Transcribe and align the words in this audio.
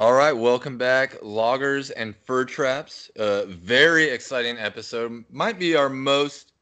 All 0.00 0.12
right, 0.12 0.32
welcome 0.32 0.78
back, 0.78 1.16
loggers 1.22 1.90
and 1.90 2.14
fur 2.14 2.44
traps. 2.44 3.10
Uh, 3.18 3.46
very 3.46 4.04
exciting 4.04 4.56
episode. 4.56 5.24
Might 5.28 5.58
be 5.58 5.74
our 5.74 5.88
most 5.88 6.52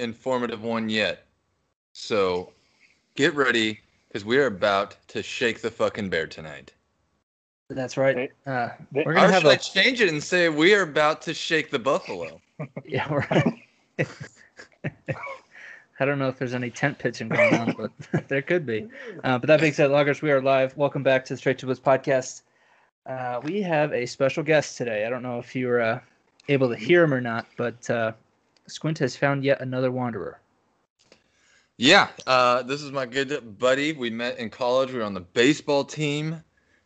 informative 0.00 0.64
one 0.64 0.88
yet. 0.88 1.24
So 1.92 2.52
get 3.14 3.32
ready 3.36 3.78
because 4.08 4.24
we 4.24 4.38
are 4.38 4.46
about 4.46 4.96
to 5.06 5.22
shake 5.22 5.60
the 5.60 5.70
fucking 5.70 6.10
bear 6.10 6.26
tonight. 6.26 6.72
That's 7.68 7.96
right. 7.96 8.32
Uh, 8.44 8.70
we're 8.90 9.14
gonna 9.14 9.30
have 9.30 9.42
should 9.42 9.50
I 9.52 9.54
a 9.54 9.58
change 9.58 10.00
it 10.00 10.08
and 10.08 10.20
say 10.20 10.48
we 10.48 10.74
are 10.74 10.82
about 10.82 11.22
to 11.22 11.32
shake 11.32 11.70
the 11.70 11.78
buffalo? 11.78 12.40
yeah. 12.84 13.06
Right. 13.14 13.54
I 16.00 16.04
don't 16.04 16.18
know 16.18 16.26
if 16.26 16.40
there's 16.40 16.54
any 16.54 16.70
tent 16.70 16.98
pitching 16.98 17.28
going 17.28 17.54
on, 17.54 17.72
but 17.78 18.28
there 18.28 18.42
could 18.42 18.66
be. 18.66 18.88
Uh, 19.22 19.38
but 19.38 19.46
that 19.46 19.60
being 19.60 19.74
said, 19.74 19.92
loggers, 19.92 20.22
we 20.22 20.32
are 20.32 20.42
live. 20.42 20.76
Welcome 20.76 21.04
back 21.04 21.24
to 21.26 21.34
the 21.34 21.38
Straight 21.38 21.58
to 21.58 21.66
Bliss 21.66 21.78
podcast. 21.78 22.42
Uh, 23.06 23.40
we 23.42 23.62
have 23.62 23.92
a 23.92 24.06
special 24.06 24.42
guest 24.42 24.76
today. 24.76 25.06
I 25.06 25.10
don't 25.10 25.22
know 25.22 25.38
if 25.38 25.54
you 25.54 25.66
were 25.68 25.80
uh, 25.80 26.00
able 26.48 26.68
to 26.68 26.76
hear 26.76 27.02
him 27.02 27.14
or 27.14 27.20
not, 27.20 27.46
but 27.56 27.88
uh, 27.88 28.12
Squint 28.66 28.98
has 28.98 29.16
found 29.16 29.44
yet 29.44 29.60
another 29.60 29.90
wanderer. 29.90 30.38
Yeah, 31.76 32.08
uh, 32.26 32.62
this 32.62 32.82
is 32.82 32.92
my 32.92 33.06
good 33.06 33.58
buddy. 33.58 33.92
We 33.92 34.10
met 34.10 34.38
in 34.38 34.50
college. 34.50 34.92
We 34.92 34.98
were 34.98 35.04
on 35.04 35.14
the 35.14 35.20
baseball 35.20 35.82
team. 35.84 36.42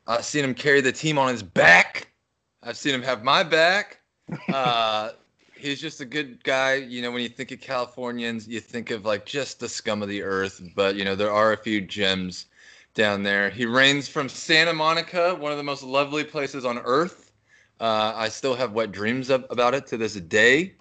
I've 0.07 0.25
seen 0.25 0.45
him 0.45 0.55
carry 0.55 0.81
the 0.81 0.93
team 0.93 1.19
on 1.19 1.29
his 1.29 1.43
back. 1.43 2.13
I've 2.63 2.77
seen 2.77 2.95
him 2.95 3.03
have 3.03 3.23
my 3.23 3.43
back. 3.43 4.01
Uh, 4.49 5.11
he's 5.55 5.81
just 5.81 6.01
a 6.01 6.05
good 6.05 6.43
guy. 6.45 6.77
You 6.77 7.03
know, 7.03 7.11
when 7.11 7.23
you 7.23 7.29
think 7.29 7.51
of 7.51 7.61
Californians, 7.61 8.49
you 8.49 8.59
think 8.59 8.91
of 8.91 9.05
like 9.05 9.27
just 9.27 9.61
the 9.61 9.69
scum 9.69 10.03
of 10.03 10.09
the 10.09 10.23
earth. 10.23 10.63
But 10.75 10.97
you 10.97 11.05
know, 11.05 11.15
there 11.15 11.31
are 11.31 11.53
a 11.53 11.57
few 11.59 11.83
gems 11.83 12.47
down 12.95 13.23
there. 13.23 13.51
He 13.51 13.67
reigns 13.67 14.09
from 14.09 14.29
Santa 14.29 14.73
Monica, 14.73 15.35
one 15.35 15.53
of 15.53 15.59
the 15.59 15.65
most 15.65 15.83
lovely 15.83 16.25
places 16.25 16.65
on 16.65 16.79
earth. 16.79 17.33
Uh, 17.81 18.13
I 18.15 18.29
still 18.29 18.55
have 18.55 18.73
wet 18.73 18.93
dreams 18.93 19.31
of, 19.31 19.45
about 19.51 19.75
it 19.75 19.87
to 19.89 19.97
this 19.97 20.15
day 20.15 20.75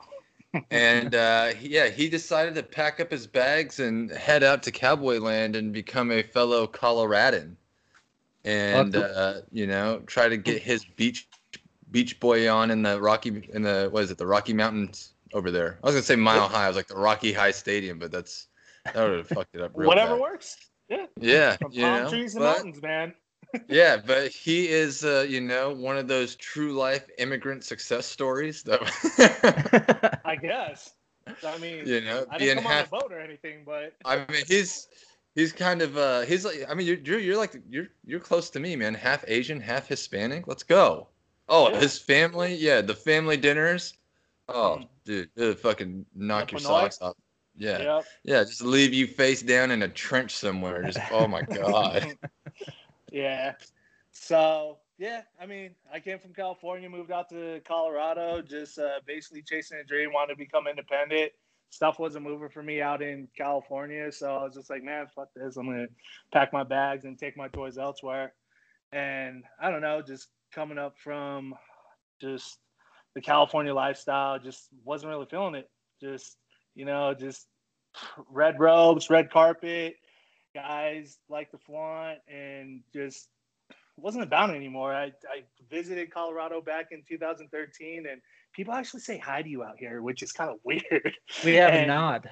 and 0.71 1.15
uh, 1.15 1.51
yeah, 1.61 1.89
he 1.89 2.09
decided 2.09 2.53
to 2.55 2.63
pack 2.63 2.99
up 2.99 3.09
his 3.09 3.25
bags 3.25 3.79
and 3.79 4.11
head 4.11 4.43
out 4.43 4.61
to 4.63 4.71
Cowboy 4.71 5.17
Land 5.17 5.55
and 5.55 5.73
become 5.73 6.11
a 6.11 6.21
fellow 6.21 6.67
Coloradan, 6.67 7.55
and 8.45 8.95
uh, 8.95 9.41
you 9.51 9.65
know, 9.65 10.01
try 10.05 10.29
to 10.29 10.37
get 10.37 10.61
his 10.61 10.85
beach 10.85 11.27
beach 11.89 12.19
boy 12.19 12.51
on 12.51 12.69
in 12.69 12.83
the 12.83 13.01
Rocky 13.01 13.49
in 13.51 13.63
the 13.63 13.89
what 13.91 14.03
is 14.03 14.11
it 14.11 14.19
the 14.19 14.27
Rocky 14.27 14.53
Mountains 14.53 15.13
over 15.33 15.49
there? 15.49 15.79
I 15.83 15.87
was 15.87 15.95
gonna 15.95 16.03
say 16.03 16.15
Mile 16.15 16.47
High. 16.47 16.65
I 16.65 16.67
was 16.67 16.77
like 16.77 16.87
the 16.87 16.97
Rocky 16.97 17.33
High 17.33 17.51
Stadium, 17.51 17.97
but 17.97 18.11
that's 18.11 18.47
that 18.85 18.95
would 18.95 19.17
have 19.17 19.27
fucked 19.27 19.55
it 19.55 19.61
up. 19.61 19.71
Real 19.73 19.87
Whatever 19.87 20.13
bad. 20.13 20.21
works. 20.21 20.57
Yeah. 20.97 21.05
Yeah, 21.19 21.57
From 21.57 21.71
palm 21.71 22.03
know, 22.03 22.09
trees 22.09 22.35
and 22.35 22.43
but- 22.43 22.57
mountains, 22.57 22.81
man. 22.81 23.13
yeah, 23.67 23.97
but 24.03 24.31
he 24.31 24.67
is, 24.67 25.03
uh, 25.05 25.25
you 25.29 25.39
know, 25.39 25.71
one 25.75 25.95
of 25.95 26.07
those 26.07 26.35
true 26.37 26.73
life 26.73 27.07
immigrant 27.19 27.63
success 27.63 28.07
stories 28.07 28.63
that, 28.63 30.19
I 30.25 30.35
guess. 30.35 30.93
I 31.45 31.57
mean, 31.59 31.85
you 31.87 32.01
know, 32.01 32.25
I 32.31 32.37
being 32.39 32.49
didn't 32.55 32.63
come 32.63 32.71
half 32.71 32.91
on 32.91 32.99
a 32.99 33.01
boat 33.03 33.11
or 33.13 33.19
anything, 33.19 33.63
but 33.65 33.93
I 34.05 34.17
mean, 34.29 34.43
he's 34.47 34.87
he's 35.35 35.53
kind 35.53 35.81
of 35.83 35.95
uh 35.97 36.21
he's 36.21 36.43
like 36.45 36.65
I 36.67 36.73
mean 36.73 36.85
you're 36.87 36.97
you're, 36.97 37.19
you're 37.19 37.37
like 37.37 37.55
you're 37.69 37.87
you're 38.05 38.19
close 38.19 38.49
to 38.51 38.59
me, 38.59 38.75
man. 38.75 38.93
Half 38.95 39.23
Asian, 39.27 39.61
half 39.61 39.87
Hispanic. 39.87 40.47
Let's 40.47 40.63
go. 40.63 41.07
Oh, 41.47 41.69
Yeah. 41.69 41.79
his 41.79 41.99
family, 41.99 42.55
yeah, 42.55 42.81
the 42.81 42.95
family 42.95 43.37
dinners. 43.37 43.93
Oh, 44.49 44.79
Mm. 45.07 45.27
dude, 45.37 45.59
fucking 45.59 46.05
knock 46.15 46.51
your 46.51 46.59
socks 46.59 46.97
off. 47.01 47.15
Yeah, 47.55 47.81
yep. 47.81 48.05
yeah, 48.23 48.43
just 48.43 48.63
leave 48.63 48.93
you 48.93 49.05
face 49.07 49.41
down 49.41 49.71
in 49.71 49.83
a 49.83 49.87
trench 49.87 50.35
somewhere. 50.35 50.83
Just 50.83 50.99
oh 51.11 51.27
my 51.27 51.41
god. 51.43 52.17
yeah. 53.11 53.53
So 54.11 54.79
yeah, 54.97 55.21
I 55.41 55.45
mean, 55.45 55.71
I 55.91 55.99
came 55.99 56.19
from 56.19 56.33
California, 56.33 56.89
moved 56.89 57.11
out 57.11 57.29
to 57.29 57.61
Colorado, 57.67 58.41
just 58.41 58.79
uh, 58.79 58.99
basically 59.05 59.41
chasing 59.41 59.79
a 59.79 59.83
dream, 59.83 60.13
wanted 60.13 60.33
to 60.33 60.37
become 60.37 60.67
independent. 60.67 61.31
Stuff 61.69 61.97
wasn't 61.99 62.23
moving 62.23 62.49
for 62.49 62.61
me 62.61 62.81
out 62.81 63.01
in 63.01 63.27
California, 63.35 64.11
so 64.11 64.35
I 64.35 64.43
was 64.43 64.53
just 64.53 64.69
like, 64.69 64.83
man, 64.83 65.07
fuck 65.15 65.29
this. 65.35 65.57
I'm 65.57 65.65
gonna 65.65 65.87
pack 66.31 66.53
my 66.53 66.63
bags 66.63 67.05
and 67.05 67.17
take 67.17 67.35
my 67.35 67.47
toys 67.47 67.77
elsewhere. 67.77 68.33
And 68.91 69.43
I 69.59 69.71
don't 69.71 69.81
know, 69.81 70.01
just 70.01 70.27
coming 70.53 70.77
up 70.77 70.95
from 70.99 71.55
just 72.21 72.59
the 73.15 73.21
California 73.21 73.73
lifestyle, 73.73 74.37
just 74.37 74.67
wasn't 74.83 75.09
really 75.09 75.25
feeling 75.25 75.55
it. 75.55 75.69
Just 75.99 76.37
you 76.75 76.85
know, 76.85 77.13
just 77.13 77.47
red 78.29 78.59
robes, 78.59 79.09
red 79.09 79.31
carpet, 79.31 79.95
guys 80.53 81.17
like 81.29 81.51
the 81.51 81.57
flaunt, 81.57 82.19
and 82.27 82.81
just 82.93 83.27
wasn't 83.97 84.23
about 84.23 84.49
it 84.49 84.55
anymore. 84.55 84.93
I, 84.93 85.05
I 85.05 85.43
visited 85.69 86.11
Colorado 86.11 86.61
back 86.61 86.87
in 86.91 87.03
2013, 87.07 88.05
and 88.09 88.21
people 88.53 88.73
actually 88.73 89.01
say 89.01 89.17
hi 89.17 89.41
to 89.41 89.49
you 89.49 89.63
out 89.63 89.75
here, 89.77 90.01
which 90.01 90.23
is 90.23 90.31
kind 90.31 90.49
of 90.49 90.57
weird. 90.63 91.13
we 91.43 91.55
have 91.55 91.73
a 91.73 91.85
nod, 91.85 92.29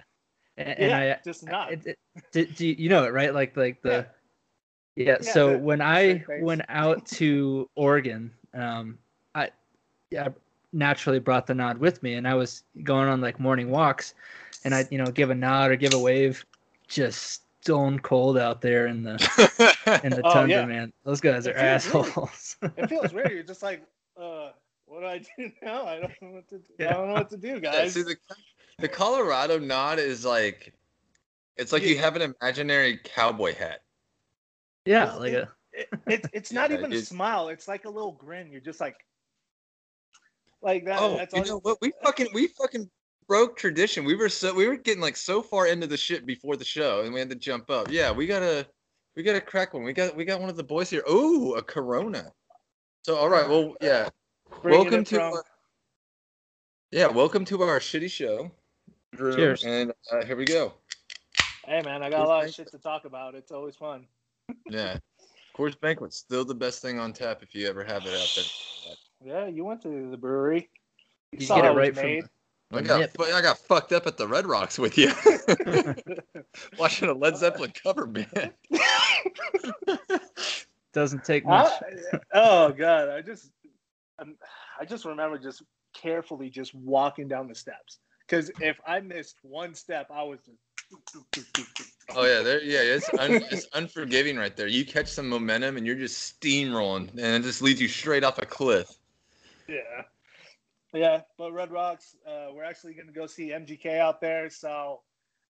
and, 0.58 0.80
and 0.80 0.94
I 0.94 1.20
just 1.24 1.46
not. 1.46 1.72
It, 1.72 1.98
it, 2.34 2.56
do, 2.56 2.66
you, 2.66 2.90
know 2.90 3.06
it 3.06 3.14
right? 3.14 3.34
Like 3.34 3.56
like 3.56 3.82
the 3.82 3.92
yeah. 3.92 4.06
Yeah, 4.98 5.22
so 5.22 5.52
the 5.52 5.58
when 5.60 5.82
I 5.82 6.24
went 6.42 6.64
out 6.68 7.06
to 7.08 7.70
Oregon, 7.76 8.32
um, 8.54 8.98
I 9.34 9.50
yeah 10.10 10.30
naturally 10.74 11.20
brought 11.20 11.48
the 11.48 11.56
nod 11.56 11.78
with 11.78 12.02
me, 12.04 12.14
and 12.14 12.28
I 12.28 12.36
was 12.36 12.64
going 12.84 13.08
on 13.08 13.22
like 13.22 13.40
morning 13.40 13.70
walks, 13.70 14.14
and 14.64 14.74
I 14.74 14.86
you 14.90 14.98
know 14.98 15.12
give 15.12 15.30
a 15.30 15.36
nod 15.36 15.72
or 15.72 15.76
give 15.76 15.94
a 15.94 16.00
wave, 16.00 16.46
just 16.88 17.44
stone 17.62 18.00
cold 18.00 18.38
out 18.38 18.62
there 18.62 18.88
in 18.88 19.04
the 19.04 19.22
in 20.04 20.14
the 20.16 20.24
Oh, 20.24 20.24
tundra, 20.24 20.64
yeah. 20.64 20.66
man. 20.66 20.92
Those 21.04 21.22
guys 21.22 21.48
are 21.48 21.54
It 21.54 21.58
feels 21.58 21.88
weird. 21.88 22.16
assholes. 22.16 22.58
it 22.76 22.88
feels 22.88 23.14
weird. 23.14 23.32
You're 23.34 23.44
just 23.44 23.64
like, 23.64 23.84
uh, 24.20 24.52
what 24.86 25.02
do 25.02 25.06
I 25.08 25.20
do 25.20 25.52
now? 25.62 25.86
I 25.86 26.00
don't 26.00 26.12
know 26.22 26.30
what 26.32 26.48
to 26.50 26.60
do. 26.60 26.74
I 26.86 26.94
don't 26.94 27.08
know 27.08 27.16
what 27.16 27.30
to 27.32 27.38
do, 27.38 27.60
Yeah, 27.72 27.84
guys. 27.84 27.94
see 27.94 28.04
the 28.04 28.16
the 28.80 28.88
Colorado 28.90 29.60
nod 29.60 30.00
is 30.00 30.26
like 30.26 30.74
it's 31.58 31.72
like 31.72 31.86
you 31.86 31.98
have 31.98 32.16
an 32.16 32.34
imaginary 32.42 32.98
cowboy 33.04 33.54
hat. 33.56 33.82
yeah, 34.86 35.14
like 35.14 35.34
a 35.34 35.50
it, 35.74 35.88
it, 36.08 36.30
it's 36.34 36.54
not 36.54 36.72
Yeah, 36.72 36.72
even 36.72 36.92
a 36.92 36.96
smile. 36.96 37.50
It's 37.50 37.68
like 37.68 37.86
a 37.86 37.90
little 37.90 38.14
grin. 38.14 38.52
You're 38.52 38.62
just 38.62 38.80
like, 38.82 38.96
like 40.62 40.86
that. 40.86 41.00
Oh, 41.00 41.18
that's 41.18 41.34
you 41.36 41.46
know 41.46 41.60
what? 41.60 41.78
We 41.82 41.92
fucking 42.04 42.30
we 42.34 42.48
fucking 42.48 42.90
broke 43.28 43.58
tradition. 43.58 44.06
We 44.06 44.16
were 44.16 44.30
so 44.30 44.54
we 44.54 44.68
were 44.68 44.78
getting 44.78 45.02
like 45.02 45.18
so 45.18 45.42
far 45.42 45.68
into 45.68 45.88
the 45.88 45.98
shit 45.98 46.26
before 46.26 46.56
the 46.56 46.66
show, 46.66 47.02
and 47.02 47.14
we 47.14 47.20
had 47.20 47.30
to 47.30 47.36
jump 47.36 47.70
up. 47.70 47.90
Yeah, 47.90 48.12
we 48.12 48.28
gotta 48.28 48.68
we 49.16 49.24
gotta 49.24 49.42
crack 49.42 49.74
one. 49.74 49.84
We 49.84 49.94
got 49.94 50.16
we 50.16 50.26
got 50.26 50.40
one 50.40 50.50
of 50.50 50.58
the 50.58 50.64
boys 50.64 50.90
here. 50.90 51.04
Oh, 51.08 51.54
a 51.56 51.62
Corona. 51.62 52.32
So 53.06 53.16
all 53.16 53.30
right, 53.30 53.48
well 53.48 53.76
yeah. 53.82 54.10
bringing 54.62 54.84
welcome 54.84 55.04
to 55.06 55.22
our, 55.22 55.44
yeah, 56.92 57.08
welcome 57.08 57.46
to 57.46 57.62
our 57.64 57.80
shitty 57.80 58.12
show. 58.12 58.52
Drew, 59.16 59.36
Cheers. 59.36 59.64
And 59.66 59.92
uh, 60.12 60.24
here 60.24 60.36
we 60.36 60.46
go. 60.46 60.74
Hey 61.66 61.82
man, 61.82 62.02
I 62.04 62.10
got 62.10 62.26
a 62.26 62.28
lot 62.28 62.46
of 62.46 62.54
shit 62.54 62.72
to 62.72 62.78
talk 62.78 63.06
about. 63.06 63.36
It's 63.36 63.52
always 63.52 63.76
fun. 63.76 64.08
Yeah, 64.70 64.98
Coors 65.56 65.80
Banquet 65.80 66.14
still 66.14 66.46
the 66.46 66.56
best 66.56 66.82
thing 66.82 67.00
on 67.00 67.14
tap 67.14 67.44
if 67.44 67.54
you 67.56 67.68
ever 67.68 67.84
have 67.84 68.06
it 68.06 68.14
out 68.14 68.30
there. 68.36 68.96
Yeah, 69.24 69.48
you 69.48 69.64
went 69.64 69.82
to 69.84 70.10
the 70.10 70.18
brewery. 70.18 70.70
you 71.32 71.46
saw 71.46 71.58
get 71.58 71.66
it 71.66 71.68
it 71.70 71.76
right 71.76 71.92
was 71.92 72.00
from 72.00 72.20
the 72.72 72.78
I 72.78 72.82
got 72.82 73.00
nip. 73.02 73.12
fu- 73.16 73.24
I 73.24 73.42
got 73.42 73.58
fucked 73.58 73.92
up 73.92 74.08
at 74.08 74.18
the 74.18 74.28
Red 74.28 74.46
Rocks 74.48 74.80
with 74.80 74.98
you, 74.98 75.12
watching 76.80 77.10
a 77.10 77.14
Led 77.14 77.38
Zeppelin 77.38 77.74
cover 77.84 78.06
band. 78.06 78.54
Doesn't 80.94 81.24
take 81.24 81.46
much. 81.46 81.72
I- 82.14 82.20
oh 82.34 82.72
god, 82.72 83.10
I 83.10 83.22
just, 83.22 83.52
um, 84.20 84.36
I 84.80 84.86
just 84.86 85.06
remember 85.06 85.38
just 85.38 85.64
carefully 85.94 86.50
just 86.50 86.74
walking 86.74 87.28
down 87.28 87.48
the 87.48 87.56
steps 87.56 88.00
because 88.26 88.50
if 88.62 88.80
I 88.88 89.02
missed 89.02 89.38
one 89.42 89.76
step, 89.76 90.08
I 90.14 90.24
was 90.24 90.40
just. 90.46 90.58
Oh 92.16 92.26
yeah, 92.26 92.42
there. 92.42 92.62
Yeah, 92.64 92.82
it's 92.82 93.10
un, 93.18 93.42
it's 93.52 93.68
unforgiving 93.74 94.38
right 94.38 94.56
there. 94.56 94.68
You 94.68 94.86
catch 94.86 95.08
some 95.08 95.30
momentum 95.30 95.78
and 95.78 95.86
you're 95.86 95.96
just 95.96 96.40
steamrolling, 96.42 97.10
and 97.12 97.20
it 97.20 97.44
just 97.44 97.62
leads 97.62 97.82
you 97.82 97.88
straight 97.88 98.24
off 98.24 98.38
a 98.40 98.46
cliff. 98.46 98.90
Yeah. 99.72 100.04
Yeah, 100.94 101.22
but 101.38 101.54
Red 101.54 101.72
Rocks, 101.72 102.16
uh, 102.28 102.48
we're 102.54 102.66
actually 102.66 102.94
going 102.96 103.08
to 103.08 103.14
go 103.14 103.26
see 103.26 103.50
MGK 103.52 103.98
out 103.98 104.20
there, 104.20 104.50
so 104.50 105.00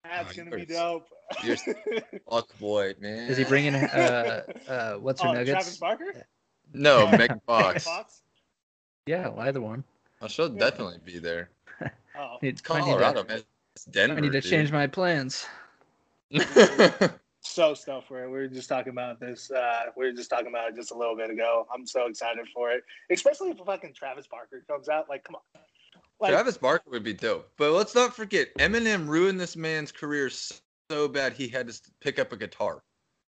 that's 0.03 0.31
Oh, 0.31 0.35
going 0.35 0.51
to 0.51 0.57
be 0.57 0.65
dope. 0.65 1.07
you're- 1.43 1.57
Fuck 2.29 2.57
boy, 2.59 2.93
man. 2.99 3.29
Is 3.29 3.37
he 3.37 3.45
bringing 3.45 3.75
uh 3.75 4.41
uh 4.67 4.93
what's 4.95 5.21
her 5.21 5.29
oh, 5.29 5.33
nuggets? 5.33 5.51
Travis 5.51 5.77
Barker? 5.77 6.25
No, 6.73 7.05
Megan 7.05 7.19
Megan 7.19 7.41
Fox. 7.47 7.85
Fox? 7.85 8.21
Yeah, 9.05 9.31
either 9.37 9.61
one. 9.61 9.83
I 10.21 10.27
should 10.27 10.57
definitely 10.59 10.99
be 11.05 11.19
there. 11.19 11.49
Oh, 12.21 12.35
Need, 12.41 12.49
It's 12.59 12.61
I 12.69 12.73
need 12.79 12.79
to- 12.79 12.85
Colorado, 12.91 13.23
man. 13.23 13.41
It's 13.75 13.85
Denver. 13.85 14.17
I 14.17 14.19
need 14.19 14.33
to 14.33 14.41
dude. 14.41 14.49
change 14.51 14.71
my 14.73 14.87
plans. 14.87 15.45
So 17.49 17.73
stoked 17.73 18.07
for 18.07 18.23
it. 18.23 18.27
We 18.27 18.33
were 18.33 18.47
just 18.47 18.69
talking 18.69 18.91
about 18.91 19.19
this. 19.19 19.49
Uh, 19.51 19.85
we 19.97 20.05
were 20.05 20.11
just 20.11 20.29
talking 20.29 20.47
about 20.47 20.69
it 20.69 20.75
just 20.75 20.91
a 20.91 20.97
little 20.97 21.15
bit 21.15 21.29
ago. 21.29 21.67
I'm 21.73 21.85
so 21.85 22.05
excited 22.07 22.45
for 22.53 22.71
it, 22.71 22.83
especially 23.09 23.49
if 23.51 23.57
fucking 23.57 23.93
Travis 23.93 24.27
Barker 24.27 24.63
comes 24.69 24.89
out. 24.89 25.09
Like, 25.09 25.23
come 25.23 25.35
on. 25.35 25.61
Like, 26.19 26.31
Travis 26.31 26.57
Barker 26.57 26.89
would 26.91 27.03
be 27.03 27.13
dope, 27.13 27.49
but 27.57 27.71
let's 27.71 27.95
not 27.95 28.15
forget 28.15 28.49
Eminem 28.59 29.07
ruined 29.07 29.39
this 29.39 29.55
man's 29.55 29.91
career 29.91 30.29
so 30.29 31.07
bad 31.07 31.33
he 31.33 31.47
had 31.47 31.67
to 31.69 31.81
pick 32.01 32.19
up 32.19 32.31
a 32.33 32.37
guitar. 32.37 32.83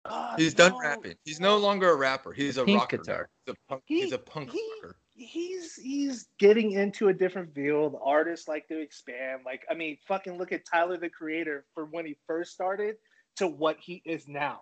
Uh, 0.05 0.37
He's 0.37 0.55
done 0.55 0.79
rapping. 0.79 1.17
He's 1.25 1.41
no 1.41 1.57
longer 1.59 1.91
a 1.91 1.97
rapper. 1.97 2.33
He's 2.33 2.59
a 2.59 2.65
Pink 2.65 2.79
rocker. 2.81 2.99
guitar. 2.99 3.29
He's 3.45 3.55
a 3.55 3.57
punk. 3.69 3.83
He- 3.87 4.01
he's 4.03 4.12
a 4.12 4.19
punk 4.19 4.51
he- 4.53 4.71
rocker. 4.77 4.97
He's 5.19 5.75
he's 5.77 6.29
getting 6.39 6.73
into 6.73 7.09
a 7.09 7.12
different 7.15 7.55
field. 7.55 7.99
Artists 8.05 8.49
like 8.49 8.69
to 8.69 8.79
expand. 8.79 9.41
Like 9.47 9.65
I 9.71 9.75
mean, 9.75 9.97
fucking 10.07 10.37
look 10.37 10.53
at 10.53 10.67
Tyler 10.67 10.99
the 10.99 11.09
Creator 11.09 11.65
from 11.75 11.89
when 11.91 12.05
he 12.05 12.17
first 12.27 12.53
started 12.53 12.97
to 13.37 13.47
what 13.47 13.77
he 13.81 14.03
is 14.05 14.27
now. 14.29 14.61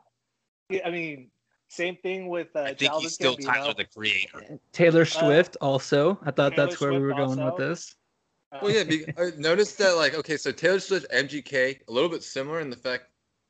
Yeah, 0.70 0.80
I 0.86 0.90
mean, 0.90 1.30
same 1.68 1.96
thing 1.96 2.28
with 2.28 2.48
uh, 2.54 2.60
I 2.60 2.66
think 2.68 2.78
Childish 2.90 3.02
he's 3.02 3.14
still 3.14 3.36
Gambino. 3.36 3.44
Tyler 3.46 3.74
the 3.74 3.84
Creator. 3.84 4.58
Taylor 4.72 5.04
Swift 5.04 5.56
also. 5.60 6.18
I 6.24 6.30
thought 6.30 6.52
Uh, 6.52 6.56
Taylor 6.56 6.66
that's 6.68 6.80
where 6.80 6.92
we 6.92 6.98
were 7.00 7.14
going 7.14 7.44
with 7.44 7.56
this. 7.56 7.94
Uh, 8.52 8.58
Well, 8.62 8.72
yeah. 8.72 8.84
Be, 8.84 9.04
uh, 9.16 9.30
notice 9.36 9.74
that, 9.76 9.96
like, 9.96 10.14
okay, 10.14 10.36
so 10.36 10.52
Taylor 10.52 10.80
Swift, 10.80 11.06
MGK, 11.12 11.80
a 11.88 11.92
little 11.92 12.08
bit 12.10 12.22
similar 12.22 12.60
in 12.60 12.70
the 12.70 12.76
fact 12.76 13.04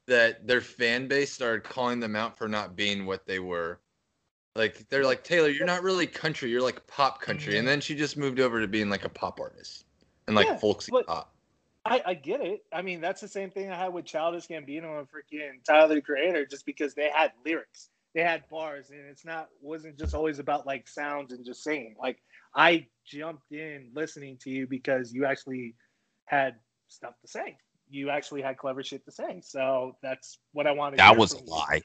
that 0.06 0.46
their 0.46 0.60
fan 0.60 1.08
base 1.08 1.32
started 1.32 1.64
calling 1.64 2.00
them 2.00 2.14
out 2.16 2.36
for 2.36 2.48
not 2.48 2.76
being 2.76 3.06
what 3.06 3.26
they 3.26 3.38
were. 3.38 3.80
Like, 4.56 4.86
they're 4.88 5.04
like, 5.04 5.24
Taylor, 5.24 5.48
you're 5.48 5.66
not 5.66 5.82
really 5.82 6.06
country. 6.06 6.48
You're 6.50 6.62
like 6.62 6.86
pop 6.86 7.20
country. 7.20 7.58
And 7.58 7.66
then 7.66 7.80
she 7.80 7.94
just 7.94 8.16
moved 8.16 8.38
over 8.38 8.60
to 8.60 8.68
being 8.68 8.88
like 8.88 9.04
a 9.04 9.08
pop 9.08 9.40
artist 9.40 9.84
and 10.26 10.36
like 10.36 10.46
Yeah, 10.46 10.56
folksy 10.58 10.92
but- 10.92 11.06
pop. 11.06 11.33
I, 11.84 12.02
I 12.06 12.14
get 12.14 12.40
it. 12.40 12.64
I 12.72 12.82
mean, 12.82 13.00
that's 13.00 13.20
the 13.20 13.28
same 13.28 13.50
thing 13.50 13.70
I 13.70 13.76
had 13.76 13.92
with 13.92 14.06
Childish 14.06 14.46
Gambino 14.46 14.98
and 14.98 15.06
freaking 15.08 15.62
Tyler 15.66 15.94
the 15.94 16.00
Creator, 16.00 16.46
just 16.46 16.64
because 16.64 16.94
they 16.94 17.10
had 17.10 17.32
lyrics, 17.44 17.90
they 18.14 18.22
had 18.22 18.48
bars, 18.48 18.90
and 18.90 19.00
it's 19.00 19.24
not 19.24 19.48
wasn't 19.60 19.98
just 19.98 20.14
always 20.14 20.38
about 20.38 20.66
like 20.66 20.88
sounds 20.88 21.32
and 21.32 21.44
just 21.44 21.62
singing. 21.62 21.94
Like 22.00 22.22
I 22.54 22.86
jumped 23.04 23.52
in 23.52 23.90
listening 23.94 24.38
to 24.42 24.50
you 24.50 24.66
because 24.66 25.12
you 25.12 25.26
actually 25.26 25.74
had 26.24 26.56
stuff 26.88 27.14
to 27.20 27.28
say. 27.28 27.58
You 27.90 28.08
actually 28.08 28.40
had 28.40 28.56
clever 28.56 28.82
shit 28.82 29.04
to 29.04 29.12
say. 29.12 29.40
So 29.44 29.96
that's 30.02 30.38
what 30.52 30.66
I 30.66 30.72
wanted. 30.72 30.96
to 30.96 31.02
That 31.02 31.10
hear 31.10 31.18
was 31.18 31.34
a 31.34 31.38
from 31.38 31.46
lie. 31.46 31.82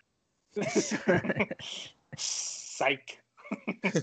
Psych. 2.18 3.22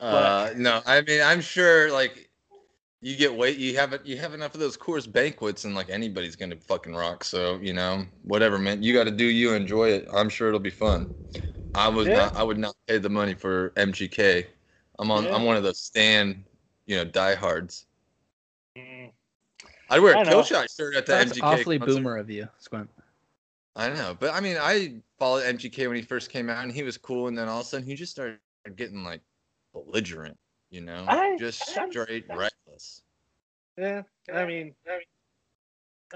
Uh, 0.00 0.50
no, 0.56 0.80
I 0.86 1.02
mean, 1.02 1.20
I'm 1.20 1.42
sure 1.42 1.92
like 1.92 2.29
you 3.02 3.16
get 3.16 3.34
weight, 3.34 3.56
you 3.56 3.76
have 3.76 3.92
it, 3.92 4.04
you 4.04 4.16
have 4.18 4.34
enough 4.34 4.54
of 4.54 4.60
those 4.60 4.76
Coors 4.76 5.10
Banquets, 5.10 5.64
and 5.64 5.74
like 5.74 5.88
anybody's 5.90 6.36
gonna 6.36 6.56
fucking 6.56 6.94
rock. 6.94 7.24
So 7.24 7.58
you 7.62 7.72
know, 7.72 8.04
whatever, 8.24 8.58
man. 8.58 8.82
You 8.82 8.92
got 8.92 9.04
to 9.04 9.10
do 9.10 9.24
you, 9.24 9.54
enjoy 9.54 9.90
it. 9.90 10.08
I'm 10.12 10.28
sure 10.28 10.48
it'll 10.48 10.60
be 10.60 10.70
fun. 10.70 11.10
I 11.74 11.88
was 11.88 12.08
Yeah. 12.08 12.16
not, 12.16 12.36
I 12.36 12.42
would 12.42 12.58
not 12.58 12.74
pay 12.86 12.98
the 12.98 13.08
money 13.08 13.34
for 13.34 13.70
MGK. 13.76 14.46
I'm 14.98 15.10
on, 15.10 15.24
Yeah. 15.24 15.34
I'm 15.34 15.44
one 15.44 15.56
of 15.56 15.62
those 15.62 15.78
stan, 15.80 16.44
you 16.86 16.96
know, 16.96 17.04
diehards. 17.04 17.86
Mm. 18.76 19.12
I'd 19.88 20.00
wear 20.00 20.16
I 20.16 20.22
a 20.22 20.24
know. 20.24 20.30
kill 20.30 20.42
shot 20.42 20.68
shirt 20.70 20.94
at 20.94 21.06
the 21.06 21.12
That's 21.12 21.32
MGK. 21.32 21.42
awfully 21.42 21.78
concert. 21.78 21.94
boomer 21.94 22.16
of 22.16 22.28
you, 22.28 22.48
Squint. 22.58 22.90
I 23.76 23.88
know, 23.88 24.16
but 24.18 24.34
I 24.34 24.40
mean, 24.40 24.56
I 24.60 25.00
followed 25.18 25.44
MGK 25.44 25.86
when 25.86 25.96
he 25.96 26.02
first 26.02 26.30
came 26.30 26.50
out, 26.50 26.62
and 26.62 26.72
he 26.72 26.82
was 26.82 26.98
cool, 26.98 27.28
and 27.28 27.38
then 27.38 27.48
all 27.48 27.60
of 27.60 27.66
a 27.66 27.68
sudden 27.68 27.86
he 27.86 27.94
just 27.94 28.12
started 28.12 28.38
getting 28.76 29.04
like 29.04 29.20
belligerent, 29.72 30.36
you 30.70 30.80
know, 30.80 31.04
I- 31.08 31.36
just 31.38 31.78
I 31.78 31.88
straight 31.88 32.26
understand. 33.76 34.04
Eh, 34.28 34.32
yeah, 34.32 34.40
I 34.40 34.46
mean, 34.46 34.74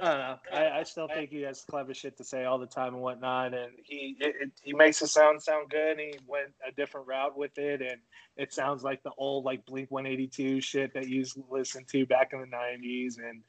I 0.00 0.04
don't 0.04 0.18
know. 0.18 0.36
I, 0.52 0.80
I 0.80 0.82
still 0.82 1.08
think 1.08 1.30
he 1.30 1.42
has 1.42 1.62
clever 1.62 1.94
shit 1.94 2.16
to 2.16 2.24
say 2.24 2.44
all 2.44 2.58
the 2.58 2.66
time 2.66 2.94
and 2.94 3.02
whatnot, 3.02 3.54
and 3.54 3.72
he 3.82 4.16
it, 4.20 4.34
it, 4.40 4.50
he 4.62 4.72
makes 4.72 4.98
the 4.98 5.06
sound 5.06 5.42
sound 5.42 5.70
good. 5.70 5.92
And 5.92 6.00
he 6.00 6.18
went 6.26 6.52
a 6.66 6.72
different 6.72 7.06
route 7.06 7.36
with 7.36 7.56
it, 7.58 7.80
and 7.80 8.00
it 8.36 8.52
sounds 8.52 8.82
like 8.82 9.02
the 9.02 9.12
old 9.16 9.44
like 9.44 9.64
Blink 9.66 9.90
One 9.90 10.06
Eighty 10.06 10.26
Two 10.26 10.60
shit 10.60 10.92
that 10.94 11.08
you 11.08 11.16
used 11.18 11.34
to 11.34 11.44
listen 11.48 11.84
to 11.92 12.06
back 12.06 12.32
in 12.32 12.40
the 12.40 12.46
nineties. 12.46 13.18
And 13.18 13.42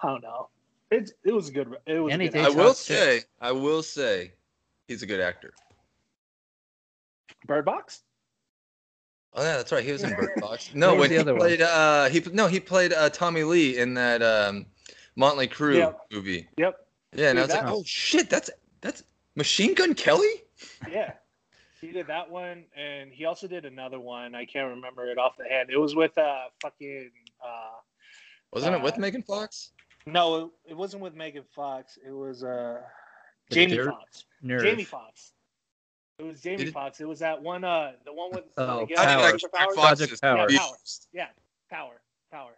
I 0.00 0.08
don't 0.08 0.22
know. 0.22 0.48
It 0.90 1.10
it 1.24 1.32
was 1.32 1.48
a 1.48 1.52
good. 1.52 1.76
It 1.86 1.98
was. 1.98 2.12
And 2.12 2.22
good 2.22 2.36
I 2.36 2.48
will 2.48 2.74
say, 2.74 3.22
I 3.40 3.52
will 3.52 3.82
say, 3.82 4.32
he's 4.86 5.02
a 5.02 5.06
good 5.06 5.20
actor. 5.20 5.52
Bird 7.46 7.64
Box. 7.64 8.02
Oh 9.34 9.42
yeah, 9.42 9.56
that's 9.56 9.72
right. 9.72 9.84
He 9.84 9.92
was 9.92 10.02
in 10.02 10.14
Bird 10.14 10.30
Box. 10.40 10.70
No, 10.74 10.90
What 10.90 10.98
when 11.00 11.08
the 11.10 11.14
he 11.16 11.20
other 11.20 11.32
one? 11.32 11.40
played, 11.40 11.62
uh, 11.62 12.08
he 12.10 12.20
no, 12.32 12.46
he 12.48 12.60
played 12.60 12.92
uh, 12.92 13.08
Tommy 13.10 13.44
Lee 13.44 13.78
in 13.78 13.94
that 13.94 14.22
um, 14.22 14.66
Motley 15.16 15.48
Crue 15.48 15.76
Yep. 15.78 16.00
movie. 16.12 16.48
Yep. 16.58 16.76
Yeah, 17.14 17.30
and 17.30 17.38
I 17.38 17.42
Dude, 17.42 17.48
was 17.48 17.56
like, 17.56 17.64
that- 17.66 17.72
oh 17.72 17.82
shit, 17.86 18.28
that's 18.30 18.50
that's 18.82 19.02
Machine 19.36 19.74
Gun 19.74 19.94
Kelly. 19.94 20.28
Yeah. 20.90 21.12
He 21.80 21.90
did 21.90 22.06
that 22.06 22.30
one, 22.30 22.64
and 22.76 23.10
he 23.10 23.24
also 23.24 23.48
did 23.48 23.64
another 23.64 23.98
one. 23.98 24.34
I 24.36 24.44
can't 24.44 24.68
remember 24.68 25.06
it 25.10 25.18
off 25.18 25.36
the 25.36 25.44
hand. 25.48 25.68
It 25.70 25.78
was 25.78 25.96
with 25.96 26.16
uh 26.18 26.44
fucking 26.60 27.10
uh 27.44 27.78
Wasn't 28.52 28.74
it 28.74 28.82
with 28.82 28.94
Uh, 28.94 29.00
Megan 29.00 29.22
Fox? 29.22 29.70
No, 30.06 30.52
it, 30.66 30.70
it 30.72 30.76
wasn't 30.76 31.02
with 31.02 31.14
Megan 31.14 31.44
Fox. 31.54 31.98
It 32.06 32.12
was 32.12 32.44
uh 32.44 32.82
Jamie 33.50 33.78
Fox. 33.78 34.24
Nerve. 34.42 34.62
Jamie 34.62 34.84
Fox. 34.84 35.32
It 36.22 36.26
was 36.28 36.40
Jamie 36.40 36.58
Did 36.58 36.68
it- 36.68 36.72
Fox. 36.74 37.00
It 37.00 37.08
was 37.08 37.18
that 37.18 37.42
one 37.42 37.64
uh 37.64 37.92
the 38.04 38.12
one 38.12 38.30
with 38.30 38.44
Oh, 38.56 38.86
the 38.86 38.94
Power. 38.94 39.04
guy- 39.06 39.16
Like, 39.22 39.34
Mr. 39.34 39.42
Megan 39.42 39.50
Powers? 39.52 39.74
Fox 39.74 39.98
Project 40.00 40.20
Power. 40.22 40.46
Yeah. 40.50 40.58
Power. 40.58 40.76
Yeah, 41.12 41.28
Power. 41.70 42.00
Power. 42.30 42.52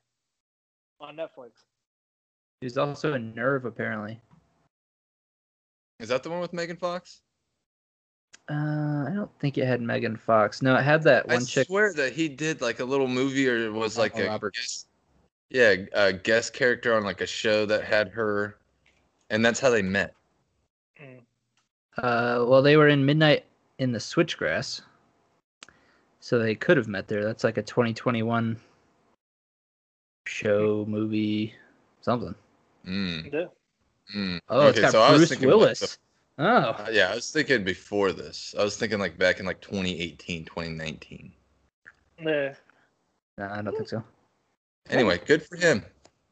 On 1.00 1.16
Netflix. 1.16 1.50
He's 2.61 2.76
also 2.78 3.14
a 3.14 3.19
nerve, 3.19 3.64
apparently. 3.64 4.20
Is 5.99 6.08
that 6.11 6.22
the 6.22 6.31
one 6.31 6.40
with 6.40 6.52
Megan 6.52 6.76
Fox? 6.76 7.20
Uh, 8.50 9.06
I 9.08 9.12
don't 9.14 9.31
think 9.40 9.56
it 9.56 9.66
had 9.66 9.81
Megan 9.81 10.16
Fox. 10.16 10.61
No, 10.61 10.76
it 10.76 10.82
had 10.82 11.02
that 11.05 11.25
I 11.31 11.34
one 11.34 11.46
chick. 11.46 11.66
I 11.66 11.69
swear 11.69 11.94
that 11.94 12.12
he 12.12 12.28
did 12.28 12.61
like 12.61 12.81
a 12.81 12.84
little 12.84 13.08
movie 13.08 13.49
or 13.49 13.56
it 13.56 13.72
was 13.72 13.96
like 13.96 14.14
Emma 14.16 14.26
a 14.26 14.28
Roberts. 14.28 14.58
guest, 14.58 14.87
yeah, 15.49 15.75
a 15.94 16.12
guest 16.12 16.52
character 16.52 16.94
on 16.94 17.05
like 17.05 17.22
a 17.22 17.26
show 17.26 17.64
that 17.66 17.84
had 17.84 18.08
her, 18.08 18.58
and 19.31 19.43
that's 19.44 19.61
how 19.61 19.70
they 19.70 19.81
met. 19.82 20.14
Mm. 21.00 21.20
Uh, 21.96 22.44
well, 22.46 22.61
they 22.61 22.76
were 22.76 22.88
in 22.88 23.05
Midnight 23.06 23.44
in 23.79 23.93
the 23.93 23.99
Switchgrass, 23.99 24.81
so 26.21 26.38
they 26.38 26.55
could 26.55 26.76
have 26.76 26.88
met 26.88 27.09
there. 27.09 27.25
That's 27.25 27.44
like 27.44 27.59
a 27.59 27.62
2021 27.62 28.56
show, 30.26 30.85
movie, 30.88 31.55
something. 32.00 32.35
Mm, 32.87 33.32
Yeah. 33.32 33.47
mm. 34.15 34.41
Oh, 34.49 34.69
it's 34.69 34.79
Okay, 34.79 34.82
got 34.82 34.93
so 34.93 35.00
I 35.03 35.11
was 35.12 35.21
Bruce 35.21 35.29
thinking 35.31 35.49
like 35.49 35.56
Willis. 35.59 35.81
the- 35.81 35.99
Oh, 36.37 36.44
Uh, 36.71 36.88
yeah, 36.91 37.12
I 37.12 37.15
was 37.15 37.31
thinking 37.31 37.62
before 37.62 38.12
this. 38.12 38.56
I 38.59 38.65
was 38.65 38.76
thinking 38.76 38.99
like 38.99 39.17
back 39.17 39.38
in 39.38 39.47
like 39.47 39.61
2018, 39.61 40.44
2019. 40.44 41.32
Yeah. 42.19 42.55
no, 43.38 43.49
I 43.49 43.62
don't 43.62 43.75
think 43.76 43.88
so. 43.88 44.03
Anyway, 44.91 45.19
good 45.25 45.43
for 45.44 45.56
him. 45.56 45.85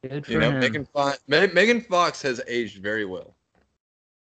Good 0.02 0.26
for 0.26 0.32
You 0.32 0.40
know, 0.40 0.50
him. 0.50 0.58
Megan 0.60 0.84
Fox. 0.86 1.20
Megan 1.28 1.80
Fox 1.82 2.20
has 2.22 2.40
aged 2.48 2.82
very 2.82 3.04
well. 3.04 3.34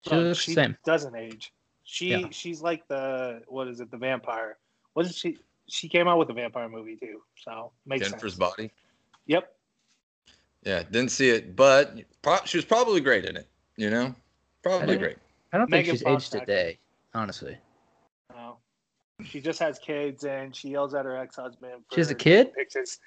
She 0.05 0.11
Oh, 0.15 0.33
she 0.33 0.55
same. 0.55 0.77
doesn't 0.85 1.15
age. 1.15 1.53
She 1.91 2.11
Yeah. 2.11 2.27
she's 2.31 2.61
like 2.61 2.87
the 2.87 3.43
what 3.49 3.67
is 3.67 3.81
it, 3.81 3.91
the 3.91 3.97
vampire. 3.97 4.59
Wasn't 4.95 5.17
she 5.17 5.39
she 5.69 5.89
came 5.89 6.07
out 6.07 6.19
with 6.19 6.29
a 6.29 6.35
vampire 6.35 6.69
movie 6.69 6.97
too, 6.97 7.23
so 7.43 7.73
makes 7.87 8.07
Jennifer's 8.07 8.35
sense. 8.35 8.39
body. 8.39 8.71
Yep. 9.27 9.51
Yeah, 10.65 10.83
didn't 10.83 11.13
see 11.13 11.31
it, 11.31 11.57
but 11.57 11.97
pro- 12.21 12.45
she 12.45 12.59
was 12.59 12.67
probably 12.67 13.01
great 13.01 13.25
in 13.25 13.37
it. 13.39 13.49
You 13.79 13.89
know, 13.89 14.15
probably 14.63 14.87
didn't- 14.89 15.01
great. 15.01 15.17
I 15.53 15.57
don't 15.57 15.71
Megan 15.71 15.87
think 15.87 15.99
she's 15.99 16.03
Fox 16.03 16.35
aged 16.35 16.43
a 16.43 16.47
day, 16.47 16.79
honestly. 17.15 17.57
No. 18.35 18.59
She 19.25 19.41
just 19.41 19.59
has 19.61 19.79
kids 19.79 20.25
and 20.25 20.55
she 20.55 20.69
yells 20.69 20.93
at 20.95 21.07
her 21.07 21.17
ex 21.17 21.37
husband. 21.37 21.85
She 21.95 22.01
has 22.01 22.11
a 22.11 22.15
kid? 22.15 22.53
Pictures. 22.53 22.99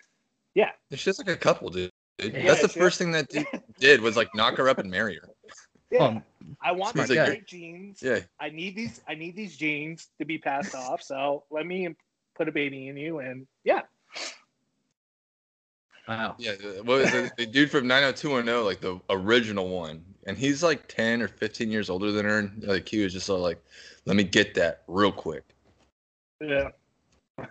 She's 0.56 1.04
just 1.04 1.20
like 1.20 1.30
a 1.30 1.38
couple, 1.40 1.70
dude. 1.70 1.92
Dude, 2.18 2.34
Yeah, 2.34 2.46
That's 2.48 2.64
the 2.64 2.68
she- 2.70 2.80
first 2.80 2.98
thing 2.98 3.12
that 3.12 3.30
dude 3.30 3.46
did 3.80 4.02
was 4.02 4.18
like 4.18 4.34
knock 4.34 4.58
her 4.58 4.68
up 4.68 4.80
and 4.80 4.90
marry 4.90 5.16
her. 5.18 5.30
Yeah. 5.92 6.00
Um, 6.06 6.24
I 6.62 6.72
want 6.72 6.94
smart 6.94 7.10
these 7.10 7.18
guy. 7.18 7.26
great 7.26 7.48
genes. 7.48 8.02
Yeah, 8.02 8.20
I 8.40 8.50
need 8.50 8.76
these. 8.76 9.02
I 9.08 9.14
need 9.16 9.36
these 9.36 9.58
jeans 9.58 10.08
to 10.20 10.26
be 10.26 10.38
passed 10.38 10.74
off. 10.74 11.02
So 11.04 11.44
let 11.52 11.66
me 11.66 11.94
put 12.36 12.48
a 12.48 12.52
baby 12.52 12.88
in 12.88 12.96
you, 12.98 13.20
and 13.20 13.46
yeah, 13.66 13.82
wow. 16.08 16.36
yeah. 16.40 16.54
the- 16.54 16.82
What 16.84 17.00
was 17.02 17.14
it? 17.14 17.32
The 17.38 17.46
dude 17.46 17.70
from 17.72 17.88
90210, 17.88 18.66
like 18.66 18.80
the 18.82 19.00
original 19.10 19.68
one, 19.70 20.04
and 20.26 20.38
he's 20.38 20.64
like 20.64 20.88
10 20.88 21.22
or 21.22 21.28
15 21.28 21.70
years 21.72 21.90
older 21.90 22.12
than 22.12 22.26
her. 22.26 22.40
And 22.40 22.64
like 22.64 22.88
he 22.88 23.04
was 23.04 23.14
just 23.14 23.26
sort 23.26 23.42
like, 23.42 23.62
let 24.06 24.16
me 24.16 24.24
get 24.24 24.54
that 24.56 24.84
real 24.88 25.12
quick. 25.12 25.44
yeah, 26.42 26.70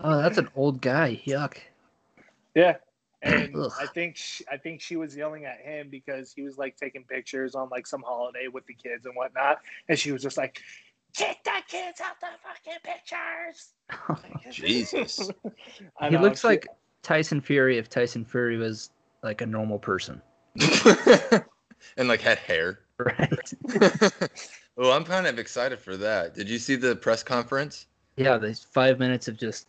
Oh, 0.00 0.20
that's 0.22 0.38
an 0.38 0.48
old 0.56 0.80
guy. 0.80 1.20
Yuck. 1.26 1.56
yeah. 2.54 2.76
And 3.22 3.56
I 3.80 3.86
think 3.86 4.16
she, 4.16 4.44
I 4.50 4.56
think 4.56 4.80
she 4.80 4.96
was 4.96 5.16
yelling 5.16 5.44
at 5.44 5.60
him 5.60 5.88
because 5.90 6.32
he 6.32 6.42
was 6.42 6.58
like 6.58 6.76
taking 6.76 7.04
pictures 7.04 7.54
on 7.54 7.68
like 7.68 7.86
some 7.86 8.02
holiday 8.02 8.48
with 8.48 8.66
the 8.66 8.74
kids 8.74 9.06
and 9.06 9.14
whatnot, 9.14 9.60
and 9.88 9.98
she 9.98 10.10
was 10.10 10.22
just 10.22 10.36
like, 10.36 10.60
"Get 11.16 11.38
the 11.44 11.52
kids 11.68 12.00
out 12.00 12.16
the 12.20 12.26
fucking 12.42 12.80
pictures." 12.82 13.74
Jesus. 14.50 15.30
He 16.00 16.10
know, 16.10 16.20
looks 16.20 16.40
she- 16.40 16.48
like 16.48 16.66
Tyson 17.02 17.40
Fury 17.40 17.78
if 17.78 17.88
Tyson 17.88 18.24
Fury 18.24 18.56
was 18.56 18.90
like 19.22 19.40
a 19.40 19.46
normal 19.46 19.78
person. 19.78 20.20
and 21.96 22.08
like 22.08 22.20
had 22.20 22.38
hair. 22.38 22.80
Right. 22.98 23.52
well, 24.76 24.90
oh, 24.90 24.92
I'm 24.92 25.04
kind 25.04 25.26
of 25.26 25.38
excited 25.38 25.80
for 25.80 25.96
that. 25.96 26.34
Did 26.34 26.48
you 26.48 26.58
see 26.58 26.76
the 26.76 26.96
press 26.96 27.22
conference? 27.22 27.86
yeah, 28.16 28.36
these 28.38 28.62
five 28.62 28.98
minutes 28.98 29.28
of 29.28 29.36
just. 29.36 29.68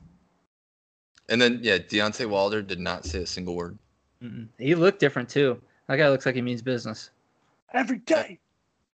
And 1.34 1.42
then 1.42 1.62
yeah, 1.64 1.80
Deontay 1.80 2.30
Wilder 2.30 2.62
did 2.62 2.80
not 2.80 3.06
say 3.06 3.24
a 3.24 3.26
single 3.26 3.56
word. 3.56 3.76
Mm-mm. 4.24 4.48
He 4.60 4.76
looked 4.76 5.00
different 5.00 5.28
too. 5.28 5.60
That 5.88 5.96
guy 5.96 6.08
looks 6.10 6.28
like 6.28 6.36
he 6.36 6.44
means 6.44 6.62
business. 6.62 7.10
every 7.74 7.98
day. 7.98 8.38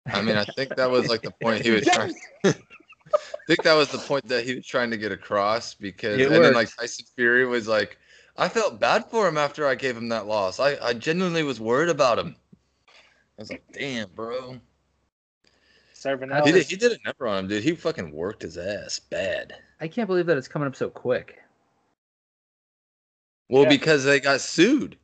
I 0.05 0.21
mean, 0.21 0.37
I 0.37 0.45
think 0.45 0.73
that 0.77 0.89
was 0.89 1.09
like 1.09 1.21
the 1.21 1.31
point 1.31 1.65
he 1.65 1.71
was 1.71 1.85
trying. 1.85 2.15
I 2.45 2.53
think 3.45 3.63
that 3.63 3.73
was 3.73 3.89
the 3.89 3.97
point 3.97 4.25
that 4.29 4.45
he 4.45 4.55
was 4.55 4.65
trying 4.65 4.89
to 4.91 4.95
get 4.95 5.11
across 5.11 5.73
because, 5.73 6.17
It 6.17 6.31
and 6.31 6.41
then 6.41 6.53
like 6.53 6.73
Tyson 6.73 7.05
Fury 7.13 7.45
was 7.45 7.67
like, 7.67 7.97
I 8.37 8.47
felt 8.47 8.79
bad 8.79 9.09
for 9.11 9.27
him 9.27 9.37
after 9.37 9.67
I 9.67 9.75
gave 9.75 9.97
him 9.97 10.07
that 10.07 10.25
loss. 10.25 10.61
I, 10.61 10.77
I 10.81 10.93
genuinely 10.93 11.43
was 11.43 11.59
worried 11.59 11.89
about 11.89 12.19
him. 12.19 12.37
I 12.87 13.41
was 13.41 13.49
like, 13.49 13.63
damn, 13.73 14.07
bro. 14.15 14.61
Serving 15.93 16.31
I 16.31 16.39
out. 16.39 16.45
He 16.45 16.53
did, 16.53 16.67
he 16.67 16.77
did 16.77 16.93
a 16.93 17.03
number 17.03 17.27
on 17.27 17.39
him, 17.39 17.47
dude. 17.49 17.63
He 17.63 17.75
fucking 17.75 18.13
worked 18.13 18.43
his 18.43 18.57
ass 18.57 18.97
bad. 18.97 19.55
I 19.81 19.89
can't 19.89 20.07
believe 20.07 20.27
that 20.27 20.37
it's 20.37 20.47
coming 20.47 20.69
up 20.69 20.77
so 20.77 20.89
quick. 20.89 21.37
Well, 23.49 23.63
Yeah. 23.63 23.69
because 23.69 24.03
they 24.03 24.19
got 24.19 24.41
sued. 24.41 24.97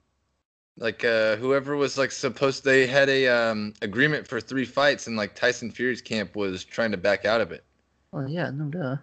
Like 0.78 1.06
uh 1.06 1.38
whoever 1.38 1.76
was 1.78 1.98
like 1.98 2.12
supposed 2.12 2.64
they 2.66 2.86
had 2.86 3.08
a 3.10 3.28
um 3.28 3.74
agreement 3.82 4.28
for 4.28 4.42
three 4.42 4.66
fights 4.66 5.08
and 5.08 5.16
like 5.16 5.34
Tyson 5.34 5.72
Fury's 5.72 6.02
camp 6.02 6.36
was 6.36 6.66
trying 6.66 6.92
to 6.92 6.98
back 6.98 7.24
out 7.26 7.40
of 7.42 7.52
it. 7.54 7.64
Well, 8.12 8.28
yeah, 8.28 8.50
no 8.50 8.66
duh. 8.66 8.98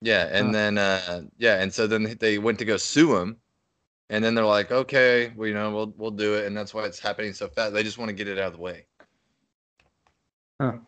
Yeah, 0.00 0.28
and 0.30 0.48
Huh. 0.48 0.52
then 0.52 0.78
uh 0.78 1.22
yeah, 1.38 1.60
and 1.62 1.72
so 1.72 1.86
then 1.86 2.16
they 2.18 2.38
went 2.38 2.58
to 2.58 2.64
go 2.64 2.76
sue 2.76 3.16
him. 3.16 3.36
And 4.10 4.24
then 4.24 4.34
they're 4.34 4.44
like, 4.46 4.72
"Okay, 4.72 5.32
well, 5.36 5.46
you 5.46 5.52
know, 5.52 5.70
we'll 5.70 5.92
we'll 5.98 6.10
do 6.10 6.34
it." 6.34 6.46
And 6.46 6.56
that's 6.56 6.72
why 6.72 6.84
it's 6.86 6.98
happening 6.98 7.34
so 7.34 7.46
fast. 7.46 7.74
They 7.74 7.82
just 7.82 7.98
want 7.98 8.08
to 8.08 8.14
get 8.14 8.26
it 8.26 8.38
out 8.38 8.46
of 8.46 8.52
the 8.54 8.58
way. 8.58 8.86
Huh. 10.60 10.78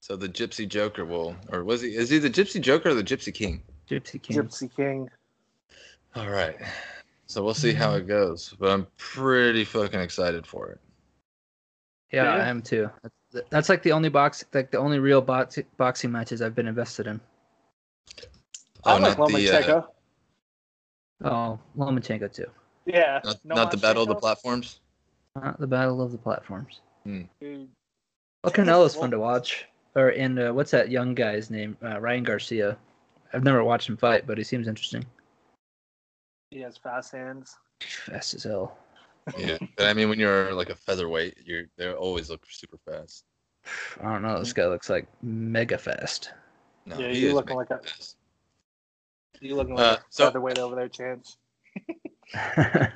So 0.00 0.16
the 0.16 0.28
Gypsy 0.28 0.68
Joker 0.68 1.04
will 1.04 1.36
or 1.50 1.64
was 1.64 1.80
he 1.82 1.88
is 1.94 2.10
he 2.10 2.18
the 2.18 2.30
Gypsy 2.30 2.60
Joker 2.60 2.90
or 2.90 2.94
the 2.94 3.02
Gypsy 3.04 3.34
King? 3.34 3.62
Gypsy 3.90 4.22
King. 4.22 4.36
Gypsy 4.36 4.74
King. 4.74 5.10
All 6.16 6.28
right. 6.30 6.56
So 7.26 7.42
we'll 7.42 7.54
see 7.54 7.72
how 7.72 7.94
it 7.94 8.06
goes, 8.06 8.54
but 8.58 8.70
I'm 8.70 8.86
pretty 8.98 9.64
fucking 9.64 9.98
excited 10.00 10.46
for 10.46 10.68
it. 10.68 10.80
Yeah, 12.12 12.36
Yeah. 12.36 12.44
I 12.44 12.48
am 12.48 12.62
too. 12.62 12.90
That's, 13.02 13.48
that's 13.50 13.68
like 13.68 13.82
the 13.82 13.92
only 13.92 14.08
box, 14.08 14.44
like 14.52 14.70
the 14.70 14.78
only 14.78 14.98
real 14.98 15.20
box, 15.20 15.58
boxing 15.76 16.12
matches 16.12 16.42
I've 16.42 16.54
been 16.54 16.68
invested 16.68 17.06
in. 17.06 17.20
I 18.84 18.96
Oh, 18.96 18.98
like 18.98 19.18
not 19.18 19.28
the 19.28 19.34
uh, 19.34 19.62
Lomachenko. 19.62 19.86
Oh, 21.24 21.58
Lomachenko 21.76 22.32
too. 22.32 22.46
yeah. 22.86 23.20
not, 23.24 23.44
no 23.44 23.54
not 23.54 23.70
the 23.70 23.76
battle 23.78 24.02
of 24.02 24.08
the 24.08 24.14
platforms. 24.14 24.80
Not 25.34 25.58
the 25.58 25.66
battle 25.66 26.00
of 26.00 26.12
the 26.12 26.18
platforms. 26.18 26.80
Dude, 27.04 27.68
Well, 28.44 28.52
Canelo's 28.52 28.94
fun 28.94 29.10
to 29.10 29.18
watch. 29.18 29.66
Or 29.96 30.10
in 30.10 30.38
uh, 30.38 30.52
what's 30.52 30.70
that 30.72 30.90
young 30.90 31.14
guy's 31.14 31.50
name? 31.50 31.76
Uh, 31.82 32.00
Ryan 32.00 32.24
Garcia. 32.24 32.76
I've 33.32 33.42
never 33.44 33.64
watched 33.64 33.88
him 33.88 33.96
fight, 33.96 34.26
but 34.26 34.38
he 34.38 34.44
seems 34.44 34.68
interesting. 34.68 35.04
He 36.54 36.60
has 36.60 36.76
fast 36.76 37.10
hands. 37.10 37.56
Fast 37.80 38.34
as 38.34 38.44
hell. 38.44 38.78
Yeah, 39.36 39.58
but 39.76 39.86
I 39.86 39.92
mean, 39.92 40.08
when 40.08 40.20
you're 40.20 40.54
like 40.54 40.70
a 40.70 40.76
featherweight, 40.76 41.38
you're 41.44 41.64
they 41.76 41.92
always 41.92 42.30
look 42.30 42.46
super 42.48 42.78
fast. 42.88 43.24
I 44.00 44.04
don't 44.12 44.22
know. 44.22 44.38
This 44.38 44.52
guy 44.52 44.68
looks 44.68 44.88
like 44.88 45.08
mega 45.20 45.76
fast. 45.76 46.30
No, 46.86 46.96
Yeah, 46.96 47.08
you 47.08 47.26
is 47.28 47.34
looking 47.34 47.56
like 47.56 47.70
a- 47.70 47.78
fast. 47.78 48.18
You 49.40 49.56
looking 49.56 49.76
Uh, 49.76 49.82
like 49.82 49.98
a 49.98 50.02
so- 50.10 50.26
featherweight 50.26 50.60
over 50.60 50.76
there, 50.76 50.88
Chance. 50.88 51.38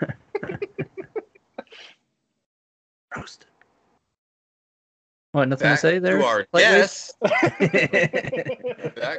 Roasted. 3.16 3.48
What? 5.32 5.48
Nothing 5.48 5.64
Back 5.64 5.78
to 5.78 5.80
say 5.80 5.98
there? 5.98 6.18
to 6.18 6.24
our 6.24 6.46
guest. 6.54 7.18
Back 7.20 7.58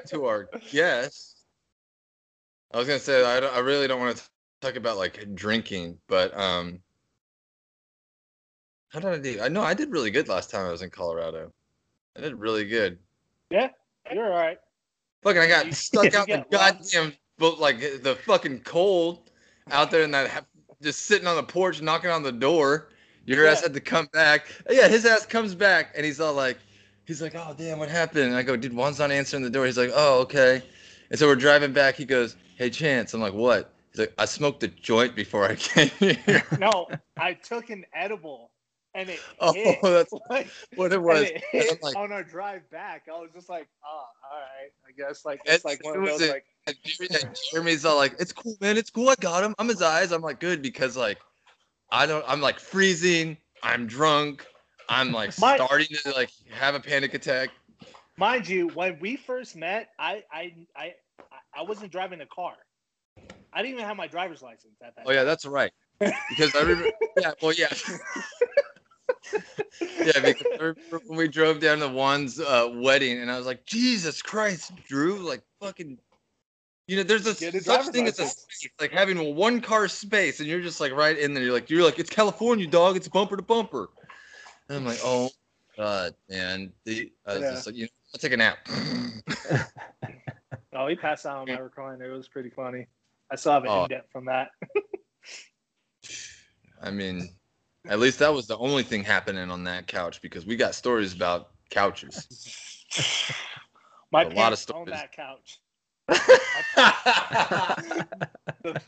to 0.05 0.25
our 0.25 0.47
guest. 0.71 1.38
I 2.71 2.77
was 2.77 2.87
gonna 2.87 2.99
say 2.99 3.23
I, 3.23 3.39
I 3.39 3.59
really 3.59 3.87
don't 3.87 3.99
want 3.99 4.17
to 4.17 4.23
talk 4.61 4.75
about 4.75 4.97
like 4.97 5.33
drinking, 5.35 5.97
but 6.07 6.37
um, 6.37 6.79
how 8.89 8.99
did 8.99 9.11
I 9.11 9.17
do? 9.19 9.41
I 9.41 9.47
know 9.47 9.61
I 9.61 9.73
did 9.73 9.91
really 9.91 10.11
good 10.11 10.27
last 10.27 10.49
time 10.51 10.65
I 10.65 10.71
was 10.71 10.81
in 10.81 10.89
Colorado. 10.89 11.51
I 12.17 12.21
did 12.21 12.35
really 12.35 12.65
good. 12.65 12.99
Yeah, 13.49 13.69
you're 14.11 14.25
all 14.25 14.37
right. 14.37 14.57
Fucking, 15.23 15.41
I 15.41 15.47
got 15.47 15.65
You- 15.65 15.71
stuck 15.73 16.13
out 16.13 16.27
the 16.27 16.45
goddamn, 16.51 17.13
but 17.37 17.59
like 17.59 17.79
the 17.79 18.17
fucking 18.25 18.61
cold 18.61 19.31
out 19.71 19.91
there, 19.91 20.03
and 20.03 20.13
that 20.13 20.45
just 20.81 21.05
sitting 21.05 21.27
on 21.27 21.35
the 21.35 21.43
porch, 21.43 21.81
knocking 21.81 22.09
on 22.09 22.23
the 22.23 22.31
door. 22.31 22.89
Your 23.25 23.45
ass 23.45 23.61
had 23.61 23.75
to 23.75 23.79
come 23.79 24.07
back. 24.11 24.47
Yeah, 24.71 24.87
his 24.87 25.05
ass 25.05 25.23
comes 25.25 25.53
back, 25.53 25.93
and 25.95 26.03
he's 26.03 26.19
all 26.19 26.33
like, 26.33 26.57
he's 27.05 27.21
like, 27.21 27.35
oh 27.35 27.53
damn, 27.55 27.77
what 27.77 27.89
happened? 27.89 28.23
And 28.25 28.35
I 28.35 28.41
go, 28.41 28.55
dude, 28.55 28.73
Juan's 28.73 28.97
not 28.97 29.11
answering 29.11 29.43
the 29.43 29.51
door. 29.51 29.65
He's 29.67 29.77
like, 29.77 29.91
oh 29.93 30.21
okay. 30.21 30.63
And 31.09 31.19
so 31.19 31.27
we're 31.27 31.35
driving 31.35 31.73
back. 31.73 31.95
He 31.95 32.05
goes, 32.05 32.35
hey 32.57 32.69
Chance. 32.69 33.13
I'm 33.13 33.21
like, 33.21 33.33
what? 33.33 33.73
He's 33.91 33.99
like, 34.01 34.13
I 34.17 34.25
smoked 34.25 34.63
a 34.63 34.67
joint 34.67 35.15
before 35.15 35.45
I 35.45 35.55
came 35.55 35.89
here. 35.99 36.43
No, 36.59 36.87
I 37.17 37.33
took 37.33 37.69
an 37.69 37.85
edible 37.93 38.51
and 38.93 39.09
it 39.09 39.19
oh, 39.39 39.53
hit. 39.53 39.79
that's 39.81 40.13
like, 40.29 40.47
what 40.75 40.93
it 40.93 41.01
was. 41.01 41.29
it 41.53 41.81
like, 41.83 41.95
on 41.95 42.11
our 42.11 42.23
drive 42.23 42.69
back. 42.69 43.03
I 43.11 43.17
was 43.19 43.29
just 43.33 43.49
like, 43.49 43.67
oh, 43.85 43.89
all 44.31 44.39
right. 44.39 44.71
I 44.87 44.91
guess 44.97 45.25
like 45.25 45.41
It's- 45.45 45.65
like 45.65 45.83
one 45.83 45.95
it 45.95 45.99
of 45.99 46.05
those 46.19 46.29
a- 46.29 46.31
like 46.33 46.45
and 46.67 46.75
Jeremy's 47.51 47.85
all 47.85 47.95
like, 47.97 48.15
"It's 48.19 48.31
cool, 48.33 48.55
man. 48.61 48.77
It's 48.77 48.91
cool. 48.91 49.09
I 49.09 49.15
got 49.19 49.43
him. 49.43 49.55
I'm 49.57 49.67
his 49.69 49.81
eyes." 49.81 50.11
I'm 50.11 50.21
like, 50.21 50.39
"Good," 50.39 50.61
because 50.61 50.95
like, 50.97 51.17
I 51.89 52.05
don't. 52.05 52.23
I'm 52.27 52.41
like 52.41 52.59
freezing. 52.59 53.37
I'm 53.63 53.87
drunk. 53.87 54.45
I'm 54.87 55.11
like 55.11 55.39
My- 55.39 55.55
starting 55.55 55.87
to 56.03 56.11
like 56.11 56.29
have 56.51 56.75
a 56.75 56.79
panic 56.79 57.13
attack. 57.15 57.49
Mind 58.19 58.47
you, 58.47 58.67
when 58.69 58.99
we 58.99 59.15
first 59.15 59.55
met, 59.55 59.89
I 59.97 60.23
I 60.31 60.53
I 60.75 60.93
I 61.55 61.63
wasn't 61.63 61.91
driving 61.91 62.21
a 62.21 62.25
car. 62.27 62.53
I 63.51 63.61
didn't 63.61 63.75
even 63.75 63.85
have 63.85 63.97
my 63.97 64.07
driver's 64.07 64.41
license 64.41 64.75
at 64.83 64.95
that. 64.95 65.05
Time. 65.05 65.05
Oh 65.07 65.11
yeah, 65.11 65.23
that's 65.23 65.45
right. 65.45 65.71
Because 65.99 66.53
I 66.55 66.61
remember. 66.61 66.89
yeah. 67.17 67.31
Well, 67.41 67.53
yeah. 67.53 67.73
yeah, 70.03 70.19
because 70.21 70.47
I 70.59 70.61
remember 70.61 71.01
when 71.07 71.17
we 71.17 71.27
drove 71.27 71.59
down 71.59 71.79
to 71.79 71.87
Juan's 71.87 72.39
uh, 72.39 72.69
wedding, 72.75 73.19
and 73.19 73.31
I 73.31 73.37
was 73.37 73.47
like, 73.47 73.65
"Jesus 73.65 74.21
Christ, 74.21 74.71
Drew! 74.87 75.17
Like 75.17 75.41
fucking." 75.61 75.97
You 76.87 76.97
know, 76.97 77.03
there's 77.03 77.27
a 77.27 77.35
such 77.35 77.85
thing 77.87 78.07
as 78.07 78.17
a 78.17 78.25
space, 78.25 78.71
like 78.81 78.91
having 78.91 79.35
one 79.35 79.61
car 79.61 79.87
space, 79.87 80.39
and 80.39 80.49
you're 80.49 80.61
just 80.61 80.79
like 80.79 80.91
right 80.91 81.17
in 81.17 81.35
there. 81.35 81.43
You're 81.43 81.53
like, 81.53 81.69
you're 81.69 81.83
like, 81.83 81.99
it's 81.99 82.09
California, 82.09 82.65
dog. 82.65 82.95
It's 82.95 83.07
bumper 83.07 83.37
to 83.37 83.43
bumper. 83.43 83.89
And 84.67 84.79
I'm 84.79 84.85
like, 84.85 84.99
oh, 85.03 85.29
god, 85.77 86.15
man. 86.29 86.71
The, 86.85 87.11
I 87.27 87.33
was 87.33 87.41
Yeah. 87.43 87.51
just 87.51 87.67
like, 87.67 87.75
you 87.75 87.83
know, 87.83 87.89
I'll 88.13 88.19
take 88.19 88.33
a 88.33 88.37
nap. 88.37 88.57
Oh, 90.71 90.87
he 90.87 90.95
passed 90.95 91.25
out 91.25 91.37
on 91.39 91.47
my 91.47 91.57
recliner. 91.59 92.03
It 92.07 92.11
was 92.11 92.27
pretty 92.29 92.51
funny. 92.51 92.87
I 93.31 93.35
still 93.35 93.51
have 93.53 93.63
an 93.65 93.69
Oh. 93.69 93.85
in 93.85 94.01
from 94.13 94.25
that. 94.25 94.49
I 96.81 96.91
mean, 96.91 97.27
at 97.89 97.99
least 97.99 98.19
that 98.19 98.33
was 98.33 98.47
the 98.47 98.57
only 98.57 98.83
thing 98.83 99.03
happening 99.03 99.51
on 99.51 99.63
that 99.65 99.87
couch 99.87 100.21
because 100.21 100.45
we 100.45 100.55
got 100.55 100.75
stories 100.75 101.13
about 101.13 101.49
couches. 101.69 102.85
My 104.11 104.23
A 104.23 104.29
lot 104.29 104.31
of 104.33 104.35
parents 104.35 104.61
stories. 104.61 104.79
own 104.79 104.89
that 104.91 105.11
couch. 105.11 105.59
the, 108.63 108.81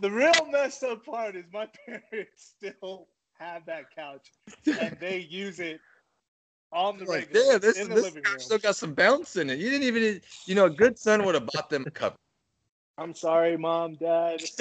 the 0.00 0.10
real 0.10 0.46
messed 0.50 0.82
up 0.84 1.04
part 1.04 1.36
is 1.36 1.44
my 1.52 1.68
parents 1.86 2.54
still 2.56 3.08
have 3.38 3.66
that 3.66 3.94
couch 3.94 4.32
and 4.80 4.96
they 5.00 5.18
use 5.18 5.60
it 5.60 5.80
on 6.74 6.98
the 6.98 7.04
like, 7.04 7.28
regular 7.28 7.52
damn, 7.52 7.60
this, 7.60 7.78
in 7.78 7.88
this 7.88 8.02
living 8.04 8.22
couch 8.22 8.32
room. 8.32 8.40
still 8.40 8.58
got 8.58 8.76
some 8.76 8.92
bounce 8.94 9.36
in 9.36 9.48
it. 9.50 9.58
You 9.58 9.70
didn't 9.70 9.86
even, 9.86 10.20
you 10.46 10.54
know, 10.54 10.66
a 10.66 10.70
good 10.70 10.98
son 10.98 11.24
would 11.24 11.34
have 11.34 11.46
bought 11.54 11.70
them 11.70 11.84
a 11.86 11.90
cover. 11.90 12.16
I'm 12.98 13.14
sorry, 13.14 13.56
mom, 13.56 13.94
dad. 13.94 14.40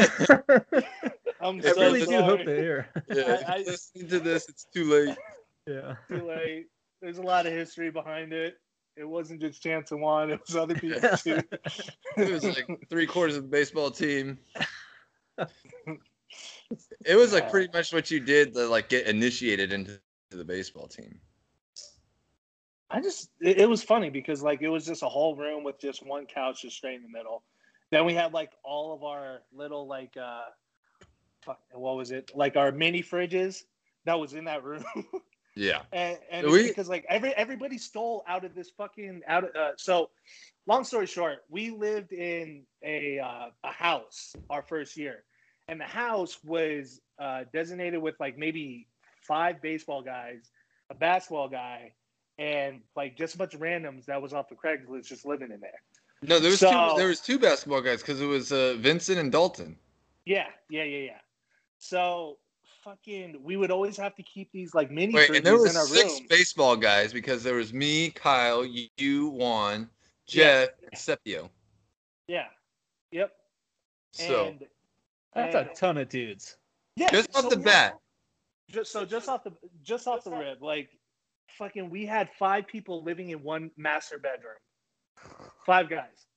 I'm 1.41 1.60
It 1.60 1.63
so 1.75 1.82
really 1.82 2.01
really 2.01 2.05
do 2.05 2.22
hope 2.22 2.39
sorry. 2.39 2.46
they 2.46 2.58
hear. 2.58 2.88
Yeah, 3.13 3.41
I- 3.48 3.53
I- 3.53 3.58
if 3.60 3.67
listening 3.67 4.08
to 4.10 4.20
this, 4.20 4.48
it's 4.50 4.65
too 4.74 4.86
late. 4.86 5.17
Yeah. 5.67 5.96
Too 6.08 6.27
late. 6.27 6.67
There's 7.01 7.17
a 7.17 7.22
lot 7.22 7.46
of 7.46 7.53
history 7.53 7.89
behind 7.91 8.32
it. 8.34 8.58
It 8.96 9.03
wasn't 9.05 9.41
just 9.41 9.62
Chance 9.62 9.91
and 9.91 10.01
Juan. 10.01 10.29
It 10.32 10.39
was 10.46 10.55
other 10.55 10.75
people 10.75 11.01
too. 11.17 11.39
It 12.17 12.32
was 12.32 12.43
like 12.43 12.67
three 12.89 13.08
quarters 13.08 13.36
of 13.36 13.43
the 13.43 13.50
baseball 13.50 13.89
team. 13.91 14.38
It 17.05 17.15
was 17.15 17.34
like 17.34 17.51
pretty 17.51 17.72
much 17.74 17.93
what 17.93 18.10
you 18.10 18.20
did 18.20 18.53
to 18.55 18.67
like 18.67 18.89
get 18.89 19.05
initiated 19.08 19.72
into 19.72 20.00
the 20.32 20.43
baseball 20.43 20.88
team. 20.88 21.20
I 22.93 23.01
just 23.01 23.29
it, 23.41 23.59
it 23.62 23.69
was 23.69 23.83
funny 23.83 24.09
because 24.09 24.43
like 24.43 24.62
it 24.62 24.69
was 24.69 24.85
just 24.85 25.03
a 25.03 25.09
whole 25.09 25.35
room 25.35 25.63
with 25.63 25.79
just 25.79 26.05
one 26.05 26.25
couch 26.27 26.62
just 26.62 26.77
straight 26.77 26.95
in 26.95 27.03
the 27.03 27.09
middle. 27.09 27.43
Then 27.91 28.05
we 28.05 28.13
had 28.13 28.33
like 28.33 28.51
all 28.63 28.93
of 28.93 29.03
our 29.03 29.41
little 29.51 29.88
like 29.88 30.15
uh 30.17 30.43
fuck, 31.41 31.59
what 31.73 31.95
was 31.97 32.12
it? 32.12 32.31
Like 32.35 32.55
our 32.55 32.71
mini 32.71 33.01
fridges 33.03 33.63
that 34.05 34.19
was 34.19 34.33
in 34.33 34.45
that 34.45 34.63
room. 34.63 34.83
Yeah. 35.55 35.83
and 35.91 36.17
and 36.31 36.47
We- 36.47 36.67
because 36.67 36.89
like 36.89 37.05
every 37.07 37.31
everybody 37.35 37.77
stole 37.77 38.23
out 38.27 38.43
of 38.43 38.55
this 38.55 38.71
fucking 38.71 39.21
out 39.27 39.43
of 39.43 39.55
uh, 39.55 39.71
so 39.77 40.09
long 40.65 40.83
story 40.83 41.05
short, 41.05 41.43
we 41.50 41.69
lived 41.69 42.12
in 42.12 42.63
a 42.83 43.19
uh, 43.19 43.50
a 43.63 43.71
house 43.71 44.33
our 44.50 44.63
first 44.63 44.97
year. 44.97 45.23
And 45.67 45.79
the 45.79 45.85
house 45.85 46.39
was 46.43 47.01
uh, 47.19 47.43
designated 47.53 48.01
with 48.01 48.15
like 48.19 48.35
maybe 48.38 48.88
five 49.21 49.62
baseball 49.62 50.01
guys, 50.01 50.51
a 50.89 50.95
basketball 50.95 51.50
guy, 51.50 51.93
and 52.40 52.82
like 52.96 53.18
just 53.18 53.36
a 53.36 53.38
bunch 53.38 53.54
of 53.54 53.60
randoms 53.62 54.06
that 54.06 54.22
was 54.22 54.34
off 54.34 54.50
the 54.50 54.56
Craigslist 54.56 55.06
just 55.08 55.25
living 55.25 55.52
in 55.52 55.60
there. 55.60 55.82
No, 56.22 56.40
there 56.40 56.52
was 56.52 56.60
So- 56.60 56.92
two. 56.92 56.98
There 56.98 57.08
was 57.08 57.20
two 57.20 57.38
basketball 57.40 57.82
guys 57.82 58.02
because 58.02 58.22
it 58.22 58.25
was 58.25 58.52
uh, 58.52 58.75
Vincent 58.80 59.20
and 59.20 59.32
Dalton. 59.32 59.78
Yeah, 60.25 60.48
yeah, 60.70 60.84
yeah, 60.84 61.00
yeah. 61.00 61.18
So 61.80 62.38
fucking 62.84 63.38
we 63.42 63.56
would 63.58 63.72
always 63.72 63.96
have 63.98 64.16
to 64.16 64.24
keep 64.24 64.52
these 64.52 64.74
like 64.74 64.90
mini 64.92 65.13
Wait, 65.13 65.30
and 65.30 65.46
there 65.46 65.58
was 65.58 65.72
in 65.72 65.78
our 65.78 65.86
six 65.86 66.20
room. 66.20 66.28
baseball 66.30 66.75
guys 66.75 67.13
because 67.13 67.44
there 67.44 67.56
was 67.56 67.74
me, 67.74 68.10
Kyle, 68.12 68.66
you, 68.66 69.28
Juan, 69.30 69.90
Yeah. 70.28 70.66
Jeff, 70.66 70.70
and 70.84 70.94
Sepio. 70.94 71.50
Yeah. 72.28 72.46
Yep. 73.12 73.32
So 74.12 74.46
and, 74.48 74.66
That's 75.36 75.56
and- 75.56 75.70
a 75.70 75.74
ton 75.74 75.98
of 75.98 76.10
dudes. 76.10 76.58
yeah, 76.96 77.10
just 77.12 77.36
off 77.36 77.44
so 77.44 77.50
the 77.50 77.58
yeah. 77.58 77.63
bat, 77.63 78.00
Just 78.70 78.92
so 78.92 79.06
just 79.06 79.28
off 79.28 79.44
the 79.44 79.52
just 79.84 80.08
off 80.08 80.24
the 80.24 80.32
rib, 80.32 80.62
like 80.62 80.90
fucking 81.57 81.89
we 81.89 82.05
had 82.05 82.29
five 82.38 82.67
people 82.67 83.03
living 83.03 83.29
in 83.29 83.43
one 83.43 83.72
master 83.77 84.17
bedroom. 84.17 84.57
Five 85.65 85.89
guys. 85.89 86.27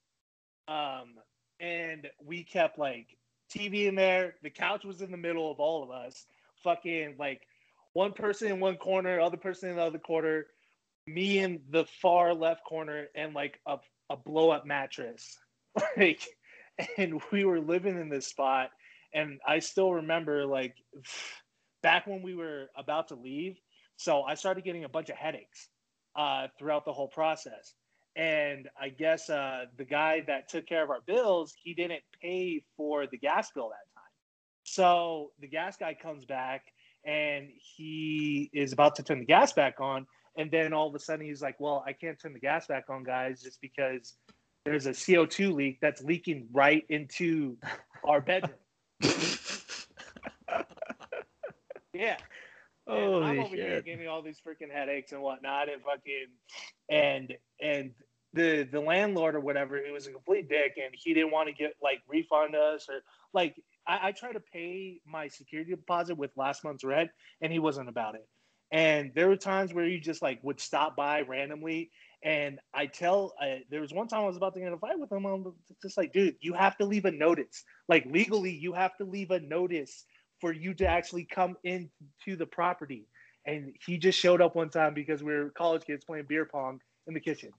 Um 0.69 1.15
and 1.61 2.09
we 2.25 2.45
kept 2.45 2.79
like 2.79 3.17
TV 3.51 3.87
in 3.87 3.95
there. 3.95 4.35
The 4.43 4.51
couch 4.51 4.85
was 4.85 5.01
in 5.03 5.11
the 5.11 5.17
middle 5.17 5.51
of 5.51 5.61
all 5.61 5.83
of 5.83 5.91
us. 5.91 6.27
Fucking 6.63 7.17
like 7.19 7.43
one 7.93 8.13
person 8.13 8.49
in 8.53 8.61
one 8.61 8.77
corner, 8.77 9.21
other 9.21 9.37
person 9.37 9.71
in 9.71 9.77
the 9.77 9.83
other 9.83 9.99
corner, 9.99 10.47
me 11.07 11.39
in 11.39 11.61
the 11.71 11.87
far 12.03 12.35
left 12.35 12.65
corner, 12.65 13.07
and 13.15 13.35
like 13.35 13.59
a, 13.67 13.79
a 14.11 14.17
blow 14.17 14.51
up 14.51 14.67
mattress. 14.67 15.39
Like, 15.97 16.27
and 16.99 17.21
we 17.33 17.45
were 17.45 17.61
living 17.61 17.99
in 17.99 18.09
this 18.09 18.27
spot. 18.27 18.71
And 19.15 19.41
I 19.47 19.59
still 19.61 19.93
remember 19.93 20.47
like 20.47 20.75
back 21.83 22.07
when 22.07 22.23
we 22.23 22.35
were 22.35 22.67
about 22.77 23.09
to 23.09 23.15
leave. 23.15 23.59
So 23.97 24.23
I 24.23 24.35
started 24.35 24.65
getting 24.65 24.85
a 24.85 24.89
bunch 24.89 25.09
of 25.09 25.17
headaches 25.17 25.69
uh, 26.15 26.49
throughout 26.59 26.85
the 26.85 26.93
whole 26.93 27.09
process. 27.09 27.75
And 28.15 28.69
I 28.81 28.89
guess 28.89 29.29
uh, 29.29 29.67
the 29.77 29.85
guy 29.85 30.23
that 30.27 30.49
took 30.49 30.67
care 30.67 30.83
of 30.83 30.91
our 30.91 31.01
bills, 31.07 31.55
he 31.63 31.75
didn't 31.75 32.03
pay 32.23 32.63
for 32.77 33.07
the 33.07 33.19
gas 33.19 33.51
bill 33.51 33.69
that 33.69 33.95
time. 33.95 34.05
So 34.65 35.33
the 35.41 35.47
gas 35.47 35.77
guy 35.77 35.95
comes 35.95 36.25
back 36.25 36.63
and 37.05 37.49
he 37.59 38.51
is 38.53 38.73
about 38.73 38.97
to 38.97 39.03
turn 39.03 39.21
the 39.21 39.27
gas 39.27 39.53
back 39.53 39.81
on. 39.81 40.07
And 40.39 40.51
then 40.51 40.73
all 40.73 40.89
of 40.89 40.95
a 40.95 40.99
sudden 40.99 41.27
he's 41.27 41.43
like, 41.43 41.57
Well, 41.61 41.85
I 41.87 41.93
can't 41.93 42.19
turn 42.19 42.33
the 42.33 42.41
gas 42.41 42.67
back 42.67 42.85
on, 42.89 43.05
guys, 43.05 43.43
just 43.43 43.61
because 43.61 44.15
there's 44.65 44.87
a 44.87 44.91
CO2 44.91 45.55
leak 45.55 45.79
that's 45.81 46.03
leaking 46.03 46.49
right 46.53 46.85
into 46.89 47.57
our 48.05 48.21
bedroom. 48.21 48.59
Yeah. 51.97 52.17
And 52.89 53.25
I'm 53.25 53.39
over 53.41 53.57
here 53.57 53.77
shit. 53.77 53.85
getting 53.85 54.09
all 54.09 54.23
these 54.23 54.41
freaking 54.47 54.71
headaches 54.73 55.13
and 55.13 55.21
whatnot, 55.21 55.69
and 55.69 55.83
fucking, 55.83 56.27
and 56.89 57.35
and 57.61 57.91
the 58.33 58.69
the 58.71 58.81
landlord 58.81 59.35
or 59.35 59.41
whatever, 59.41 59.81
who 59.85 59.93
was 59.93 60.07
a 60.07 60.13
complete 60.13 60.49
dick, 60.49 60.75
and 60.77 60.95
he 60.95 61.15
didn't 61.15 61.33
want 61.33 61.49
to 61.49 61.55
get 61.55 61.75
like 61.83 62.03
refund 62.07 62.55
us 62.55 62.87
or 62.89 63.01
like 63.33 63.57
I, 63.87 64.09
I 64.09 64.13
tried 64.13 64.35
to 64.35 64.41
pay 64.41 65.01
my 65.07 65.29
security 65.29 65.71
deposit 65.73 66.17
with 66.17 66.31
last 66.37 66.63
month's 66.63 66.85
rent, 66.85 67.11
and 67.41 67.53
he 67.53 67.59
wasn't 67.59 67.89
about 67.89 68.15
it. 68.15 68.27
And 68.71 69.13
there 69.15 69.29
were 69.29 69.37
times 69.37 69.73
where 69.73 69.85
he 69.85 69.99
just 69.99 70.23
like 70.23 70.41
would 70.43 70.61
stop 70.61 70.97
by 70.97 71.23
randomly, 71.23 71.91
and 72.23 72.59
I 72.75 72.87
tell 72.87 73.35
uh, 73.41 73.61
there 73.71 73.81
was 73.81 73.93
one 73.93 74.09
time 74.09 74.25
I 74.25 74.27
was 74.27 74.37
about 74.37 74.55
to 74.55 74.61
get 74.61 74.69
in 74.69 74.75
a 74.75 74.79
fight 74.79 74.99
with 74.99 75.11
him. 75.11 75.25
I'm 75.25 75.53
just 75.81 75.97
like, 75.97 76.13
dude, 76.13 76.37
you 76.41 76.53
have 76.55 76.77
to 76.79 76.85
leave 76.85 77.05
a 77.05 77.13
notice. 77.13 77.65
Like 77.89 78.07
legally, 78.07 78.51
you 78.51 78.73
have 78.73 78.97
to 78.97 79.05
leave 79.05 79.31
a 79.31 79.41
notice 79.41 80.05
for 80.41 80.53
you 80.53 80.75
to 80.75 80.87
actually 80.87 81.25
come 81.25 81.57
into 81.65 82.37
the 82.37 82.47
property. 82.47 83.07
And 83.47 83.75
he 83.85 83.97
just 83.97 84.19
showed 84.19 84.41
up 84.41 84.57
one 84.57 84.71
time 84.71 84.95
because 84.95 85.23
we 85.23 85.33
were 85.33 85.51
college 85.51 85.85
kids 85.85 86.05
playing 86.05 86.27
beer 86.29 86.45
pong 86.45 86.81
in 87.07 87.15
the 87.15 87.21
kitchen. 87.21 87.51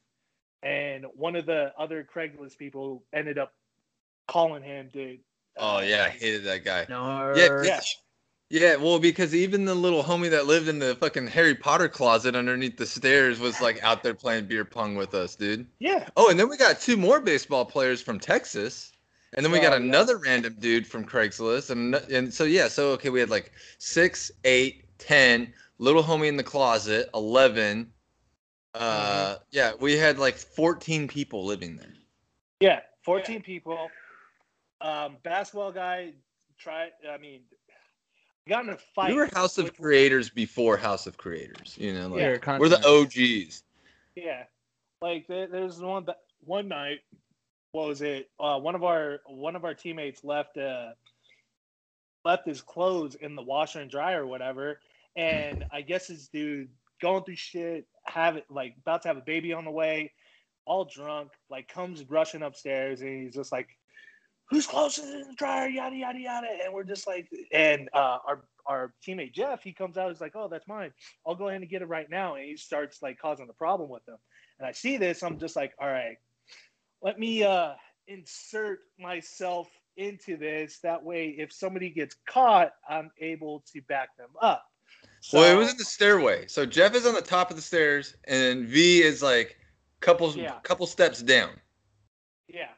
And 0.64 1.06
one 1.16 1.36
of 1.36 1.46
the 1.46 1.72
other 1.78 2.06
Craigslist 2.14 2.58
people 2.58 3.04
ended 3.14 3.38
up 3.38 3.54
calling 4.28 4.64
him 4.64 4.90
to. 4.94 5.18
oh 5.58 5.80
yeah, 5.80 6.06
I 6.06 6.10
hated 6.10 6.44
that 6.44 6.66
guy. 6.66 6.86
No. 6.90 7.34
Yeah, 7.36 7.64
Yeah. 7.64 7.80
Yeah, 8.50 8.78
well, 8.78 8.98
because 8.98 9.36
even 9.36 9.66
the 9.66 9.76
little 9.76 10.02
homie 10.02 10.30
that 10.30 10.46
lived 10.46 10.70
in 10.70 10.80
the 10.80 10.96
fucking 10.96 11.28
Harry 11.28 11.54
Potter 11.54 11.90
closet 11.90 12.34
underneath 12.34 12.78
the 12.78 12.86
stairs 12.86 13.42
was 13.42 13.60
like 13.60 13.84
out 13.84 14.04
there 14.04 14.14
playing 14.14 14.46
beer 14.46 14.64
pong 14.64 14.96
with 14.96 15.14
us, 15.14 15.36
dude. 15.36 15.68
Yeah. 15.80 16.08
Oh, 16.16 16.30
and 16.30 16.40
then 16.40 16.48
we 16.48 16.56
got 16.56 16.80
two 16.80 16.96
more 16.96 17.20
baseball 17.20 17.66
players 17.66 18.02
from 18.02 18.20
Texas, 18.20 18.94
and 19.34 19.46
then 19.46 19.52
we 19.52 19.60
got 19.60 19.74
Oh, 19.74 19.78
yeah. 19.78 19.84
another 19.84 20.18
random 20.18 20.56
dude 20.60 20.88
from 20.88 21.06
Craigslist, 21.06 21.70
and 21.70 21.96
and 21.96 22.34
so 22.34 22.44
yeah, 22.44 22.68
so 22.68 22.90
okay, 22.92 23.10
we 23.10 23.20
had 23.20 23.30
like 23.30 23.52
six, 23.78 24.32
eight, 24.44 24.86
ten, 24.98 25.54
little 25.80 26.04
homie 26.04 26.28
in 26.28 26.38
the 26.38 26.44
closet, 26.44 27.10
eleven. 27.14 27.92
Uh, 28.74 28.80
Mm-hmm. 29.36 29.44
yeah, 29.52 29.72
we 29.80 29.98
had 29.98 30.20
like 30.20 30.36
fourteen 30.36 31.08
people 31.08 31.46
living 31.46 31.76
there. 31.78 31.94
Yeah. 32.60 32.82
14 33.04 33.42
people. 33.42 33.90
Um, 34.82 35.16
basketball 35.24 35.72
guy 35.72 36.12
tried, 36.60 36.90
I 37.10 37.18
mean, 37.18 37.40
got 38.50 38.66
in 38.66 38.72
a 38.72 38.78
fight. 38.94 39.12
We 39.12 39.18
were 39.18 39.30
House 39.34 39.58
of 39.58 39.74
Creators 39.78 40.30
before 40.30 40.76
House 40.76 41.08
of 41.08 41.18
Creators, 41.18 41.76
you 41.80 41.94
know, 41.94 42.10
like 42.10 42.20
Yeah, 42.20 42.58
we're 42.60 42.68
the. 42.68 42.86
OGs. 42.86 43.64
Yeah, 44.16 44.44
like 45.02 45.26
there's 45.28 45.80
one 45.80 46.04
that 46.06 46.20
one 46.44 46.68
night. 46.68 47.00
What 47.72 47.88
was 47.88 48.02
it? 48.02 48.30
Uh, 48.40 48.60
one 48.60 48.76
of 48.76 48.84
our 48.84 49.20
one 49.28 49.56
of 49.56 49.66
our 49.66 49.74
teammates 49.74 50.24
left 50.24 50.58
uh, 50.58 50.92
left 52.26 52.48
his 52.48 52.62
clothes 52.62 53.16
in 53.16 53.36
the 53.36 53.42
washer 53.42 53.82
and 53.82 53.92
dryer 53.92 54.24
or 54.24 54.28
whatever, 54.28 54.80
and 55.16 55.64
I 55.72 55.82
guess 55.82 56.08
this 56.08 56.28
dude 56.28 56.70
going 57.02 57.24
through 57.24 57.36
shit, 57.36 57.86
have 58.06 58.38
it 58.38 58.46
like 58.50 58.76
about 58.80 59.02
to 59.04 59.08
have 59.10 59.18
a 59.18 59.22
baby 59.22 59.54
on 59.54 59.66
the 59.66 59.72
way, 59.72 60.12
all 60.66 60.86
drunk, 60.86 61.32
like 61.50 61.68
comes 61.68 62.04
rushing 62.10 62.42
upstairs, 62.42 63.02
and 63.02 63.24
he's 63.24 63.36
just 63.36 63.52
like, 63.52 63.70
"Who's 64.50 64.66
clothes 64.66 64.98
is 64.98 65.14
in 65.14 65.28
the 65.28 65.36
dryer?" 65.36 65.68
Yada 65.68 65.96
yada 65.96 66.20
yada, 66.20 66.48
and 66.64 66.74
we're 66.74 66.84
just 66.84 67.06
like, 67.06 67.30
and 67.52 67.90
uh, 67.94 68.20
our 68.26 68.44
our 68.66 68.94
teammate 69.06 69.34
Jeff, 69.34 69.64
he 69.64 69.72
comes 69.72 69.98
out, 69.98 70.10
he's 70.10 70.22
like, 70.22 70.36
"Oh, 70.36 70.48
that's 70.48 70.68
mine." 70.68 70.92
I'll 71.26 71.36
go 71.36 71.50
ahead 71.50 71.62
and 71.62 71.70
get 71.70 71.82
it 71.82 71.88
right 71.88 72.10
now. 72.10 72.36
And 72.36 72.46
he 72.46 72.58
starts 72.58 73.02
like 73.02 73.20
causing 73.20 73.48
a 73.50 73.54
problem 73.54 73.90
with 73.90 74.06
them. 74.06 74.18
And 74.60 74.68
I 74.68 74.72
see 74.72 74.98
this, 74.98 75.24
I'm 75.24 75.38
just 75.38 75.56
like, 75.56 75.74
all 75.80 75.88
right, 75.88 76.18
let 77.02 77.20
me 77.20 77.44
uh 77.44 77.74
insert 78.08 78.80
myself 79.00 79.68
into 79.98 80.38
this. 80.38 80.80
That 80.80 81.04
way, 81.04 81.36
if 81.38 81.52
somebody 81.52 81.90
gets 81.90 82.16
caught, 82.28 82.72
I'm 82.90 83.12
able 83.20 83.64
to 83.74 83.82
back 83.84 84.16
them 84.18 84.30
up. 84.42 84.66
well, 85.34 85.52
it 85.52 85.56
was 85.56 85.72
in 85.72 85.78
the 85.78 85.84
stairway. 85.84 86.48
So 86.48 86.66
Jeff 86.66 86.96
is 86.96 87.06
on 87.06 87.14
the 87.16 87.22
top 87.22 87.50
of 87.50 87.56
the 87.56 87.62
stairs, 87.62 88.16
and 88.26 88.66
V 88.68 89.02
is 89.04 89.22
like 89.22 89.58
couple 90.00 90.32
Yeah. 90.36 90.60
couple 90.64 90.86
steps 90.86 91.22
down. 91.22 91.60
yeah. 92.48 92.70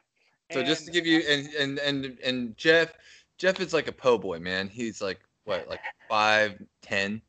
So 0.52 0.64
just 0.64 0.86
to 0.86 0.90
give 0.90 1.06
you 1.06 1.20
and 1.20 1.46
and 1.54 1.78
and 1.78 2.18
and 2.24 2.56
Jeff, 2.56 2.92
Jeff 3.38 3.60
is 3.60 3.72
like 3.72 3.86
a 3.86 3.92
po' 3.92 4.18
boy, 4.18 4.40
man. 4.40 4.68
He's 4.68 5.00
like 5.00 5.20
what, 5.44 5.68
like 5.68 5.80
five 6.08 6.60
ten. 6.82 7.22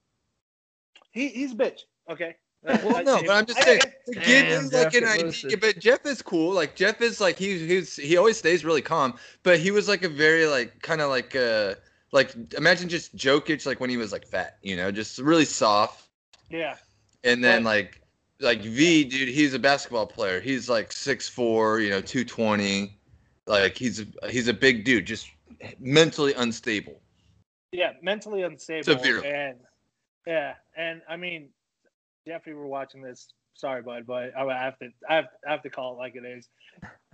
he, 1.11 1.27
he's 1.27 1.51
a 1.51 1.55
bitch. 1.55 1.81
Okay. 2.09 2.35
Well, 2.63 3.03
no, 3.03 3.19
but 3.25 3.31
I'm 3.31 3.45
just 3.45 3.61
saying 3.63 3.81
to 4.05 4.19
give 4.19 4.47
you 4.47 4.69
like 4.69 4.93
an 4.93 5.05
idea. 5.05 5.57
But 5.57 5.79
Jeff 5.79 6.05
is 6.05 6.21
cool. 6.21 6.53
Like 6.53 6.75
Jeff 6.75 7.01
is 7.01 7.19
like 7.19 7.37
he's 7.37 7.61
he's 7.61 7.95
he 7.95 8.17
always 8.17 8.37
stays 8.37 8.63
really 8.63 8.81
calm. 8.83 9.15
But 9.43 9.59
he 9.59 9.71
was 9.71 9.87
like 9.87 10.03
a 10.03 10.09
very 10.09 10.45
like 10.45 10.79
kind 10.81 11.01
of 11.01 11.09
like 11.09 11.35
uh 11.35 11.75
like 12.11 12.35
imagine 12.55 12.87
just 12.87 13.15
Jokic 13.15 13.65
like 13.65 13.79
when 13.79 13.89
he 13.89 13.97
was 13.97 14.11
like 14.11 14.27
fat, 14.27 14.57
you 14.61 14.75
know, 14.75 14.91
just 14.91 15.17
really 15.17 15.45
soft. 15.45 16.07
yeah. 16.49 16.75
And 17.23 17.43
then 17.43 17.63
Well- 17.63 17.73
like 17.73 18.01
like 18.39 18.61
V, 18.61 19.03
dude, 19.05 19.29
he's 19.29 19.53
a 19.53 19.59
basketball 19.59 20.05
player. 20.07 20.39
He's 20.39 20.69
like 20.69 20.91
six 20.91 21.27
four, 21.27 21.79
you 21.79 21.89
know, 21.89 22.01
two 22.01 22.23
twenty. 22.23 22.97
Like 23.47 23.75
he's 23.75 24.05
he's 24.29 24.47
a 24.47 24.53
big 24.53 24.83
dude, 24.85 25.05
just 25.07 25.27
mentally 25.79 26.33
unstable. 26.35 27.01
Yeah. 27.71 27.93
Mentally 28.03 28.43
unstable. 28.43 28.83
Severely. 28.83 29.27
And 29.27 29.57
yeah. 30.27 30.53
And 30.77 31.01
I 31.09 31.17
mean, 31.17 31.49
Jeff, 32.27 32.41
if 32.41 32.47
you 32.47 32.55
were 32.55 32.67
watching 32.67 33.01
this, 33.01 33.27
sorry, 33.53 33.81
bud, 33.81 34.05
but 34.05 34.35
I 34.35 34.63
have 34.63 34.77
to, 34.79 34.89
I 35.09 35.15
have, 35.15 35.25
I 35.47 35.51
have 35.51 35.63
to 35.63 35.69
call 35.69 35.93
it 35.93 35.97
like 35.97 36.15
it 36.15 36.25
is. 36.25 36.47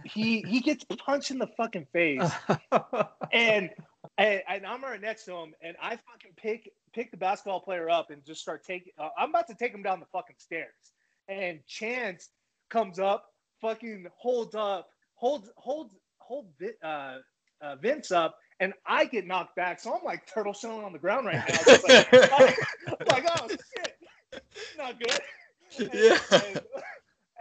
He 0.03 0.41
he 0.47 0.59
gets 0.59 0.83
punched 0.83 1.31
in 1.31 1.39
the 1.39 1.47
fucking 1.57 1.87
face. 1.91 2.29
and, 3.31 3.69
and 4.17 4.41
and 4.47 4.65
I'm 4.65 4.83
right 4.83 5.01
next 5.01 5.25
to 5.25 5.35
him, 5.35 5.53
and 5.61 5.75
I 5.81 5.91
fucking 5.91 6.31
pick 6.35 6.71
pick 6.93 7.11
the 7.11 7.17
basketball 7.17 7.61
player 7.61 7.89
up 7.89 8.09
and 8.11 8.23
just 8.25 8.41
start 8.41 8.63
taking. 8.65 8.93
Uh, 8.97 9.09
I'm 9.17 9.29
about 9.29 9.47
to 9.47 9.55
take 9.55 9.73
him 9.73 9.83
down 9.83 9.99
the 9.99 10.05
fucking 10.07 10.35
stairs, 10.39 10.73
and 11.27 11.59
Chance 11.65 12.29
comes 12.69 12.99
up, 12.99 13.25
fucking 13.61 14.07
holds 14.15 14.55
up, 14.55 14.89
holds 15.15 15.49
holds 15.57 15.95
hold 16.19 16.47
uh, 16.83 17.17
uh, 17.61 17.75
Vince 17.81 18.11
up, 18.11 18.37
and 18.59 18.73
I 18.85 19.05
get 19.05 19.25
knocked 19.25 19.55
back. 19.55 19.79
So 19.79 19.93
I'm 19.93 20.03
like 20.03 20.31
turtle 20.31 20.53
shelling 20.53 20.83
on 20.83 20.93
the 20.93 20.99
ground 20.99 21.27
right 21.27 21.43
now. 21.47 21.73
Like, 21.87 22.07
I'm 23.09 23.23
like, 23.23 23.25
oh 23.39 23.47
shit, 23.49 23.96
not 24.77 24.99
good. 24.99 25.19
And- 25.79 25.89
Yeah. 25.93 26.17
and- 26.31 26.61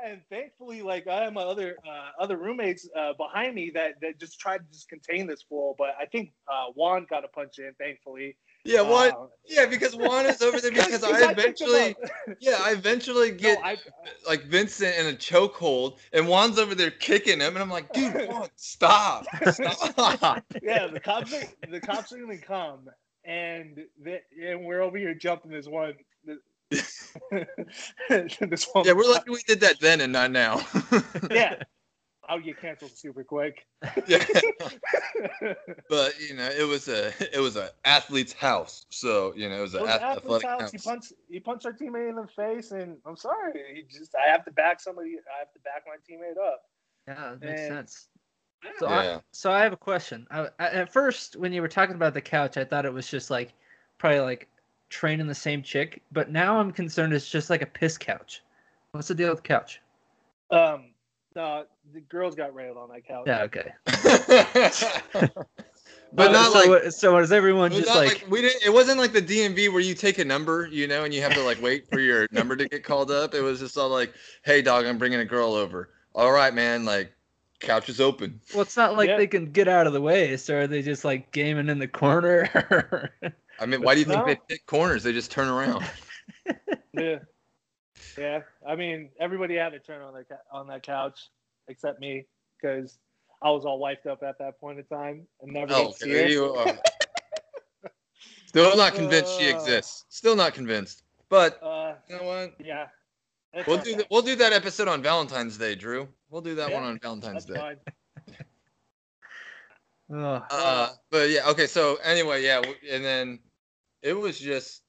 and 0.05 0.21
thankfully, 0.29 0.83
like 0.83 1.07
I 1.09 1.23
have 1.25 1.33
my 1.33 1.43
other 1.43 1.75
uh, 1.85 2.23
other 2.23 2.37
roommates 2.37 2.87
uh, 2.95 3.15
behind 3.15 3.55
me 3.55 3.71
that, 3.75 3.95
that 4.03 4.21
just 4.21 4.39
tried 4.39 4.59
to 4.59 4.65
just 4.71 4.89
contain 4.91 5.27
this 5.27 5.43
fool. 5.49 5.75
But 5.79 5.95
I 5.99 6.05
think 6.05 6.33
uh, 6.47 6.67
Juan 6.75 7.07
got 7.09 7.25
a 7.25 7.29
punch 7.29 7.59
in, 7.59 7.73
thankfully. 7.81 8.37
Yeah, 8.65 8.83
Juan. 8.83 9.09
Uh, 9.13 9.27
Yeah, 9.49 9.65
because 9.67 9.97
Juan 9.97 10.27
is 10.27 10.43
over 10.43 10.61
there 10.61 10.71
because 10.75 11.03
I 11.03 11.31
eventually, 11.31 11.97
yeah, 12.41 12.59
I 12.61 12.73
eventually 12.73 13.31
No, 13.33 13.37
get 13.39 13.59
I, 13.65 13.79
like 14.29 14.45
Vincent 14.45 14.95
in 14.97 15.07
a 15.07 15.17
chokehold, 15.17 15.97
and 16.13 16.27
Juan's 16.27 16.59
over 16.59 16.75
there 16.75 16.91
kicking 16.91 17.41
him, 17.41 17.55
and 17.55 17.59
I'm 17.59 17.71
like, 17.71 17.91
dude, 17.95 18.29
Juan, 18.29 18.49
stop, 18.57 19.25
stop. 19.51 20.45
yeah, 20.63 20.89
the 20.89 21.01
cops 21.01 21.33
are, 21.33 21.43
the 21.71 21.81
cops 21.81 22.13
are 22.13 22.19
gonna 22.19 22.37
come, 22.39 22.87
and 23.25 23.79
the, 24.03 24.21
and 24.47 24.65
we're 24.67 24.83
over 24.83 24.99
here 24.99 25.15
jumping 25.15 25.51
this 25.51 25.67
one. 25.67 25.95
this 26.71 28.67
one. 28.73 28.85
Yeah, 28.85 28.93
we're 28.93 29.11
lucky 29.11 29.31
we 29.31 29.43
did 29.47 29.61
that 29.61 29.81
then 29.81 30.01
and 30.01 30.13
not 30.13 30.31
now. 30.31 30.61
yeah. 31.31 31.63
I'll 32.29 32.41
get 32.41 32.61
canceled 32.61 32.91
super 32.97 33.23
quick. 33.23 33.65
yeah. 34.09 34.25
but 35.89 36.19
you 36.21 36.35
know, 36.35 36.49
it 36.49 36.67
was 36.67 36.89
a 36.89 37.13
it 37.33 37.39
was 37.39 37.55
a 37.57 37.71
athlete's 37.85 38.33
house. 38.33 38.85
So 38.91 39.33
you 39.37 39.49
know, 39.49 39.59
it 39.59 39.63
was 39.63 39.75
It 39.75 39.79
an 39.79 39.83
was 39.85 39.91
ath- 39.93 40.03
athlete's 40.03 40.45
athletic 40.45 40.49
house. 40.49 40.61
house. 40.63 40.73
He 40.73 40.79
punched 40.79 41.13
he 41.31 41.41
punched 41.41 41.67
our 41.67 41.73
teammate 41.73 42.09
in 42.09 42.17
the 42.17 42.27
face, 42.27 42.73
and 42.73 42.97
I'm 43.07 43.17
sorry. 43.17 43.53
He 43.75 43.83
just 43.83 44.15
I 44.17 44.29
have 44.31 44.45
to 44.47 44.51
back 44.51 44.81
somebody. 44.81 45.11
I 45.35 45.39
have 45.39 45.53
to 45.53 45.61
back 45.61 45.85
my 45.87 45.97
teammate 46.09 46.37
up. 46.45 46.63
Yeah, 47.07 47.31
that 47.39 47.41
makes 47.41 47.61
And- 47.61 47.75
sense. 47.75 48.09
So 48.81 48.89
I, 48.89 49.21
so 49.33 49.53
I 49.53 49.63
have 49.63 49.73
a 49.73 49.77
question. 49.77 50.27
I, 50.31 50.49
I, 50.59 50.67
at 50.71 50.93
first, 50.93 51.37
when 51.37 51.53
you 51.53 51.61
were 51.63 51.69
talking 51.69 51.95
about 51.95 52.15
the 52.15 52.21
couch, 52.21 52.57
I 52.57 52.65
thought 52.65 52.85
it 52.85 52.93
was 52.93 53.07
just 53.07 53.31
like 53.31 53.53
probably 53.99 54.19
like 54.21 54.49
training 54.89 55.27
the 55.27 55.35
same 55.35 55.63
chick. 55.63 56.03
But 56.13 56.31
now 56.31 56.59
I'm 56.59 56.73
concerned 56.73 57.13
it's 57.13 57.29
just 57.31 57.51
like 57.51 57.63
a 57.63 57.67
piss 57.67 57.99
couch. 57.99 58.43
What's 58.93 59.09
the 59.09 59.15
deal 59.15 59.31
with 59.31 59.43
the 59.43 59.49
couch? 59.49 59.81
Um, 60.51 60.91
no, 61.35 61.65
the 61.93 62.01
girls 62.01 62.35
got 62.35 62.55
railed 62.55 62.77
on 62.79 62.89
that 62.91 63.07
couch. 63.07 63.25
Yeah, 63.27 63.43
okay. 63.43 63.73
but 66.13 66.29
Uh, 66.29 66.33
not 66.33 66.53
so, 66.53 66.71
like 66.71 66.93
so 66.93 67.19
is 67.19 67.33
everyone 67.33 67.73
It 67.73 67.77
was 67.77 67.85
just 67.85 67.95
not 67.95 68.05
like, 68.05 68.23
like, 68.23 68.31
we 68.31 68.41
didn't. 68.43 68.65
It 68.65 68.73
wasn't 68.73 68.99
like 68.99 69.13
the 69.13 69.21
DMV 69.23 69.71
where 69.73 69.81
you 69.83 69.95
take 69.95 70.19
a 70.19 70.25
number, 70.25 70.67
you 70.71 70.87
know, 70.87 71.05
and 71.05 71.13
you 71.13 71.21
have 71.23 71.35
to 71.35 71.43
like 71.43 71.61
wait 71.61 71.89
for 71.91 72.01
your 72.01 72.27
number 72.33 72.57
to 72.57 72.67
get 72.69 72.85
called 72.85 73.11
up. 73.11 73.35
It 73.35 73.43
was 73.43 73.61
just 73.61 73.77
all 73.77 73.89
like, 73.91 74.15
"Hey, 74.45 74.63
dog, 74.63 74.87
I'm 74.87 74.99
bringing 74.99 75.21
a 75.21 75.25
girl 75.25 75.53
over." 75.55 75.91
All 76.15 76.33
right, 76.33 76.55
man. 76.55 76.85
Like, 76.87 77.13
couch 77.61 77.89
is 77.91 78.01
open. 78.01 78.41
well, 78.55 78.63
it's 78.63 78.77
not 78.77 78.97
like 78.97 79.09
Yeah. 79.09 79.17
they 79.19 79.27
can 79.27 79.51
get 79.53 79.69
out 79.69 79.87
of 79.87 79.93
the 79.93 80.01
way. 80.01 80.37
So 80.39 80.57
are 80.57 80.67
they 80.67 80.81
just 80.81 81.05
like 81.05 81.33
gaming 81.33 81.69
in 81.69 81.79
the 81.79 81.89
corner? 81.89 83.11
I 83.59 83.67
mean, 83.67 83.83
why 83.83 83.95
do 83.95 84.01
you 84.01 84.07
think 84.07 84.19
No. 84.21 84.27
they 84.27 84.39
pick 84.49 84.67
corners? 84.67 85.03
They 85.03 85.13
just 85.13 85.31
turn 85.31 85.49
around. 85.49 85.85
Yeah. 86.93 87.19
Yeah. 88.17 88.41
I 88.67 88.75
mean, 88.75 89.11
everybody 89.21 89.55
had 89.57 89.71
to 89.71 89.79
turn 89.79 90.01
on 90.01 90.15
their 90.15 90.25
on 90.51 90.67
that 90.69 90.83
couch 90.83 91.29
except 91.69 92.01
me 92.01 92.25
because 92.61 92.99
I 93.43 93.51
was 93.51 93.67
all 93.67 93.79
wiped 93.79 94.07
up 94.07 94.23
at 94.23 94.39
that 94.39 94.59
point 94.59 94.79
in 94.79 94.85
time 94.87 95.27
and 95.43 95.53
never 95.53 95.73
Oh, 95.75 95.85
got 95.87 95.93
to 95.93 95.99
see 96.05 96.11
okay. 96.11 96.25
it. 96.25 96.31
You, 96.31 96.55
uh, 96.55 96.77
still 98.47 98.75
not 98.77 98.95
convinced 98.95 99.39
she 99.39 99.51
Uh. 99.53 99.57
exists. 99.57 100.07
Still 100.09 100.37
not 100.37 100.55
convinced. 100.55 101.03
But 101.29 101.63
Uh, 101.63 101.97
you 102.09 102.17
know 102.17 102.23
what? 102.23 102.55
yeah. 102.65 102.87
It's 103.53 103.67
We'll 103.69 103.79
do 103.79 103.93
bad. 103.93 104.01
that. 104.01 104.07
We'll 104.11 104.23
do 104.23 104.37
that 104.37 104.53
episode 104.55 104.89
on 104.89 105.03
Valentine's 105.03 105.59
Day, 105.59 105.75
Drew. 105.75 106.09
We'll 106.31 106.41
do 106.43 106.55
that 106.55 106.71
Yeah, 106.71 106.81
one 106.81 106.85
on 106.85 106.99
Valentine's 106.99 107.45
Day. 107.45 107.55
fine. 107.57 107.77
Uh, 110.09 110.91
but 111.11 111.31
yeah, 111.31 111.49
okay. 111.49 111.67
So 111.67 111.97
anyway, 111.97 112.43
yeah, 112.45 112.63
and 112.91 113.05
then 113.05 113.41
it 114.07 114.13
was 114.13 114.39
just 114.39 114.83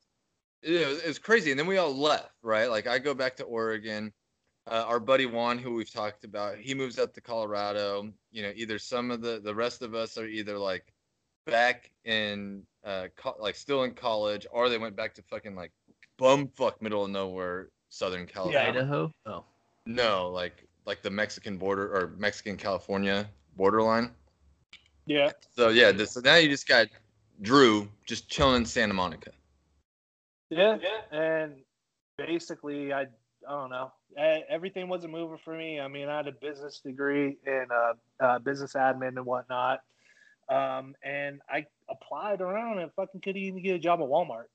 it 0.61 0.87
was, 0.87 0.99
it 0.99 1.07
was 1.07 1.19
crazy, 1.19 1.51
and 1.51 1.59
then 1.59 1.67
we 1.67 1.77
all 1.77 1.95
left, 1.95 2.31
right? 2.43 2.69
Like 2.69 2.87
I 2.87 2.99
go 2.99 3.13
back 3.13 3.35
to 3.37 3.43
Oregon. 3.43 4.13
Uh, 4.69 4.83
our 4.85 4.99
buddy 4.99 5.25
Juan, 5.25 5.57
who 5.57 5.73
we've 5.73 5.91
talked 5.91 6.25
about, 6.25 6.57
he 6.57 6.73
moves 6.75 6.99
up 6.99 7.13
to 7.13 7.21
Colorado. 7.21 8.11
You 8.31 8.43
know, 8.43 8.51
either 8.55 8.77
some 8.77 9.11
of 9.11 9.21
the 9.21 9.39
the 9.43 9.55
rest 9.55 9.81
of 9.81 9.95
us 9.95 10.17
are 10.17 10.27
either 10.27 10.57
like 10.57 10.93
back 11.45 11.89
in 12.03 12.63
uh 12.83 13.07
co- 13.15 13.37
like 13.39 13.55
still 13.55 13.83
in 13.83 13.93
college, 13.93 14.45
or 14.51 14.69
they 14.69 14.77
went 14.77 14.95
back 14.95 15.15
to 15.15 15.21
fucking 15.23 15.55
like 15.55 15.71
bumfuck 16.19 16.81
middle 16.81 17.05
of 17.05 17.09
nowhere, 17.09 17.69
Southern 17.89 18.27
California. 18.27 18.69
Idaho? 18.69 19.11
Oh. 19.25 19.45
No, 19.85 20.29
like 20.29 20.67
like 20.85 21.01
the 21.01 21.09
Mexican 21.09 21.57
border 21.57 21.87
or 21.95 22.13
Mexican 22.17 22.57
California 22.57 23.27
borderline. 23.55 24.11
Yeah. 25.05 25.31
So 25.55 25.69
yeah, 25.69 25.91
this, 25.91 26.11
so 26.11 26.19
now 26.19 26.35
you 26.35 26.49
just 26.49 26.67
got 26.67 26.87
Drew 27.41 27.87
just 28.05 28.29
chilling 28.29 28.57
in 28.57 28.65
Santa 28.65 28.93
Monica. 28.93 29.31
Yeah. 30.49 30.77
Yeah. 30.81 31.17
And 31.17 31.55
basically, 32.17 32.93
I 32.93 33.01
I 33.47 33.51
don't 33.51 33.69
know. 33.69 33.91
Eh, 34.17 34.41
Everything 34.49 34.89
wasn't 34.89 35.13
moving 35.13 35.37
for 35.43 35.55
me. 35.55 35.79
I 35.79 35.87
mean, 35.87 36.09
I 36.09 36.17
had 36.17 36.27
a 36.27 36.31
business 36.31 36.79
degree 36.79 37.37
in 37.45 37.65
uh, 37.73 38.25
uh, 38.25 38.39
business 38.39 38.73
admin 38.73 39.09
and 39.09 39.25
whatnot. 39.25 39.81
Um, 40.49 40.95
and 41.03 41.41
I 41.49 41.65
applied 41.89 42.41
around 42.41 42.79
and 42.79 42.91
fucking 42.93 43.21
couldn't 43.21 43.41
even 43.41 43.61
get 43.61 43.75
a 43.75 43.79
job 43.79 43.99
at 43.99 44.07
Walmart. 44.07 44.45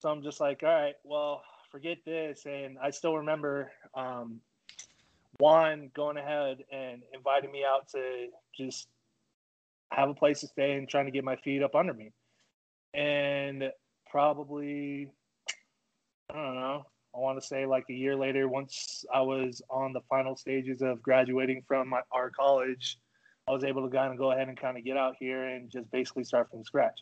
So 0.00 0.08
I'm 0.08 0.22
just 0.22 0.40
like, 0.40 0.62
all 0.62 0.68
right, 0.68 0.94
well, 1.04 1.42
forget 1.70 1.98
this. 2.04 2.44
And 2.46 2.76
I 2.78 2.90
still 2.90 3.16
remember 3.16 3.70
um, 3.94 4.40
Juan 5.38 5.90
going 5.94 6.16
ahead 6.16 6.58
and 6.72 7.02
inviting 7.14 7.52
me 7.52 7.64
out 7.64 7.88
to 7.90 8.28
just 8.56 8.88
have 9.98 10.08
a 10.08 10.14
place 10.14 10.40
to 10.40 10.46
stay 10.46 10.72
and 10.74 10.88
trying 10.88 11.06
to 11.06 11.10
get 11.10 11.24
my 11.24 11.36
feet 11.36 11.62
up 11.62 11.74
under 11.74 11.92
me. 11.92 12.12
And 12.94 13.70
probably, 14.10 15.10
I 16.30 16.34
don't 16.34 16.54
know, 16.54 16.84
I 17.14 17.18
want 17.18 17.40
to 17.40 17.46
say 17.46 17.66
like 17.66 17.84
a 17.90 17.94
year 17.94 18.16
later, 18.16 18.48
once 18.48 19.04
I 19.12 19.20
was 19.20 19.62
on 19.70 19.92
the 19.92 20.00
final 20.08 20.36
stages 20.36 20.82
of 20.82 21.02
graduating 21.02 21.64
from 21.66 21.88
my, 21.88 22.00
our 22.12 22.30
college, 22.30 22.98
I 23.48 23.52
was 23.52 23.64
able 23.64 23.88
to 23.88 23.94
kind 23.94 24.12
of 24.12 24.18
go 24.18 24.32
ahead 24.32 24.48
and 24.48 24.58
kind 24.58 24.76
of 24.76 24.84
get 24.84 24.96
out 24.96 25.16
here 25.18 25.44
and 25.44 25.70
just 25.70 25.90
basically 25.90 26.24
start 26.24 26.50
from 26.50 26.64
scratch. 26.64 27.00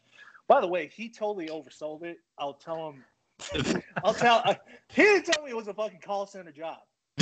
By 0.49 0.61
the 0.61 0.69
way, 0.69 0.91
he 0.95 1.09
totally 1.09 1.49
oversold 1.49 2.05
it. 2.05 2.19
I'll 2.39 2.55
tell 2.55 2.91
him. 2.91 3.83
I'll 4.05 4.15
tell. 4.15 4.43
He 4.89 5.03
didn't 5.03 5.27
tell 5.27 5.45
me 5.45 5.51
it 5.51 5.57
was 5.57 5.69
a 5.69 5.75
fucking 5.75 6.01
call 6.01 6.27
center 6.27 6.53
job. 6.53 6.79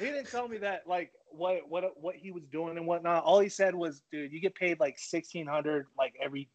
first 0.00 0.30
of 0.34 0.34
all. 0.34 0.48
he 0.48 0.48
didn't 0.48 0.48
tell 0.48 0.48
me 0.48 0.58
that 0.58 0.86
like 0.86 1.12
what 1.30 1.68
what 1.68 2.00
what 2.00 2.16
he 2.16 2.30
was 2.30 2.44
doing 2.46 2.76
and 2.76 2.86
whatnot. 2.86 3.24
All 3.24 3.40
he 3.40 3.48
said 3.48 3.74
was, 3.74 4.02
"Dude, 4.12 4.32
you 4.32 4.40
get 4.40 4.54
paid 4.54 4.80
like 4.80 4.98
sixteen 4.98 5.46
hundred 5.46 5.86
like 5.96 6.14
every 6.20 6.48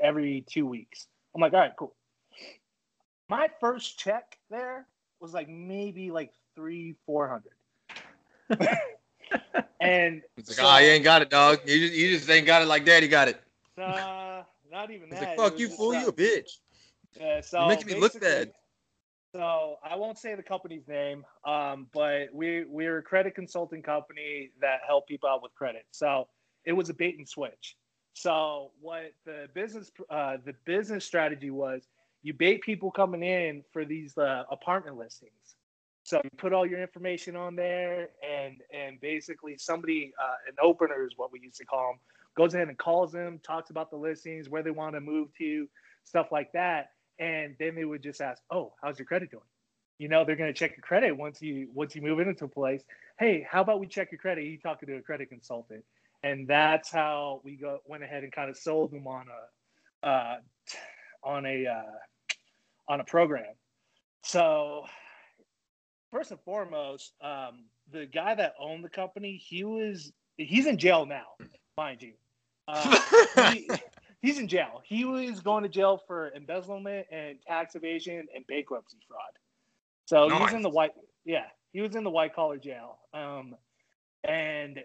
every 0.00 0.44
two 0.48 0.66
weeks." 0.66 1.06
I'm 1.34 1.40
like, 1.40 1.52
"All 1.52 1.60
right, 1.60 1.72
cool." 1.78 1.94
My 3.28 3.48
first 3.60 3.98
check 3.98 4.38
there 4.50 4.86
was 5.20 5.32
like 5.32 5.48
maybe 5.48 6.10
like 6.10 6.32
three 6.54 6.96
four 7.06 7.28
hundred. 7.28 7.52
and 9.80 10.22
It's 10.36 10.48
like, 10.50 10.58
so- 10.58 10.66
ah, 10.66 10.78
you 10.78 10.88
ain't 10.90 11.04
got 11.04 11.22
it, 11.22 11.30
dog. 11.30 11.60
You 11.66 11.78
just, 11.88 11.94
you 11.94 12.10
just 12.18 12.30
ain't 12.30 12.46
got 12.46 12.62
it 12.62 12.66
like 12.66 12.84
daddy 12.84 13.08
got 13.08 13.28
it. 13.28 13.40
uh, 13.78 14.42
not 14.70 14.90
even 14.90 15.08
He's 15.08 15.18
that. 15.20 15.28
like, 15.30 15.36
fuck 15.38 15.52
was 15.52 15.60
you, 15.60 15.68
fool, 15.68 15.94
you 15.94 16.08
a 16.08 16.12
bitch. 16.12 16.58
Yeah, 17.18 17.40
so 17.40 17.60
You're 17.60 17.68
making 17.68 17.86
me 17.88 17.94
look 18.00 18.18
bad. 18.20 18.52
So 19.34 19.78
I 19.82 19.96
won't 19.96 20.18
say 20.18 20.34
the 20.34 20.42
company's 20.42 20.86
name, 20.86 21.24
um, 21.46 21.86
but 21.94 22.28
we 22.34 22.64
we're 22.66 22.98
a 22.98 23.02
credit 23.02 23.34
consulting 23.34 23.82
company 23.82 24.50
that 24.60 24.80
help 24.86 25.08
people 25.08 25.28
out 25.28 25.42
with 25.42 25.54
credit. 25.54 25.86
So 25.90 26.28
it 26.66 26.72
was 26.72 26.90
a 26.90 26.94
bait 26.94 27.16
and 27.16 27.26
switch. 27.26 27.76
So 28.12 28.72
what 28.80 29.12
the 29.24 29.48
business 29.54 29.90
uh, 30.10 30.36
the 30.44 30.54
business 30.66 31.06
strategy 31.06 31.50
was, 31.50 31.88
you 32.22 32.34
bait 32.34 32.60
people 32.60 32.90
coming 32.90 33.22
in 33.22 33.64
for 33.72 33.86
these 33.86 34.16
uh, 34.18 34.44
apartment 34.50 34.98
listings. 34.98 35.56
So 36.04 36.20
you 36.22 36.30
put 36.36 36.52
all 36.52 36.66
your 36.66 36.82
information 36.82 37.34
on 37.34 37.56
there, 37.56 38.10
and 38.22 38.56
and 38.70 39.00
basically 39.00 39.56
somebody 39.56 40.12
uh, 40.22 40.34
an 40.46 40.56
opener 40.62 41.06
is 41.06 41.12
what 41.16 41.32
we 41.32 41.40
used 41.40 41.56
to 41.56 41.64
call 41.64 41.92
them 41.92 42.00
goes 42.34 42.54
ahead 42.54 42.68
and 42.68 42.78
calls 42.78 43.12
them, 43.12 43.38
talks 43.42 43.68
about 43.68 43.90
the 43.90 43.96
listings, 43.96 44.48
where 44.48 44.62
they 44.62 44.70
want 44.70 44.94
to 44.94 45.00
move 45.00 45.28
to, 45.36 45.68
stuff 46.04 46.28
like 46.32 46.50
that 46.52 46.90
and 47.22 47.54
then 47.58 47.76
they 47.76 47.84
would 47.84 48.02
just 48.02 48.20
ask, 48.20 48.42
"Oh, 48.50 48.72
how's 48.82 48.98
your 48.98 49.06
credit 49.06 49.30
doing?" 49.30 49.44
You 49.98 50.08
know, 50.08 50.24
they're 50.24 50.36
going 50.36 50.52
to 50.52 50.58
check 50.58 50.72
your 50.72 50.82
credit 50.82 51.16
once 51.16 51.40
you 51.40 51.68
once 51.72 51.94
you 51.94 52.02
move 52.02 52.18
into 52.18 52.46
a 52.46 52.48
place. 52.48 52.82
Hey, 53.18 53.46
how 53.48 53.60
about 53.60 53.78
we 53.78 53.86
check 53.86 54.10
your 54.10 54.18
credit? 54.18 54.44
You 54.44 54.58
talking 54.58 54.88
to 54.88 54.96
a 54.96 55.00
credit 55.00 55.28
consultant, 55.28 55.84
and 56.24 56.48
that's 56.48 56.90
how 56.90 57.40
we 57.44 57.56
go 57.56 57.78
went 57.86 58.02
ahead 58.02 58.24
and 58.24 58.32
kind 58.32 58.50
of 58.50 58.56
sold 58.56 58.90
them 58.90 59.06
on 59.06 59.26
a 60.02 60.06
uh, 60.06 60.36
on 61.22 61.46
a 61.46 61.66
uh, 61.66 62.32
on 62.88 63.00
a 63.00 63.04
program. 63.04 63.54
So 64.24 64.84
first 66.10 66.32
and 66.32 66.40
foremost, 66.40 67.12
um, 67.22 67.66
the 67.92 68.06
guy 68.06 68.34
that 68.34 68.54
owned 68.58 68.84
the 68.84 68.90
company, 68.90 69.36
he 69.36 69.62
was 69.62 70.12
he's 70.36 70.66
in 70.66 70.76
jail 70.76 71.06
now, 71.06 71.26
mind 71.76 72.02
you. 72.02 72.14
Uh, 72.66 73.52
he, 73.52 73.70
he's 74.22 74.38
in 74.38 74.48
jail. 74.48 74.80
He 74.84 75.04
was 75.04 75.40
going 75.40 75.62
to 75.64 75.68
jail 75.68 76.00
for 76.06 76.30
embezzlement 76.34 77.06
and 77.10 77.38
tax 77.46 77.74
evasion 77.74 78.26
and 78.34 78.46
bankruptcy 78.46 78.98
fraud. 79.06 79.20
So 80.06 80.28
he 80.28 80.40
was 80.40 80.52
in 80.52 80.62
the 80.62 80.70
white, 80.70 80.92
yeah, 81.24 81.44
he 81.72 81.80
was 81.80 81.94
in 81.94 82.04
the 82.04 82.10
white 82.10 82.34
collar 82.34 82.56
jail. 82.56 82.98
Um, 83.12 83.54
and 84.24 84.80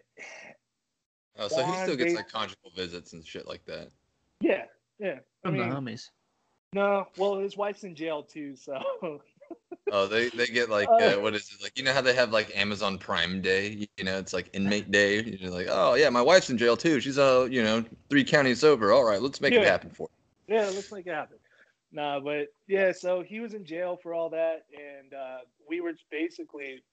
Oh, 1.39 1.47
so 1.47 1.63
he 1.63 1.71
still 1.83 1.95
gets 1.95 2.13
Ba- 2.13 2.17
like 2.17 2.31
conjugal 2.31 2.71
visits 2.75 3.13
and 3.13 3.23
shit 3.25 3.47
like 3.47 3.63
that. 3.65 3.89
yeah, 4.41 4.65
yeah. 4.99 5.19
I 5.43 5.47
From 5.49 5.57
mean, 5.57 5.69
the 5.69 5.75
homies. 5.75 6.09
no, 6.73 7.05
well, 7.17 7.37
his 7.37 7.55
wife's 7.55 7.83
in 7.83 7.95
jail 7.95 8.23
too. 8.23 8.55
So 8.55 8.79
Oh, 9.89 10.05
they, 10.05 10.29
they 10.29 10.47
get 10.47 10.69
like 10.69 10.89
Uh. 10.89 10.95
uh, 10.95 11.15
what 11.15 11.33
is 11.33 11.49
it 11.53 11.63
like? 11.63 11.77
You 11.77 11.83
know 11.83 11.93
how 11.93 12.01
they 12.01 12.13
have 12.13 12.31
like 12.31 12.55
Amazon 12.55 12.97
Prime 12.97 13.41
Day? 13.41 13.87
You 13.97 14.03
know, 14.03 14.17
it's 14.17 14.33
like 14.33 14.49
inmate 14.53 14.91
day. 14.91 15.21
You're 15.21 15.51
like, 15.51 15.67
oh 15.69 15.93
yeah, 15.93 16.09
my 16.09 16.21
wife's 16.21 16.49
in 16.49 16.57
jail 16.57 16.75
too. 16.75 16.99
She's 16.99 17.17
uh 17.17 17.47
you 17.49 17.63
know 17.63 17.83
three 18.09 18.23
counties 18.23 18.63
over. 18.63 18.91
All 18.91 19.05
right, 19.05 19.21
let's 19.21 19.39
make 19.39 19.53
it 19.53 19.63
happen 19.63 19.89
for. 19.89 20.09
you. 20.47 20.55
yeah, 20.55 20.65
let's 20.65 20.91
make 20.91 21.07
it 21.07 21.13
happen. 21.13 21.37
Nah, 21.91 22.19
but 22.19 22.47
yeah, 22.67 22.91
so 22.91 23.23
he 23.25 23.39
was 23.39 23.53
in 23.53 23.65
jail 23.65 23.97
for 24.03 24.13
all 24.13 24.29
that, 24.31 24.65
and 24.77 25.13
uh, 25.13 25.37
we 25.69 25.79
were 25.79 25.93
basically 26.11 26.83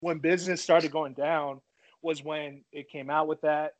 when 0.00 0.18
business 0.18 0.62
started 0.62 0.90
going 0.90 1.12
down 1.12 1.60
was 2.02 2.24
when 2.24 2.64
it 2.72 2.88
came 2.88 3.10
out 3.10 3.28
with 3.28 3.42
that 3.42 3.74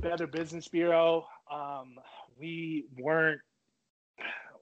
Better 0.00 0.26
Business 0.26 0.66
Bureau. 0.66 1.26
Um, 1.52 1.94
we 2.38 2.86
weren't 2.98 3.40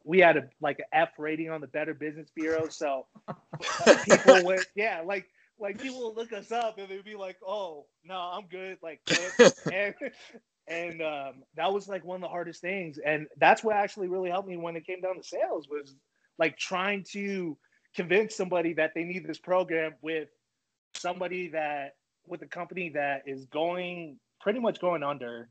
we 0.04 0.18
had 0.18 0.36
a 0.36 0.42
like 0.60 0.78
an 0.78 0.86
F 0.92 1.10
rating 1.18 1.50
on 1.50 1.60
the 1.60 1.66
Better 1.66 1.94
Business 1.94 2.30
Bureau, 2.34 2.68
so 2.68 3.06
people 4.04 4.44
would 4.44 4.64
yeah 4.74 5.02
like 5.04 5.26
like 5.58 5.80
people 5.80 6.06
would 6.06 6.16
look 6.16 6.32
us 6.32 6.50
up 6.50 6.78
and 6.78 6.88
they'd 6.88 7.04
be 7.04 7.14
like, 7.14 7.36
oh 7.46 7.86
no, 8.04 8.14
I'm 8.14 8.46
good, 8.46 8.78
like 8.82 9.00
and 9.72 9.94
and 10.68 11.02
um, 11.02 11.42
that 11.56 11.72
was 11.72 11.88
like 11.88 12.04
one 12.04 12.16
of 12.16 12.22
the 12.22 12.28
hardest 12.28 12.60
things, 12.60 12.98
and 13.04 13.26
that's 13.38 13.62
what 13.62 13.76
actually 13.76 14.08
really 14.08 14.30
helped 14.30 14.48
me 14.48 14.56
when 14.56 14.76
it 14.76 14.86
came 14.86 15.00
down 15.00 15.16
to 15.16 15.22
sales 15.22 15.68
was 15.68 15.94
like 16.38 16.56
trying 16.58 17.04
to 17.12 17.56
convince 17.94 18.34
somebody 18.34 18.72
that 18.74 18.92
they 18.94 19.04
need 19.04 19.26
this 19.26 19.38
program 19.38 19.94
with 20.02 20.28
somebody 20.94 21.48
that 21.50 21.92
with 22.26 22.42
a 22.42 22.46
company 22.46 22.90
that 22.94 23.22
is 23.26 23.46
going 23.46 24.18
pretty 24.40 24.60
much 24.60 24.80
going 24.80 25.02
under 25.02 25.48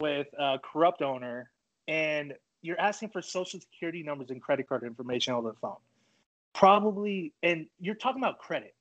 with 0.00 0.26
a 0.38 0.58
corrupt 0.62 1.02
owner 1.02 1.50
and 1.88 2.32
you're 2.62 2.80
asking 2.80 3.10
for 3.10 3.20
social 3.20 3.60
security 3.60 4.02
numbers 4.02 4.30
and 4.30 4.40
credit 4.40 4.68
card 4.68 4.84
information 4.84 5.34
over 5.34 5.50
the 5.50 5.56
phone. 5.56 5.76
Probably 6.54 7.32
and 7.42 7.66
you're 7.80 7.94
talking 7.94 8.22
about 8.22 8.38
credit. 8.38 8.74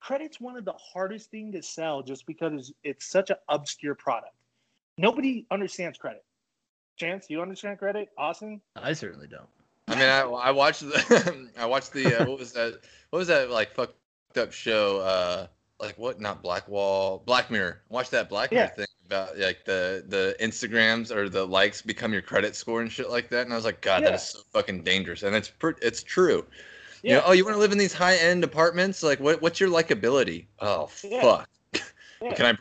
Credit's 0.00 0.40
one 0.40 0.56
of 0.56 0.64
the 0.64 0.74
hardest 0.74 1.30
thing 1.30 1.52
to 1.52 1.62
sell 1.62 2.02
just 2.02 2.26
because 2.26 2.52
it's, 2.52 2.72
it's 2.84 3.06
such 3.06 3.30
an 3.30 3.36
obscure 3.48 3.94
product. 3.94 4.34
Nobody 4.98 5.46
understands 5.50 5.98
credit. 5.98 6.24
Chance 6.96 7.26
you 7.28 7.42
understand 7.42 7.78
credit? 7.78 8.10
Austin? 8.16 8.60
I 8.76 8.92
certainly 8.92 9.26
don't. 9.26 9.48
I 9.88 9.94
mean, 9.96 10.08
I, 10.08 10.20
I 10.20 10.50
watched 10.50 10.80
the 10.80 11.48
I 11.58 11.66
watched 11.66 11.92
the 11.92 12.20
uh, 12.20 12.26
what 12.26 12.38
was 12.38 12.52
that 12.52 12.78
what 13.10 13.18
was 13.18 13.28
that 13.28 13.50
like 13.50 13.74
fucked 13.74 13.96
up 14.36 14.52
show 14.52 14.98
uh 14.98 15.46
like 15.80 15.96
what? 15.98 16.20
Not 16.20 16.42
Black 16.42 16.68
Wall 16.68 17.22
Black 17.26 17.50
Mirror. 17.50 17.82
Watch 17.88 18.10
that 18.10 18.28
Black 18.28 18.52
Mirror 18.52 18.64
Yeah. 18.64 18.74
thing 18.74 18.86
about 19.06 19.38
like 19.38 19.64
the 19.64 20.04
the 20.08 20.36
Instagrams 20.40 21.10
or 21.14 21.28
the 21.28 21.46
likes 21.46 21.82
become 21.82 22.12
your 22.12 22.22
credit 22.22 22.56
score 22.56 22.80
and 22.80 22.90
shit 22.90 23.10
like 23.10 23.28
that. 23.30 23.44
And 23.44 23.52
I 23.52 23.56
was 23.56 23.64
like 23.64 23.80
God 23.80 24.04
that 24.04 24.10
Yeah. 24.10 24.14
is 24.16 24.22
so 24.22 24.40
fucking 24.52 24.82
dangerous. 24.84 25.22
And 25.22 25.34
it's 25.34 25.48
per- 25.50 25.76
it's 25.82 26.02
true. 26.02 26.46
You 27.02 27.10
Yeah. 27.10 27.16
know 27.16 27.22
oh 27.26 27.32
you 27.32 27.44
want 27.44 27.54
to 27.56 27.60
live 27.60 27.72
in 27.72 27.78
these 27.78 27.92
high 27.92 28.16
end 28.16 28.44
apartments? 28.44 29.02
Like 29.02 29.20
what 29.20 29.42
what's 29.42 29.60
your 29.60 29.68
likability? 29.68 30.46
Oh 30.60 30.86
fuck. 30.86 31.48
Yeah. 32.22 32.34
can 32.34 32.46
I 32.46 32.58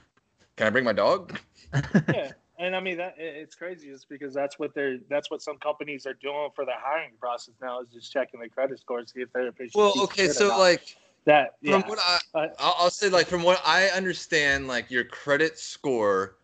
can 0.58 0.68
I 0.68 0.70
bring 0.70 0.84
my 0.86 0.94
dog? 0.94 1.40
Yeah. 2.14 2.32
And 2.60 2.76
i 2.76 2.80
mean 2.80 2.98
that 2.98 3.16
it's 3.18 3.56
crazy 3.56 3.90
just 3.90 4.08
because 4.08 4.34
that's 4.34 4.60
what 4.60 4.74
they're 4.76 5.00
that's 5.10 5.30
what 5.32 5.42
some 5.42 5.58
companies 5.58 6.06
are 6.06 6.14
doing 6.14 6.50
for 6.56 6.66
the 6.66 6.72
hiring 6.78 7.12
process 7.20 7.56
now 7.62 7.82
is 7.82 7.90
just 7.90 8.12
checking 8.14 8.40
the 8.40 8.48
credit 8.48 8.80
score 8.80 9.04
see 9.06 9.22
if 9.22 9.34
they're 9.34 9.48
a 9.48 9.52
piece 9.52 9.72
well 9.74 9.92
okay 10.04 10.28
or 10.28 10.34
so 10.34 10.50
not. 10.50 10.60
like 10.60 10.96
that 11.26 11.56
from 11.64 11.82
yeah 11.82 11.88
what 11.88 12.00
I 12.00 12.20
Uh, 12.34 12.48
I'll, 12.60 12.76
I'll 12.80 12.90
say 12.90 13.10
like 13.10 13.28
from 13.28 13.44
what 13.44 13.62
I 13.66 13.88
understand, 13.88 14.68
like 14.68 14.92
your 14.92 15.04
credit 15.06 15.58
score, 15.58 16.38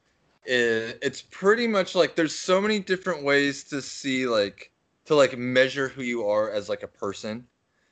is 0.45 0.95
it's 1.01 1.21
pretty 1.21 1.67
much 1.67 1.95
like 1.95 2.15
there's 2.15 2.35
so 2.35 2.61
many 2.61 2.79
different 2.79 3.23
ways 3.23 3.63
to 3.65 3.81
see 3.81 4.27
like 4.27 4.71
to 5.05 5.15
like 5.15 5.37
measure 5.37 5.87
who 5.89 6.03
you 6.03 6.27
are 6.27 6.51
as 6.51 6.69
like 6.69 6.83
a 6.83 6.87
person, 6.87 7.45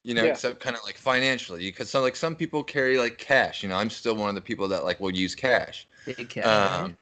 you 0.03 0.13
know, 0.13 0.25
Yeah. 0.25 0.31
except 0.31 0.59
kind 0.59 0.75
of 0.75 0.83
like 0.85 0.97
financially. 0.97 1.59
Because 1.65 1.89
some 1.89 2.01
like 2.03 2.15
some 2.15 2.35
people 2.35 2.63
carry 2.63 2.97
like 2.97 3.17
cash. 3.17 3.63
You 3.63 3.69
know, 3.69 3.75
I'm 3.77 3.89
still 3.89 4.15
one 4.15 4.29
of 4.29 4.35
the 4.35 4.41
people 4.41 4.67
that 4.69 4.83
like 4.83 4.99
will 4.99 5.13
use 5.13 5.35
cash. 5.35 5.87
Big 6.05 6.29
cat. 6.29 6.45
Um, 6.45 6.97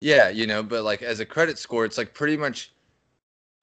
yeah, 0.00 0.28
you 0.28 0.46
know, 0.46 0.62
but 0.62 0.84
like 0.84 1.02
as 1.02 1.20
a 1.20 1.26
credit 1.26 1.58
score, 1.58 1.84
it's 1.84 1.98
like 1.98 2.14
pretty 2.14 2.36
much 2.36 2.72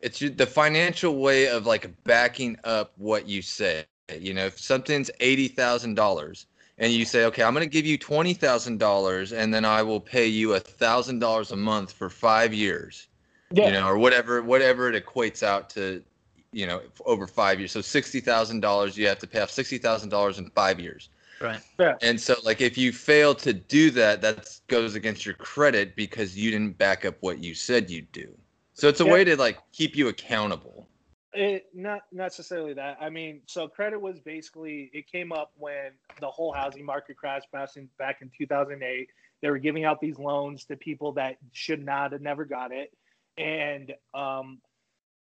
it's 0.01 0.19
the 0.19 0.45
financial 0.45 1.17
way 1.19 1.47
of 1.47 1.65
like 1.65 1.91
backing 2.03 2.57
up 2.63 2.93
what 2.97 3.27
you 3.27 3.41
say. 3.41 3.85
You 4.11 4.33
know, 4.33 4.45
if 4.45 4.59
something's 4.59 5.09
eighty 5.21 5.47
thousand 5.47 5.95
dollars 5.95 6.45
and 6.77 6.91
you 6.91 7.05
say, 7.05 7.25
okay, 7.25 7.43
I'm 7.43 7.53
going 7.53 7.65
to 7.65 7.69
give 7.69 7.85
you 7.85 7.97
twenty 7.97 8.33
thousand 8.33 8.77
dollars, 8.79 9.31
and 9.31 9.53
then 9.53 9.63
I 9.65 9.81
will 9.81 10.01
pay 10.01 10.27
you 10.27 10.53
a 10.55 10.59
thousand 10.59 11.19
dollars 11.19 11.51
a 11.51 11.55
month 11.55 11.93
for 11.93 12.09
five 12.09 12.53
years. 12.53 13.07
yeah 13.51 13.65
You 13.67 13.71
know, 13.71 13.87
or 13.87 13.97
whatever 13.97 14.41
whatever 14.43 14.91
it 14.91 15.05
equates 15.05 15.41
out 15.41 15.69
to, 15.71 16.03
you 16.51 16.67
know, 16.67 16.81
over 17.05 17.27
five 17.27 17.59
years. 17.59 17.71
So 17.71 17.81
sixty 17.81 18.19
thousand 18.19 18.59
dollars, 18.59 18.97
you 18.97 19.07
have 19.07 19.19
to 19.19 19.27
pay 19.27 19.39
off 19.39 19.51
sixty 19.51 19.77
thousand 19.77 20.09
dollars 20.09 20.37
in 20.37 20.49
five 20.49 20.79
years. 20.79 21.09
right. 21.39 21.61
And 22.01 22.19
so, 22.19 22.35
like, 22.43 22.61
if 22.61 22.77
you 22.77 22.91
fail 22.91 23.33
to 23.35 23.53
do 23.53 23.89
that, 23.91 24.21
that 24.21 24.59
goes 24.67 24.95
against 24.95 25.25
your 25.25 25.35
credit 25.35 25.95
because 25.95 26.37
you 26.37 26.51
didn't 26.51 26.77
back 26.77 27.05
up 27.05 27.15
what 27.21 27.39
you 27.43 27.53
said 27.55 27.89
you'd 27.89 28.11
do. 28.11 28.37
So 28.73 28.87
it's 28.89 28.99
a 28.99 29.05
Yeah. 29.05 29.11
way 29.13 29.23
to 29.23 29.35
like 29.37 29.59
keep 29.71 29.95
you 29.95 30.07
accountable. 30.09 30.89
It, 31.35 31.65
not 31.73 32.01
necessarily 32.11 32.73
that. 32.73 32.97
I 33.01 33.09
mean, 33.09 33.41
so 33.47 33.67
credit 33.67 33.99
was 33.99 34.19
basically 34.19 34.91
it 34.93 35.11
came 35.11 35.31
up 35.31 35.51
when 35.57 35.91
the 36.19 36.27
whole 36.27 36.53
housing 36.53 36.85
market 36.85 37.17
crashed 37.17 37.51
back 37.51 37.69
in 37.75 37.89
back 37.97 38.21
in 38.21 38.29
2008. 38.37 39.09
They 39.41 39.49
were 39.49 39.57
giving 39.57 39.83
out 39.83 39.99
these 39.99 40.19
loans 40.19 40.65
to 40.65 40.77
people 40.77 41.13
that 41.13 41.37
should 41.51 41.83
not 41.83 42.11
have 42.11 42.21
never 42.21 42.45
got 42.45 42.71
it, 42.71 42.93
and 43.37 43.93
um, 44.13 44.59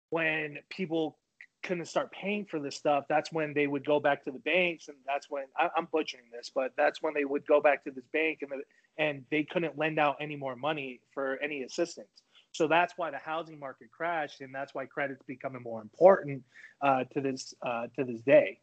when 0.10 0.58
people 0.70 1.18
couldn't 1.64 1.86
start 1.86 2.12
paying 2.12 2.46
for 2.46 2.60
this 2.60 2.76
stuff, 2.76 3.06
that's 3.08 3.32
when 3.32 3.54
they 3.54 3.68
would 3.68 3.86
go 3.86 4.00
back 4.00 4.24
to 4.26 4.32
the 4.32 4.40
banks, 4.40 4.88
and 4.88 4.98
that's 5.06 5.30
when 5.30 5.44
I, 5.58 5.70
I'm 5.78 5.88
butchering 5.92 6.26
this, 6.32 6.52
but 6.54 6.72
that's 6.78 7.02
when 7.02 7.14
they 7.14 7.26
would 7.26 7.46
go 7.46 7.62
back 7.62 7.84
to 7.84 7.92
this 7.92 8.06
bank, 8.12 8.40
and 8.42 8.52
the, 8.52 9.04
and 9.04 9.24
they 9.30 9.44
couldn't 9.44 9.78
lend 9.78 10.00
out 10.00 10.18
any 10.20 10.36
more 10.36 10.56
money 10.56 11.02
for 11.14 11.38
any 11.42 11.64
assistance. 11.64 12.10
So 12.52 12.68
that's 12.68 12.94
why 12.98 13.12
the 13.12 13.18
housing 13.18 13.60
market 13.60 13.90
crashed, 13.92 14.42
and 14.42 14.54
that's 14.54 14.74
why 14.74 14.86
credit's 14.86 15.24
becoming 15.24 15.64
more 15.64 15.82
important 15.82 16.44
uh, 16.82 17.06
to 17.14 17.22
this 17.22 17.54
uh, 17.66 17.88
to 17.96 18.04
this 18.04 18.22
day. 18.22 18.60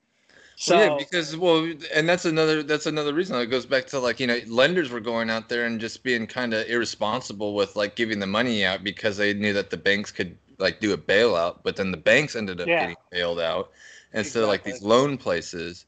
So 0.57 0.77
Well, 0.77 0.90
yeah, 0.92 0.96
because 0.98 1.37
well, 1.37 1.72
and 1.94 2.09
that's 2.09 2.24
another 2.24 2.62
that's 2.62 2.87
another 2.87 3.14
reason. 3.14 3.37
It 3.37 3.46
goes 3.46 3.64
back 3.66 3.87
to 3.88 3.98
like 3.98 4.20
you 4.20 4.27
know 4.27 4.38
lenders 4.46 4.90
were 4.90 5.01
going 5.01 5.31
out 5.31 5.48
there 5.48 5.64
and 5.66 5.81
just 5.81 6.03
being 6.03 6.27
kind 6.27 6.53
of 6.53 6.68
irresponsible 6.68 7.55
with 7.55 7.77
like 7.77 7.96
giving 7.96 8.18
the 8.18 8.27
money 8.27 8.64
out 8.64 8.85
because 8.85 9.16
they 9.16 9.33
knew 9.35 9.53
that 9.55 9.70
the 9.70 9.77
banks 9.77 10.11
could 10.11 10.37
like 10.59 10.81
do 10.81 10.92
a 10.92 10.98
bailout, 10.98 11.61
but 11.62 11.77
then 11.77 11.90
the 11.90 11.96
banks 11.96 12.35
ended 12.37 12.61
up 12.61 12.66
Yeah. 12.68 12.81
getting 12.81 12.96
bailed 13.11 13.40
out 13.40 13.70
instead 14.12 14.42
of 14.42 14.48
like 14.48 14.64
these 14.64 14.83
loan 14.83 15.16
places. 15.16 15.87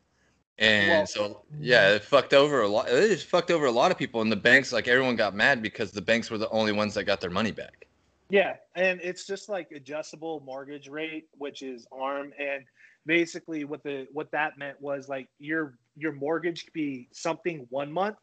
And 0.58 0.90
Well- 0.90 1.06
so 1.06 1.44
yeah, 1.58 1.90
it 1.94 2.04
fucked 2.04 2.32
over 2.32 2.62
a 2.62 2.68
lot. 2.68 2.88
It 2.88 3.08
just 3.08 3.26
fucked 3.26 3.50
over 3.50 3.66
a 3.66 3.72
lot 3.72 3.90
of 3.90 3.98
people, 3.98 4.20
and 4.22 4.30
the 4.30 4.36
banks 4.36 4.72
like 4.72 4.88
everyone 4.88 5.16
got 5.16 5.34
mad 5.34 5.62
because 5.62 5.90
the 5.90 6.02
banks 6.02 6.30
were 6.30 6.38
the 6.38 6.48
only 6.50 6.72
ones 6.72 6.94
that 6.94 7.04
got 7.04 7.20
their 7.20 7.30
money 7.30 7.50
back. 7.50 7.79
Yeah, 8.30 8.56
and 8.76 9.00
it's 9.02 9.26
just 9.26 9.48
like 9.48 9.68
adjustable 9.74 10.40
mortgage 10.40 10.88
rate, 10.88 11.24
which 11.32 11.62
is 11.62 11.86
ARM, 11.92 12.32
and 12.38 12.64
basically 13.06 13.64
what 13.64 13.82
the 13.82 14.06
what 14.12 14.30
that 14.32 14.56
meant 14.56 14.80
was 14.80 15.08
like 15.08 15.28
your 15.38 15.78
your 15.96 16.12
mortgage 16.12 16.64
could 16.64 16.72
be 16.72 17.08
something 17.12 17.66
one 17.70 17.92
month, 17.92 18.16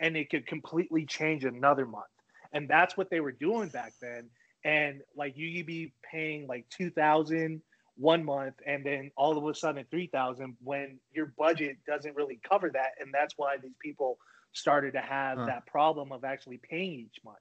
and 0.00 0.16
it 0.16 0.30
could 0.30 0.46
completely 0.48 1.06
change 1.06 1.44
another 1.44 1.86
month, 1.86 2.10
and 2.52 2.68
that's 2.68 2.96
what 2.96 3.08
they 3.10 3.20
were 3.20 3.32
doing 3.32 3.68
back 3.68 3.94
then. 4.02 4.30
And 4.64 5.02
like 5.16 5.34
you'd 5.36 5.66
be 5.66 5.94
paying 6.10 6.48
like 6.48 6.66
two 6.70 6.90
thousand 6.90 7.62
one 7.94 8.24
month, 8.24 8.56
and 8.66 8.84
then 8.84 9.12
all 9.16 9.38
of 9.38 9.44
a 9.48 9.54
sudden 9.54 9.86
three 9.92 10.08
thousand 10.08 10.56
when 10.60 10.98
your 11.12 11.34
budget 11.38 11.76
doesn't 11.86 12.16
really 12.16 12.40
cover 12.48 12.70
that, 12.70 12.92
and 13.00 13.14
that's 13.14 13.34
why 13.36 13.58
these 13.62 13.76
people 13.80 14.18
started 14.54 14.92
to 14.94 15.00
have 15.00 15.38
Huh. 15.38 15.46
that 15.46 15.66
problem 15.66 16.10
of 16.12 16.24
actually 16.24 16.58
paying 16.68 16.94
each 16.94 17.18
month. 17.24 17.38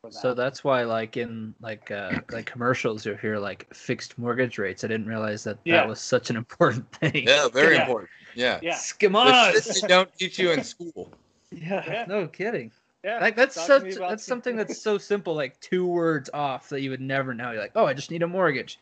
For 0.00 0.10
So 0.10 0.34
that's 0.34 0.62
why, 0.64 0.82
like 0.84 1.16
in 1.16 1.54
like 1.60 1.90
uh, 1.90 2.20
like 2.30 2.46
commercials, 2.46 3.04
you 3.06 3.14
hear 3.16 3.38
like 3.38 3.72
fixed 3.74 4.18
mortgage 4.18 4.58
rates. 4.58 4.84
I 4.84 4.88
didn't 4.88 5.06
realize 5.06 5.44
that 5.44 5.58
Yeah. 5.64 5.76
that 5.76 5.88
was 5.88 6.00
such 6.00 6.30
an 6.30 6.36
important 6.36 6.90
thing. 7.00 7.26
Yeah, 7.26 7.48
very 7.48 7.74
Yeah. 7.76 7.82
important. 7.82 8.10
Yeah, 8.34 8.58
yeah, 8.62 8.72
the 8.72 8.76
Schemos. 9.08 9.52
shit 9.64 9.82
they 9.82 9.88
don't 9.88 10.14
teach 10.18 10.38
you 10.38 10.52
in 10.52 10.62
school. 10.64 11.12
Yeah, 11.50 11.82
Yeah. 11.86 12.04
no 12.06 12.26
kidding. 12.28 12.70
yeah. 13.02 13.20
Like 13.20 13.34
that's 13.34 13.54
Talk 13.54 13.66
such 13.66 13.82
me 13.84 13.94
about- 13.94 14.10
that's 14.10 14.24
something 14.24 14.54
that's 14.60 14.80
so 14.80 14.98
simple, 14.98 15.34
like 15.34 15.58
two 15.60 15.86
words 15.86 16.28
off 16.34 16.68
that 16.68 16.82
you 16.82 16.90
would 16.90 17.00
never 17.00 17.32
know. 17.32 17.52
You're 17.52 17.62
like, 17.62 17.72
oh, 17.74 17.86
I 17.86 17.94
just 17.94 18.10
need 18.10 18.22
a 18.22 18.26
mortgage. 18.28 18.78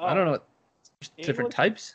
I 0.00 0.10
Oh, 0.10 0.14
don't 0.16 0.24
know. 0.24 0.30
what- 0.32 0.46
Different 1.16 1.38
English? 1.38 1.54
types. 1.54 1.94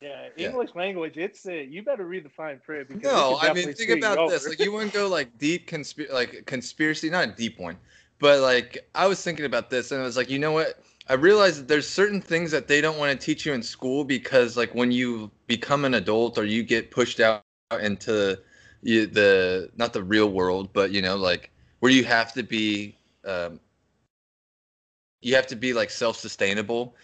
Yeah, 0.00 0.28
Yeah. 0.36 0.54
English 0.54 0.74
language. 0.74 1.16
It's 1.18 1.46
uh, 1.46 1.52
you 1.52 1.82
better 1.82 2.04
read 2.06 2.24
the 2.24 2.30
fine 2.30 2.60
print 2.60 2.88
because 2.88 3.22
No, 3.22 3.38
I 3.40 3.50
mean 3.50 3.70
think 3.70 3.90
you 3.90 3.96
about 4.02 4.26
this. 4.26 4.46
over. 4.46 4.48
Like 4.48 4.60
you 4.60 4.72
wouldn't 4.72 4.92
go 4.92 5.08
like 5.08 5.38
deep 5.38 5.66
conspiracy, 5.66 6.12
like 6.12 6.46
conspiracy, 6.46 7.10
not 7.10 7.24
a 7.28 7.32
deep 7.32 7.58
one, 7.58 7.78
but 8.18 8.40
like 8.40 8.78
I 8.94 9.06
was 9.06 9.22
thinking 9.22 9.44
about 9.46 9.70
this 9.70 9.92
and 9.92 10.00
I 10.00 10.04
was 10.04 10.16
like, 10.16 10.30
you 10.30 10.38
know 10.38 10.52
what? 10.52 10.80
I 11.08 11.14
realized 11.14 11.60
that 11.60 11.68
there's 11.68 11.88
certain 11.88 12.20
things 12.20 12.50
that 12.52 12.68
they 12.68 12.80
don't 12.80 12.98
want 12.98 13.18
to 13.18 13.24
teach 13.24 13.46
you 13.46 13.52
in 13.52 13.62
school 13.62 14.04
because 14.04 14.56
like 14.56 14.74
when 14.74 14.92
you 14.92 15.30
become 15.46 15.84
an 15.84 15.94
adult 15.94 16.38
or 16.38 16.44
you 16.44 16.62
get 16.62 16.90
pushed 16.90 17.20
out 17.20 17.42
into 17.42 17.94
you, 18.46 18.62
the 18.62 19.34
not 19.38 19.56
the 19.58 19.66
real 19.68 20.30
world, 20.30 20.38
but 20.42 20.64
you 20.64 20.74
know 20.74 20.90
like 20.92 21.28
where 21.58 21.92
you 21.92 22.04
have 22.04 22.22
to 22.22 22.42
be, 22.42 22.94
um, 23.24 23.58
you 25.20 25.34
have 25.34 25.46
to 25.48 25.56
be 25.56 25.72
like 25.72 25.90
self-sustainable. 25.90 26.94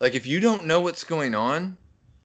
Like 0.00 0.14
if 0.14 0.26
you 0.26 0.40
don't 0.40 0.66
know 0.66 0.80
what's 0.80 1.04
going 1.04 1.34
on, 1.34 1.76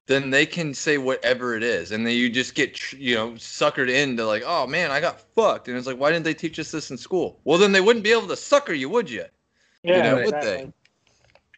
then 0.06 0.30
they 0.30 0.46
can 0.46 0.74
say 0.74 0.98
whatever 0.98 1.56
it 1.56 1.64
is, 1.64 1.92
and 1.92 2.06
then 2.06 2.14
you 2.16 2.30
just 2.30 2.56
get 2.56 2.94
you 2.94 3.16
know 3.16 3.32
suckered 3.32 3.90
into 3.90 4.26
like, 4.26 4.44
oh 4.46 4.68
man, 4.68 4.92
I 4.92 5.00
got 5.00 5.20
fucked, 5.20 5.68
and 5.68 5.78
it's 5.78 5.88
like, 5.88 5.98
why 5.98 6.12
didn't 6.12 6.26
they 6.26 6.34
teach 6.34 6.60
us 6.60 6.72
this 6.72 6.92
in 6.92 6.98
school? 6.98 7.40
Well, 7.44 7.58
then 7.58 7.72
they 7.72 7.82
wouldn't 7.82 8.04
be 8.04 8.12
able 8.12 8.28
to 8.28 8.36
sucker 8.36 8.74
you, 8.74 8.90
would 8.90 9.10
you? 9.10 9.26
yeah, 9.84 10.02
know, 10.02 10.16
would 10.16 10.26
exactly. 10.26 10.74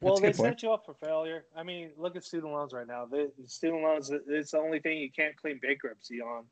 Well, 0.02 0.18
they 0.18 0.34
point. 0.34 0.38
set 0.38 0.64
you 0.64 0.72
up 0.72 0.86
for 0.86 0.94
failure. 0.94 1.46
I 1.56 1.64
mean, 1.64 1.92
look 1.98 2.16
at 2.16 2.24
student 2.24 2.54
loans 2.54 2.74
right 2.74 2.86
now. 2.86 3.06
The, 3.06 3.32
the 3.42 3.48
student 3.48 3.82
loans, 3.82 4.12
it's 4.28 4.52
the 4.52 4.60
only 4.60 4.80
thing 4.80 4.98
you 5.00 5.10
can't 5.12 5.36
claim 5.36 5.60
bankruptcy 5.60 6.22
on. 6.22 6.44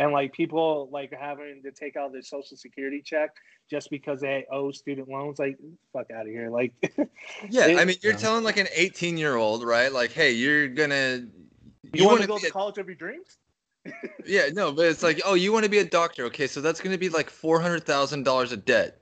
And 0.00 0.12
like 0.12 0.32
people 0.32 0.88
like 0.90 1.12
having 1.12 1.60
to 1.62 1.70
take 1.70 1.94
out 1.94 2.10
their 2.10 2.22
social 2.22 2.56
security 2.56 3.02
check 3.04 3.30
just 3.70 3.90
because 3.90 4.20
they 4.22 4.46
owe 4.50 4.70
student 4.72 5.08
loans. 5.08 5.38
Like, 5.38 5.58
fuck 5.92 6.10
out 6.10 6.22
of 6.22 6.32
here. 6.32 6.48
Like, 6.50 6.72
Yeah, 7.50 7.66
It- 7.66 7.78
I 7.78 7.84
mean, 7.84 7.96
you're 8.02 8.14
Yeah. 8.14 8.18
telling 8.18 8.42
like 8.42 8.56
an 8.56 8.66
18 8.74 9.18
year 9.18 9.36
old, 9.36 9.62
right? 9.62 9.92
Like, 9.92 10.10
hey, 10.12 10.32
you're 10.32 10.68
gonna. 10.68 11.26
you, 11.92 12.04
want 12.06 12.18
wanna 12.20 12.26
go 12.26 12.38
to 12.38 12.46
a- 12.46 12.50
college 12.50 12.78
of 12.78 12.86
your 12.86 12.96
dreams? 12.96 13.36
Yeah, 14.26 14.48
no, 14.52 14.72
but 14.72 14.86
it's 14.86 15.02
like, 15.02 15.20
oh, 15.24 15.34
you 15.34 15.52
want 15.52 15.64
to 15.64 15.70
be 15.70 15.78
a 15.78 15.84
doctor? 15.84 16.24
Okay, 16.26 16.46
so 16.46 16.60
that's 16.60 16.80
going 16.80 16.92
to 16.92 16.98
be 16.98 17.08
like 17.08 17.28
four 17.30 17.60
hundred 17.60 17.84
thousand 17.84 18.24
dollars 18.24 18.52
of 18.52 18.64
debt, 18.66 19.00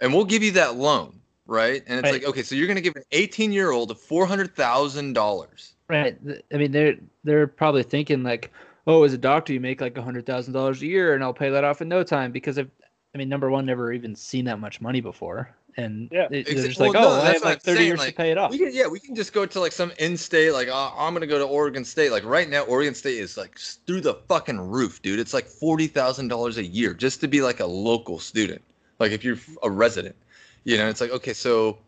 and 0.00 0.12
we'll 0.12 0.24
give 0.24 0.42
you 0.42 0.50
that 0.52 0.76
loan, 0.76 1.20
right? 1.46 1.82
And 1.86 1.98
it's 2.00 2.04
Right. 2.04 2.22
like, 2.22 2.24
okay, 2.30 2.42
so 2.42 2.54
you're 2.54 2.66
going 2.66 2.76
to 2.76 2.82
give 2.82 2.96
an 2.96 3.04
eighteen-year-old 3.12 3.98
four 3.98 4.26
hundred 4.26 4.54
thousand 4.56 5.12
dollars. 5.12 5.74
Right. 5.88 6.16
I 6.52 6.56
mean, 6.56 6.72
they're 6.72 6.96
they're 7.24 7.46
probably 7.46 7.82
thinking 7.82 8.22
like, 8.22 8.50
oh, 8.86 9.02
as 9.04 9.12
a 9.12 9.18
doctor, 9.18 9.52
you 9.52 9.60
make 9.60 9.80
like 9.80 9.96
a 9.96 10.02
hundred 10.02 10.26
thousand 10.26 10.52
dollars 10.52 10.82
a 10.82 10.86
year, 10.86 11.14
and 11.14 11.22
I'll 11.24 11.34
pay 11.34 11.50
that 11.50 11.64
off 11.64 11.82
in 11.82 11.88
no 11.88 12.02
time 12.02 12.32
because 12.32 12.58
I've, 12.58 12.70
I 13.14 13.18
mean, 13.18 13.28
number 13.28 13.50
one, 13.50 13.64
never 13.66 13.92
even 13.92 14.14
seen 14.14 14.44
that 14.46 14.58
much 14.58 14.80
money 14.80 15.00
before, 15.00 15.54
and 15.76 16.08
Yeah. 16.12 16.28
they- 16.28 16.42
they're 16.42 16.54
just 16.54 16.80
well, 16.80 16.92
like, 16.92 17.00
no, 17.00 17.08
oh, 17.08 17.12
I 17.12 17.24
that's 17.24 17.34
have 17.34 17.44
like 17.44 17.54
I'm 17.54 17.60
thirty 17.60 17.76
saying, 17.76 17.86
years 17.88 17.98
like, 18.00 18.08
to 18.10 18.14
pay 18.14 18.30
it 18.32 18.38
off. 18.38 18.50
We 18.50 18.58
can, 18.58 18.70
yeah, 18.72 18.86
we 18.86 18.98
can 19.00 19.14
just 19.14 19.32
go 19.32 19.46
to 19.46 19.60
like 19.60 19.72
some 19.72 19.92
in-state, 19.98 20.52
like, 20.52 20.68
oh, 20.70 20.92
I'm 20.96 21.12
going 21.14 21.20
to 21.22 21.26
go 21.26 21.38
to 21.38 21.44
Oregon 21.44 21.84
State. 21.84 22.10
Like 22.10 22.24
right 22.24 22.48
now, 22.48 22.62
Oregon 22.62 22.94
State 22.94 23.18
is 23.18 23.36
like 23.36 23.58
through 23.86 24.00
the 24.00 24.14
fucking 24.28 24.60
roof, 24.60 25.00
dude. 25.02 25.18
It's 25.20 25.34
like 25.34 25.46
forty 25.46 25.86
thousand 25.86 26.28
dollars 26.28 26.58
a 26.58 26.64
year 26.64 26.94
just 26.94 27.20
to 27.20 27.28
be 27.28 27.40
like 27.42 27.60
a 27.60 27.66
local 27.66 28.18
student. 28.18 28.62
Like 28.98 29.12
if 29.12 29.24
you're 29.24 29.38
a 29.62 29.70
resident, 29.70 30.16
you 30.64 30.76
know, 30.76 30.88
it's 30.88 31.00
like 31.00 31.10
okay, 31.10 31.32
so 31.32 31.78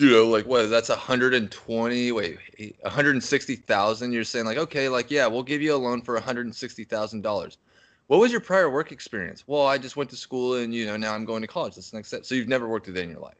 you 0.00 0.10
know, 0.10 0.26
like 0.28 0.46
what? 0.46 0.70
That's 0.70 0.88
120. 0.88 2.12
Wait, 2.12 2.38
160,000. 2.82 4.12
You're 4.12 4.24
saying 4.24 4.46
like, 4.46 4.58
okay, 4.58 4.88
like 4.88 5.10
yeah, 5.10 5.26
we'll 5.26 5.42
give 5.42 5.62
you 5.62 5.74
a 5.74 5.76
loan 5.76 6.02
for 6.02 6.14
160,000 6.14 7.20
dollars. 7.22 7.58
What 8.06 8.18
was 8.18 8.32
your 8.32 8.40
prior 8.40 8.68
work 8.68 8.90
experience? 8.90 9.44
Well, 9.46 9.66
I 9.66 9.78
just 9.78 9.96
went 9.96 10.10
to 10.10 10.16
school 10.16 10.54
and 10.54 10.74
you 10.74 10.86
know 10.86 10.96
now 10.96 11.14
I'm 11.14 11.24
going 11.24 11.42
to 11.42 11.48
college. 11.48 11.76
That's 11.76 11.90
the 11.90 11.98
next 11.98 12.08
step. 12.08 12.24
So 12.24 12.34
you've 12.34 12.48
never 12.48 12.68
worked 12.68 12.88
a 12.88 12.92
day 12.92 13.04
in 13.04 13.10
your 13.10 13.20
life. 13.20 13.36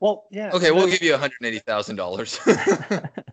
Well, 0.00 0.24
yeah. 0.30 0.50
Okay, 0.52 0.70
we'll 0.70 0.88
give 0.88 1.02
you 1.02 1.12
180,000 1.12 1.96
dollars. 1.96 2.40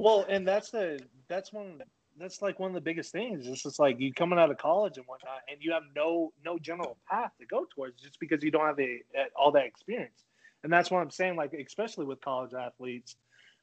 Well, 0.00 0.24
and 0.30 0.48
that's 0.48 0.70
the 0.70 0.98
that's 1.28 1.52
one 1.52 1.82
that's 2.18 2.40
like 2.40 2.58
one 2.58 2.70
of 2.70 2.74
the 2.74 2.80
biggest 2.80 3.12
things. 3.12 3.46
It's 3.46 3.62
just 3.62 3.78
like 3.78 4.00
you 4.00 4.14
coming 4.14 4.38
out 4.38 4.50
of 4.50 4.56
college 4.56 4.96
and 4.96 5.06
whatnot, 5.06 5.40
and 5.46 5.58
you 5.60 5.72
have 5.72 5.82
no 5.94 6.32
no 6.42 6.58
general 6.58 6.96
path 7.06 7.32
to 7.38 7.44
go 7.44 7.66
towards 7.74 8.00
just 8.00 8.18
because 8.18 8.42
you 8.42 8.50
don't 8.50 8.64
have 8.64 8.76
the 8.76 9.00
all 9.38 9.52
that 9.52 9.66
experience. 9.66 10.24
And 10.62 10.72
that's 10.72 10.90
what 10.90 11.00
I'm 11.00 11.10
saying. 11.10 11.36
Like 11.36 11.52
especially 11.54 12.06
with 12.06 12.20
college 12.20 12.52
athletes, 12.54 13.16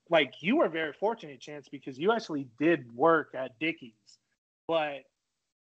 like 0.10 0.34
you 0.42 0.58
were 0.58 0.70
very 0.70 0.94
fortunate, 0.94 1.40
Chance, 1.40 1.68
because 1.70 1.98
you 1.98 2.12
actually 2.12 2.48
did 2.60 2.94
work 2.96 3.32
at 3.36 3.58
Dickies. 3.60 3.94
But 4.68 5.04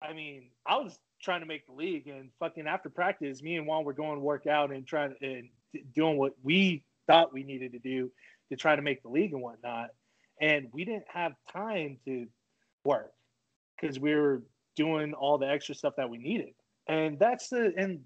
I 0.02 0.12
mean, 0.12 0.50
I 0.66 0.76
was 0.76 0.98
trying 1.22 1.40
to 1.40 1.46
make 1.46 1.66
the 1.66 1.72
league, 1.72 2.08
and 2.08 2.30
fucking 2.38 2.66
after 2.66 2.90
practice, 2.90 3.42
me 3.42 3.56
and 3.56 3.66
Juan 3.66 3.84
were 3.84 3.94
going 3.94 4.16
to 4.16 4.20
work 4.20 4.46
out 4.46 4.70
and 4.70 4.86
trying 4.86 5.14
and 5.22 5.48
doing 5.94 6.18
what 6.18 6.34
we 6.42 6.84
thought 7.06 7.32
we 7.32 7.42
needed 7.42 7.72
to 7.72 7.78
do 7.78 8.10
to 8.50 8.56
try 8.56 8.76
to 8.76 8.82
make 8.82 9.02
the 9.02 9.08
league 9.08 9.32
and 9.32 9.42
whatnot 9.42 9.90
and 10.40 10.68
we 10.72 10.84
didn't 10.84 11.06
have 11.12 11.32
time 11.52 11.98
to 12.04 12.26
work 12.84 13.12
because 13.80 13.98
we 13.98 14.14
were 14.14 14.42
doing 14.76 15.14
all 15.14 15.38
the 15.38 15.48
extra 15.48 15.74
stuff 15.74 15.94
that 15.96 16.08
we 16.08 16.18
needed 16.18 16.54
and 16.88 17.18
that's 17.18 17.48
the 17.48 17.72
and 17.76 18.00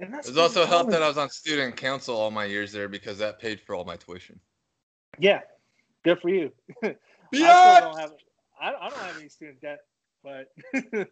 and 0.00 0.12
that's 0.12 0.28
It 0.28 0.36
also 0.38 0.66
helped 0.66 0.90
that. 0.90 1.02
I 1.02 1.08
was 1.08 1.18
on 1.18 1.30
student 1.30 1.76
council 1.76 2.16
all 2.16 2.30
my 2.30 2.44
years 2.44 2.72
there 2.72 2.88
because 2.88 3.18
that 3.18 3.38
paid 3.38 3.60
for 3.60 3.74
all 3.74 3.84
my 3.84 3.96
tuition. 3.96 4.38
yeah 5.18 5.40
good 6.04 6.18
for 6.20 6.28
you 6.28 6.52
i 6.84 6.94
Yeah. 7.32 7.76
still 7.76 7.90
don't 7.90 8.00
have 8.00 8.12
I, 8.60 8.68
I 8.74 8.88
don't 8.90 8.98
have 9.00 9.18
any 9.18 9.28
student 9.28 9.60
debt 9.60 9.78
but 10.22 10.48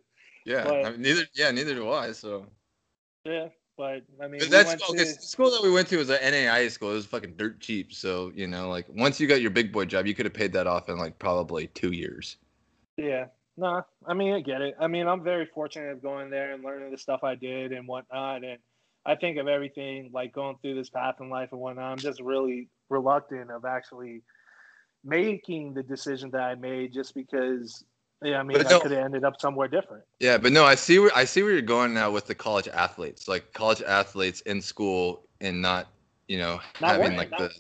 Yeah. 0.47 0.64
But- 0.64 0.85
I 0.85 0.90
mean, 0.90 1.01
neither. 1.03 1.23
Yeah, 1.35 1.51
neither 1.51 1.75
do 1.75 1.90
I. 1.90 2.12
So. 2.12 2.47
yeah 3.25 3.49
but 3.79 4.03
i 4.23 4.29
mean 4.29 4.40
we 4.40 4.47
that's 4.47 4.75
okay. 4.75 4.99
to- 4.99 5.05
The 5.05 5.23
school 5.23 5.51
that 5.51 5.62
we 5.62 5.70
went 5.73 5.88
to 5.88 5.97
was 5.97 6.11
an 6.11 6.18
NAIA 6.18 6.70
school. 6.70 6.90
It 6.90 6.94
was 6.94 7.07
fucking 7.07 7.35
dirt 7.37 7.61
cheap. 7.61 7.92
So 7.94 8.31
you 8.35 8.47
know, 8.47 8.68
like 8.68 8.87
once 8.90 9.18
you 9.18 9.27
got 9.27 9.40
your 9.40 9.51
big 9.51 9.73
boy 9.73 9.87
job, 9.87 10.07
you 10.07 10.14
could 10.14 10.27
have 10.27 10.35
paid 10.35 10.53
that 10.53 10.66
off 10.66 10.88
in 10.90 10.99
like 10.99 11.18
probably 11.18 11.66
two 11.68 11.92
years. 11.92 12.37
Yeah. 12.97 13.27
No, 13.57 13.85
I 14.07 14.14
mean, 14.14 14.33
I 14.35 14.40
get 14.40 14.61
it. 14.62 14.75
I 14.81 14.87
mean, 14.87 15.07
I'm 15.09 15.23
very 15.25 15.47
fortunate 15.47 15.90
of 15.90 16.03
going 16.03 16.29
there 16.31 16.53
and 16.53 16.62
learning 16.64 16.90
the 16.90 16.99
stuff 16.99 17.25
I 17.25 17.35
did 17.37 17.73
and 17.73 17.87
whatnot. 17.88 18.44
And 18.44 18.59
I 19.07 19.14
think 19.17 19.38
of 19.38 19.49
everything 19.49 20.11
like 20.12 20.33
going 20.33 20.57
through 20.62 20.77
this 20.77 20.90
path 20.90 21.17
in 21.21 21.29
life 21.29 21.51
and 21.53 21.61
whatnot. 21.61 21.93
I'm 21.93 21.99
just 21.99 22.21
really 22.21 22.69
reluctant 22.88 23.51
of 23.51 23.64
actually 23.64 24.23
making 25.05 25.75
the 25.75 25.83
decision 25.83 26.31
that 26.31 26.40
I 26.40 26.55
made 26.55 26.93
just 26.93 27.14
because, 27.14 27.85
yeah, 28.23 28.38
I 28.38 28.43
mean, 28.43 28.59
I 28.59 28.79
could 28.79 28.93
have 28.93 29.05
ended 29.05 29.25
up 29.25 29.40
somewhere 29.40 29.69
different. 29.69 30.05
Yeah, 30.21 30.38
but 30.38 30.53
no, 30.53 30.64
I 30.64 30.75
see 30.75 30.99
where 30.99 31.11
I 31.14 31.25
see 31.25 31.43
where 31.43 31.53
you're 31.53 31.61
going 31.62 31.93
now 31.93 32.11
with 32.11 32.27
the 32.27 32.35
college 32.35 32.69
athletes, 32.69 33.29
like 33.29 33.53
college 33.53 33.83
athletes 33.83 34.40
in 34.43 34.62
school 34.62 35.29
and 35.40 35.61
not, 35.61 35.88
you 36.29 36.38
know, 36.38 36.61
Not 36.81 36.93
having 36.93 37.03
working, 37.03 37.17
like 37.19 37.31
not- 37.31 37.38
the, 37.40 37.51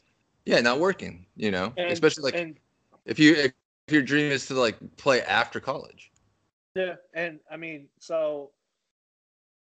yeah, 0.46 0.60
not 0.60 0.78
working. 0.78 1.26
You 1.36 1.50
know, 1.50 1.74
And, 1.76 1.92
especially 1.92 2.22
like 2.22 2.34
and 2.36 2.56
if 3.04 3.18
you 3.18 3.34
if 3.34 3.52
your 3.90 4.02
dream 4.02 4.32
is 4.32 4.46
to 4.46 4.54
like 4.54 4.76
play 4.96 5.20
after 5.22 5.60
college. 5.60 6.10
Yeah, 6.74 6.94
and 7.14 7.38
I 7.50 7.56
mean, 7.56 7.88
so 8.00 8.52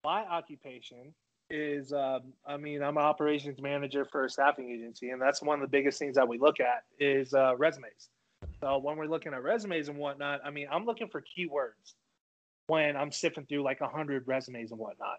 my 0.05 0.21
occupation 0.25 1.13
is, 1.49 1.93
um, 1.93 2.33
I 2.47 2.57
mean, 2.57 2.81
I'm 2.81 2.97
an 2.97 3.03
operations 3.03 3.61
manager 3.61 4.05
for 4.05 4.25
a 4.25 4.29
staffing 4.29 4.69
agency, 4.69 5.09
and 5.09 5.21
that's 5.21 5.41
one 5.41 5.61
of 5.61 5.61
the 5.61 5.71
biggest 5.71 5.99
things 5.99 6.15
that 6.15 6.27
we 6.27 6.37
look 6.37 6.59
at 6.59 6.83
is 6.99 7.33
uh, 7.33 7.55
resumes. 7.57 8.09
So 8.61 8.77
when 8.77 8.97
we're 8.97 9.07
looking 9.07 9.33
at 9.33 9.43
resumes 9.43 9.89
and 9.89 9.97
whatnot, 9.97 10.41
I 10.43 10.49
mean, 10.49 10.67
I'm 10.71 10.85
looking 10.85 11.07
for 11.07 11.21
keywords 11.21 11.93
when 12.67 12.95
I'm 12.95 13.11
sifting 13.11 13.45
through 13.45 13.63
like 13.63 13.81
a 13.81 13.87
hundred 13.87 14.27
resumes 14.27 14.71
and 14.71 14.79
whatnot. 14.79 15.17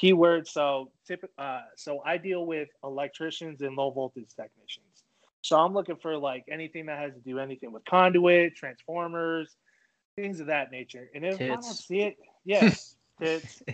Keywords. 0.00 0.48
So, 0.48 0.90
tip, 1.06 1.24
uh, 1.38 1.62
so 1.76 2.00
I 2.04 2.16
deal 2.16 2.46
with 2.46 2.68
electricians 2.84 3.60
and 3.60 3.76
low 3.76 3.90
voltage 3.90 4.30
technicians. 4.36 5.04
So 5.42 5.56
I'm 5.58 5.72
looking 5.72 5.96
for 5.96 6.16
like 6.16 6.44
anything 6.50 6.86
that 6.86 6.98
has 6.98 7.14
to 7.14 7.20
do 7.20 7.38
anything 7.38 7.72
with 7.72 7.84
conduit, 7.84 8.56
transformers, 8.56 9.56
things 10.16 10.40
of 10.40 10.46
that 10.46 10.70
nature. 10.70 11.10
And 11.14 11.24
if 11.24 11.40
I 11.40 11.46
don't 11.48 11.62
see 11.62 12.02
it, 12.02 12.16
yes, 12.44 12.96
tits. 13.20 13.62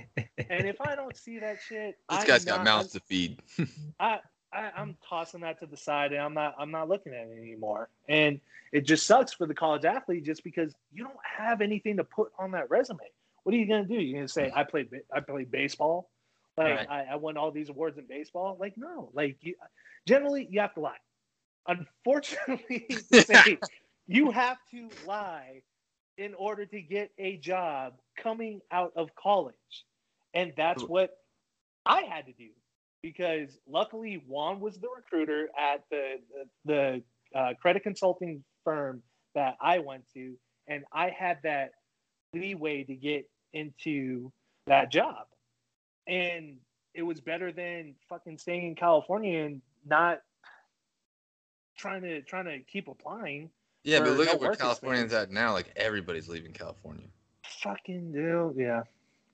And 0.49 0.69
if 0.69 0.81
I 0.81 0.95
don't 0.95 1.17
see 1.17 1.39
that 1.41 1.59
shit, 1.67 1.97
This 2.09 2.21
I'm 2.21 2.27
guy's 2.27 2.45
got 2.45 2.59
not- 2.59 2.65
mouths 2.65 2.93
to 2.93 3.01
feed. 3.01 3.41
I, 4.01 4.21
I 4.53 4.71
I'm 4.77 4.97
tossing 5.09 5.41
that 5.41 5.59
to 5.61 5.67
the 5.67 5.77
side 5.77 6.13
and 6.13 6.21
I'm 6.23 6.35
not 6.35 6.55
I'm 6.59 6.71
not 6.71 6.89
looking 6.89 7.13
at 7.15 7.27
it 7.27 7.37
anymore. 7.39 7.89
And 8.09 8.41
it 8.73 8.83
just 8.83 9.07
sucks 9.07 9.33
for 9.33 9.47
the 9.47 9.55
college 9.55 9.85
athlete 9.85 10.25
just 10.25 10.45
because 10.45 10.73
you 10.93 11.03
don't 11.05 11.17
have 11.39 11.61
anything 11.63 11.97
to 11.97 12.05
put 12.05 12.31
on 12.39 12.53
that 12.53 12.71
resume. 12.71 12.99
What 13.43 13.55
are 13.55 13.59
you 13.59 13.67
gonna 13.67 13.85
do? 13.87 13.95
You're 13.95 14.19
gonna 14.21 14.29
say 14.29 14.53
I 14.55 14.63
played 14.65 14.89
I 15.13 15.21
played 15.21 15.51
baseball, 15.51 16.11
like 16.57 16.77
Right. 16.77 16.91
I, 16.91 17.05
I 17.13 17.17
won 17.17 17.37
all 17.37 17.51
these 17.51 17.69
awards 17.69 17.99
in 17.99 18.07
baseball. 18.07 18.57
Like 18.61 18.75
no, 18.77 19.11
like 19.15 19.39
you, 19.41 19.55
generally 20.07 20.47
you 20.49 20.61
have 20.61 20.75
to 20.75 20.81
lie. 20.81 20.97
Unfortunately, 21.67 22.87
say, 23.13 23.59
you 24.07 24.31
have 24.31 24.59
to 24.71 24.89
lie 25.07 25.63
in 26.19 26.35
order 26.35 26.65
to 26.67 26.81
get 26.81 27.11
a 27.19 27.37
job 27.37 27.95
coming 28.17 28.61
out 28.71 28.93
of 28.97 29.15
college, 29.15 29.55
and 30.35 30.53
that's 30.57 30.83
what 30.83 31.11
I 31.85 32.03
had 32.03 32.27
to 32.27 32.33
do 32.33 32.51
because 33.03 33.57
luckily 33.69 34.23
Juan 34.27 34.59
was 34.59 34.79
the 34.79 34.89
recruiter 34.95 35.49
at 35.57 35.85
the 35.91 36.17
the, 36.65 37.03
the 37.33 37.39
uh, 37.39 37.55
credit 37.61 37.83
consulting 37.83 38.43
firm 38.65 39.03
that 39.35 39.57
I 39.61 39.79
went 39.79 40.05
to, 40.15 40.35
and 40.67 40.85
I 40.93 41.11
had 41.11 41.39
that 41.45 41.71
leeway 42.35 42.85
to 42.85 42.95
get 42.95 43.29
into 43.53 44.33
that 44.67 44.91
job, 44.91 45.27
and 46.07 46.57
it 46.95 47.03
was 47.03 47.21
better 47.21 47.53
than 47.53 47.95
fucking 48.09 48.39
staying 48.39 48.67
in 48.67 48.75
California 48.75 49.45
and 49.45 49.63
not 49.85 50.19
trying 51.79 52.03
to 52.03 52.23
trying 52.23 52.47
to 52.47 52.59
keep 52.61 52.89
applying. 52.89 53.51
Yeah, 53.87 54.01
but 54.01 54.16
look 54.16 54.27
no 54.27 54.33
at 54.33 54.40
where 54.40 54.55
California's 54.57 55.12
at 55.12 55.31
now. 55.31 55.53
Like 55.53 55.72
everybody's 55.77 56.29
leaving 56.29 56.53
California. 56.53 57.07
Fucking 57.62 58.11
do, 58.12 58.53
yeah. 58.57 58.83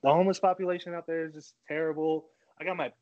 The 0.02 0.10
homeless 0.10 0.38
population 0.38 0.92
out 0.94 1.06
there 1.06 1.24
is 1.24 1.32
just 1.32 1.54
terrible. 1.66 2.26
I 2.60 2.64
got 2.64 2.76
my, 2.76 2.92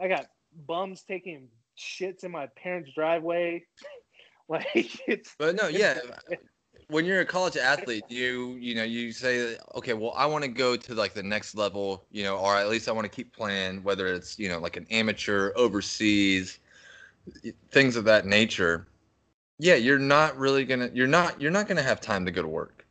I 0.00 0.08
got 0.08 0.28
bums 0.66 1.02
taking 1.02 1.48
shits 1.76 2.24
in 2.24 2.30
my 2.30 2.46
parents' 2.46 2.90
driveway. 2.94 3.64
like 4.48 4.98
it's 5.06 5.34
But 5.38 5.56
no, 5.56 5.68
yeah. 5.68 5.98
Uh, 6.30 6.36
when 6.88 7.04
you're 7.04 7.20
a 7.20 7.26
college 7.26 7.58
athlete, 7.58 8.04
you 8.08 8.56
you 8.58 8.74
know 8.74 8.82
you 8.82 9.12
say, 9.12 9.58
okay, 9.74 9.92
well, 9.92 10.14
I 10.16 10.24
want 10.24 10.44
to 10.44 10.48
go 10.48 10.74
to 10.74 10.94
like 10.94 11.12
the 11.12 11.22
next 11.22 11.54
level, 11.54 12.06
you 12.10 12.22
know, 12.22 12.38
or 12.38 12.56
at 12.56 12.70
least 12.70 12.88
I 12.88 12.92
want 12.92 13.04
to 13.04 13.10
keep 13.10 13.36
playing, 13.36 13.82
whether 13.82 14.06
it's 14.06 14.38
you 14.38 14.48
know 14.48 14.58
like 14.58 14.78
an 14.78 14.86
amateur 14.90 15.52
overseas, 15.54 16.60
things 17.70 17.96
of 17.96 18.04
that 18.04 18.24
nature. 18.24 18.86
Yeah, 19.58 19.74
you're 19.76 19.98
not 19.98 20.36
really 20.36 20.64
gonna, 20.64 20.90
you're 20.92 21.06
not, 21.06 21.40
you're 21.40 21.50
not 21.50 21.68
gonna 21.68 21.82
have 21.82 22.00
time 22.00 22.24
to 22.24 22.30
go 22.30 22.42
to 22.42 22.48
work. 22.48 22.84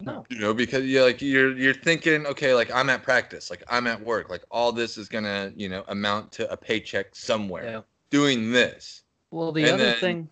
No. 0.00 0.24
You 0.30 0.38
know, 0.38 0.54
because 0.54 0.84
you're 0.86 1.04
like 1.04 1.20
you're 1.20 1.54
you're 1.56 1.74
thinking, 1.74 2.24
okay, 2.26 2.54
like 2.54 2.70
I'm 2.74 2.88
at 2.88 3.02
practice, 3.02 3.50
like 3.50 3.62
I'm 3.68 3.86
at 3.86 4.02
work, 4.02 4.30
like 4.30 4.42
all 4.50 4.72
this 4.72 4.96
is 4.96 5.08
gonna, 5.10 5.52
you 5.56 5.68
know, 5.68 5.84
amount 5.88 6.32
to 6.32 6.50
a 6.50 6.56
paycheck 6.56 7.14
somewhere. 7.14 7.64
Yeah. 7.64 7.80
Doing 8.08 8.50
this. 8.50 9.02
Well, 9.30 9.52
the 9.52 9.64
And 9.64 9.72
other 9.74 9.92
thing, 9.92 10.28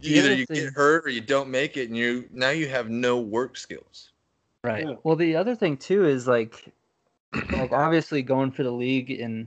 The 0.00 0.08
either 0.16 0.28
other 0.28 0.34
you 0.34 0.46
thing- 0.46 0.64
get 0.64 0.72
hurt 0.72 1.04
or 1.04 1.10
you 1.10 1.20
don't 1.20 1.50
make 1.50 1.76
it 1.76 1.88
and 1.88 1.96
you 1.96 2.26
now 2.32 2.50
you 2.50 2.66
have 2.68 2.88
no 2.88 3.20
work 3.20 3.56
skills 3.56 4.10
Right. 4.64 4.86
Yeah. 4.88 4.94
Well, 5.04 5.14
the 5.14 5.36
other 5.36 5.54
thing 5.54 5.76
too 5.76 6.06
is 6.06 6.26
like, 6.26 6.72
like 7.52 7.70
obviously 7.72 8.22
going 8.22 8.50
for 8.50 8.62
the 8.62 8.72
league 8.72 9.10
in 9.10 9.46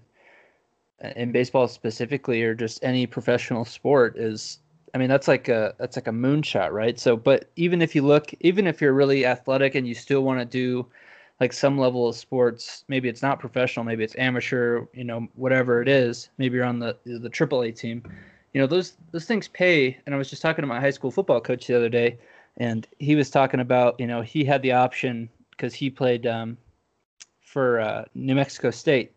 in 1.15 1.31
baseball 1.31 1.67
specifically, 1.67 2.43
or 2.43 2.53
just 2.53 2.83
any 2.83 3.07
professional 3.07 3.65
sport 3.65 4.15
is. 4.15 4.59
I 4.93 4.97
mean, 4.97 5.09
that's 5.09 5.27
like 5.27 5.49
a 5.49 5.73
that's 5.77 5.97
like 5.97 6.07
a 6.07 6.11
moonshot, 6.11 6.71
right? 6.71 6.99
So, 6.99 7.15
but 7.17 7.49
even 7.55 7.81
if 7.81 7.95
you 7.95 8.01
look, 8.01 8.33
even 8.41 8.67
if 8.67 8.81
you're 8.81 8.93
really 8.93 9.25
athletic 9.25 9.75
and 9.75 9.87
you 9.87 9.93
still 9.93 10.21
want 10.21 10.39
to 10.39 10.45
do 10.45 10.85
like 11.39 11.53
some 11.53 11.77
level 11.77 12.07
of 12.07 12.15
sports, 12.15 12.83
maybe 12.87 13.09
it's 13.09 13.21
not 13.21 13.39
professional, 13.39 13.83
maybe 13.83 14.03
it's 14.03 14.15
amateur, 14.17 14.85
you 14.93 15.03
know, 15.03 15.27
whatever 15.35 15.81
it 15.81 15.87
is. 15.87 16.29
Maybe 16.37 16.55
you're 16.55 16.65
on 16.65 16.79
the 16.79 16.97
the 17.05 17.29
AAA 17.29 17.75
team. 17.75 18.03
You 18.53 18.61
know, 18.61 18.67
those 18.67 18.97
those 19.11 19.25
things 19.25 19.47
pay. 19.47 19.97
And 20.05 20.15
I 20.15 20.17
was 20.17 20.29
just 20.29 20.41
talking 20.41 20.63
to 20.63 20.67
my 20.67 20.79
high 20.79 20.91
school 20.91 21.11
football 21.11 21.41
coach 21.41 21.67
the 21.67 21.75
other 21.75 21.89
day, 21.89 22.17
and 22.57 22.87
he 22.99 23.15
was 23.15 23.29
talking 23.29 23.59
about 23.59 23.99
you 23.99 24.07
know 24.07 24.21
he 24.21 24.45
had 24.45 24.61
the 24.61 24.71
option 24.71 25.29
because 25.51 25.73
he 25.73 25.89
played 25.89 26.25
um, 26.25 26.57
for 27.41 27.79
uh, 27.79 28.05
New 28.15 28.35
Mexico 28.35 28.71
State, 28.71 29.11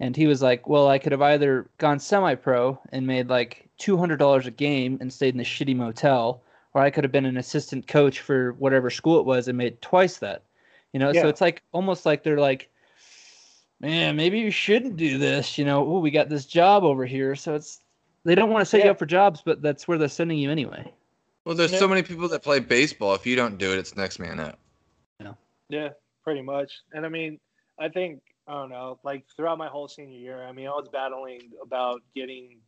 and 0.00 0.14
he 0.16 0.26
was 0.26 0.42
like, 0.42 0.68
well, 0.68 0.88
I 0.88 0.98
could 0.98 1.12
have 1.12 1.22
either 1.22 1.68
gone 1.78 1.98
semi-pro 1.98 2.78
and 2.92 3.06
made 3.06 3.28
like 3.28 3.68
two 3.78 3.96
hundred 3.96 4.18
dollars 4.18 4.46
a 4.46 4.50
game 4.50 4.98
and 5.00 5.12
stayed 5.12 5.34
in 5.34 5.40
a 5.40 5.44
shitty 5.44 5.76
motel, 5.76 6.42
or 6.74 6.82
I 6.82 6.90
could 6.90 7.04
have 7.04 7.12
been 7.12 7.26
an 7.26 7.36
assistant 7.36 7.86
coach 7.86 8.20
for 8.20 8.52
whatever 8.54 8.90
school 8.90 9.18
it 9.20 9.26
was 9.26 9.48
and 9.48 9.56
made 9.58 9.80
twice 9.82 10.18
that. 10.18 10.42
You 10.92 11.00
know, 11.00 11.10
Yeah. 11.12 11.22
so 11.22 11.28
it's 11.28 11.40
like 11.40 11.62
almost 11.72 12.06
like 12.06 12.22
they're 12.22 12.38
like, 12.40 12.68
man, 13.80 14.16
maybe 14.16 14.38
you 14.38 14.50
shouldn't 14.50 14.96
do 14.96 15.18
this. 15.18 15.58
You 15.58 15.64
know, 15.64 15.84
oh, 15.86 15.98
we 15.98 16.10
got 16.10 16.28
this 16.28 16.46
job 16.46 16.84
over 16.84 17.04
here, 17.04 17.34
so 17.34 17.54
it's 17.54 17.80
they 18.24 18.34
don't 18.34 18.50
want 18.50 18.62
to 18.62 18.66
set 18.66 18.84
you 18.84 18.90
up 18.90 18.98
for 18.98 19.06
jobs, 19.06 19.42
but 19.44 19.62
that's 19.62 19.86
where 19.86 19.98
they're 19.98 20.08
sending 20.08 20.38
you 20.38 20.50
anyway. 20.50 20.92
Well, 21.44 21.54
there's 21.54 21.72
Yeah. 21.72 21.78
so 21.78 21.86
many 21.88 22.02
people 22.02 22.28
that 22.28 22.42
play 22.42 22.58
baseball. 22.58 23.14
If 23.14 23.24
you 23.24 23.36
don't 23.36 23.56
do 23.56 23.72
it, 23.72 23.78
it's 23.78 23.96
next 23.96 24.18
man 24.18 24.40
up. 24.40 24.58
Yeah. 25.20 25.34
Yeah, 25.68 25.88
pretty 26.24 26.42
much. 26.42 26.72
And 26.92 27.06
I 27.06 27.08
mean, 27.08 27.38
I 27.78 27.88
think 27.88 28.20
I 28.48 28.52
don't 28.54 28.70
know, 28.70 28.98
like 29.02 29.24
throughout 29.36 29.58
my 29.58 29.68
whole 29.68 29.88
senior 29.88 30.18
year, 30.18 30.44
I 30.44 30.52
mean, 30.52 30.66
I 30.66 30.70
was 30.70 30.88
battling 30.92 31.50
about 31.62 32.02
getting 32.14 32.58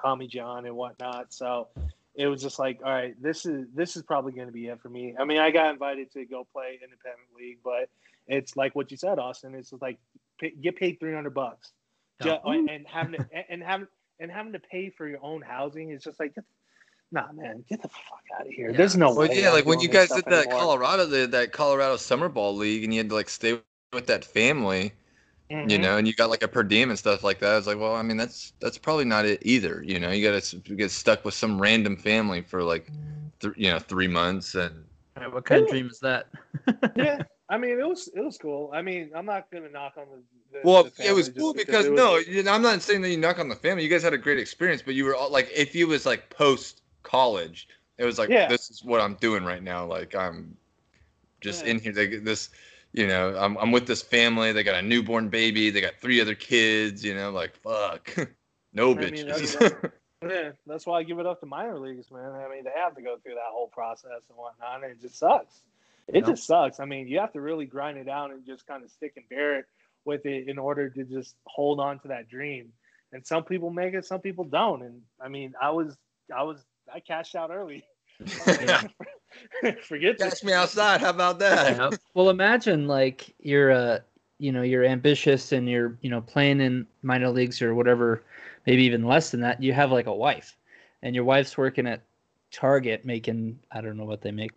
Tommy 0.00 0.26
John 0.26 0.66
and 0.66 0.76
whatnot. 0.76 1.32
So 1.32 1.68
it 2.14 2.26
was 2.26 2.42
just 2.42 2.58
like, 2.58 2.80
all 2.84 2.92
right, 2.92 3.14
this 3.22 3.46
is 3.46 3.66
this 3.74 3.96
is 3.96 4.02
probably 4.02 4.32
going 4.32 4.48
to 4.48 4.52
be 4.52 4.66
it 4.66 4.80
for 4.80 4.88
me. 4.90 5.14
I 5.18 5.24
mean, 5.24 5.38
I 5.38 5.50
got 5.50 5.72
invited 5.72 6.12
to 6.12 6.24
go 6.26 6.46
play 6.52 6.78
independent 6.82 7.28
league, 7.36 7.58
but 7.64 7.88
it's 8.28 8.56
like 8.56 8.74
what 8.74 8.90
you 8.90 8.96
said, 8.96 9.18
Austin. 9.18 9.54
It's 9.54 9.72
like 9.80 9.98
pay, 10.38 10.50
get 10.60 10.76
paid 10.76 11.00
three 11.00 11.14
hundred 11.14 11.34
bucks, 11.34 11.72
Yeah. 12.22 12.36
Ju- 12.44 12.50
and, 12.50 12.70
and 12.70 12.86
having 12.86 13.14
to 13.14 13.26
and 13.50 13.62
having 13.62 13.86
and 14.20 14.30
having 14.30 14.52
to 14.52 14.60
pay 14.60 14.90
for 14.90 15.08
your 15.08 15.18
own 15.22 15.40
housing 15.40 15.90
is 15.90 16.02
just 16.02 16.20
like, 16.20 16.34
get, 16.34 16.44
nah, 17.10 17.32
man, 17.32 17.64
get 17.68 17.80
the 17.80 17.88
fuck 17.88 18.22
out 18.38 18.46
of 18.46 18.52
here. 18.52 18.70
Yeah. 18.70 18.76
There's 18.76 18.96
no 18.96 19.08
Well, 19.14 19.28
way. 19.28 19.40
yeah, 19.40 19.48
I'm 19.48 19.54
like 19.54 19.64
when 19.66 19.80
you 19.80 19.88
guys 19.88 20.10
did 20.10 20.24
that 20.26 20.44
anymore. 20.46 20.60
Colorado, 20.60 21.06
the, 21.06 21.26
that 21.28 21.52
Colorado 21.52 21.96
summer 21.96 22.28
ball 22.28 22.54
league, 22.54 22.84
and 22.84 22.92
you 22.92 23.00
had 23.00 23.08
to 23.08 23.14
like 23.14 23.30
stay 23.30 23.58
with 23.92 24.06
that 24.06 24.24
family, 24.24 24.92
you 25.60 25.78
Mhm. 25.78 25.80
know, 25.82 25.96
and 25.98 26.06
you 26.06 26.14
got 26.14 26.30
like 26.30 26.42
a 26.42 26.48
per 26.48 26.62
diem 26.62 26.90
and 26.90 26.98
stuff 26.98 27.22
like 27.22 27.38
that. 27.40 27.52
I 27.52 27.56
was 27.56 27.66
like, 27.66 27.78
well, 27.78 27.94
I 27.94 28.02
mean, 28.02 28.16
that's 28.16 28.52
that's 28.60 28.78
probably 28.78 29.04
not 29.04 29.24
it 29.26 29.40
either. 29.42 29.82
You 29.86 30.00
know, 30.00 30.10
you 30.10 30.28
got 30.28 30.42
to 30.42 30.56
get 30.74 30.90
stuck 30.90 31.24
with 31.24 31.34
some 31.34 31.60
random 31.60 31.96
family 31.96 32.40
for 32.42 32.62
like, 32.62 32.90
th- 33.40 33.54
you 33.56 33.70
know, 33.70 33.78
three 33.78 34.08
months, 34.08 34.54
and 34.54 34.84
All 35.16 35.22
right, 35.24 35.32
what 35.32 35.44
kind 35.44 35.62
of 35.62 35.68
dream 35.68 35.88
is 35.88 36.00
that? 36.00 36.26
yeah, 36.96 37.22
I 37.48 37.58
mean, 37.58 37.78
it 37.78 37.86
was 37.86 38.08
it 38.14 38.20
was 38.20 38.38
cool. 38.38 38.70
I 38.72 38.82
mean, 38.82 39.10
I'm 39.14 39.26
not 39.26 39.50
gonna 39.50 39.68
knock 39.68 39.94
on 39.98 40.06
the. 40.10 40.58
the 40.58 40.60
well, 40.64 40.84
the 40.84 41.08
it 41.08 41.12
was 41.12 41.28
cool 41.28 41.52
just 41.52 41.66
because 41.66 41.88
was- 41.88 41.96
no, 41.98 42.16
you 42.16 42.42
know, 42.42 42.52
I'm 42.52 42.62
not 42.62 42.80
saying 42.82 43.02
that 43.02 43.10
you 43.10 43.18
knock 43.18 43.38
on 43.38 43.48
the 43.48 43.56
family. 43.56 43.82
You 43.82 43.90
guys 43.90 44.02
had 44.02 44.14
a 44.14 44.18
great 44.18 44.38
experience, 44.38 44.82
but 44.82 44.94
you 44.94 45.04
were 45.04 45.14
all 45.14 45.30
like, 45.30 45.50
if 45.54 45.74
you 45.74 45.86
was 45.86 46.06
like 46.06 46.30
post 46.30 46.82
college, 47.02 47.68
it 47.98 48.04
was 48.04 48.18
like, 48.18 48.30
Yeah. 48.30 48.48
this 48.48 48.70
is 48.70 48.82
what 48.82 49.00
I'm 49.00 49.14
doing 49.14 49.44
right 49.44 49.62
now. 49.62 49.84
Like 49.84 50.14
I'm 50.14 50.56
just 51.40 51.64
Yeah. 51.64 51.72
in 51.72 51.80
here. 51.80 51.92
They 51.92 52.06
get 52.08 52.24
this, 52.24 52.48
you 52.92 53.06
know, 53.06 53.36
I'm 53.36 53.56
I'm 53.58 53.72
with 53.72 53.86
this 53.86 54.02
family. 54.02 54.52
They 54.52 54.62
got 54.62 54.76
a 54.76 54.82
newborn 54.82 55.28
baby. 55.28 55.70
They 55.70 55.80
got 55.80 55.94
three 56.00 56.20
other 56.20 56.34
kids. 56.34 57.04
You 57.04 57.14
know, 57.14 57.30
like 57.30 57.54
fuck, 57.56 58.14
no 58.72 58.92
I 58.92 58.94
mean, 58.94 59.14
bitches. 59.14 59.58
that's- 59.58 59.90
Yeah, 60.24 60.50
that's 60.68 60.86
why 60.86 61.00
I 61.00 61.02
give 61.02 61.18
it 61.18 61.26
up 61.26 61.40
to 61.40 61.46
minor 61.46 61.80
leagues, 61.80 62.08
man. 62.12 62.30
I 62.30 62.48
mean, 62.48 62.62
they 62.62 62.70
have 62.76 62.94
to 62.94 63.02
go 63.02 63.16
through 63.16 63.34
that 63.34 63.50
whole 63.50 63.66
process 63.66 64.22
and 64.28 64.38
whatnot, 64.38 64.84
and 64.84 64.92
it 64.92 65.00
just 65.02 65.18
sucks. 65.18 65.62
It 66.06 66.14
Yeah. 66.24 66.30
just 66.30 66.46
sucks. 66.46 66.78
I 66.78 66.84
mean, 66.84 67.08
you 67.08 67.18
have 67.18 67.32
to 67.32 67.40
really 67.40 67.66
grind 67.66 67.98
it 67.98 68.08
out 68.08 68.30
and 68.30 68.46
just 68.46 68.64
kind 68.64 68.84
of 68.84 68.90
stick 68.92 69.14
and 69.16 69.28
bear 69.28 69.58
it 69.58 69.64
with 70.04 70.24
it 70.24 70.46
in 70.48 70.58
order 70.60 70.88
to 70.90 71.02
just 71.02 71.34
hold 71.46 71.80
on 71.80 71.98
to 72.00 72.08
that 72.08 72.28
dream. 72.28 72.72
And 73.12 73.26
some 73.26 73.42
people 73.42 73.70
make 73.70 73.94
it, 73.94 74.04
some 74.06 74.20
people 74.20 74.44
don't. 74.44 74.82
And 74.82 75.02
I 75.20 75.26
mean, 75.26 75.54
I 75.60 75.70
was, 75.70 75.96
I 76.32 76.44
was, 76.44 76.64
I 76.92 77.00
cashed 77.00 77.34
out 77.34 77.50
early. 77.50 77.84
Yeah. 78.46 78.82
Forget 79.82 80.18
this. 80.18 80.34
Catch 80.34 80.44
me 80.44 80.52
outside. 80.52 81.00
How 81.00 81.10
about 81.10 81.38
that? 81.38 81.76
Yep. 81.76 82.00
Well, 82.14 82.30
imagine 82.30 82.86
like 82.86 83.34
you're 83.40 83.70
uh 83.70 83.98
you 84.38 84.50
know 84.50 84.62
you're 84.62 84.84
ambitious 84.84 85.52
and 85.52 85.68
you're 85.68 85.96
you 86.00 86.10
know 86.10 86.20
playing 86.20 86.60
in 86.60 86.86
minor 87.02 87.30
leagues 87.30 87.62
or 87.62 87.74
whatever, 87.74 88.22
maybe 88.66 88.82
even 88.84 89.04
less 89.04 89.30
than 89.30 89.40
that. 89.40 89.62
You 89.62 89.72
have 89.72 89.92
like 89.92 90.06
a 90.06 90.14
wife, 90.14 90.56
and 91.02 91.14
your 91.14 91.24
wife's 91.24 91.56
working 91.56 91.86
at 91.86 92.02
Target 92.50 93.04
making 93.04 93.58
I 93.70 93.80
don't 93.80 93.96
know 93.96 94.04
what 94.04 94.20
they 94.20 94.32
make, 94.32 94.52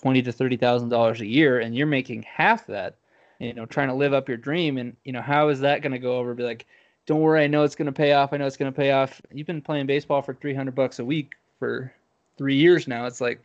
twenty 0.00 0.22
to 0.22 0.32
thirty 0.32 0.56
thousand 0.56 0.90
dollars 0.90 1.20
a 1.20 1.26
year, 1.26 1.60
and 1.60 1.74
you're 1.74 1.86
making 1.86 2.22
half 2.22 2.66
that. 2.66 2.96
You 3.38 3.54
know, 3.54 3.64
trying 3.64 3.88
to 3.88 3.94
live 3.94 4.12
up 4.12 4.28
your 4.28 4.36
dream, 4.36 4.76
and 4.76 4.94
you 5.04 5.12
know 5.12 5.22
how 5.22 5.48
is 5.48 5.60
that 5.60 5.80
going 5.80 5.92
to 5.92 5.98
go 5.98 6.18
over? 6.18 6.34
Be 6.34 6.42
like, 6.42 6.66
don't 7.06 7.22
worry, 7.22 7.42
I 7.42 7.46
know 7.46 7.64
it's 7.64 7.74
going 7.74 7.86
to 7.86 7.92
pay 7.92 8.12
off. 8.12 8.34
I 8.34 8.36
know 8.36 8.46
it's 8.46 8.58
going 8.58 8.70
to 8.70 8.76
pay 8.76 8.90
off. 8.90 9.22
You've 9.32 9.46
been 9.46 9.62
playing 9.62 9.86
baseball 9.86 10.20
for 10.20 10.34
three 10.34 10.54
hundred 10.54 10.74
bucks 10.74 10.98
a 10.98 11.04
week 11.04 11.32
for 11.58 11.92
three 12.40 12.56
years 12.56 12.88
now. 12.88 13.04
It's 13.04 13.20
like 13.20 13.38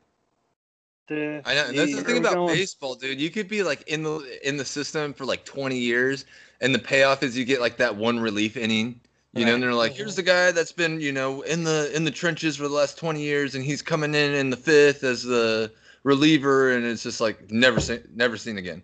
The- 1.10 1.42
I 1.44 1.54
know. 1.54 1.66
And 1.68 1.78
that's 1.78 1.94
the 1.94 2.02
thing 2.02 2.18
about 2.18 2.36
going? 2.36 2.56
baseball, 2.56 2.96
dude. 2.96 3.20
You 3.20 3.30
could 3.30 3.50
be 3.50 3.62
like 3.62 3.82
in 3.90 4.04
the 4.04 4.40
in 4.48 4.56
the 4.56 4.64
system 4.64 5.14
for 5.14 5.26
like 5.26 5.44
20 5.44 5.78
years, 5.78 6.24
and 6.62 6.74
the 6.74 6.80
payoff 6.80 7.22
is 7.24 7.38
you 7.38 7.44
get 7.44 7.60
like 7.60 7.76
that 7.78 7.94
one 7.96 8.18
relief 8.20 8.56
inning. 8.56 9.02
You 9.34 9.44
know, 9.46 9.56
and 9.56 9.62
they're 9.62 9.74
like, 9.74 9.92
here's 9.92 10.16
the 10.16 10.24
guy 10.24 10.52
that's 10.54 10.72
been, 10.72 11.02
you 11.02 11.12
know, 11.12 11.42
in 11.42 11.66
the 11.66 11.92
in 11.94 12.06
the 12.06 12.12
trenches 12.12 12.56
for 12.56 12.64
the 12.64 12.74
last 12.74 12.98
20 12.98 13.22
years, 13.22 13.54
and 13.54 13.66
he's 13.66 13.82
coming 13.82 14.16
in 14.16 14.34
in 14.34 14.50
the 14.50 14.56
fifth 14.56 15.04
as 15.04 15.24
the 15.24 15.70
reliever, 16.04 16.72
and 16.72 16.86
it's 16.86 17.04
just 17.04 17.20
like 17.20 17.52
never 17.52 17.82
seen, 17.82 18.00
never 18.16 18.38
seen 18.38 18.58
again. 18.58 18.82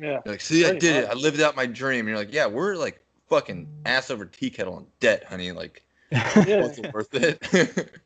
yeah. 0.00 0.18
You're 0.24 0.34
like, 0.34 0.40
see, 0.40 0.64
I 0.64 0.70
Pretty 0.70 0.80
did 0.80 0.96
it. 1.04 1.08
I 1.10 1.14
lived 1.14 1.40
out 1.40 1.54
my 1.54 1.66
dream. 1.66 2.00
And 2.00 2.08
you're 2.08 2.18
like, 2.18 2.34
yeah, 2.34 2.46
we're 2.48 2.74
like 2.74 3.00
fucking 3.28 3.68
ass 3.86 4.10
over 4.10 4.24
tea 4.26 4.50
kettle 4.50 4.76
in 4.78 4.86
debt, 4.98 5.22
honey. 5.22 5.52
Like, 5.52 5.84
Yeah. 6.10 6.62
what's 6.62 6.80
worth 6.92 7.14
it? 7.14 7.88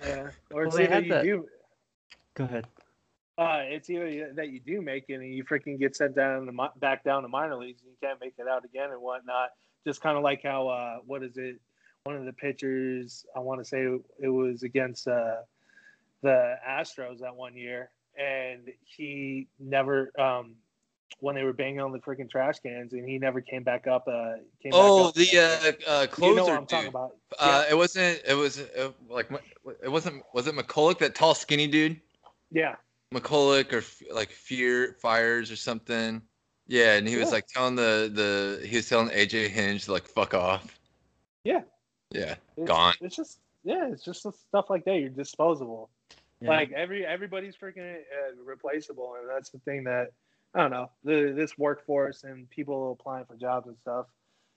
yeah. 0.00 0.30
Or 0.52 0.64
it's 0.64 0.74
Well, 0.74 0.82
either 0.84 0.94
had 0.94 1.04
you 1.06 1.12
that- 1.12 1.22
do, 1.24 1.48
go 2.34 2.44
ahead. 2.44 2.66
Uh, 3.36 3.60
it's 3.66 3.88
either 3.88 4.32
that 4.34 4.48
you 4.48 4.58
do 4.58 4.82
make 4.82 5.04
it 5.08 5.14
and 5.14 5.32
you 5.32 5.44
freaking 5.44 5.78
get 5.78 5.94
sent 5.94 6.16
down 6.16 6.46
mi- 6.54 6.68
back 6.80 7.04
down 7.04 7.22
to 7.22 7.28
minor 7.28 7.54
leagues 7.56 7.80
and 7.82 7.90
you 7.92 7.96
can't 8.02 8.20
make 8.20 8.34
it 8.36 8.48
out 8.48 8.64
again 8.64 8.90
and 8.90 9.00
whatnot. 9.00 9.50
Just 9.86 10.00
kind 10.00 10.16
of 10.16 10.24
like 10.24 10.42
how 10.42 10.66
uh, 10.66 10.96
what 11.06 11.22
is 11.22 11.36
it? 11.36 11.60
One 12.02 12.16
of 12.16 12.24
the 12.24 12.32
pitchers, 12.32 13.24
I 13.36 13.38
want 13.38 13.60
to 13.60 13.64
say 13.64 13.86
it 14.20 14.28
was 14.28 14.64
against 14.64 15.06
uh, 15.06 15.36
the 16.22 16.56
Astros 16.68 17.20
that 17.20 17.36
one 17.36 17.54
year, 17.54 17.90
and 18.18 18.72
he 18.82 19.46
never 19.60 20.10
um, 20.18 20.56
when 21.20 21.34
they 21.34 21.42
were 21.42 21.52
banging 21.52 21.80
on 21.80 21.92
the 21.92 21.98
freaking 21.98 22.30
trash 22.30 22.60
cans, 22.60 22.92
and 22.92 23.08
he 23.08 23.18
never 23.18 23.40
came 23.40 23.62
back 23.62 23.86
up. 23.86 24.06
Uh, 24.06 24.34
came 24.62 24.72
oh, 24.72 25.04
back 25.04 25.08
up 25.08 25.14
the 25.14 25.78
uh, 25.86 25.90
uh, 25.90 26.06
closer 26.06 26.30
you 26.30 26.36
know 26.36 26.44
what 26.44 26.52
I'm 26.52 26.60
dude. 26.60 26.68
talking 26.68 26.88
about? 26.88 27.16
Uh, 27.38 27.64
it 27.70 27.76
wasn't. 27.76 28.20
It 28.26 28.34
was 28.34 28.60
uh, 28.60 28.90
like 29.08 29.30
it 29.82 29.88
wasn't. 29.88 30.22
Was 30.34 30.46
it 30.46 30.54
McCulloch, 30.54 30.98
that 30.98 31.14
tall, 31.14 31.34
skinny 31.34 31.66
dude? 31.66 32.00
yeah, 32.50 32.76
McCulloch 33.12 33.72
or 33.72 34.14
like 34.14 34.30
Fear 34.30 34.96
Fires 35.00 35.50
or 35.50 35.56
something. 35.56 36.22
Yeah, 36.66 36.96
and 36.96 37.08
he 37.08 37.16
was 37.16 37.28
Yeah. 37.28 37.34
like 37.34 37.46
telling 37.46 37.76
the 37.76 38.10
the 38.12 38.66
he 38.66 38.76
was 38.76 38.88
telling 38.88 39.08
AJ 39.08 39.48
Hinch 39.48 39.86
to 39.86 39.92
like 39.92 40.06
fuck 40.06 40.34
off. 40.34 40.78
Yeah. 41.44 41.62
Yeah. 42.10 42.36
it's, 42.56 42.68
Gone. 42.68 42.94
It's 43.00 43.16
just 43.16 43.40
yeah, 43.64 43.88
it's 43.90 44.04
just 44.04 44.20
stuff 44.20 44.70
like 44.70 44.84
that. 44.84 44.96
You're 44.96 45.08
disposable. 45.08 45.90
Yeah. 46.40 46.50
Like 46.50 46.72
every 46.72 47.04
everybody's 47.04 47.56
freaking 47.56 47.96
uh, 47.96 48.42
replaceable, 48.44 49.16
and 49.18 49.28
that's 49.28 49.50
the 49.50 49.58
thing 49.60 49.84
that 49.84 50.12
I 50.54 50.60
don't 50.62 50.70
know. 50.70 50.90
The 51.04 51.32
this 51.36 51.56
workforce 51.58 52.24
and 52.24 52.48
people 52.50 52.92
applying 52.98 53.26
for 53.26 53.36
jobs 53.36 53.68
and 53.68 53.76
stuff 53.78 54.06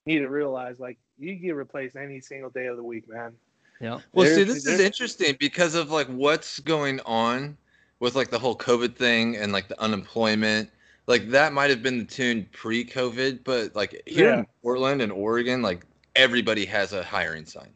need 0.05 0.19
to 0.19 0.29
realize 0.29 0.79
like 0.79 0.97
you 1.19 1.35
get 1.35 1.55
replaced 1.55 1.95
any 1.95 2.19
single 2.21 2.49
day 2.49 2.67
of 2.67 2.77
the 2.77 2.83
week, 2.83 3.07
man. 3.09 3.33
yeah. 3.79 3.99
Well, 4.13 4.25
see, 4.27 4.43
this 4.43 4.65
is 4.65 4.79
interesting 4.79 5.35
because 5.39 5.75
of 5.75 5.91
like 5.91 6.07
what's 6.07 6.59
going 6.59 6.99
on 7.05 7.57
with 7.99 8.15
like 8.15 8.29
the 8.29 8.39
whole 8.39 8.55
COVID 8.57 8.95
thing 8.95 9.35
and 9.37 9.51
like 9.51 9.67
the 9.67 9.79
unemployment. 9.81 10.69
Like 11.07 11.29
that 11.29 11.51
might 11.53 11.69
have 11.69 11.83
been 11.83 11.99
the 11.99 12.05
tune 12.05 12.47
pre-COVID, 12.51 13.39
but 13.43 13.75
like 13.75 14.01
here 14.05 14.29
Yeah. 14.29 14.39
in 14.39 14.47
Portland 14.63 15.01
and 15.01 15.11
Oregon, 15.11 15.61
like 15.61 15.85
everybody 16.15 16.65
has 16.65 16.93
a 16.93 17.03
hiring 17.03 17.45
sign. 17.45 17.69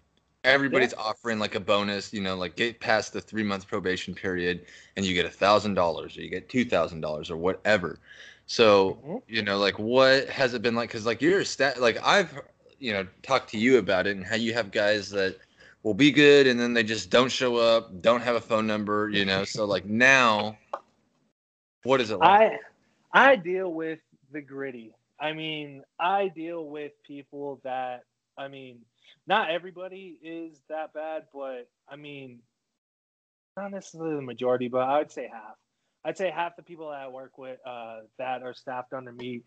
Everybody's 0.46 0.93
offering 0.93 1.39
like 1.39 1.56
a 1.56 1.60
bonus, 1.60 2.14
you 2.14 2.22
know, 2.22 2.36
like 2.36 2.56
get 2.56 2.80
past 2.80 3.14
the 3.14 3.22
three 3.22 3.43
month 3.43 3.68
probation 3.68 4.16
period 4.16 4.66
and 4.96 5.06
you 5.06 5.14
get 5.14 5.26
a 5.26 5.30
thousand 5.30 5.76
dollars 5.76 6.18
or 6.18 6.22
you 6.22 6.30
get 6.30 6.50
two 6.50 6.66
thousand 6.66 7.02
dollars 7.02 7.30
or 7.32 7.38
whatever. 7.38 8.00
So 8.46 9.00
Mhm. 9.02 9.22
you 9.28 9.41
know, 9.43 9.58
like 9.58 9.80
what 9.80 10.30
has 10.30 10.54
it 10.54 10.62
been 10.62 10.76
like? 10.76 10.89
Because 10.89 11.06
like 11.06 11.22
you're 11.22 11.39
a 11.39 11.46
stat, 11.46 11.82
like 11.82 11.98
I've 12.04 12.39
you 12.80 12.93
know 12.93 13.08
talked 13.24 13.50
to 13.52 13.58
you 13.58 13.78
about 13.78 14.08
it 14.08 14.16
and 14.18 14.26
how 14.26 14.36
you 14.36 14.54
have 14.54 14.72
guys 14.72 15.10
that 15.12 15.38
will 15.84 15.93
be 15.96 16.12
good 16.12 16.48
and 16.48 16.60
then 16.60 16.74
they 16.74 16.84
just 16.84 17.10
don't 17.10 17.32
show 17.32 17.58
up, 17.58 18.02
don't 18.02 18.22
have 18.22 18.36
a 18.36 18.41
phone 18.41 18.68
number, 18.68 19.10
you 19.10 19.26
know. 19.26 19.43
So 19.46 19.66
like 19.66 19.86
now, 19.86 20.58
what 21.84 22.02
is 22.02 22.12
it 22.12 22.18
like? 22.18 22.41
I 22.43 22.58
I 23.14 23.36
deal 23.36 23.74
with 23.74 24.00
the 24.32 24.41
gritty. 24.41 24.93
I 25.20 25.34
mean, 25.34 25.84
I 26.00 26.28
deal 26.30 26.66
with 26.70 26.91
people 27.06 27.60
that 27.64 28.04
I 28.38 28.48
mean, 28.48 28.80
not 29.28 29.49
everybody 29.49 30.19
is 30.21 30.61
that 30.69 30.93
bad, 30.93 31.23
but 31.34 31.67
I 31.89 31.95
mean, 31.95 32.39
not 33.57 33.71
necessarily 33.71 34.15
the 34.15 34.21
majority, 34.21 34.67
but 34.67 34.82
I 34.82 34.99
would 34.99 35.11
say 35.11 35.30
half. 35.32 35.55
I'd 36.03 36.17
say 36.17 36.30
half 36.30 36.55
the 36.55 36.61
people 36.61 36.89
that 36.89 36.99
I 36.99 37.07
work 37.07 37.38
with 37.38 37.57
uh, 37.65 38.01
that 38.19 38.43
are 38.43 38.53
staffed 38.53 38.93
under 38.93 39.11
me, 39.11 39.41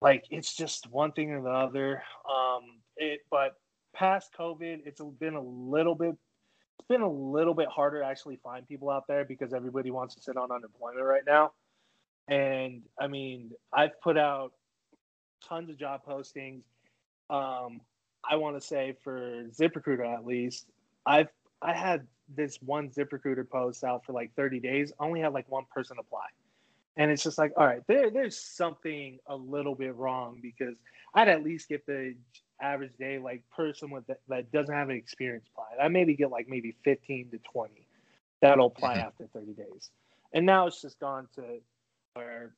like 0.00 0.24
it's 0.30 0.54
just 0.54 0.90
one 0.90 1.12
thing 1.12 1.30
or 1.32 1.42
the 1.42 1.50
other. 1.50 2.02
Um, 2.28 2.78
it, 2.96 3.20
but 3.30 3.56
past 3.94 4.30
COVID, 4.38 4.80
it's 4.86 5.02
been 5.20 5.34
a 5.34 5.42
little 5.42 5.94
bit, 5.94 6.16
it's 6.78 6.88
been 6.88 7.02
a 7.02 7.10
little 7.10 7.54
bit 7.54 7.68
harder 7.68 8.00
to 8.00 8.06
actually 8.06 8.36
find 8.42 8.66
people 8.66 8.88
out 8.88 9.06
there 9.06 9.26
because 9.26 9.52
everybody 9.52 9.90
wants 9.90 10.14
to 10.14 10.22
sit 10.22 10.38
on 10.38 10.50
unemployment 10.50 11.04
right 11.04 11.24
now. 11.26 11.52
And 12.28 12.82
I 12.98 13.08
mean, 13.08 13.50
I've 13.70 14.00
put 14.00 14.16
out 14.16 14.52
tons 15.46 15.68
of 15.68 15.78
job 15.78 16.00
postings. 16.08 16.62
Um, 17.28 17.82
I 18.30 18.36
want 18.36 18.60
to 18.60 18.66
say 18.66 18.96
for 19.02 19.44
ZipRecruiter 19.50 20.06
at 20.12 20.26
least, 20.26 20.66
I've 21.06 21.28
I 21.62 21.72
had 21.72 22.06
this 22.34 22.58
one 22.62 22.90
ZipRecruiter 22.90 23.48
post 23.48 23.84
out 23.84 24.04
for 24.04 24.12
like 24.12 24.34
30 24.34 24.60
days. 24.60 24.92
Only 24.98 25.20
had 25.20 25.32
like 25.32 25.50
one 25.50 25.64
person 25.72 25.96
apply, 25.98 26.26
and 26.96 27.10
it's 27.10 27.22
just 27.22 27.38
like, 27.38 27.52
all 27.56 27.66
right, 27.66 27.82
there 27.86 28.10
there's 28.10 28.38
something 28.38 29.18
a 29.26 29.36
little 29.36 29.74
bit 29.74 29.94
wrong 29.94 30.38
because 30.42 30.76
I'd 31.14 31.28
at 31.28 31.42
least 31.42 31.68
get 31.68 31.86
the 31.86 32.14
average 32.60 32.92
day 32.98 33.18
like 33.18 33.42
person 33.54 33.90
with 33.90 34.06
that, 34.06 34.20
that 34.28 34.52
doesn't 34.52 34.74
have 34.74 34.88
an 34.88 34.96
experience 34.96 35.46
apply. 35.52 35.84
I 35.84 35.88
maybe 35.88 36.14
get 36.14 36.30
like 36.30 36.48
maybe 36.48 36.76
15 36.84 37.30
to 37.30 37.38
20 37.52 37.86
that'll 38.40 38.66
apply 38.66 38.96
mm-hmm. 38.96 39.06
after 39.06 39.26
30 39.32 39.52
days, 39.52 39.90
and 40.32 40.46
now 40.46 40.66
it's 40.66 40.80
just 40.80 40.98
gone 41.00 41.28
to 41.34 41.42
where 42.14 42.54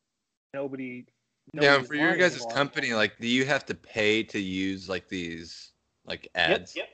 nobody 0.55 1.05
yeah, 1.53 1.80
for 1.82 1.94
your 1.94 2.16
guys' 2.16 2.44
company, 2.53 2.92
like, 2.92 3.18
do 3.18 3.26
you 3.26 3.44
have 3.44 3.64
to 3.66 3.74
pay 3.74 4.22
to 4.24 4.38
use 4.38 4.88
like 4.88 5.09
these 5.09 5.70
like 6.05 6.28
ads? 6.34 6.74
Yep. 6.76 6.88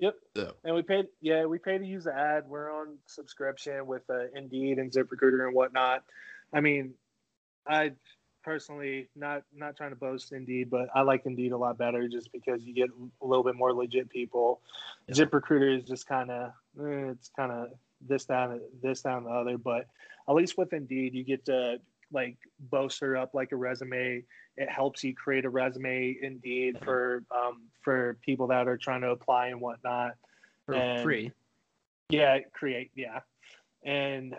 Yep. 0.00 0.14
yep. 0.34 0.44
So. 0.46 0.54
And 0.64 0.74
we 0.74 0.82
paid. 0.82 1.06
Yeah, 1.20 1.46
we 1.46 1.58
pay 1.58 1.78
to 1.78 1.86
use 1.86 2.04
the 2.04 2.14
ad. 2.14 2.44
We're 2.46 2.72
on 2.72 2.98
subscription 3.06 3.86
with 3.86 4.02
uh, 4.10 4.26
Indeed 4.34 4.78
and 4.78 4.90
ZipRecruiter 4.90 5.46
and 5.46 5.54
whatnot. 5.54 6.04
I 6.52 6.60
mean, 6.60 6.94
I 7.66 7.92
personally 8.44 9.08
not 9.16 9.42
not 9.54 9.76
trying 9.76 9.90
to 9.90 9.96
boast 9.96 10.32
Indeed, 10.32 10.70
but 10.70 10.88
I 10.94 11.00
like 11.00 11.22
Indeed 11.24 11.52
a 11.52 11.56
lot 11.56 11.78
better 11.78 12.06
just 12.08 12.30
because 12.32 12.62
you 12.62 12.74
get 12.74 12.90
a 13.22 13.26
little 13.26 13.44
bit 13.44 13.56
more 13.56 13.72
legit 13.72 14.10
people. 14.10 14.60
Yep. 15.08 15.30
ZipRecruiter 15.30 15.78
is 15.78 15.84
just 15.84 16.06
kind 16.06 16.30
of 16.30 16.50
eh, 16.78 17.10
it's 17.10 17.30
kind 17.34 17.50
of 17.50 17.68
this 18.06 18.26
down 18.26 18.60
this 18.82 19.00
down 19.00 19.24
the 19.24 19.30
other, 19.30 19.58
but 19.58 19.86
at 20.28 20.34
least 20.34 20.56
with 20.56 20.72
Indeed, 20.72 21.14
you 21.14 21.24
get 21.24 21.46
to 21.46 21.78
like 22.14 22.36
bolster 22.58 23.16
up 23.16 23.34
like 23.34 23.52
a 23.52 23.56
resume. 23.56 24.22
It 24.56 24.70
helps 24.70 25.02
you 25.02 25.14
create 25.14 25.44
a 25.44 25.50
resume 25.50 26.16
indeed 26.22 26.78
for 26.84 27.24
um, 27.30 27.62
for 27.82 28.16
people 28.24 28.46
that 28.48 28.68
are 28.68 28.78
trying 28.78 29.02
to 29.02 29.10
apply 29.10 29.48
and 29.48 29.60
whatnot. 29.60 30.12
For 30.66 30.74
and, 30.74 31.02
free. 31.02 31.32
Yeah, 32.08 32.38
create. 32.52 32.90
Yeah, 32.94 33.20
and 33.84 34.36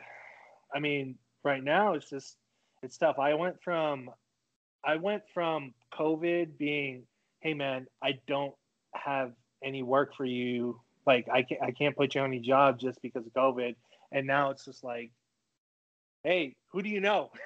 I 0.74 0.80
mean, 0.80 1.16
right 1.44 1.64
now 1.64 1.94
it's 1.94 2.10
just 2.10 2.38
it's 2.82 2.98
tough. 2.98 3.20
I 3.20 3.34
went 3.34 3.62
from 3.62 4.10
I 4.84 4.98
went 4.98 5.24
from 5.34 5.74
COVID 5.98 6.58
being, 6.58 7.04
hey 7.42 7.54
man, 7.54 7.88
I 8.04 8.20
don't 8.28 8.54
have 8.94 9.34
any 9.64 9.84
work 9.84 10.16
for 10.16 10.26
you. 10.26 10.80
Like 11.06 11.28
I 11.32 11.44
can't 11.44 11.62
I 11.62 11.72
can't 11.72 11.96
put 11.96 12.16
you 12.16 12.22
on 12.22 12.28
any 12.28 12.40
job 12.40 12.80
just 12.80 13.02
because 13.02 13.26
of 13.26 13.34
COVID. 13.34 13.76
And 14.12 14.28
now 14.28 14.52
it's 14.52 14.66
just 14.66 14.84
like, 14.84 15.12
hey, 16.24 16.56
who 16.72 16.82
do 16.82 16.90
you 16.90 17.02
know? 17.02 17.32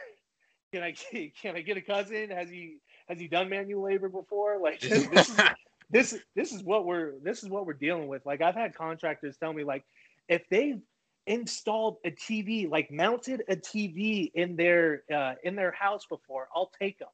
can 0.72 0.84
I 0.84 0.96
can 1.42 1.56
I 1.56 1.62
get 1.62 1.78
a 1.78 1.82
cousin? 1.82 2.30
Has 2.30 2.50
he 2.50 2.78
has 3.08 3.20
he 3.20 3.28
done 3.28 3.50
manual 3.50 3.84
labor 3.84 4.10
before? 4.10 4.60
Like 4.60 4.80
this 4.82 5.30
is, 5.30 5.42
this 5.90 6.16
this 6.36 6.52
is 6.52 6.64
what 6.64 6.86
we're 6.86 7.14
this 7.24 7.44
is 7.44 7.50
what 7.50 7.66
we're 7.66 7.74
dealing 7.74 8.08
with. 8.08 8.26
Like 8.26 8.42
I've 8.42 8.56
had 8.56 8.76
contractors 8.76 9.38
tell 9.38 9.54
me 9.54 9.64
like 9.64 9.84
if 10.28 10.44
they've 10.50 10.80
installed 11.28 11.98
a 12.06 12.12
TV, 12.12 12.70
like 12.70 12.92
mounted 12.92 13.44
a 13.50 13.56
TV 13.56 14.32
in 14.34 14.56
their 14.56 15.04
uh, 15.14 15.36
in 15.44 15.56
their 15.56 15.72
house 15.72 16.06
before, 16.08 16.48
I'll 16.56 16.72
take 16.80 17.00
them. 17.00 17.10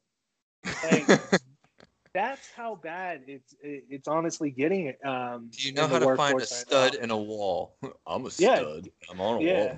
Like 0.84 1.08
that's 2.14 2.50
how 2.56 2.76
bad 2.76 3.24
it's 3.28 3.56
it's 3.62 4.08
honestly 4.08 4.50
getting. 4.50 4.94
Um, 5.04 5.50
Do 5.52 5.68
you 5.68 5.74
know 5.74 5.88
how 5.88 6.00
to 6.00 6.16
find 6.16 6.42
a 6.42 6.46
stud 6.46 6.94
right 6.94 7.04
in 7.04 7.12
a 7.12 7.18
wall? 7.18 7.76
I'm 8.08 8.26
a 8.26 8.32
stud. 8.32 8.86
Yeah. 8.86 9.12
I'm 9.12 9.22
on 9.22 9.42
a 9.42 9.46
yeah. 9.46 9.78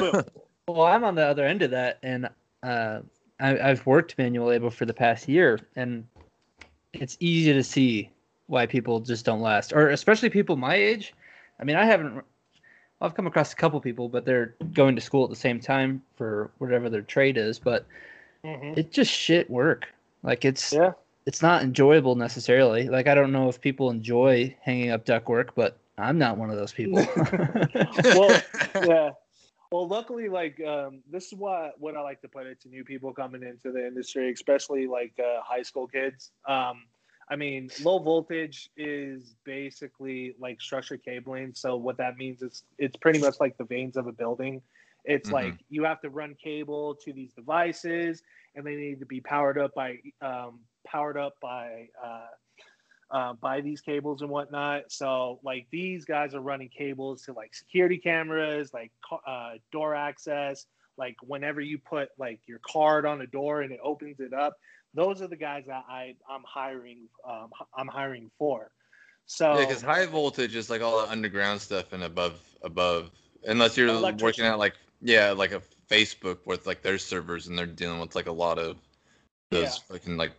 wall. 0.00 0.24
Well, 0.74 0.86
I'm 0.86 1.04
on 1.04 1.14
the 1.14 1.26
other 1.26 1.44
end 1.44 1.62
of 1.62 1.70
that, 1.70 1.98
and 2.02 2.28
uh, 2.62 3.00
I, 3.40 3.70
I've 3.70 3.84
worked 3.86 4.16
manual 4.18 4.48
labor 4.48 4.70
for 4.70 4.84
the 4.84 4.94
past 4.94 5.28
year, 5.28 5.58
and 5.76 6.06
it's 6.92 7.16
easy 7.20 7.52
to 7.52 7.62
see 7.62 8.10
why 8.46 8.66
people 8.66 9.00
just 9.00 9.24
don't 9.24 9.40
last, 9.40 9.72
or 9.72 9.90
especially 9.90 10.30
people 10.30 10.56
my 10.56 10.74
age. 10.74 11.14
I 11.60 11.64
mean, 11.64 11.76
I 11.76 11.84
haven't. 11.84 12.24
I've 13.00 13.14
come 13.14 13.26
across 13.26 13.52
a 13.52 13.56
couple 13.56 13.80
people, 13.80 14.08
but 14.08 14.26
they're 14.26 14.54
going 14.74 14.94
to 14.94 15.00
school 15.00 15.24
at 15.24 15.30
the 15.30 15.36
same 15.36 15.58
time 15.58 16.02
for 16.16 16.50
whatever 16.58 16.90
their 16.90 17.00
trade 17.02 17.38
is. 17.38 17.58
But 17.58 17.86
mm-hmm. 18.44 18.78
it's 18.78 18.94
just 18.94 19.10
shit 19.10 19.48
work. 19.48 19.86
Like 20.22 20.44
it's 20.44 20.72
yeah. 20.72 20.92
it's 21.26 21.40
not 21.40 21.62
enjoyable 21.62 22.14
necessarily. 22.14 22.88
Like 22.88 23.06
I 23.06 23.14
don't 23.14 23.32
know 23.32 23.48
if 23.48 23.60
people 23.60 23.90
enjoy 23.90 24.54
hanging 24.60 24.90
up 24.90 25.04
duct 25.04 25.28
work, 25.28 25.54
but 25.54 25.78
I'm 25.96 26.18
not 26.18 26.36
one 26.36 26.50
of 26.50 26.56
those 26.56 26.72
people. 26.72 27.06
well, 28.04 28.42
yeah. 28.86 29.10
Well, 29.72 29.86
luckily, 29.86 30.28
like 30.28 30.60
um, 30.66 31.02
this 31.08 31.26
is 31.26 31.34
what 31.34 31.74
what 31.78 31.96
I 31.96 32.00
like 32.00 32.20
to 32.22 32.28
put 32.28 32.46
it 32.46 32.60
to 32.62 32.68
new 32.68 32.84
people 32.84 33.12
coming 33.12 33.42
into 33.44 33.70
the 33.70 33.86
industry, 33.86 34.32
especially 34.32 34.88
like 34.88 35.12
uh, 35.20 35.40
high 35.44 35.62
school 35.62 35.86
kids. 35.86 36.32
Um, 36.48 36.82
I 37.30 37.36
mean, 37.36 37.70
low 37.84 38.00
voltage 38.00 38.70
is 38.76 39.36
basically 39.44 40.34
like 40.40 40.60
structured 40.60 41.04
cabling. 41.04 41.52
So 41.54 41.76
what 41.76 41.96
that 41.98 42.16
means 42.16 42.42
is 42.42 42.64
it's 42.78 42.96
pretty 42.96 43.20
much 43.20 43.36
like 43.38 43.56
the 43.56 43.64
veins 43.64 43.96
of 43.96 44.08
a 44.08 44.12
building. 44.12 44.60
It's 45.04 45.28
mm-hmm. 45.28 45.34
like 45.34 45.54
you 45.68 45.84
have 45.84 46.00
to 46.00 46.10
run 46.10 46.34
cable 46.42 46.96
to 47.04 47.12
these 47.12 47.32
devices, 47.32 48.22
and 48.56 48.66
they 48.66 48.74
need 48.74 48.98
to 48.98 49.06
be 49.06 49.20
powered 49.20 49.56
up 49.56 49.72
by 49.74 49.98
um, 50.20 50.60
powered 50.84 51.16
up 51.16 51.34
by 51.40 51.86
uh, 52.04 52.26
uh, 53.10 53.32
buy 53.34 53.60
these 53.60 53.80
cables 53.80 54.22
and 54.22 54.30
whatnot. 54.30 54.90
So 54.90 55.40
like 55.42 55.66
these 55.70 56.04
guys 56.04 56.34
are 56.34 56.40
running 56.40 56.68
cables 56.68 57.22
to 57.22 57.32
like 57.32 57.54
security 57.54 57.98
cameras, 57.98 58.72
like 58.72 58.92
uh, 59.26 59.52
door 59.72 59.94
access. 59.94 60.66
Like 60.96 61.16
whenever 61.22 61.60
you 61.60 61.78
put 61.78 62.10
like 62.18 62.40
your 62.46 62.60
card 62.66 63.06
on 63.06 63.20
a 63.20 63.26
door 63.26 63.62
and 63.62 63.72
it 63.72 63.80
opens 63.82 64.20
it 64.20 64.32
up, 64.32 64.56
those 64.94 65.22
are 65.22 65.28
the 65.28 65.36
guys 65.36 65.64
that 65.66 65.84
I 65.88 66.14
I'm 66.28 66.42
hiring. 66.46 67.08
Um, 67.28 67.50
I'm 67.76 67.88
hiring 67.88 68.30
for. 68.38 68.70
So 69.26 69.54
yeah, 69.54 69.66
because 69.66 69.82
high 69.82 70.06
voltage 70.06 70.54
is 70.56 70.70
like 70.70 70.82
all 70.82 71.02
the 71.02 71.10
underground 71.10 71.60
stuff 71.60 71.92
and 71.92 72.02
above 72.02 72.40
above, 72.62 73.10
unless 73.46 73.76
you're 73.76 74.00
working 74.16 74.44
at 74.44 74.58
like 74.58 74.74
yeah 75.00 75.30
like 75.30 75.52
a 75.52 75.62
Facebook 75.88 76.38
with 76.44 76.66
like 76.66 76.82
their 76.82 76.98
servers 76.98 77.46
and 77.48 77.58
they're 77.58 77.66
dealing 77.66 78.00
with 78.00 78.14
like 78.14 78.26
a 78.26 78.32
lot 78.32 78.58
of 78.58 78.76
those 79.50 79.62
yeah. 79.62 79.94
fucking 79.96 80.16
like 80.16 80.32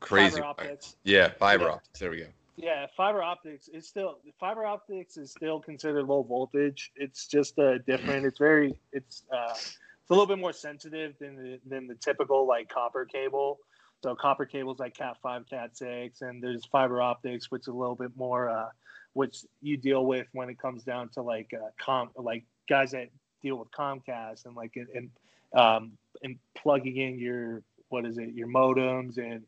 crazy. 0.00 0.36
Fiber 0.36 0.44
optics. 0.46 0.96
Yeah, 1.04 1.30
fiber 1.38 1.64
yeah. 1.64 1.70
optics. 1.70 1.98
There 1.98 2.10
we 2.10 2.18
go. 2.18 2.26
Yeah, 2.56 2.86
fiber 2.96 3.22
optics 3.22 3.68
is 3.68 3.86
still 3.86 4.18
fiber 4.38 4.66
optics 4.66 5.16
is 5.16 5.30
still 5.30 5.60
considered 5.60 6.04
low 6.06 6.22
voltage. 6.22 6.92
It's 6.96 7.26
just 7.26 7.58
uh, 7.58 7.78
different. 7.86 8.26
It's 8.26 8.38
very 8.38 8.74
it's 8.92 9.22
uh, 9.32 9.52
it's 9.52 9.76
a 10.10 10.12
little 10.12 10.26
bit 10.26 10.38
more 10.38 10.52
sensitive 10.52 11.14
than 11.18 11.36
the 11.36 11.60
than 11.66 11.86
the 11.86 11.94
typical 11.94 12.46
like 12.46 12.68
copper 12.68 13.04
cable. 13.04 13.58
So 14.02 14.14
copper 14.14 14.46
cables 14.46 14.78
like 14.78 14.94
Cat 14.94 15.16
five, 15.22 15.48
Cat 15.48 15.76
six, 15.76 16.22
and 16.22 16.42
there's 16.42 16.64
fiber 16.66 17.00
optics, 17.00 17.50
which 17.50 17.62
is 17.62 17.68
a 17.68 17.72
little 17.72 17.94
bit 17.94 18.16
more 18.16 18.50
uh, 18.50 18.68
which 19.12 19.44
you 19.60 19.76
deal 19.76 20.04
with 20.04 20.26
when 20.32 20.48
it 20.48 20.58
comes 20.58 20.84
down 20.84 21.08
to 21.10 21.22
like 21.22 21.52
uh, 21.54 21.68
com 21.78 22.10
like 22.16 22.44
guys 22.68 22.92
that 22.92 23.08
deal 23.42 23.56
with 23.56 23.70
Comcast 23.70 24.46
and 24.46 24.54
like 24.54 24.76
and 24.76 25.10
um 25.56 25.92
and 26.22 26.36
plugging 26.56 26.96
in 26.96 27.18
your 27.18 27.62
what 27.88 28.04
is 28.04 28.18
it 28.18 28.34
your 28.34 28.48
modems 28.48 29.18
and 29.18 29.42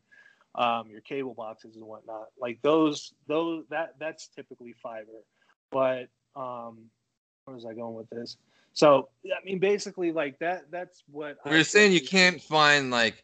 um, 0.55 0.89
your 0.89 1.01
cable 1.01 1.33
boxes 1.33 1.75
and 1.75 1.85
whatnot. 1.85 2.27
Like 2.39 2.61
those, 2.61 3.13
those 3.27 3.65
that 3.69 3.95
that's 3.99 4.27
typically 4.27 4.73
fiber. 4.81 5.23
But 5.71 6.09
um, 6.35 6.89
where 7.45 7.55
was 7.55 7.65
I 7.65 7.73
going 7.73 7.95
with 7.95 8.09
this? 8.09 8.37
So 8.73 9.09
I 9.25 9.43
mean, 9.45 9.59
basically, 9.59 10.11
like 10.11 10.39
that. 10.39 10.71
That's 10.71 11.03
what 11.11 11.37
we 11.45 11.51
are 11.51 11.63
saying. 11.63 11.93
You 11.93 12.01
can't 12.01 12.41
find 12.41 12.89
like 12.91 13.23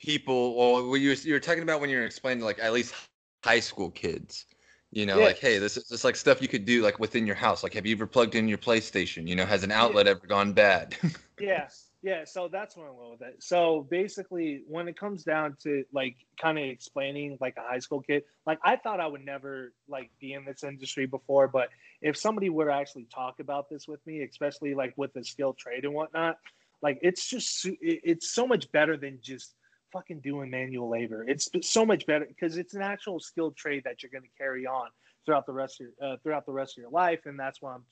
people. 0.00 0.54
Well, 0.56 0.96
you 0.96 1.14
you're 1.22 1.40
talking 1.40 1.62
about 1.62 1.80
when 1.80 1.90
you're 1.90 2.04
explaining 2.04 2.44
like 2.44 2.58
at 2.60 2.72
least 2.72 2.94
high 3.42 3.60
school 3.60 3.90
kids. 3.90 4.46
You 4.92 5.06
know, 5.06 5.18
yeah. 5.18 5.24
like, 5.24 5.38
hey, 5.38 5.58
this 5.58 5.76
is 5.76 5.88
just 5.88 6.04
like 6.04 6.14
stuff 6.14 6.40
you 6.40 6.46
could 6.46 6.64
do 6.64 6.82
like 6.82 7.00
within 7.00 7.26
your 7.26 7.34
house. 7.34 7.64
Like, 7.64 7.74
have 7.74 7.84
you 7.84 7.96
ever 7.96 8.06
plugged 8.06 8.36
in 8.36 8.46
your 8.46 8.58
PlayStation? 8.58 9.26
You 9.26 9.34
know, 9.34 9.44
has 9.44 9.64
an 9.64 9.72
outlet 9.72 10.06
yeah. 10.06 10.12
ever 10.12 10.26
gone 10.28 10.52
bad? 10.52 10.96
yeah, 11.40 11.66
yeah, 12.04 12.24
so 12.26 12.48
that's 12.52 12.76
what 12.76 12.86
I'm 12.86 12.96
going 12.96 13.12
with 13.12 13.22
it. 13.22 13.42
So 13.42 13.86
basically, 13.90 14.62
when 14.68 14.88
it 14.88 14.98
comes 14.98 15.24
down 15.24 15.56
to 15.62 15.84
like 15.90 16.16
kind 16.38 16.58
of 16.58 16.64
explaining 16.64 17.38
like 17.40 17.56
a 17.56 17.62
high 17.62 17.78
school 17.78 18.02
kid, 18.02 18.24
like 18.46 18.58
I 18.62 18.76
thought 18.76 19.00
I 19.00 19.06
would 19.06 19.24
never 19.24 19.72
like 19.88 20.10
be 20.20 20.34
in 20.34 20.44
this 20.44 20.64
industry 20.64 21.06
before, 21.06 21.48
but 21.48 21.70
if 22.02 22.18
somebody 22.18 22.50
were 22.50 22.66
to 22.66 22.74
actually 22.74 23.06
talk 23.06 23.40
about 23.40 23.70
this 23.70 23.88
with 23.88 24.06
me, 24.06 24.22
especially 24.22 24.74
like 24.74 24.92
with 24.98 25.14
the 25.14 25.24
skilled 25.24 25.56
trade 25.56 25.86
and 25.86 25.94
whatnot, 25.94 26.36
Like 26.82 26.98
it's 27.00 27.26
just 27.26 27.66
it's 27.80 28.30
so 28.34 28.46
much 28.46 28.70
better 28.70 28.98
than 28.98 29.18
just 29.22 29.54
fucking 29.90 30.20
doing 30.20 30.50
manual 30.50 30.90
labor. 30.90 31.24
It's 31.26 31.48
so 31.62 31.86
much 31.86 32.04
better 32.04 32.26
because 32.26 32.58
it's 32.58 32.74
an 32.74 32.82
actual 32.82 33.18
skilled 33.18 33.56
trade 33.56 33.84
that 33.84 34.02
you're 34.02 34.10
going 34.10 34.24
to 34.24 34.36
carry 34.36 34.66
on 34.66 34.90
throughout 35.24 35.46
the 35.46 35.54
rest 35.54 35.80
of 35.80 35.86
your, 35.86 36.12
uh, 36.12 36.16
throughout 36.22 36.44
the 36.44 36.52
rest 36.52 36.76
of 36.76 36.82
your 36.82 36.90
life, 36.90 37.20
and 37.24 37.40
that's 37.40 37.62
why 37.62 37.72
I'm 37.72 37.84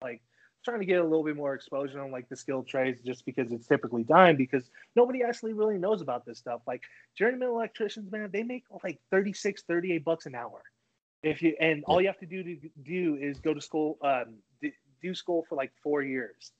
like 0.00 0.22
trying 0.66 0.80
to 0.80 0.84
get 0.86 1.00
a 1.00 1.04
little 1.04 1.24
bit 1.24 1.36
more 1.36 1.54
exposure 1.54 2.02
on 2.02 2.10
like 2.10 2.28
the 2.28 2.36
skilled 2.36 2.68
trades 2.68 3.00
just 3.02 3.24
because 3.24 3.52
it's 3.52 3.66
typically 3.66 4.02
dying 4.04 4.36
because 4.36 4.70
nobody 4.94 5.22
actually 5.22 5.54
really 5.54 5.78
knows 5.78 6.02
about 6.02 6.26
this 6.26 6.38
stuff. 6.38 6.60
Like 6.66 6.82
journeyman 7.16 7.48
electricians, 7.48 8.12
man, 8.12 8.28
they 8.32 8.42
make 8.42 8.64
like 8.84 8.98
36, 9.10 9.62
38 9.62 10.04
bucks 10.04 10.26
an 10.26 10.34
hour. 10.34 10.62
If 11.22 11.42
you 11.42 11.56
and 11.60 11.82
all 11.86 12.00
you 12.00 12.08
have 12.08 12.18
to 12.18 12.26
do 12.26 12.42
to 12.44 12.56
do 12.84 13.16
is 13.20 13.38
go 13.40 13.54
to 13.54 13.60
school, 13.60 13.98
um, 14.02 14.34
do 15.00 15.14
school 15.14 15.46
for 15.48 15.54
like 15.56 15.72
four 15.82 16.02
years, 16.02 16.52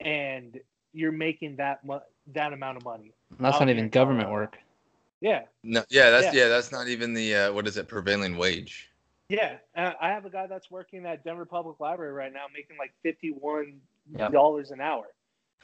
and 0.00 0.58
you're 0.92 1.12
making 1.12 1.56
that 1.56 1.84
mu- 1.84 1.98
that 2.32 2.52
amount 2.52 2.78
of 2.78 2.84
money. 2.84 3.12
That's 3.38 3.60
not 3.60 3.68
even 3.68 3.88
government 3.90 4.30
work. 4.30 4.58
Yeah, 5.20 5.42
No, 5.64 5.84
yeah, 5.90 6.10
that's 6.10 6.26
Yeah. 6.26 6.42
yeah. 6.44 6.48
that's 6.48 6.70
not 6.70 6.88
even 6.88 7.12
the 7.12 7.34
uh, 7.34 7.52
what 7.52 7.66
is 7.66 7.76
it 7.76 7.88
prevailing 7.88 8.36
wage. 8.36 8.87
Yeah. 9.28 9.58
Uh, 9.76 9.92
I 10.00 10.08
have 10.08 10.24
a 10.24 10.30
guy 10.30 10.46
that's 10.46 10.70
working 10.70 11.06
at 11.06 11.24
Denver 11.24 11.44
Public 11.44 11.80
Library 11.80 12.12
right 12.12 12.32
now, 12.32 12.46
making 12.54 12.76
like 12.78 12.92
fifty 13.02 13.30
one 13.30 13.80
Yep. 14.18 14.32
dollars 14.32 14.70
an 14.70 14.80
hour. 14.80 15.04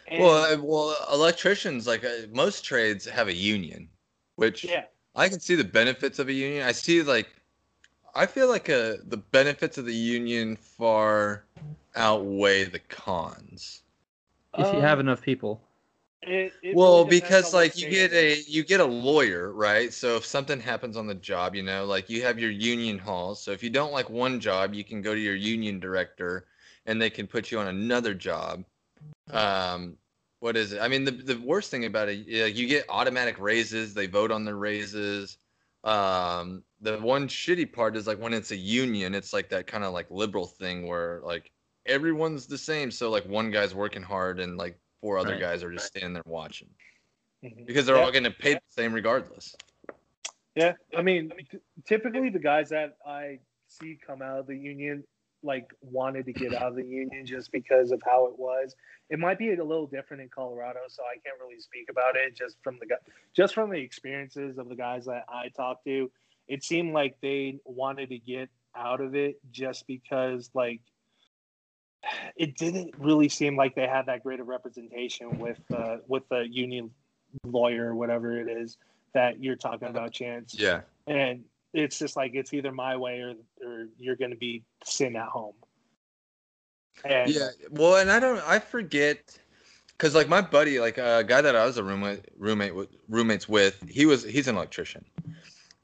And, 0.06 0.20
well, 0.22 0.44
uh, 0.44 0.62
well, 0.62 0.96
electricians 1.12 1.86
like 1.86 2.04
uh, 2.04 2.26
most 2.32 2.64
trades 2.64 3.06
have 3.06 3.28
a 3.28 3.34
union, 3.34 3.88
which 4.36 4.64
yeah, 4.64 4.84
I 5.16 5.28
can 5.28 5.40
see 5.40 5.54
the 5.54 5.64
benefits 5.64 6.18
of 6.18 6.28
a 6.28 6.32
union. 6.32 6.66
I 6.66 6.72
see 6.72 7.02
like 7.02 7.34
I 8.14 8.26
feel 8.26 8.48
like 8.48 8.68
uh 8.68 8.96
the 9.04 9.16
benefits 9.30 9.78
of 9.78 9.86
the 9.86 9.94
union 9.94 10.56
far 10.56 11.44
outweigh 11.96 12.64
the 12.64 12.80
cons. 12.80 13.82
If 14.58 14.72
you 14.72 14.78
Um, 14.78 14.80
have 14.82 15.00
enough 15.00 15.22
people. 15.22 15.60
It, 16.26 16.52
it 16.62 16.74
well, 16.74 17.04
really 17.04 17.20
because 17.20 17.52
like 17.52 17.76
you 17.76 17.88
get 17.90 18.12
a 18.12 18.40
you 18.46 18.64
get 18.64 18.80
a 18.80 18.84
lawyer, 18.84 19.52
right? 19.52 19.92
So 19.92 20.16
if 20.16 20.24
something 20.24 20.60
happens 20.60 20.96
on 20.96 21.06
the 21.06 21.14
job, 21.14 21.54
you 21.54 21.62
know, 21.62 21.84
like 21.84 22.08
you 22.08 22.22
have 22.22 22.38
your 22.38 22.50
union 22.50 22.98
halls. 22.98 23.42
So 23.42 23.50
if 23.50 23.62
you 23.62 23.70
don't 23.70 23.92
like 23.92 24.08
one 24.08 24.40
job, 24.40 24.74
you 24.74 24.84
can 24.84 25.02
go 25.02 25.14
to 25.14 25.20
your 25.20 25.34
union 25.34 25.80
director 25.80 26.46
and 26.86 27.00
they 27.00 27.10
can 27.10 27.26
put 27.26 27.50
you 27.50 27.58
on 27.58 27.68
another 27.68 28.14
job. 28.14 28.64
Um 29.30 29.96
what 30.40 30.56
is 30.58 30.74
it? 30.74 30.80
I 30.80 30.88
mean, 30.88 31.04
the 31.04 31.10
the 31.10 31.40
worst 31.40 31.70
thing 31.70 31.86
about 31.86 32.08
it, 32.08 32.26
yeah, 32.26 32.46
you 32.46 32.66
get 32.68 32.84
automatic 32.88 33.38
raises. 33.38 33.94
They 33.94 34.06
vote 34.06 34.30
on 34.30 34.44
the 34.44 34.54
raises. 34.54 35.38
Um, 35.84 36.62
the 36.80 36.98
one 36.98 37.28
shitty 37.28 37.72
part 37.72 37.96
is 37.96 38.06
like 38.06 38.20
when 38.20 38.34
it's 38.34 38.50
a 38.50 38.56
union, 38.56 39.14
it's 39.14 39.32
like 39.32 39.48
that 39.50 39.66
kind 39.66 39.84
of 39.84 39.92
like 39.94 40.10
liberal 40.10 40.46
thing 40.46 40.86
where 40.86 41.20
like 41.24 41.50
everyone's 41.86 42.46
the 42.46 42.58
same. 42.58 42.90
So 42.90 43.10
like 43.10 43.24
one 43.26 43.50
guy's 43.50 43.74
working 43.74 44.02
hard 44.02 44.38
and 44.38 44.58
like 44.58 44.78
four 45.04 45.18
other 45.18 45.32
Right. 45.32 45.40
guys 45.40 45.62
are 45.62 45.70
just 45.70 45.88
standing 45.88 46.14
there 46.14 46.22
watching 46.24 46.70
Mhm. 47.42 47.66
because 47.66 47.84
they're 47.84 47.96
Yeah. 47.96 48.04
all 48.04 48.10
getting 48.10 48.32
paid 48.32 48.56
the 48.56 48.62
same 48.72 48.94
regardless. 48.94 49.54
Yeah, 50.54 50.76
I 50.96 51.02
mean, 51.02 51.30
t- 51.50 51.60
typically 51.84 52.30
the 52.30 52.38
guys 52.38 52.70
that 52.70 52.96
I 53.04 53.40
see 53.66 53.96
come 53.96 54.22
out 54.22 54.38
of 54.38 54.46
the 54.46 54.56
union 54.56 55.06
like 55.42 55.70
wanted 55.82 56.24
to 56.24 56.32
get 56.32 56.54
out 56.54 56.68
of 56.68 56.76
the 56.76 56.86
union 56.86 57.26
just 57.26 57.52
because 57.52 57.90
of 57.90 58.00
how 58.02 58.24
it 58.28 58.38
was. 58.38 58.74
It 59.10 59.18
might 59.18 59.36
be 59.38 59.52
a 59.52 59.62
little 59.62 59.86
different 59.86 60.22
in 60.22 60.30
Colorado, 60.30 60.80
so 60.88 61.02
I 61.04 61.18
can't 61.18 61.38
really 61.38 61.60
speak 61.60 61.90
about 61.90 62.16
it 62.16 62.34
just 62.34 62.56
from 62.62 62.78
the 62.78 62.98
just 63.34 63.52
from 63.52 63.68
the 63.68 63.78
experiences 63.78 64.56
of 64.56 64.70
the 64.70 64.74
guys 64.74 65.04
that 65.04 65.26
I 65.28 65.50
talked 65.50 65.84
to. 65.84 66.10
It 66.48 66.62
seemed 66.64 66.94
like 66.94 67.20
they 67.20 67.60
wanted 67.66 68.08
to 68.08 68.18
get 68.18 68.48
out 68.74 69.02
of 69.02 69.14
it 69.14 69.38
just 69.50 69.86
because 69.86 70.50
like 70.54 70.80
it 72.36 72.56
didn't 72.56 72.94
really 72.98 73.28
seem 73.28 73.56
like 73.56 73.74
they 73.74 73.86
had 73.86 74.06
that 74.06 74.22
great 74.22 74.40
of 74.40 74.48
representation 74.48 75.38
with 75.38 75.60
uh, 75.74 75.98
with 76.06 76.28
the 76.28 76.46
union 76.50 76.90
lawyer 77.44 77.88
or 77.88 77.94
whatever 77.94 78.38
it 78.38 78.48
is 78.48 78.78
that 79.12 79.42
you're 79.42 79.56
talking 79.56 79.88
about, 79.88 80.12
Chance. 80.12 80.54
Yeah. 80.58 80.82
And 81.06 81.44
it's 81.72 81.98
just 81.98 82.16
like 82.16 82.34
it's 82.34 82.52
either 82.54 82.72
my 82.72 82.96
way 82.96 83.20
or 83.20 83.34
or 83.64 83.88
you're 83.98 84.16
going 84.16 84.30
to 84.30 84.36
be 84.36 84.62
sitting 84.84 85.16
at 85.16 85.28
home. 85.28 85.54
And 87.04 87.30
Yeah. 87.30 87.48
Well, 87.70 87.96
and 87.96 88.10
I 88.10 88.20
don't, 88.20 88.40
I 88.46 88.58
forget, 88.58 89.38
because 89.88 90.14
like 90.14 90.28
my 90.28 90.40
buddy, 90.40 90.78
like 90.78 90.98
a 90.98 91.24
guy 91.26 91.40
that 91.40 91.56
I 91.56 91.66
was 91.66 91.76
a 91.76 91.84
roommate, 91.84 92.24
roommate 92.36 92.74
with, 92.74 92.88
roommates 93.08 93.48
with, 93.48 93.82
he 93.88 94.06
was, 94.06 94.22
he's 94.22 94.48
an 94.48 94.56
electrician. 94.56 95.04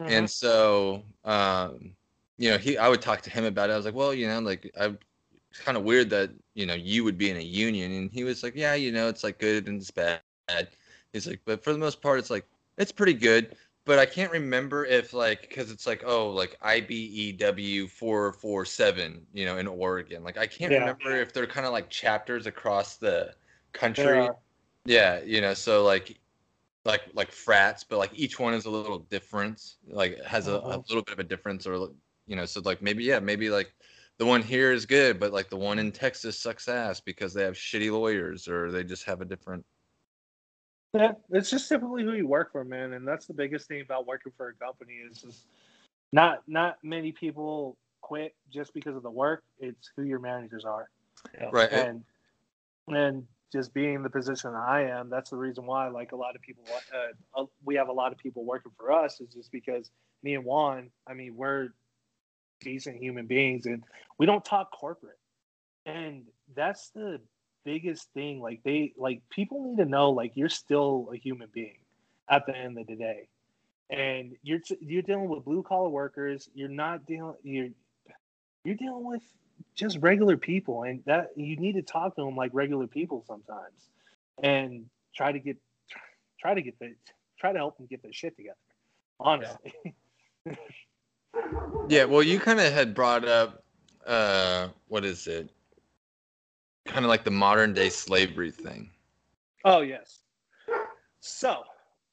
Mhm. 0.01 0.11
And 0.11 0.31
so, 0.31 1.03
um, 1.25 1.93
you 2.39 2.51
know, 2.51 2.59
he, 2.59 2.79
I 2.79 2.89
would 2.89 3.03
talk 3.03 3.21
to 3.23 3.31
him 3.31 3.45
about 3.45 3.71
it. 3.71 3.75
I 3.75 3.77
was 3.77 3.85
like, 3.85 3.95
well, 3.95 4.15
you 4.15 4.29
know, 4.29 4.39
like 4.41 4.73
I, 4.81 4.97
it's 5.51 5.61
kind 5.61 5.77
of 5.77 5.85
weird 5.85 6.11
that 6.11 6.31
you 6.55 6.67
know 6.67 6.75
you 6.75 7.05
would 7.05 7.19
be 7.19 7.31
in 7.31 7.37
a 7.37 7.41
union, 7.41 7.93
and 7.93 8.11
he 8.13 8.25
was 8.25 8.43
like, 8.43 8.55
yeah, 8.57 8.75
you 8.75 8.93
know, 8.93 9.09
it's 9.09 9.25
like 9.25 9.39
good 9.39 9.69
and 9.69 9.81
it's 9.81 9.91
bad. 9.91 10.23
He's 11.13 11.27
like, 11.27 11.43
but 11.45 11.63
for 11.65 11.73
the 11.73 11.79
most 11.79 12.01
part, 12.03 12.19
it's 12.19 12.31
like 12.31 12.47
it's 12.79 12.93
pretty 12.93 13.15
good. 13.15 13.57
But 13.87 13.99
I 13.99 14.07
can't 14.07 14.31
remember 14.33 14.85
if 14.85 15.13
like 15.13 15.43
because 15.43 15.71
it's 15.71 15.87
like 15.87 16.03
oh 16.05 16.31
like 16.31 16.57
IBEW 16.61 17.89
four 17.89 18.33
four 18.35 18.65
seven, 18.65 19.27
you 19.33 19.45
know, 19.47 19.59
in 19.59 19.67
Oregon. 19.67 20.23
Like 20.25 20.37
I 20.39 20.47
can't 20.47 20.73
Yeah. 20.73 20.75
remember 20.75 21.11
if 21.17 21.33
they're 21.33 21.47
kind 21.47 21.67
of 21.67 21.73
like 21.73 21.91
chapters 21.91 22.47
across 22.47 22.97
the 22.99 23.35
country. 23.73 24.37
Yeah, 24.85 25.21
you 25.23 25.41
know, 25.41 25.55
so 25.55 25.85
like 25.85 26.21
like 26.85 27.03
like 27.15 27.33
frats, 27.33 27.85
but 27.85 27.99
like 27.99 28.13
each 28.15 28.39
one 28.41 28.55
is 28.55 28.67
a 28.67 28.71
little 28.71 29.01
different. 29.01 29.77
Like 29.87 30.23
has 30.25 30.49
a, 30.49 30.55
a 30.57 30.61
Uh-huh. 30.63 30.83
little 30.89 31.03
bit 31.05 31.15
of 31.15 31.19
a 31.21 31.25
difference 31.25 31.67
or 31.67 31.91
you 32.27 32.37
know, 32.37 32.47
so 32.47 32.61
like 32.63 32.83
maybe 32.83 33.05
yeah, 33.05 33.21
maybe 33.21 33.51
like 33.51 33.75
the 34.21 34.27
one 34.27 34.43
here 34.43 34.71
is 34.71 34.85
good, 34.85 35.19
but 35.19 35.33
like 35.33 35.49
the 35.49 35.57
one 35.57 35.79
in 35.79 35.91
Texas 35.91 36.39
sucks 36.39 36.69
ass 36.69 37.01
because 37.01 37.33
they 37.33 37.43
have 37.43 37.55
shitty 37.55 37.91
lawyers 37.91 38.49
or 38.49 38.71
they 38.71 38.85
just 38.85 39.05
have 39.05 39.23
a 39.23 39.25
different 39.25 39.65
Yeah, 40.93 41.13
it's 41.31 41.49
just 41.49 41.67
typically 41.71 42.05
who 42.05 42.13
you 42.13 42.29
work 42.29 42.53
for, 42.53 42.63
man, 42.63 42.93
and 42.93 43.09
that's 43.09 43.27
the 43.27 43.33
biggest 43.33 43.67
thing 43.67 43.81
about 43.81 44.07
working 44.07 44.31
for 44.37 44.51
a 44.51 44.55
company 44.55 44.93
is 45.11 45.23
just 45.23 45.47
not 46.13 46.43
not 46.47 46.77
many 46.83 47.13
people 47.13 47.79
quit 48.03 48.35
just 48.53 48.75
because 48.75 48.95
of 48.95 49.03
the 49.03 49.11
work. 49.11 49.43
It's 49.59 49.91
who 49.97 50.03
your 50.03 50.19
managers 50.19 50.67
are, 50.67 50.91
right. 51.51 51.73
and 51.73 52.05
and 52.89 53.27
just 53.51 53.73
being 53.73 54.03
the 54.03 54.11
position 54.11 54.53
I 54.55 54.83
am, 54.83 55.09
that's 55.09 55.31
the 55.31 55.37
reason 55.37 55.65
why. 55.65 55.89
Like 55.89 56.13
a 56.13 56.17
lot 56.17 56.37
of 56.37 56.43
people, 56.43 56.65
uh, 56.69 57.41
uh, 57.41 57.47
we 57.65 57.75
have 57.77 57.89
a 57.89 57.93
lot 57.93 58.13
of 58.13 58.19
people 58.19 58.45
working 58.45 58.73
for 58.77 58.93
us, 58.93 59.19
is 59.23 59.33
just 59.33 59.51
because 59.51 59.91
me 60.23 60.35
and 60.35 60.45
Juan. 60.45 60.91
I 61.07 61.15
mean, 61.15 61.37
we're 61.37 61.71
decent 62.61 62.97
human 62.97 63.27
beings, 63.27 63.67
and 63.67 63.83
we 64.19 64.27
don't 64.27 64.45
talk 64.45 64.71
corporate, 64.73 65.19
and 65.87 66.25
that's 66.55 66.91
the 66.91 67.21
biggest 67.65 68.09
thing 68.15 68.41
like 68.41 68.61
they 68.65 68.93
like 68.97 69.23
people 69.31 69.65
need 69.65 69.83
to 69.83 69.89
know 69.89 70.11
like 70.11 70.33
you're 70.35 70.49
still 70.49 71.11
a 71.13 71.17
human 71.17 71.49
being 71.53 71.79
at 72.29 72.47
the 72.47 72.57
end 72.57 72.79
of 72.79 72.87
the 72.87 72.97
day. 72.97 73.29
And 73.91 74.37
you're 74.43 74.61
you're 74.81 75.03
dealing 75.03 75.29
with 75.29 75.45
blue 75.45 75.63
collar 75.63 75.89
workers. 75.89 76.49
You're 76.55 76.69
not 76.69 77.07
dealing 77.07 77.35
you're 77.43 77.71
you're 78.65 78.77
dealing 78.77 79.05
with 79.05 79.23
just 79.75 79.99
regular 79.99 80.37
people 80.37 80.85
and 80.85 81.03
that 81.07 81.31
you 81.37 81.57
need 81.57 81.75
to 81.75 81.83
talk 81.83 82.15
to 82.17 82.25
them 82.25 82.37
like 82.37 82.51
regular 82.55 82.87
people 82.87 83.25
sometimes 83.27 83.89
and 84.43 84.87
try 85.15 85.33
to 85.33 85.39
get 85.39 85.57
try 86.41 86.55
to 86.55 86.63
get 86.63 86.79
the 86.79 86.95
try 87.39 87.53
to 87.53 87.59
help 87.59 87.77
them 87.77 87.87
get 87.87 88.03
their 88.03 88.13
shit 88.13 88.37
together 88.37 88.57
honestly. 89.19 89.75
Yeah, 90.47 90.55
well 91.35 92.23
you 92.23 92.39
kind 92.39 92.61
of 92.61 92.73
had 92.73 92.95
brought 92.95 93.27
up 93.27 93.63
uh 94.07 94.69
what 94.89 95.05
is 95.05 95.27
it? 95.27 95.51
Kind 96.87 97.05
of 97.05 97.09
like 97.09 97.25
the 97.25 97.31
modern 97.31 97.73
day 97.73 97.91
slavery 97.91 98.51
thing. 98.51 98.91
Oh 99.65 99.81
yes. 99.81 100.21
So, 101.21 101.65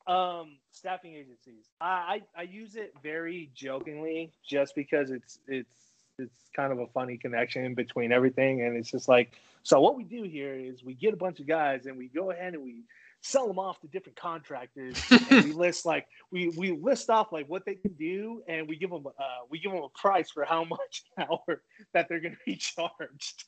um, 0.05 0.57
staffing 0.71 1.13
agencies. 1.13 1.69
I, 1.79 2.21
I 2.37 2.41
I 2.41 2.41
use 2.43 2.75
it 2.75 2.93
very 3.01 3.49
jokingly, 3.55 4.31
just 4.47 4.75
because 4.75 5.11
it's 5.11 5.39
it's 5.47 5.87
it's 6.19 6.49
kind 6.55 6.71
of 6.71 6.79
a 6.79 6.87
funny 6.87 7.17
connection 7.17 7.73
between 7.73 8.11
everything, 8.11 8.61
and 8.61 8.75
it's 8.75 8.91
just 8.91 9.07
like 9.07 9.31
so. 9.63 9.79
What 9.79 9.95
we 9.95 10.03
do 10.03 10.23
here 10.23 10.53
is 10.53 10.83
we 10.83 10.93
get 10.93 11.13
a 11.13 11.17
bunch 11.17 11.39
of 11.39 11.47
guys, 11.47 11.85
and 11.85 11.97
we 11.97 12.07
go 12.07 12.31
ahead 12.31 12.53
and 12.53 12.63
we 12.63 12.83
sell 13.21 13.47
them 13.47 13.59
off 13.59 13.79
to 13.81 13.87
different 13.87 14.17
contractors, 14.17 15.01
and 15.29 15.45
we 15.45 15.51
list 15.51 15.85
like 15.85 16.07
we 16.31 16.49
we 16.57 16.71
list 16.71 17.09
off 17.09 17.31
like 17.31 17.47
what 17.47 17.65
they 17.65 17.75
can 17.75 17.93
do, 17.93 18.41
and 18.47 18.67
we 18.67 18.75
give 18.77 18.89
them 18.89 19.05
uh 19.07 19.45
we 19.49 19.59
give 19.59 19.71
them 19.71 19.83
a 19.83 19.89
price 19.99 20.31
for 20.31 20.45
how 20.45 20.63
much 20.69 21.03
an 21.17 21.27
hour 21.29 21.61
that 21.93 22.07
they're 22.09 22.19
going 22.21 22.33
to 22.33 22.39
be 22.45 22.55
charged. 22.57 23.45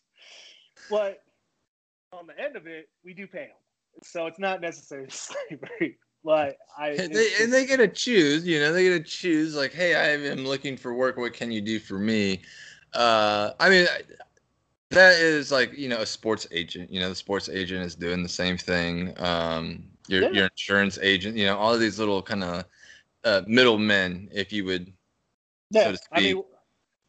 But 0.89 1.23
on 2.11 2.27
the 2.27 2.39
end 2.39 2.55
of 2.55 2.67
it, 2.67 2.89
we 3.03 3.13
do 3.13 3.27
pay 3.27 3.47
them 3.47 3.57
so 4.03 4.27
it's 4.27 4.39
not 4.39 4.61
necessarily 4.61 5.09
slavery. 5.09 5.97
But 6.23 6.57
I 6.77 6.89
And 6.89 7.13
they, 7.13 7.29
and 7.39 7.51
they 7.51 7.65
get 7.65 7.77
to 7.77 7.87
choose, 7.87 8.45
you 8.45 8.59
know, 8.59 8.73
they 8.73 8.83
get 8.83 9.05
to 9.05 9.09
choose 9.09 9.55
like, 9.55 9.71
hey, 9.71 9.95
I 9.95 10.09
am 10.29 10.45
looking 10.45 10.75
for 10.75 10.93
work. 10.93 11.15
What 11.15 11.33
can 11.33 11.49
you 11.49 11.61
do 11.61 11.79
for 11.79 11.97
me? 11.97 12.41
Uh, 12.93 13.51
I 13.59 13.69
mean, 13.69 13.87
that 14.91 15.19
is 15.19 15.51
like, 15.51 15.77
you 15.77 15.87
know, 15.89 15.99
a 16.01 16.05
sports 16.05 16.47
agent. 16.51 16.91
You 16.91 16.99
know, 16.99 17.09
the 17.09 17.15
sports 17.15 17.49
agent 17.49 17.85
is 17.85 17.95
doing 17.95 18.23
the 18.23 18.29
same 18.29 18.57
thing. 18.57 19.13
Um, 19.21 19.83
your 20.07 20.23
Yeah. 20.23 20.29
your 20.31 20.45
insurance 20.47 20.97
agent, 20.99 21.37
you 21.37 21.45
know, 21.45 21.57
all 21.57 21.73
of 21.73 21.79
these 21.79 21.99
little 21.99 22.21
kind 22.21 22.43
of 22.43 22.65
uh, 23.23 23.41
middlemen, 23.47 24.29
if 24.31 24.51
you 24.51 24.65
would. 24.65 24.91
yeah, 25.69 25.91
to 25.91 25.99
I 26.11 26.21
mean, 26.21 26.43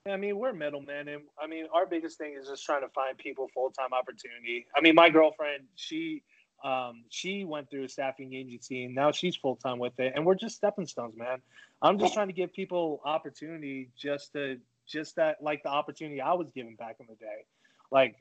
I 0.06 0.16
mean, 0.16 0.38
we're 0.38 0.52
middlemen, 0.52 1.08
and 1.08 1.22
I 1.42 1.46
mean, 1.46 1.66
our 1.72 1.86
biggest 1.86 2.18
thing 2.18 2.34
is 2.34 2.48
just 2.48 2.64
trying 2.64 2.82
to 2.82 2.88
find 2.88 3.16
people 3.16 3.48
full 3.54 3.70
time 3.70 3.92
opportunity. 3.92 4.66
I 4.76 4.80
mean, 4.80 4.94
my 4.94 5.08
girlfriend, 5.10 5.64
she, 5.76 6.22
Um, 6.62 7.04
she 7.08 7.44
went 7.44 7.70
through 7.70 7.84
a 7.84 7.88
staffing 7.88 8.34
agency 8.34 8.84
and 8.84 8.94
now 8.94 9.12
she's 9.12 9.34
full 9.34 9.56
time 9.56 9.78
with 9.78 9.98
it. 9.98 10.12
And 10.14 10.26
we're 10.26 10.34
just 10.34 10.56
stepping 10.56 10.86
stones, 10.86 11.16
man. 11.16 11.40
I'm 11.80 11.98
just 11.98 12.12
trying 12.12 12.28
to 12.28 12.34
give 12.34 12.52
people 12.52 13.00
opportunity 13.04 13.88
just 13.96 14.32
to 14.34 14.60
just 14.86 15.16
that 15.16 15.42
like 15.42 15.62
the 15.62 15.70
opportunity 15.70 16.20
I 16.20 16.34
was 16.34 16.50
given 16.50 16.76
back 16.76 16.96
in 17.00 17.06
the 17.08 17.14
day. 17.14 17.46
Like, 17.90 18.16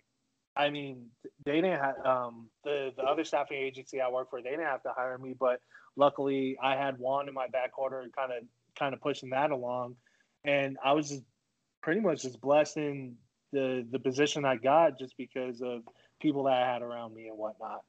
I 0.56 0.70
mean, 0.70 1.08
they 1.46 1.62
didn't 1.62 1.80
have 1.80 2.06
um, 2.06 2.50
the 2.64 2.92
the 2.96 3.04
other 3.04 3.24
staffing 3.24 3.58
agency 3.58 4.02
I 4.02 4.10
work 4.10 4.30
for. 4.30 4.42
They 4.42 4.50
didn't 4.50 4.66
have 4.66 4.84
to 4.84 4.94
hire 4.96 5.18
me, 5.18 5.36
but 5.40 5.62
luckily 5.96 6.58
I 6.62 6.76
had 6.76 6.98
Juan 6.98 7.28
in 7.28 7.34
my 7.34 7.48
back 7.48 7.78
order 7.78 8.06
kind 8.16 8.32
of 8.32 8.44
kind 8.78 8.94
of 8.94 9.02
pushing 9.02 9.30
that 9.30 9.52
along. 9.52 9.96
And 10.44 10.78
I 10.84 10.94
was 10.94 11.10
just 11.10 11.24
pretty 11.82 12.02
much 12.02 12.24
just 12.24 12.42
blessed 12.42 12.78
in 12.78 13.16
the 13.52 13.86
the 13.90 14.00
position 14.00 14.46
I 14.46 14.56
got 14.56 15.00
just 15.00 15.16
because 15.18 15.62
of 15.62 15.82
people 16.22 16.44
that 16.44 16.54
I 16.54 16.74
had 16.74 16.82
around 16.82 17.14
me 17.16 17.28
and 17.28 17.38
whatnot. 17.38 17.84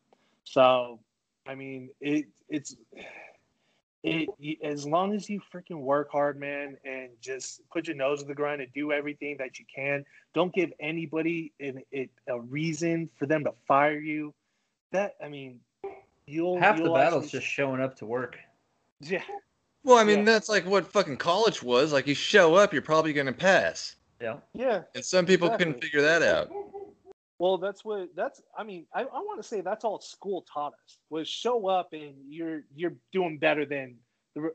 So, 0.45 1.01
I 1.47 1.55
mean, 1.55 1.91
it 2.01 2.27
it's 2.49 2.75
it 4.03 4.29
as 4.63 4.87
long 4.87 5.15
as 5.15 5.29
you 5.29 5.41
freaking 5.53 5.81
work 5.83 6.11
hard, 6.11 6.39
man, 6.39 6.77
and 6.85 7.11
just 7.21 7.61
put 7.71 7.87
your 7.87 7.97
nose 7.97 8.21
to 8.21 8.27
the 8.29 8.35
grind 8.35 8.61
and 8.63 8.73
do 8.73 8.93
everything 8.93 9.37
that 9.39 9.59
you 9.59 9.65
can. 9.75 10.05
Don't 10.35 10.55
give 10.55 10.73
anybody 10.81 11.53
an, 11.61 11.83
it, 11.93 12.11
a 12.29 12.41
reason 12.41 13.11
for 13.19 13.27
them 13.27 13.45
to 13.45 13.53
fire 13.69 13.99
you. 13.99 14.33
That 14.93 15.15
I 15.23 15.29
mean, 15.29 15.61
you'll 16.27 16.59
half 16.59 16.79
you'll 16.79 16.89
the 16.95 16.99
battle's 16.99 17.25
actually- 17.27 17.41
just 17.41 17.53
showing 17.53 17.81
up 17.81 17.97
to 17.97 18.07
work. 18.07 18.37
yeah. 19.01 19.23
Well, 19.83 19.97
I 19.97 20.05
mean, 20.05 20.19
Yeah. 20.21 20.25
that's 20.25 20.49
like 20.49 20.67
what 20.67 20.87
fucking 20.87 21.17
college 21.17 21.63
was. 21.63 21.93
Like, 21.93 22.07
you 22.07 22.15
show 22.15 22.55
up, 22.55 22.73
you're 22.73 22.83
probably 22.83 23.13
going 23.15 23.27
to 23.27 23.33
pass. 23.33 23.97
Yeah. 24.21 24.37
Yeah, 24.53 24.83
And 24.95 25.03
some 25.03 25.25
people 25.25 25.49
couldn't 25.49 25.81
figure 25.83 26.03
that 26.03 26.23
out. 26.23 26.51
Well, 27.41 27.57
that's 27.57 27.87
what 27.87 28.11
that's. 28.15 28.43
I 28.57 28.65
mean, 28.65 28.85
I, 28.95 29.01
I 29.01 29.05
want 29.21 29.41
to 29.43 29.49
say 29.49 29.63
that's 29.63 29.83
all 29.83 29.99
school 29.99 30.45
taught 30.53 30.75
us 30.85 30.99
was 31.09 31.27
show 31.27 31.67
up 31.69 31.95
and 31.95 32.13
you're 32.29 32.65
you're 32.77 32.93
doing 33.13 33.39
better 33.39 33.65
than 33.65 33.97
the 34.35 34.53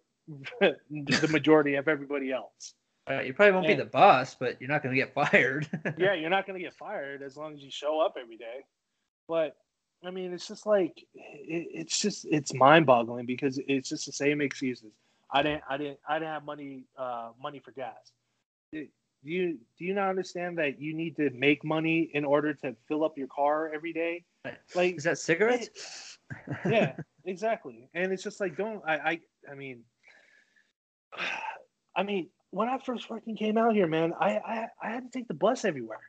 the 0.92 1.28
majority 1.32 1.76
of 1.76 1.88
everybody 1.88 2.32
else. 2.32 2.76
Uh, 3.10 3.22
you 3.22 3.34
probably 3.34 3.54
won't 3.54 3.68
be 3.68 3.74
the 3.74 3.86
boss, 3.86 4.36
but 4.36 4.60
you're 4.62 4.70
not 4.70 4.84
going 4.84 4.94
to 4.96 5.02
get 5.02 5.14
fired. 5.16 5.68
Yeah, 5.98 6.14
you're 6.14 6.30
not 6.30 6.46
going 6.48 6.60
to 6.60 6.64
get 6.64 6.74
fired 6.76 7.22
as 7.24 7.36
long 7.36 7.54
as 7.56 7.62
you 7.62 7.72
show 7.72 8.00
up 8.00 8.18
every 8.22 8.38
day. 8.38 8.66
But 9.28 9.56
I 10.04 10.12
mean, 10.12 10.32
it's 10.32 10.48
just 10.48 10.68
like 10.68 11.08
it, 11.16 11.68
it's 11.74 12.00
just 12.00 12.28
it's 12.30 12.54
mind 12.54 12.86
boggling 12.86 13.26
because 13.26 13.60
it's 13.68 13.90
just 13.90 14.06
the 14.06 14.12
same 14.12 14.42
excuses. 14.42 14.92
I 15.32 15.42
didn't 15.42 15.64
I 15.68 15.78
didn't 15.78 16.00
I 16.08 16.20
didn't 16.20 16.34
have 16.34 16.46
money 16.46 16.84
uh, 17.00 17.32
money 17.42 17.58
for 17.58 17.72
gas. 17.72 18.12
It- 18.72 18.92
do 19.26 19.32
you 19.32 19.58
do 19.78 19.86
you 19.86 19.94
not 19.94 20.10
understand 20.10 20.60
that 20.60 20.80
you 20.80 20.94
need 20.96 21.16
to 21.18 21.30
make 21.32 21.64
money 21.66 22.10
in 22.14 22.24
order 22.24 22.54
to 22.54 22.76
fill 22.88 23.04
up 23.04 23.18
your 23.18 23.28
car 23.28 23.72
every 23.74 23.92
day? 23.92 24.24
Like 24.76 24.98
Is 24.98 25.04
that 25.06 25.18
cigarettes? 25.18 26.20
yeah, 26.66 26.94
exactly. 27.26 27.90
And 27.94 28.12
it's 28.14 28.24
just 28.24 28.40
like, 28.40 28.56
don't 28.56 28.84
I? 28.88 28.96
I, 28.98 29.20
I 29.52 29.56
mean, 29.56 29.82
I 31.96 32.04
mean, 32.04 32.30
when 32.52 32.70
I 32.70 32.78
first 32.78 33.08
fucking 33.08 33.38
came 33.38 33.58
out 33.58 33.74
here, 33.74 33.88
man, 33.88 34.14
I, 34.20 34.38
I, 34.38 34.68
I 34.82 34.90
had 34.92 35.12
to 35.12 35.18
take 35.18 35.28
the 35.28 35.34
bus 35.34 35.66
everywhere, 35.66 36.02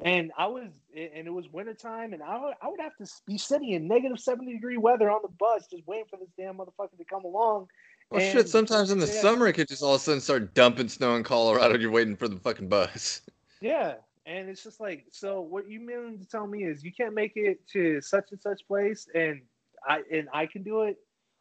and 0.00 0.32
I 0.38 0.46
was, 0.46 0.70
and 0.96 1.26
it 1.26 1.32
was 1.32 1.48
wintertime, 1.52 2.12
and 2.14 2.22
I, 2.22 2.38
would- 2.40 2.54
I 2.62 2.68
would 2.68 2.80
have 2.80 2.96
to 2.96 3.06
be 3.26 3.36
sitting 3.38 3.70
in 3.70 3.86
negative 3.88 4.18
seventy 4.18 4.54
degree 4.54 4.78
weather 4.78 5.10
on 5.10 5.20
the 5.22 5.28
bus, 5.28 5.66
just 5.70 5.86
waiting 5.86 6.06
for 6.08 6.18
this 6.18 6.30
damn 6.38 6.56
motherfucker 6.56 6.96
to 6.96 7.04
come 7.04 7.24
along. 7.24 7.66
Well, 8.10 8.20
And- 8.20 8.32
shit, 8.32 8.48
sometimes 8.48 8.90
in 8.90 8.98
the 8.98 9.06
yeah. 9.06 9.20
summer, 9.20 9.46
it 9.48 9.54
could 9.54 9.68
just 9.68 9.82
all 9.82 9.94
of 9.94 10.00
a 10.00 10.04
sudden 10.04 10.20
start 10.20 10.54
dumping 10.54 10.88
snow 10.88 11.16
in 11.16 11.24
Colorado. 11.24 11.76
You're 11.78 11.90
waiting 11.90 12.16
for 12.16 12.28
the 12.28 12.36
fucking 12.36 12.68
bus. 12.68 13.22
Yeah, 13.60 13.94
and 14.26 14.48
it's 14.48 14.62
just 14.62 14.80
like, 14.80 15.06
so 15.10 15.40
what 15.40 15.68
you 15.68 15.80
mean 15.80 16.18
to 16.18 16.26
tell 16.26 16.46
me 16.46 16.64
is 16.64 16.84
you 16.84 16.92
can't 16.92 17.14
make 17.14 17.32
it 17.36 17.66
to 17.68 18.00
such 18.00 18.30
and 18.30 18.40
such 18.40 18.66
place, 18.66 19.08
and 19.14 19.42
I 19.86 20.02
and 20.12 20.28
I 20.32 20.46
can 20.46 20.62
do 20.62 20.82
it. 20.82 20.96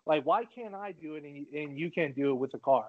Like, 0.05 0.26
why 0.26 0.45
can't 0.45 0.74
I 0.76 0.93
do 0.93 1.16
it 1.16 1.24
and 1.24 1.45
and 1.53 1.78
you 1.78 1.91
can't 1.91 2.16
do 2.16 2.32
it 2.32 2.36
with 2.36 2.53
a 2.53 2.59
car? 2.59 2.88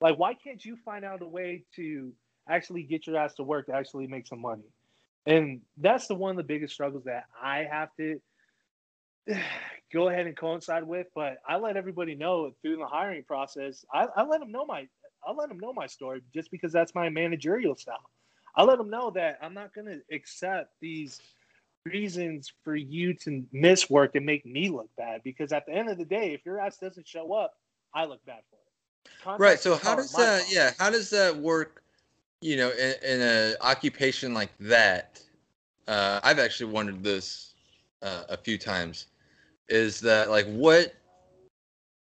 Like, 0.00 0.18
why 0.18 0.34
can't 0.34 0.62
you 0.64 0.76
find 0.84 1.04
out 1.04 1.22
a 1.22 1.26
way 1.26 1.64
to 1.76 2.12
actually 2.48 2.82
get 2.82 3.06
your 3.06 3.16
ass 3.16 3.34
to 3.34 3.42
work 3.42 3.66
to 3.66 3.72
actually 3.74 4.06
make 4.06 4.26
some 4.26 4.40
money? 4.40 4.64
And 5.26 5.62
that's 5.78 6.06
the 6.06 6.14
one 6.14 6.32
of 6.32 6.36
the 6.36 6.42
biggest 6.42 6.74
struggles 6.74 7.04
that 7.04 7.24
I 7.42 7.64
have 7.70 7.88
to 7.96 8.20
go 9.94 10.08
ahead 10.08 10.26
and 10.26 10.36
coincide 10.36 10.84
with. 10.84 11.06
But 11.14 11.38
I 11.48 11.56
let 11.56 11.76
everybody 11.76 12.14
know 12.14 12.52
through 12.60 12.76
the 12.76 12.86
hiring 12.86 13.22
process. 13.22 13.84
I, 13.94 14.08
I 14.16 14.24
let 14.24 14.40
them 14.40 14.52
know 14.52 14.66
my 14.66 14.86
I 15.26 15.32
let 15.32 15.48
them 15.48 15.58
know 15.58 15.72
my 15.72 15.86
story 15.86 16.20
just 16.34 16.50
because 16.50 16.72
that's 16.72 16.94
my 16.94 17.08
managerial 17.08 17.76
style. 17.76 18.10
I 18.56 18.62
let 18.64 18.76
them 18.76 18.90
know 18.90 19.10
that 19.12 19.38
I'm 19.40 19.54
not 19.54 19.74
going 19.74 19.86
to 19.86 20.00
accept 20.14 20.74
these 20.80 21.20
reasons 21.86 22.52
for 22.62 22.76
you 22.76 23.14
to 23.14 23.42
miss 23.52 23.88
work 23.88 24.14
and 24.16 24.26
make 24.26 24.44
me 24.44 24.68
look 24.68 24.90
bad 24.98 25.22
because 25.24 25.52
at 25.52 25.64
the 25.66 25.72
end 25.72 25.88
of 25.88 25.96
the 25.96 26.04
day, 26.04 26.34
if 26.34 26.44
your 26.44 26.60
ass 26.60 26.76
doesn't 26.76 27.08
show 27.08 27.32
up, 27.32 27.54
I 27.94 28.04
look 28.04 28.24
bad 28.26 28.40
for 28.50 28.56
it. 28.56 29.12
Contact 29.22 29.40
Right. 29.40 29.60
So 29.60 29.76
how 29.76 29.94
does 29.94 30.12
that? 30.12 30.40
fault. 30.40 30.52
Yeah. 30.52 30.72
How 30.78 30.90
does 30.90 31.08
that 31.10 31.34
work? 31.34 31.82
You 32.40 32.58
know, 32.58 32.70
in, 32.70 32.94
in 33.02 33.22
a 33.22 33.54
occupation 33.62 34.34
like 34.34 34.50
that, 34.60 35.22
uh, 35.88 36.20
I've 36.22 36.38
actually 36.38 36.70
wondered 36.70 37.02
this 37.02 37.54
uh, 38.02 38.24
a 38.28 38.36
few 38.36 38.58
times. 38.58 39.06
Is 39.68 40.00
that 40.00 40.30
like 40.30 40.46
what? 40.46 40.94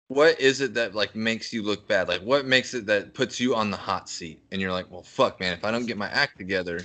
What 0.09 0.41
is 0.41 0.61
it 0.61 0.75
that 0.75 0.95
like 0.95 1.17
makes 1.17 1.53
you 1.53 1.63
look 1.63 1.89
bad? 1.89 2.09
Like 2.09 2.21
what 2.23 2.47
makes 2.47 2.75
it 2.75 2.87
that 2.87 3.13
puts 3.15 3.41
you 3.41 3.55
on 3.57 3.71
the 3.71 3.77
hot 3.77 4.09
seat 4.09 4.41
and 4.53 4.61
you're 4.61 4.73
like, 4.73 4.91
well, 4.91 5.03
fuck, 5.03 5.41
man, 5.41 5.53
if 5.53 5.65
I 5.65 5.71
don't 5.73 5.87
get 5.87 5.97
my 5.97 6.09
act 6.11 6.39
together, 6.39 6.81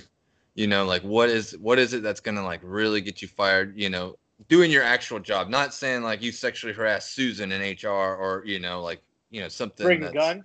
you 0.54 0.66
know, 0.66 0.84
like 0.84 1.02
what 1.02 1.28
is 1.28 1.56
what 1.58 1.78
is 1.78 1.94
it 1.94 2.02
that's 2.02 2.20
gonna 2.20 2.44
like 2.44 2.60
really 2.64 3.00
get 3.00 3.22
you 3.22 3.28
fired? 3.28 3.76
You 3.76 3.90
know, 3.90 4.16
doing 4.48 4.70
your 4.72 4.82
actual 4.82 5.20
job, 5.20 5.48
not 5.48 5.72
saying 5.72 6.02
like 6.02 6.20
you 6.20 6.32
sexually 6.32 6.72
harassed 6.74 7.14
Susan 7.14 7.52
in 7.52 7.60
HR 7.60 7.88
or 7.88 8.42
you 8.44 8.58
know, 8.58 8.82
like 8.82 9.00
you 9.30 9.40
know 9.40 9.48
something. 9.48 9.86
Bring 9.86 10.02
a 10.02 10.06
that's- 10.06 10.34
gun. 10.34 10.44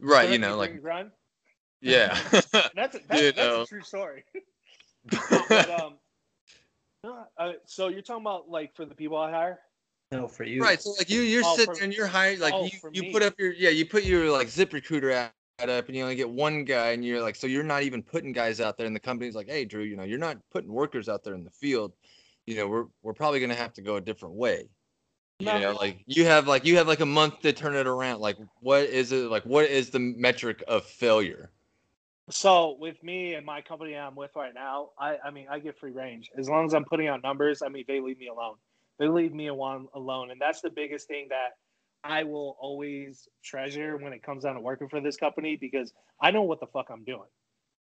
Right, 0.00 0.22
Bring- 0.22 0.32
you 0.32 0.38
know, 0.40 0.58
bring 0.58 0.58
like 0.58 0.74
a 0.74 0.78
gun. 0.78 1.12
yeah. 1.80 2.18
That's 2.74 2.96
a, 2.96 3.00
that's, 3.08 3.36
know. 3.36 3.62
a 3.62 3.66
true 3.66 3.82
story. 3.82 4.24
but 5.48 5.70
um, 5.80 5.94
uh, 7.04 7.52
so 7.64 7.88
you're 7.88 8.02
talking 8.02 8.22
about 8.22 8.48
like 8.48 8.74
for 8.74 8.84
the 8.84 8.94
people 8.94 9.16
I 9.16 9.30
hire? 9.30 9.60
no, 10.10 10.28
for 10.28 10.44
you. 10.44 10.62
right. 10.62 10.80
So 10.80 10.90
like 10.98 11.10
you 11.10 11.22
you're 11.22 11.42
Oh, 11.44 11.56
sitting 11.56 11.74
for- 11.74 11.74
there 11.76 11.84
and 11.84 11.94
you're 11.94 12.06
hired 12.06 12.38
like 12.38 12.54
oh, 12.54 12.64
you, 12.64 12.70
you 12.92 13.02
me. 13.02 13.12
put 13.12 13.22
up 13.22 13.34
your 13.38 13.52
yeah, 13.52 13.70
you 13.70 13.86
put 13.86 14.04
your 14.04 14.30
like 14.30 14.48
zip 14.48 14.72
recruiter 14.72 15.10
ad 15.10 15.32
up 15.60 15.86
and 15.86 15.96
you 15.96 16.02
only 16.02 16.16
get 16.16 16.28
one 16.28 16.64
guy 16.64 16.90
and 16.90 17.04
you're 17.04 17.20
like 17.22 17.36
so 17.36 17.46
you're 17.46 17.62
not 17.62 17.82
even 17.82 18.02
putting 18.02 18.32
guys 18.32 18.60
out 18.60 18.76
there 18.76 18.86
and 18.86 18.94
the 18.94 19.00
company's 19.00 19.34
like, 19.34 19.48
Hey 19.48 19.64
Drew, 19.64 19.82
you 19.82 19.96
know, 19.96 20.02
you're 20.02 20.18
not 20.18 20.36
putting 20.50 20.72
workers 20.72 21.08
out 21.08 21.24
there 21.24 21.34
in 21.34 21.44
the 21.44 21.50
field. 21.50 21.92
You 22.46 22.56
know, 22.56 22.68
we're 22.68 22.84
we're 23.02 23.14
probably 23.14 23.40
gonna 23.40 23.54
have 23.54 23.72
to 23.74 23.82
go 23.82 23.96
a 23.96 24.00
different 24.00 24.34
way. 24.34 24.68
You 25.38 25.46
No. 25.46 25.58
know, 25.60 25.72
like 25.72 26.04
you 26.06 26.24
have 26.26 26.46
like 26.46 26.64
you 26.64 26.76
have 26.76 26.86
like 26.88 27.00
a 27.00 27.06
month 27.06 27.40
to 27.40 27.52
turn 27.52 27.74
it 27.74 27.86
around. 27.86 28.20
Like 28.20 28.36
what 28.60 28.82
is 28.84 29.12
it 29.12 29.30
like 29.30 29.44
what 29.44 29.64
is 29.64 29.90
the 29.90 29.98
metric 29.98 30.62
of 30.68 30.84
failure? 30.84 31.50
So 32.30 32.76
with 32.78 33.02
me 33.02 33.34
and 33.34 33.44
my 33.44 33.62
company 33.62 33.96
I'm 33.96 34.14
with 34.14 34.30
right 34.36 34.54
now, 34.54 34.90
I, 34.98 35.18
I 35.24 35.30
mean 35.30 35.46
I 35.50 35.58
get 35.58 35.78
free 35.78 35.90
range 35.90 36.30
as 36.36 36.48
long 36.48 36.66
as 36.66 36.74
I'm 36.74 36.84
putting 36.84 37.08
out 37.08 37.22
numbers. 37.22 37.62
I 37.62 37.68
mean 37.68 37.84
they 37.88 38.00
leave 38.00 38.18
me 38.18 38.28
alone. 38.28 38.56
They 38.98 39.08
leave 39.08 39.34
me 39.34 39.50
one 39.50 39.88
alone, 39.94 40.30
and 40.30 40.40
that's 40.40 40.60
the 40.60 40.70
biggest 40.70 41.08
thing 41.08 41.28
that 41.30 41.56
I 42.04 42.24
will 42.24 42.56
always 42.60 43.28
treasure 43.42 43.96
when 43.96 44.12
it 44.12 44.22
comes 44.22 44.44
down 44.44 44.54
to 44.54 44.60
working 44.60 44.88
for 44.88 45.00
this 45.00 45.16
company 45.16 45.56
because 45.56 45.92
I 46.20 46.30
know 46.30 46.42
what 46.42 46.60
the 46.60 46.66
fuck 46.66 46.88
I'm 46.90 47.04
doing. 47.04 47.28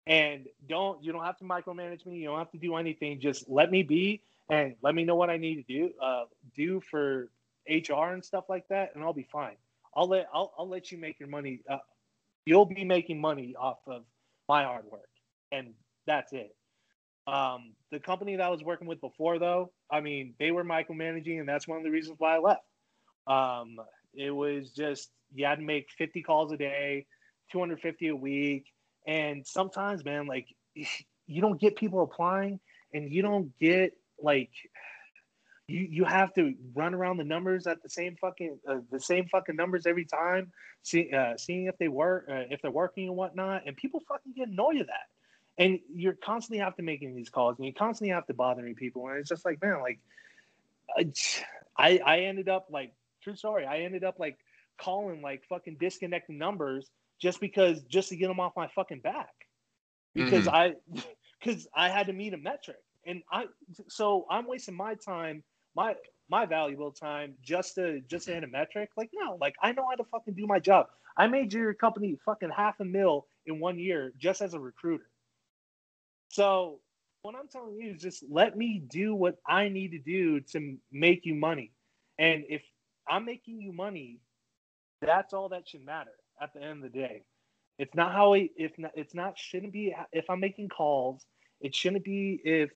And 0.07 0.47
don't 0.67 1.03
you 1.03 1.11
don't 1.11 1.23
have 1.23 1.37
to 1.37 1.43
micromanage 1.43 2.05
me. 2.05 2.17
You 2.17 2.27
don't 2.27 2.39
have 2.39 2.51
to 2.51 2.57
do 2.57 2.75
anything. 2.75 3.19
Just 3.19 3.49
let 3.49 3.71
me 3.71 3.83
be 3.83 4.21
and 4.49 4.75
let 4.81 4.95
me 4.95 5.03
know 5.03 5.15
what 5.15 5.29
I 5.29 5.37
need 5.37 5.55
to 5.55 5.63
do 5.63 5.91
uh, 6.01 6.25
do 6.55 6.81
for 6.81 7.29
HR 7.67 8.13
and 8.13 8.23
stuff 8.23 8.45
like 8.49 8.67
that, 8.69 8.91
and 8.95 9.03
I'll 9.03 9.13
be 9.13 9.27
fine. 9.31 9.55
I'll 9.95 10.07
let 10.07 10.27
I'll, 10.33 10.53
I'll 10.57 10.69
let 10.69 10.91
you 10.91 10.97
make 10.97 11.19
your 11.19 11.29
money. 11.29 11.61
Uh, 11.69 11.77
you'll 12.45 12.65
be 12.65 12.83
making 12.83 13.19
money 13.19 13.55
off 13.59 13.79
of 13.87 14.03
my 14.47 14.63
hard 14.63 14.85
work, 14.91 15.09
and 15.51 15.73
that's 16.07 16.33
it. 16.33 16.55
Um, 17.27 17.73
the 17.91 17.99
company 17.99 18.35
that 18.35 18.45
I 18.45 18.49
was 18.49 18.63
working 18.63 18.87
with 18.87 19.01
before, 19.01 19.39
though, 19.39 19.71
I 19.91 20.01
mean, 20.01 20.35
they 20.39 20.51
were 20.51 20.63
micromanaging, 20.63 21.39
and 21.39 21.49
that's 21.49 21.67
one 21.67 21.77
of 21.77 21.83
the 21.83 21.89
reasons 21.89 22.17
why 22.19 22.35
I 22.35 22.39
left. 22.39 22.61
Um, 23.27 23.77
it 24.13 24.31
was 24.31 24.71
just 24.71 25.09
you 25.33 25.45
had 25.45 25.55
to 25.59 25.65
make 25.65 25.87
50 25.97 26.21
calls 26.21 26.51
a 26.51 26.57
day, 26.57 27.05
250 27.51 28.09
a 28.09 28.15
week, 28.15 28.65
and 29.07 29.45
sometimes, 29.45 30.05
man, 30.05 30.27
like 30.27 30.47
you 30.75 31.41
don't 31.41 31.59
get 31.59 31.75
people 31.75 32.03
applying, 32.03 32.59
and 32.93 33.11
you 33.11 33.21
don't 33.21 33.57
get 33.59 33.93
like 34.21 34.51
you 35.67 35.87
you 35.89 36.05
have 36.05 36.33
to 36.35 36.53
run 36.73 36.93
around 36.93 37.17
the 37.17 37.23
numbers 37.23 37.65
at 37.65 37.81
the 37.81 37.89
same 37.89 38.15
fucking 38.21 38.59
uh, 38.67 38.79
the 38.91 38.99
same 38.99 39.27
fucking 39.27 39.55
numbers 39.55 39.85
every 39.85 40.05
time, 40.05 40.51
see, 40.83 41.11
uh, 41.11 41.35
seeing 41.37 41.65
if 41.65 41.77
they 41.77 41.87
work 41.87 42.27
uh, 42.29 42.43
if 42.49 42.61
they're 42.61 42.71
working 42.71 43.07
and 43.07 43.17
whatnot, 43.17 43.63
and 43.65 43.75
people 43.75 44.01
fucking 44.07 44.33
get 44.35 44.47
annoyed 44.47 44.81
of 44.81 44.87
that. 44.87 45.07
And 45.57 45.79
you're 45.93 46.13
constantly 46.13 46.59
have 46.59 46.75
to 46.75 46.83
making 46.83 47.15
these 47.15 47.29
calls, 47.29 47.57
and 47.57 47.65
you 47.65 47.73
constantly 47.73 48.13
have 48.13 48.27
to 48.27 48.33
bothering 48.33 48.75
people, 48.75 49.07
and 49.07 49.17
it's 49.17 49.29
just 49.29 49.45
like 49.45 49.61
man, 49.61 49.81
like 49.81 49.99
I 51.77 51.99
I 52.05 52.19
ended 52.21 52.49
up 52.49 52.67
like 52.69 52.93
true 53.23 53.35
story, 53.35 53.65
I 53.65 53.79
ended 53.79 54.03
up 54.03 54.19
like 54.19 54.37
calling 54.77 55.21
like 55.21 55.43
fucking 55.49 55.77
disconnecting 55.79 56.37
numbers 56.37 56.91
just 57.19 57.39
because 57.39 57.81
just 57.83 58.09
to 58.09 58.15
get 58.15 58.27
them 58.27 58.39
off 58.39 58.53
my 58.55 58.67
fucking 58.67 58.99
back 58.99 59.33
because 60.13 60.47
I 60.47 60.75
because 61.39 61.67
I 61.73 61.89
had 61.89 62.07
to 62.07 62.13
meet 62.13 62.33
a 62.33 62.37
metric 62.37 62.77
and 63.05 63.23
I 63.31 63.45
so 63.87 64.25
I'm 64.29 64.47
wasting 64.47 64.75
my 64.75 64.95
time 64.95 65.43
my 65.75 65.95
my 66.29 66.45
valuable 66.45 66.91
time 66.91 67.35
just 67.43 67.75
to 67.75 68.01
just 68.01 68.27
to 68.27 68.33
hit 68.33 68.43
a 68.43 68.47
metric. 68.47 68.89
Like 68.97 69.11
no, 69.13 69.37
like 69.39 69.55
I 69.61 69.71
know 69.71 69.87
how 69.89 69.95
to 69.95 70.03
fucking 70.05 70.33
do 70.33 70.47
my 70.47 70.59
job. 70.59 70.87
I 71.17 71.27
made 71.27 71.53
your 71.53 71.73
company 71.73 72.17
fucking 72.25 72.49
half 72.55 72.79
a 72.79 72.85
mil 72.85 73.27
in 73.45 73.59
one 73.59 73.79
year 73.79 74.13
just 74.17 74.41
as 74.41 74.53
a 74.53 74.59
recruiter. 74.59 75.09
So 76.29 76.79
what 77.21 77.35
I'm 77.35 77.47
telling 77.47 77.75
you 77.75 77.91
is 77.91 78.01
just 78.01 78.23
let 78.29 78.57
me 78.57 78.83
do 78.87 79.15
what 79.15 79.37
I 79.47 79.69
need 79.69 79.91
to 79.91 79.99
do 79.99 80.41
to 80.41 80.77
make 80.91 81.25
you 81.25 81.35
money. 81.35 81.71
And 82.19 82.43
if 82.49 82.61
I'm 83.07 83.25
making 83.25 83.61
you 83.61 83.71
money, 83.71 84.19
that's 85.01 85.33
all 85.33 85.49
that 85.49 85.67
should 85.67 85.85
matter 85.85 86.11
at 86.41 86.53
the 86.53 86.61
end 86.61 86.83
of 86.83 86.91
the 86.91 86.99
day. 86.99 87.23
It's 87.77 87.93
not 87.95 88.13
how 88.13 88.33
I, 88.33 88.49
if 88.55 88.77
not, 88.77 88.91
it's 88.95 89.13
not 89.13 89.37
shouldn't 89.37 89.73
be 89.73 89.93
if 90.11 90.29
I'm 90.29 90.39
making 90.39 90.69
calls. 90.69 91.25
It 91.61 91.73
shouldn't 91.75 92.03
be 92.03 92.41
if 92.43 92.69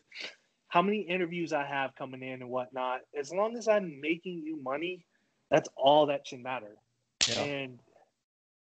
how 0.70 0.82
many 0.82 1.01
interviews 1.01 1.53
I 1.53 1.65
have 1.65 1.95
coming 1.95 2.24
in 2.24 2.41
and 2.41 2.49
whatnot. 2.49 3.01
As 3.17 3.34
long 3.34 3.57
as 3.57 3.67
I'm 3.67 4.01
making 4.01 4.43
you 4.45 4.61
money, 4.61 5.05
that's 5.51 5.70
all 5.76 6.07
that 6.07 6.28
should 6.28 6.41
matter. 6.43 6.78
Yeah. 7.28 7.43
And 7.43 7.80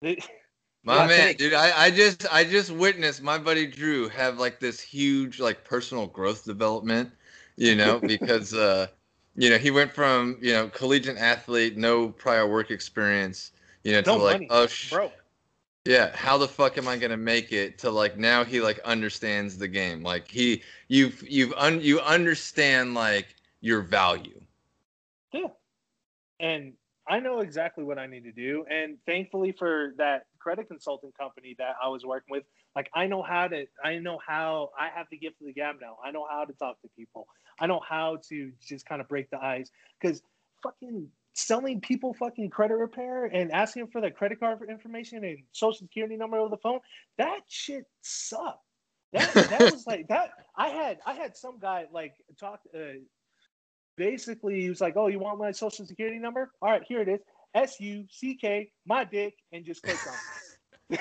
the, 0.02 0.20
my 0.84 1.06
man, 1.06 1.34
dude, 1.36 1.54
I, 1.54 1.84
I 1.86 1.90
just 1.90 2.26
I 2.32 2.44
just 2.44 2.70
witnessed 2.70 3.22
my 3.22 3.38
buddy 3.38 3.66
Drew 3.66 4.08
have 4.08 4.38
like 4.38 4.60
this 4.60 4.80
huge 4.80 5.40
like 5.40 5.64
personal 5.64 6.06
growth 6.06 6.44
development, 6.44 7.12
you 7.56 7.74
know, 7.76 8.00
because 8.06 8.54
uh 8.54 8.88
you 9.36 9.50
know, 9.50 9.58
he 9.58 9.70
went 9.70 9.92
from, 9.92 10.38
you 10.40 10.52
know, 10.52 10.68
collegiate 10.68 11.16
athlete, 11.16 11.76
no 11.76 12.08
prior 12.08 12.46
work 12.48 12.70
experience, 12.70 13.52
you 13.84 13.92
know, 13.92 14.02
to 14.02 14.16
no 14.16 14.18
like, 14.18 14.40
money. 14.40 14.50
oh, 14.50 14.66
sh- 14.66 14.90
bro. 14.90 15.12
Yeah, 15.88 16.14
how 16.14 16.36
the 16.36 16.46
fuck 16.46 16.76
am 16.76 16.86
I 16.86 16.98
gonna 16.98 17.16
make 17.16 17.50
it? 17.50 17.78
To 17.78 17.90
like 17.90 18.18
now 18.18 18.44
he 18.44 18.60
like 18.60 18.78
understands 18.80 19.56
the 19.56 19.68
game. 19.68 20.02
Like 20.02 20.28
he, 20.28 20.62
you've 20.88 21.24
you've 21.26 21.54
un, 21.54 21.80
you 21.80 21.98
understand 22.00 22.92
like 22.92 23.34
your 23.62 23.80
value. 23.80 24.38
Yeah, 25.32 25.46
and 26.40 26.74
I 27.08 27.20
know 27.20 27.40
exactly 27.40 27.84
what 27.84 27.98
I 27.98 28.06
need 28.06 28.24
to 28.24 28.32
do. 28.32 28.66
And 28.70 28.98
thankfully 29.06 29.52
for 29.58 29.94
that 29.96 30.26
credit 30.38 30.68
consulting 30.68 31.10
company 31.18 31.56
that 31.58 31.76
I 31.82 31.88
was 31.88 32.04
working 32.04 32.32
with, 32.32 32.44
like 32.76 32.90
I 32.92 33.06
know 33.06 33.22
how 33.22 33.48
to, 33.48 33.64
I 33.82 33.96
know 33.96 34.18
how 34.26 34.72
I 34.78 34.90
have 34.94 35.06
the 35.10 35.16
gift 35.16 35.40
of 35.40 35.46
the 35.46 35.54
gab 35.54 35.76
now. 35.80 35.96
I 36.04 36.10
know 36.10 36.26
how 36.30 36.44
to 36.44 36.52
talk 36.52 36.82
to 36.82 36.88
people. 36.98 37.26
I 37.60 37.66
know 37.66 37.80
how 37.80 38.18
to 38.28 38.52
just 38.60 38.84
kind 38.84 39.00
of 39.00 39.08
break 39.08 39.30
the 39.30 39.42
ice 39.42 39.70
because 39.98 40.20
fucking 40.62 41.08
selling 41.34 41.80
people 41.80 42.14
fucking 42.14 42.50
credit 42.50 42.76
repair 42.76 43.26
and 43.26 43.52
asking 43.52 43.86
for 43.88 44.00
their 44.00 44.10
credit 44.10 44.40
card 44.40 44.58
information 44.68 45.24
and 45.24 45.38
social 45.52 45.86
security 45.86 46.16
number 46.16 46.38
over 46.38 46.50
the 46.50 46.56
phone, 46.58 46.80
that 47.16 47.40
shit 47.48 47.84
sucked. 48.02 48.62
That 49.12 49.32
that 49.34 49.60
was 49.60 49.86
like 49.86 50.08
that. 50.08 50.30
I 50.56 50.68
had 50.68 50.98
I 51.06 51.14
had 51.14 51.36
some 51.36 51.58
guy 51.58 51.86
like 51.92 52.14
talk. 52.38 52.60
Uh, 52.74 53.00
basically, 53.96 54.60
he 54.60 54.68
was 54.68 54.80
like, 54.80 54.96
"Oh, 54.96 55.06
you 55.06 55.18
want 55.18 55.38
my 55.38 55.50
social 55.50 55.86
security 55.86 56.18
number? 56.18 56.52
All 56.60 56.70
right, 56.70 56.82
here 56.86 57.00
it 57.00 57.08
is. 57.08 57.20
S 57.54 57.80
U 57.80 58.04
C 58.10 58.36
K, 58.36 58.70
my 58.86 59.04
dick, 59.04 59.34
and 59.52 59.64
just 59.64 59.82
click 59.82 59.96
on 60.06 60.14
it." 60.90 61.00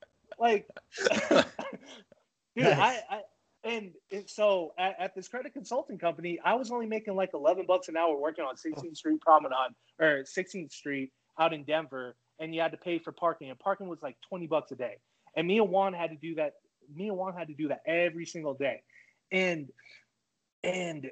like, 0.38 0.66
dude, 2.56 2.66
I, 2.66 3.00
I 3.08 3.20
and, 3.64 3.92
so 4.26 4.72
at, 4.78 4.96
at, 4.98 5.14
this 5.14 5.28
credit 5.28 5.52
consulting 5.52 5.98
company, 5.98 6.38
I 6.44 6.54
was 6.54 6.70
only 6.70 6.86
making 6.86 7.16
like 7.16 7.30
11 7.34 7.66
bucks 7.66 7.88
an 7.88 7.96
hour 7.96 8.16
working 8.16 8.44
on 8.44 8.54
16th 8.54 8.96
Street 8.96 9.20
Promenade 9.20 9.74
or 9.98 10.24
16th 10.24 10.72
Street 10.72 11.10
out 11.38 11.52
in 11.52 11.64
Denver. 11.64 12.14
And 12.38 12.54
you 12.54 12.60
had 12.60 12.70
to 12.70 12.78
pay 12.78 13.00
for 13.00 13.10
parking, 13.10 13.50
and 13.50 13.58
parking 13.58 13.88
was 13.88 14.00
like 14.00 14.16
20 14.28 14.46
bucks 14.46 14.70
a 14.70 14.76
day. 14.76 14.98
And 15.34 15.46
me 15.46 15.58
and 15.58 15.70
Juan 15.70 15.92
had 15.92 16.10
to 16.10 16.16
do 16.16 16.36
that. 16.36 16.54
Me 16.94 17.08
and 17.08 17.16
Juan 17.16 17.34
had 17.34 17.48
to 17.48 17.54
do 17.54 17.68
that 17.68 17.82
every 17.84 18.26
single 18.26 18.54
day. 18.54 18.82
And, 19.32 19.68
and 20.62 21.10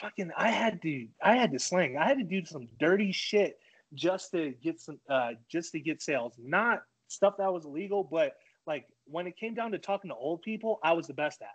fucking, 0.00 0.30
I 0.36 0.50
had 0.50 0.82
to, 0.82 1.08
I 1.22 1.36
had 1.36 1.52
to 1.52 1.58
slang. 1.58 1.96
I 1.96 2.06
had 2.06 2.18
to 2.18 2.24
do 2.24 2.44
some 2.44 2.68
dirty 2.78 3.12
shit 3.12 3.58
just 3.94 4.32
to 4.32 4.52
get 4.62 4.78
some, 4.78 5.00
uh, 5.08 5.30
just 5.50 5.72
to 5.72 5.80
get 5.80 6.02
sales. 6.02 6.34
Not 6.38 6.82
stuff 7.08 7.38
that 7.38 7.50
was 7.50 7.64
illegal, 7.64 8.04
but 8.04 8.34
like 8.66 8.86
when 9.06 9.26
it 9.26 9.36
came 9.36 9.54
down 9.54 9.72
to 9.72 9.78
talking 9.78 10.10
to 10.10 10.14
old 10.14 10.42
people, 10.42 10.78
I 10.82 10.92
was 10.92 11.06
the 11.06 11.14
best 11.14 11.42
at 11.42 11.48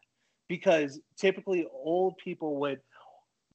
because 0.47 0.99
typically 1.17 1.67
old 1.71 2.17
people 2.17 2.59
would 2.59 2.79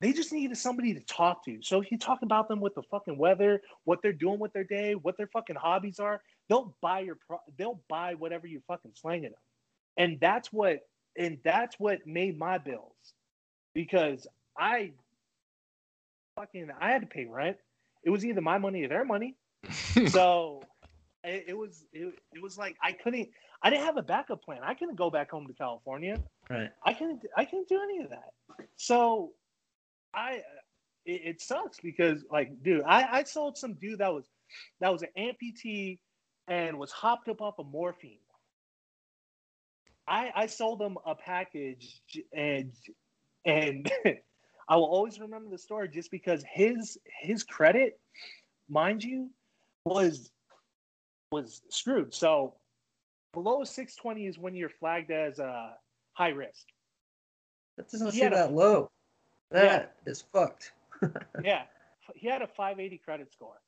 they 0.00 0.12
just 0.12 0.32
needed 0.32 0.56
somebody 0.58 0.92
to 0.92 1.00
talk 1.00 1.44
to. 1.44 1.58
So 1.62 1.80
if 1.80 1.90
you 1.90 1.98
talk 1.98 2.18
about 2.22 2.48
them 2.48 2.60
with 2.60 2.74
the 2.74 2.82
fucking 2.90 3.16
weather, 3.16 3.62
what 3.84 4.00
they're 4.02 4.12
doing 4.12 4.38
with 4.38 4.52
their 4.52 4.64
day, 4.64 4.94
what 4.94 5.16
their 5.16 5.28
fucking 5.28 5.56
hobbies 5.56 5.98
are, 5.98 6.20
they'll 6.48 6.76
buy 6.82 7.00
your 7.00 7.16
pro- 7.26 7.40
they'll 7.56 7.80
buy 7.88 8.14
whatever 8.14 8.46
you 8.46 8.60
fucking 8.66 8.92
slanging 8.94 9.30
them. 9.30 9.40
And 9.96 10.18
that's 10.20 10.52
what 10.52 10.80
and 11.16 11.38
that's 11.44 11.76
what 11.78 12.06
made 12.06 12.38
my 12.38 12.58
bills 12.58 13.14
because 13.74 14.26
I 14.58 14.92
fucking 16.36 16.68
I 16.80 16.90
had 16.90 17.02
to 17.02 17.08
pay 17.08 17.26
rent. 17.26 17.56
It 18.04 18.10
was 18.10 18.24
either 18.26 18.40
my 18.40 18.58
money 18.58 18.82
or 18.82 18.88
their 18.88 19.04
money. 19.04 19.36
so 20.08 20.62
it, 21.24 21.44
it 21.48 21.58
was 21.58 21.84
it, 21.92 22.14
it 22.32 22.42
was 22.42 22.58
like 22.58 22.76
I 22.82 22.92
couldn't 22.92 23.28
I 23.62 23.70
didn't 23.70 23.84
have 23.84 23.96
a 23.96 24.02
backup 24.02 24.42
plan. 24.42 24.60
I 24.62 24.74
couldn't 24.74 24.96
go 24.96 25.10
back 25.10 25.30
home 25.30 25.46
to 25.46 25.54
California. 25.54 26.22
Right. 26.50 26.70
I 26.84 26.92
couldn't 26.92 27.24
I 27.36 27.44
couldn't 27.44 27.68
do 27.68 27.80
any 27.82 28.02
of 28.04 28.10
that. 28.10 28.32
So 28.76 29.32
I 30.14 30.42
it, 31.06 31.22
it 31.24 31.40
sucks 31.40 31.80
because 31.80 32.24
like 32.30 32.62
dude, 32.62 32.82
I, 32.86 33.18
I 33.18 33.22
sold 33.24 33.56
some 33.56 33.74
dude 33.74 33.98
that 34.00 34.12
was 34.12 34.26
that 34.80 34.92
was 34.92 35.02
an 35.02 35.08
amputee 35.18 35.98
and 36.46 36.78
was 36.78 36.92
hopped 36.92 37.28
up 37.28 37.40
off 37.40 37.58
of 37.58 37.66
morphine. 37.66 38.18
I 40.06 40.30
I 40.34 40.46
sold 40.46 40.82
him 40.82 40.98
a 41.06 41.14
package 41.14 42.02
and 42.32 42.72
and 43.46 43.90
I 44.68 44.76
will 44.76 44.84
always 44.84 45.20
remember 45.20 45.50
the 45.50 45.58
story 45.58 45.88
just 45.88 46.10
because 46.10 46.44
his 46.50 46.98
his 47.20 47.44
credit, 47.44 47.98
mind 48.68 49.02
you, 49.02 49.30
was 49.84 50.30
was 51.34 51.62
screwed. 51.68 52.14
So 52.14 52.54
below 53.32 53.64
620 53.64 54.26
is 54.26 54.38
when 54.38 54.54
you're 54.54 54.70
flagged 54.70 55.10
as 55.10 55.38
uh, 55.38 55.70
high 56.12 56.28
risk. 56.28 56.64
That 57.76 57.90
doesn't 57.90 58.12
seem 58.12 58.30
that 58.30 58.50
a, 58.50 58.52
low. 58.52 58.90
That 59.50 59.92
yeah. 60.06 60.10
is 60.10 60.24
fucked. 60.32 60.72
yeah, 61.44 61.62
he 62.14 62.28
had 62.28 62.40
a 62.40 62.46
580 62.46 62.98
credit 62.98 63.32
score. 63.32 63.60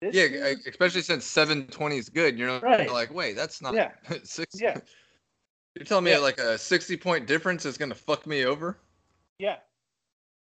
This 0.00 0.14
yeah, 0.14 0.24
is, 0.24 0.66
especially 0.66 1.02
since 1.02 1.24
720 1.24 1.96
is 1.96 2.08
good. 2.08 2.36
You're 2.36 2.58
right. 2.58 2.90
like, 2.90 3.14
wait, 3.14 3.36
that's 3.36 3.62
not 3.62 3.74
yeah. 3.74 3.92
six. 4.24 4.60
Yeah. 4.60 4.76
You're 5.74 5.86
telling 5.86 6.04
me 6.04 6.12
yeah. 6.12 6.18
like 6.18 6.38
a 6.38 6.58
60 6.58 6.96
point 6.98 7.26
difference 7.26 7.64
is 7.64 7.76
gonna 7.76 7.94
fuck 7.94 8.26
me 8.26 8.44
over? 8.44 8.78
Yeah, 9.38 9.56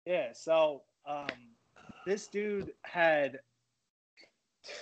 yeah. 0.06 0.30
So 0.34 0.82
um, 1.06 1.28
this 2.06 2.28
dude 2.28 2.72
had. 2.84 3.40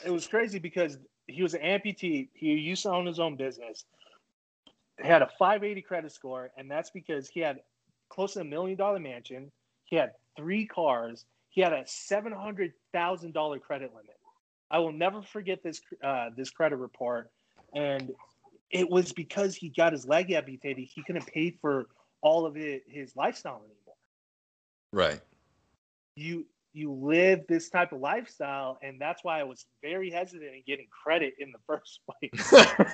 It 0.05 0.09
was 0.09 0.27
crazy 0.27 0.59
because 0.59 0.97
he 1.29 1.43
was 1.43 1.53
an 1.53 1.61
amputee. 1.61 2.29
He 2.33 2.53
used 2.53 2.83
to 2.83 2.91
own 2.91 3.05
his 3.05 3.19
own 3.19 3.35
business. 3.35 3.85
He 5.01 5.07
had 5.07 5.21
a 5.21 5.29
580 5.37 5.81
credit 5.81 6.11
score, 6.11 6.51
and 6.57 6.69
that's 6.69 6.89
because 6.89 7.29
he 7.29 7.39
had 7.39 7.61
close 8.09 8.33
to 8.33 8.41
a 8.41 8.43
million 8.43 8.77
dollar 8.77 8.99
mansion. 8.99 9.51
He 9.85 9.95
had 9.95 10.11
three 10.35 10.65
cars. 10.65 11.25
He 11.49 11.61
had 11.61 11.73
a 11.73 11.83
seven 11.85 12.33
hundred 12.33 12.73
thousand 12.93 13.33
dollar 13.33 13.59
credit 13.59 13.91
limit. 13.95 14.17
I 14.71 14.79
will 14.79 14.91
never 14.91 15.21
forget 15.21 15.63
this 15.63 15.81
uh, 16.03 16.29
this 16.35 16.49
credit 16.49 16.75
report, 16.75 17.31
and 17.73 18.11
it 18.69 18.89
was 18.89 19.13
because 19.13 19.55
he 19.55 19.69
got 19.69 19.93
his 19.93 20.05
leg 20.05 20.31
amputated. 20.31 20.85
He 20.85 21.03
couldn't 21.03 21.25
pay 21.27 21.51
for 21.61 21.87
all 22.21 22.45
of 22.45 22.57
it, 22.57 22.83
his 22.87 23.15
lifestyle 23.15 23.61
anymore. 23.63 23.95
Right. 24.91 25.21
You 26.15 26.45
you 26.73 26.91
live 26.93 27.41
this 27.47 27.69
type 27.69 27.91
of 27.91 27.99
lifestyle 27.99 28.77
and 28.83 28.99
that's 28.99 29.23
why 29.23 29.39
i 29.39 29.43
was 29.43 29.65
very 29.81 30.11
hesitant 30.11 30.53
in 30.53 30.63
getting 30.67 30.87
credit 31.03 31.33
in 31.39 31.51
the 31.51 31.57
first 31.67 32.01
place 32.05 32.51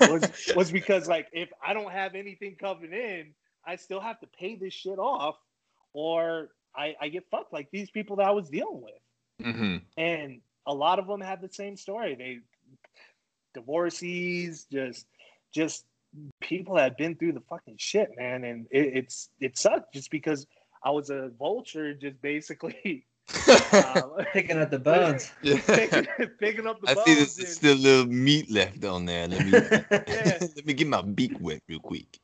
was, 0.09 0.53
was 0.55 0.71
because 0.71 1.07
like 1.07 1.27
if 1.33 1.49
i 1.65 1.73
don't 1.73 1.91
have 1.91 2.15
anything 2.15 2.55
coming 2.59 2.93
in 2.93 3.33
i 3.65 3.75
still 3.75 3.99
have 3.99 4.19
to 4.19 4.27
pay 4.39 4.55
this 4.55 4.73
shit 4.73 4.97
off 4.97 5.35
or 5.93 6.49
i, 6.75 6.95
I 7.01 7.09
get 7.09 7.25
fucked 7.29 7.51
like 7.51 7.67
these 7.71 7.91
people 7.91 8.17
that 8.17 8.27
i 8.27 8.31
was 8.31 8.49
dealing 8.49 8.81
with. 8.81 8.93
Mm-hmm. 9.41 9.77
and 9.97 10.39
a 10.67 10.73
lot 10.73 10.99
of 10.99 11.07
them 11.07 11.21
have 11.21 11.41
the 11.41 11.49
same 11.49 11.77
story. 11.77 12.15
They 12.15 12.39
divorcees 13.53 14.65
just 14.71 15.05
just 15.53 15.85
people 16.41 16.75
that 16.75 16.83
have 16.83 16.97
been 16.97 17.15
through 17.15 17.33
the 17.33 17.43
fucking 17.49 17.75
shit 17.77 18.09
man. 18.17 18.43
And 18.43 18.67
it, 18.71 18.97
it's 18.97 19.29
it 19.39 19.57
sucked 19.57 19.93
just 19.93 20.11
because 20.11 20.45
i 20.83 20.89
was 20.89 21.09
a 21.09 21.31
vulture 21.37 21.93
just 21.93 22.21
basically 22.21 23.05
uh, 23.47 24.01
picking 24.33 24.57
up 24.57 24.71
the 24.71 24.79
bones. 24.79 25.31
Yeah. 25.41 25.59
Picking, 25.65 26.07
picking, 26.39 26.67
up 26.67 26.81
the 26.81 26.89
I 26.89 26.93
bones. 26.93 27.05
see 27.05 27.15
there's 27.15 27.37
and... 27.37 27.47
still 27.47 27.75
a 27.75 27.77
little 27.77 28.05
meat 28.05 28.49
left 28.51 28.83
on 28.85 29.05
there. 29.05 29.27
Let 29.27 29.45
me 29.45 29.51
yeah. 29.51 30.37
let 30.41 30.65
me 30.65 30.73
get 30.73 30.87
my 30.87 31.01
beak 31.01 31.33
wet 31.39 31.61
real 31.67 31.79
quick. 31.79 32.19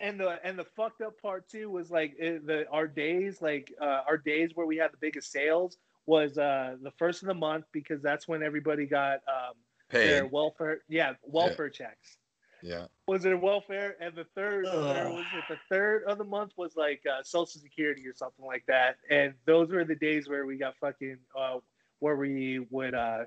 And 0.00 0.18
the 0.18 0.38
and 0.44 0.58
the 0.58 0.64
fucked 0.64 1.00
up 1.00 1.20
part 1.20 1.48
too 1.48 1.70
was 1.70 1.90
like 1.90 2.14
it, 2.18 2.46
the 2.46 2.68
our 2.70 2.86
days 2.86 3.40
like 3.40 3.72
uh, 3.80 4.02
our 4.06 4.18
days 4.18 4.50
where 4.54 4.66
we 4.66 4.76
had 4.76 4.92
the 4.92 4.98
biggest 5.00 5.30
sales 5.30 5.78
was 6.06 6.38
uh, 6.38 6.76
the 6.82 6.90
first 6.92 7.22
of 7.22 7.28
the 7.28 7.34
month 7.34 7.66
because 7.72 8.02
that's 8.02 8.26
when 8.26 8.42
everybody 8.42 8.86
got 8.86 9.20
um, 9.28 9.54
their 9.90 10.26
welfare 10.26 10.80
yeah 10.88 11.12
welfare 11.22 11.66
yeah. 11.66 11.86
checks. 11.86 12.18
Yeah. 12.62 12.86
was 13.08 13.22
there 13.22 13.36
welfare, 13.36 13.96
and 14.00 14.14
the 14.14 14.24
third 14.36 14.64
was 14.64 15.24
it 15.34 15.44
the 15.48 15.58
third 15.68 16.04
of 16.04 16.18
the 16.18 16.24
month 16.24 16.52
was 16.56 16.76
like 16.76 17.02
uh, 17.10 17.22
Social 17.22 17.60
Security 17.60 18.06
or 18.06 18.14
something 18.14 18.44
like 18.44 18.64
that. 18.66 18.96
And 19.10 19.34
those 19.46 19.70
were 19.70 19.84
the 19.84 19.96
days 19.96 20.28
where 20.28 20.46
we 20.46 20.56
got 20.56 20.76
fucking 20.80 21.18
uh, 21.38 21.58
where 21.98 22.16
we 22.16 22.60
would 22.70 22.94
uh, 22.94 23.24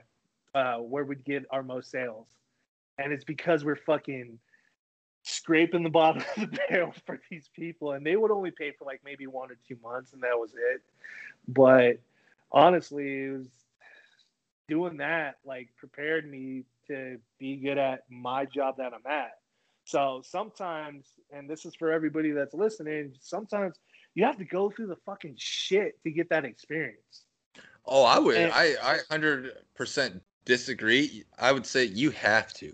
uh, 0.53 0.77
where 0.77 1.03
we'd 1.03 1.25
get 1.25 1.45
our 1.51 1.63
most 1.63 1.91
sales, 1.91 2.27
and 2.97 3.11
it's 3.11 3.25
because 3.25 3.65
we're 3.65 3.75
fucking 3.75 4.39
scraping 5.23 5.83
the 5.83 5.89
bottom 5.89 6.23
of 6.37 6.49
the 6.49 6.59
barrel 6.69 6.93
for 7.05 7.19
these 7.29 7.49
people, 7.53 7.91
and 7.91 8.05
they 8.05 8.15
would 8.15 8.31
only 8.31 8.51
pay 8.51 8.71
for 8.71 8.85
like 8.85 9.01
maybe 9.03 9.27
one 9.27 9.51
or 9.51 9.57
two 9.67 9.77
months, 9.83 10.13
and 10.13 10.21
that 10.23 10.39
was 10.39 10.51
it. 10.53 10.81
But 11.47 11.99
honestly, 12.51 13.25
it 13.25 13.31
was 13.37 13.47
doing 14.67 14.97
that 14.97 15.37
like 15.45 15.69
prepared 15.77 16.29
me 16.29 16.63
to 16.87 17.17
be 17.39 17.57
good 17.57 17.77
at 17.77 18.01
my 18.09 18.45
job 18.45 18.77
that 18.77 18.93
I'm 18.93 19.11
at. 19.11 19.31
So 19.85 20.21
sometimes, 20.25 21.13
and 21.31 21.49
this 21.49 21.65
is 21.65 21.75
for 21.75 21.91
everybody 21.91 22.31
that's 22.31 22.53
listening, 22.53 23.13
sometimes 23.19 23.77
you 24.15 24.25
have 24.25 24.37
to 24.37 24.45
go 24.45 24.69
through 24.71 24.87
the 24.87 24.95
fucking 25.05 25.35
shit 25.37 26.01
to 26.03 26.11
get 26.11 26.29
that 26.29 26.43
experience. 26.45 27.25
Oh, 27.85 28.03
I 28.03 28.17
would. 28.17 28.37
And- 28.37 28.51
I 28.51 28.75
I 28.81 28.99
hundred 29.11 29.51
percent 29.75 30.21
disagree. 30.45 31.23
I 31.39 31.51
would 31.51 31.65
say 31.65 31.85
you 31.85 32.11
have 32.11 32.53
to. 32.55 32.73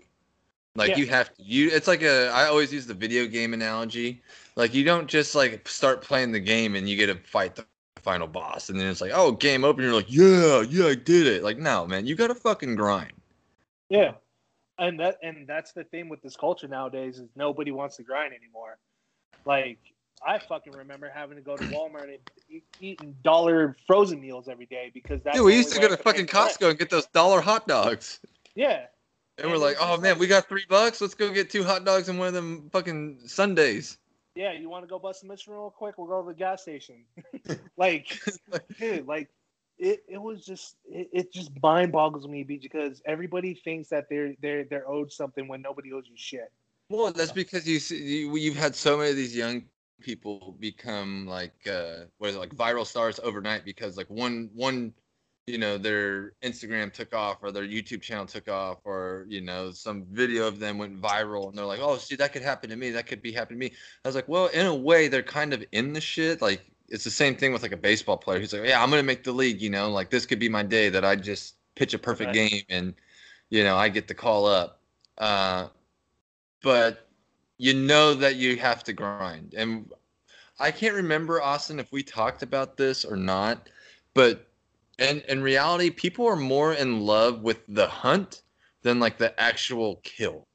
Like 0.74 0.90
Yeah. 0.90 0.96
you 0.96 1.06
have 1.08 1.34
to. 1.34 1.42
You. 1.42 1.68
It's 1.70 1.86
like 1.86 2.02
a. 2.02 2.28
I 2.28 2.46
always 2.46 2.72
use 2.72 2.86
the 2.86 2.94
video 2.94 3.26
game 3.26 3.52
analogy. 3.52 4.22
Like 4.56 4.72
you 4.72 4.84
don't 4.84 5.06
just 5.06 5.34
like 5.34 5.68
start 5.68 6.02
playing 6.02 6.32
the 6.32 6.40
game 6.40 6.76
and 6.76 6.88
you 6.88 6.96
get 6.96 7.06
to 7.06 7.16
fight 7.28 7.56
the 7.56 7.66
final 8.02 8.26
boss 8.26 8.68
and 8.68 8.80
then 8.80 8.88
it's 8.88 9.00
like 9.00 9.12
oh 9.14 9.30
game 9.30 9.62
over 9.62 9.80
you're 9.80 9.94
like 9.94 10.10
yeah 10.10 10.62
yeah 10.62 10.86
I 10.86 10.94
did 10.94 11.26
it. 11.26 11.42
Like 11.44 11.58
no 11.58 11.86
man, 11.86 12.06
you 12.06 12.14
got 12.16 12.28
to 12.28 12.34
fucking 12.34 12.74
grind. 12.74 13.12
Yeah. 13.92 14.12
And 14.78 14.98
that 15.00 15.18
and 15.22 15.46
that's 15.46 15.72
the 15.72 15.84
thing 15.84 16.08
with 16.08 16.22
this 16.22 16.34
culture 16.34 16.66
nowadays 16.66 17.18
is 17.18 17.28
nobody 17.36 17.70
wants 17.70 17.96
to 17.98 18.02
grind 18.02 18.32
anymore. 18.32 18.78
Like 19.44 19.78
I 20.26 20.38
fucking 20.38 20.72
remember 20.72 21.12
having 21.14 21.36
to 21.36 21.42
go 21.42 21.58
to 21.58 21.64
Walmart 21.64 22.04
and 22.04 22.18
eat, 22.48 22.64
eating 22.80 23.14
dollar 23.22 23.76
frozen 23.86 24.18
meals 24.18 24.48
every 24.48 24.64
day 24.64 24.90
because 24.94 25.20
that's 25.22 25.36
Dude, 25.36 25.44
we 25.44 25.56
used 25.56 25.74
to 25.74 25.80
go 25.80 25.88
to 25.88 25.96
fucking. 25.98 26.26
Costco 26.26 26.70
and 26.70 26.78
get 26.78 26.88
those 26.88 27.06
dollar 27.08 27.42
hot 27.42 27.68
dogs. 27.68 28.20
Yeah. 28.54 28.86
And 29.36 29.50
we're 29.50 29.58
like, 29.58 29.76
oh 29.78 29.98
man, 29.98 30.12
like- 30.12 30.20
we 30.20 30.26
got 30.26 30.48
three 30.48 30.64
bucks. 30.68 31.02
Let's 31.02 31.14
go 31.14 31.30
get 31.30 31.50
two 31.50 31.62
hot 31.62 31.84
dogs 31.84 32.08
and 32.08 32.18
one 32.18 32.28
of 32.28 32.34
them 32.34 32.70
fucking 32.72 33.20
sundaes. 33.26 33.98
Yeah, 34.34 34.52
you 34.52 34.70
want 34.70 34.84
to 34.84 34.88
go 34.88 34.98
bust 34.98 35.22
a 35.22 35.26
mission 35.26 35.52
real 35.52 35.70
quick? 35.70 35.98
We'll 35.98 36.06
go 36.06 36.22
to 36.22 36.28
the 36.28 36.34
gas 36.34 36.62
station. 36.62 37.04
like, 37.76 38.18
dude, 38.78 39.06
like 39.06 39.28
it, 39.82 40.04
it 40.08 40.22
was 40.22 40.44
just 40.46 40.76
it, 40.84 41.08
it 41.12 41.32
just 41.32 41.50
mind 41.60 41.90
boggles 41.90 42.28
me 42.28 42.44
because 42.44 43.02
everybody 43.04 43.54
thinks 43.54 43.88
that 43.88 44.08
they're 44.08 44.34
they're 44.40 44.64
they're 44.64 44.88
owed 44.88 45.12
something 45.12 45.48
when 45.48 45.60
nobody 45.60 45.92
owes 45.92 46.04
you 46.08 46.16
shit. 46.16 46.52
Well, 46.88 47.10
that's 47.10 47.32
because 47.32 47.66
you 47.66 47.96
you, 47.96 48.36
you've 48.36 48.56
had 48.56 48.76
so 48.76 48.96
many 48.96 49.10
of 49.10 49.16
these 49.16 49.34
young 49.34 49.64
people 50.00 50.56
become 50.60 51.26
like 51.26 51.66
uh, 51.66 52.04
what 52.18 52.30
is 52.30 52.36
it 52.36 52.38
like 52.38 52.54
viral 52.54 52.86
stars 52.86 53.18
overnight 53.24 53.64
because 53.64 53.96
like 53.96 54.08
one 54.08 54.50
one 54.54 54.92
you 55.48 55.58
know 55.58 55.78
their 55.78 56.34
Instagram 56.44 56.92
took 56.92 57.12
off 57.12 57.38
or 57.42 57.50
their 57.50 57.64
YouTube 57.64 58.02
channel 58.02 58.26
took 58.26 58.48
off 58.48 58.78
or 58.84 59.26
you 59.28 59.40
know 59.40 59.72
some 59.72 60.06
video 60.12 60.46
of 60.46 60.60
them 60.60 60.78
went 60.78 61.00
viral 61.00 61.48
and 61.48 61.58
they're 61.58 61.66
like 61.66 61.80
oh 61.82 61.96
see 61.96 62.14
that 62.14 62.32
could 62.32 62.42
happen 62.42 62.70
to 62.70 62.76
me 62.76 62.90
that 62.90 63.08
could 63.08 63.20
be 63.20 63.32
happening 63.32 63.58
to 63.58 63.66
me. 63.66 63.76
I 64.04 64.08
was 64.08 64.14
like 64.14 64.28
well 64.28 64.46
in 64.46 64.66
a 64.66 64.74
way 64.74 65.08
they're 65.08 65.24
kind 65.24 65.52
of 65.52 65.64
in 65.72 65.92
the 65.92 66.00
shit 66.00 66.40
like 66.40 66.71
it's 66.92 67.04
the 67.04 67.10
same 67.10 67.36
thing 67.36 67.52
with 67.52 67.62
like 67.62 67.72
a 67.72 67.78
baseball 67.78 68.18
player 68.18 68.40
who's 68.40 68.54
like 68.54 68.68
yeah 68.68 68.82
I'm 68.82 68.90
gonna 68.90 69.02
make 69.04 69.24
the 69.24 69.32
league 69.32 69.62
you 69.62 69.70
know 69.70 69.90
like 69.90 70.10
this 70.10 70.26
could 70.26 70.40
be 70.40 70.50
my 70.50 70.64
day 70.64 70.90
that 70.90 71.04
I 71.04 71.16
just 71.16 71.56
pitch 71.76 71.94
a 71.94 71.98
perfect 71.98 72.32
Right. 72.32 72.34
game 72.34 72.62
and 72.70 72.94
you 73.50 73.64
know 73.64 73.76
I 73.76 73.88
get 73.90 74.08
the 74.08 74.14
call 74.14 74.46
up. 74.46 74.80
Uh, 75.18 75.68
but 76.62 77.08
you 77.58 77.74
know 77.74 78.14
that 78.14 78.36
you 78.36 78.56
have 78.58 78.84
to 78.84 78.92
grind. 78.94 79.38
And 79.40 79.76
I 80.58 80.70
can't 80.70 80.94
remember 80.94 81.40
Austin 81.42 81.78
if 81.80 81.92
we 81.92 82.02
talked 82.02 82.42
about 82.42 82.76
this 82.76 83.04
or 83.04 83.16
not, 83.16 83.68
but 84.14 84.48
in 84.98 85.20
in 85.28 85.42
reality, 85.42 85.90
people 85.90 86.26
are 86.26 86.36
more 86.36 86.72
in 86.74 87.00
love 87.00 87.42
with 87.42 87.60
the 87.68 87.86
hunt 87.86 88.42
than 88.82 89.00
like 89.00 89.18
the 89.18 89.38
actual 89.40 89.96
kill, 90.04 90.48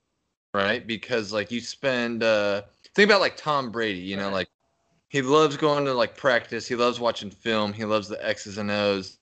right? 0.54 0.86
Because 0.86 1.34
like 1.34 1.52
you 1.52 1.62
spend 1.62 2.24
uh 2.24 2.64
think 2.96 3.10
about 3.10 3.22
like 3.22 3.38
Tom 3.38 3.72
Brady, 3.72 4.00
you 4.00 4.18
know, 4.18 4.30
like 4.30 4.50
he 5.10 5.22
loves 5.22 5.58
going 5.58 5.86
to 5.86 5.94
like 5.94 6.16
practice, 6.18 6.68
he 6.68 6.76
loves 6.76 7.00
watching 7.00 7.30
film, 7.30 7.74
he 7.74 7.86
loves 7.86 8.08
the 8.08 8.24
X's 8.26 8.58
and 8.58 8.70
O's. 8.72 9.18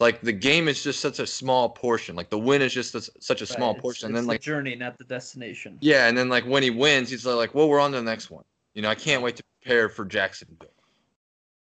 Like 0.00 0.20
the 0.20 0.32
game 0.32 0.66
is 0.68 0.82
just 0.82 1.00
such 1.00 1.18
a 1.20 1.26
small 1.26 1.68
portion. 1.68 2.16
Like 2.16 2.28
the 2.28 2.38
win 2.38 2.60
is 2.62 2.74
just 2.74 2.94
a, 2.96 3.00
such 3.20 3.42
a 3.42 3.46
small 3.46 3.70
it's- 3.70 3.80
portion. 3.82 4.08
And 4.08 4.16
it's 4.16 4.22
then 4.22 4.26
the 4.26 4.32
like 4.32 4.40
journey, 4.40 4.74
not 4.74 4.98
the 4.98 5.04
destination. 5.04 5.78
yeah, 5.80 6.08
and 6.08 6.18
then 6.18 6.28
like 6.28 6.44
when 6.44 6.62
he 6.62 6.70
wins, 6.70 7.10
he's 7.10 7.24
like, 7.24 7.54
"Well, 7.54 7.68
we're 7.68 7.78
on 7.80 7.92
to 7.92 7.98
the 7.98 8.02
next 8.02 8.30
one." 8.30 8.44
You 8.74 8.82
know, 8.82 8.88
I 8.88 8.96
can't 8.96 9.22
wait 9.22 9.36
to 9.36 9.44
prepare 9.62 9.88
for 9.88 10.04
Jacksonville. 10.04 10.68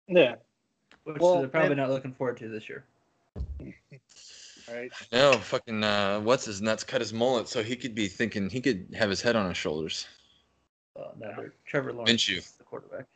Yeah. 0.08 0.34
Which 1.04 1.16
Well, 1.20 1.38
they're 1.38 1.48
probably 1.48 1.70
and- 1.70 1.78
not 1.78 1.88
looking 1.90 2.12
forward 2.12 2.36
to 2.38 2.48
this 2.48 2.68
year. 2.68 2.84
Right. 4.70 4.90
No, 5.12 5.32
fucking 5.32 5.82
uh, 5.82 6.20
what's 6.20 6.44
his 6.44 6.60
nuts 6.60 6.84
cut 6.84 7.00
his 7.00 7.12
mullet 7.14 7.48
so 7.48 7.62
he 7.62 7.74
could 7.74 7.94
be 7.94 8.06
thinking 8.06 8.50
he 8.50 8.60
could 8.60 8.86
have 8.94 9.08
his 9.08 9.22
head 9.22 9.34
on 9.34 9.48
his 9.48 9.56
shoulders. 9.56 10.06
Uh, 10.94 11.04
that 11.20 11.32
hurt. 11.32 11.56
Trevor 11.64 11.94
Lawrence, 11.94 12.10
Minshew. 12.10 12.58
the 12.58 12.64
quarterback. 12.64 13.06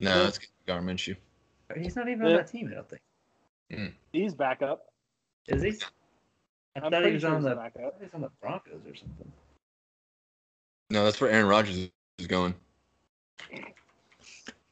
No, 0.00 0.10
Yeah. 0.22 0.28
it's 0.28 0.38
Gar 0.66 0.80
Minshew. 0.80 1.16
He's 1.76 1.96
not 1.96 2.08
even 2.08 2.26
on 2.26 2.32
that 2.34 2.48
team. 2.48 2.68
I 2.70 2.74
don't 2.74 2.88
think. 2.88 3.94
He's 4.12 4.34
back 4.34 4.62
up. 4.62 4.92
Is 5.48 5.62
he? 5.62 5.70
I 6.76 6.80
I'm 6.80 6.82
thought 6.90 6.92
he 6.92 6.98
pretty 7.00 7.12
was 7.14 7.22
sure 7.22 7.30
on 7.30 7.36
he's 7.36 7.44
the. 7.44 7.54
back 7.56 7.72
I 7.78 7.82
up. 7.84 8.00
thought 8.00 8.14
on 8.14 8.20
the 8.22 8.30
Broncos 8.40 8.80
or 8.86 8.94
something. 8.94 9.32
No, 10.90 11.04
that's 11.04 11.20
where 11.20 11.30
Aaron 11.30 11.46
Rodgers 11.46 11.90
is 12.18 12.26
going. 12.26 12.54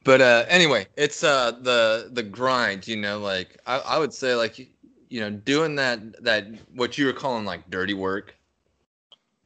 But 0.05 0.21
uh, 0.21 0.45
anyway, 0.49 0.87
it's 0.97 1.25
uh, 1.25 1.53
the 1.63 2.11
the 2.13 2.23
grind. 2.23 2.87
You 2.87 2.97
know, 2.97 3.19
like 3.19 3.59
I, 3.67 3.79
I 3.79 3.99
would 3.99 4.15
say, 4.15 4.35
like 4.35 4.59
you 4.59 5.21
know, 5.21 5.31
doing 5.31 5.75
that 5.77 6.23
that 6.23 6.47
what 6.75 6.97
you 6.97 7.07
were 7.07 7.13
calling 7.13 7.45
like 7.45 7.69
dirty 7.71 7.95
work. 7.95 8.35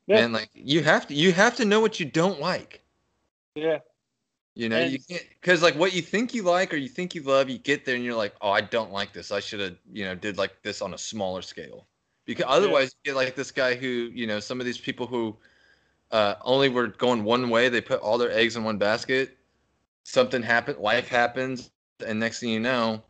Yeah. 0.07 0.17
Man, 0.17 0.33
like 0.33 0.51
you 0.55 0.83
have 0.83 1.07
to 1.09 1.15
you 1.15 1.33
have 1.33 1.57
to 1.57 1.65
know 1.65 1.81
what 1.81 1.99
you 1.99 2.07
don't 2.07 2.41
like. 2.41 2.83
Yeah. 3.55 3.79
You 4.55 4.69
know, 4.69 4.81
you 4.81 4.99
can't 4.99 5.25
because 5.41 5.63
like 5.63 5.77
what 5.77 5.95
you 5.95 6.03
think 6.03 6.35
you 6.35 6.43
like 6.43 6.75
or 6.75 6.77
you 6.77 6.89
think 6.89 7.15
you 7.15 7.23
love, 7.23 7.49
you 7.49 7.59
get 7.59 7.85
there 7.85 7.95
and 7.95 8.05
you're 8.05 8.17
like, 8.17 8.35
oh, 8.41 8.51
I 8.51 8.61
don't 8.61 8.93
like 8.93 9.13
this. 9.13 9.31
I 9.31 9.41
should 9.41 9.61
have, 9.61 9.77
you 9.93 10.05
know, 10.05 10.15
did 10.15 10.39
like 10.39 10.63
this 10.63 10.83
on 10.83 10.93
a 10.93 10.99
smaller 10.99 11.43
scale. 11.43 11.87
Because 12.27 12.47
otherwise, 12.49 12.95
you 13.05 13.13
get 13.13 13.17
like 13.17 13.35
this 13.35 13.51
guy 13.51 13.75
who, 13.75 13.87
you 13.87 14.27
know, 14.27 14.41
some 14.41 14.61
of 14.61 14.67
these 14.67 14.79
people 14.79 15.07
who 15.07 15.37
uh, 16.11 16.35
only 16.43 16.69
were 16.69 16.89
going 16.89 17.25
one 17.25 17.49
way. 17.49 17.69
They 17.69 17.81
put 17.81 18.01
all 18.01 18.19
their 18.19 18.31
eggs 18.33 18.57
in 18.57 18.65
one 18.65 18.79
basket. 18.79 19.37
Something 20.05 20.43
happened, 20.43 20.79
life 20.79 21.09
happens, 21.09 21.71
and 22.05 22.19
next 22.19 22.41
thing 22.41 22.49
you 22.49 22.61
know, 22.61 23.03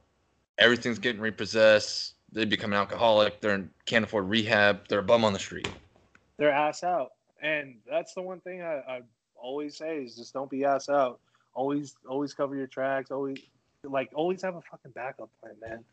everything's 0.58 0.98
getting 0.98 1.20
repossessed. 1.20 2.14
They 2.32 2.44
become 2.44 2.72
an 2.72 2.78
alcoholic. 2.78 3.40
They're 3.40 3.68
can't 3.86 4.04
afford 4.04 4.28
rehab. 4.28 4.88
They're 4.88 4.98
a 5.00 5.02
bum 5.02 5.24
on 5.24 5.32
the 5.32 5.38
street. 5.38 5.74
They're 6.36 6.52
ass 6.52 6.84
out. 6.84 7.12
And 7.42 7.76
that's 7.88 8.14
the 8.14 8.22
one 8.22 8.40
thing 8.40 8.62
I, 8.62 8.82
I 8.86 9.00
always 9.34 9.76
say 9.76 10.04
is 10.04 10.16
just 10.16 10.34
don't 10.34 10.50
be 10.50 10.64
ass 10.64 10.88
out. 10.88 11.20
Always 11.54 11.94
always 12.08 12.34
cover 12.34 12.56
your 12.56 12.66
tracks. 12.66 13.10
Always 13.10 13.38
like 13.84 14.10
always 14.14 14.42
have 14.42 14.54
a 14.54 14.62
fucking 14.70 14.92
backup 14.92 15.30
plan, 15.40 15.54
man. 15.60 15.84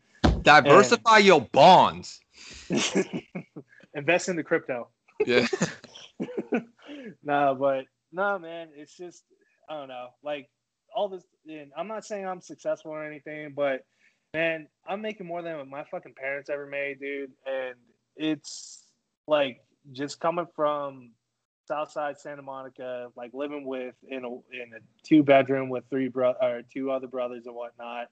Diversify 0.42 1.18
your 1.18 1.40
bonds. 1.52 2.20
Invest 3.94 4.28
in 4.28 4.36
the 4.36 4.44
crypto. 4.44 4.88
Yeah. 5.26 5.46
nah, 7.22 7.54
but 7.54 7.86
no, 8.12 8.38
man, 8.38 8.68
it's 8.74 8.96
just 8.96 9.24
I 9.68 9.74
don't 9.74 9.88
know. 9.88 10.08
Like 10.22 10.48
all 10.94 11.08
this, 11.08 11.24
and 11.46 11.72
I'm 11.76 11.88
not 11.88 12.04
saying 12.04 12.26
I'm 12.26 12.40
successful 12.40 12.92
or 12.92 13.04
anything, 13.04 13.52
but 13.54 13.84
man, 14.34 14.68
I'm 14.86 15.02
making 15.02 15.26
more 15.26 15.42
than 15.42 15.68
my 15.68 15.84
fucking 15.84 16.14
parents 16.14 16.50
ever 16.50 16.66
made, 16.66 17.00
dude. 17.00 17.32
And 17.46 17.74
it's 18.16 18.84
like 19.26 19.60
just 19.92 20.20
coming 20.20 20.46
from 20.54 21.12
Southside 21.68 22.18
Santa 22.18 22.42
Monica, 22.42 23.12
like 23.16 23.32
living 23.34 23.64
with 23.64 23.94
in 24.08 24.24
a 24.24 24.28
in 24.28 24.72
a 24.74 24.80
two 25.04 25.22
bedroom 25.22 25.68
with 25.68 25.84
three 25.90 26.08
bro 26.08 26.34
or 26.40 26.62
two 26.72 26.90
other 26.90 27.06
brothers 27.06 27.46
and 27.46 27.54
whatnot, 27.54 28.08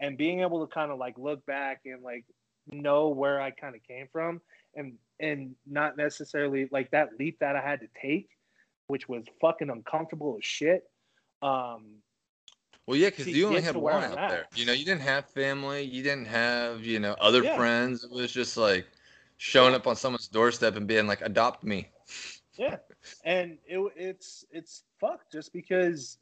and 0.00 0.16
being 0.16 0.40
able 0.40 0.66
to 0.66 0.72
kind 0.72 0.90
of 0.90 0.98
like 0.98 1.18
look 1.18 1.44
back 1.44 1.82
and 1.84 2.02
like 2.02 2.24
know 2.70 3.08
where 3.08 3.40
I 3.40 3.50
kind 3.50 3.74
of 3.74 3.82
came 3.82 4.06
from 4.12 4.40
and 4.76 4.94
and 5.18 5.54
not 5.66 5.96
necessarily 5.96 6.68
like 6.70 6.90
that 6.92 7.10
leap 7.18 7.40
that 7.40 7.56
I 7.56 7.60
had 7.60 7.80
to 7.80 7.88
take, 8.00 8.28
which 8.86 9.08
was 9.08 9.24
fucking 9.40 9.68
uncomfortable 9.68 10.36
as 10.38 10.44
shit. 10.44 10.84
Um, 11.42 11.96
Well, 12.86 12.96
yeah, 12.96 13.10
because 13.10 13.26
you 13.26 13.46
only 13.46 13.62
had 13.62 13.76
one 13.76 14.02
out 14.02 14.28
there. 14.28 14.46
You 14.54 14.66
know, 14.66 14.72
you 14.72 14.84
didn't 14.84 15.02
have 15.02 15.28
family. 15.30 15.82
You 15.82 16.02
didn't 16.02 16.26
have, 16.26 16.84
you 16.84 17.00
know, 17.00 17.14
other 17.20 17.42
Yeah. 17.42 17.56
friends. 17.56 18.04
It 18.04 18.10
was 18.10 18.32
just 18.32 18.56
like 18.56 18.86
showing 19.36 19.74
up 19.74 19.86
on 19.86 19.96
someone's 19.96 20.28
doorstep 20.28 20.76
and 20.76 20.86
being 20.86 21.06
like, 21.06 21.20
"Adopt 21.22 21.64
me." 21.64 21.88
yeah, 22.56 22.76
and 23.24 23.58
it 23.66 23.80
it's 23.96 24.44
it's 24.50 24.84
fucked 25.00 25.32
just 25.32 25.52
because 25.52 26.18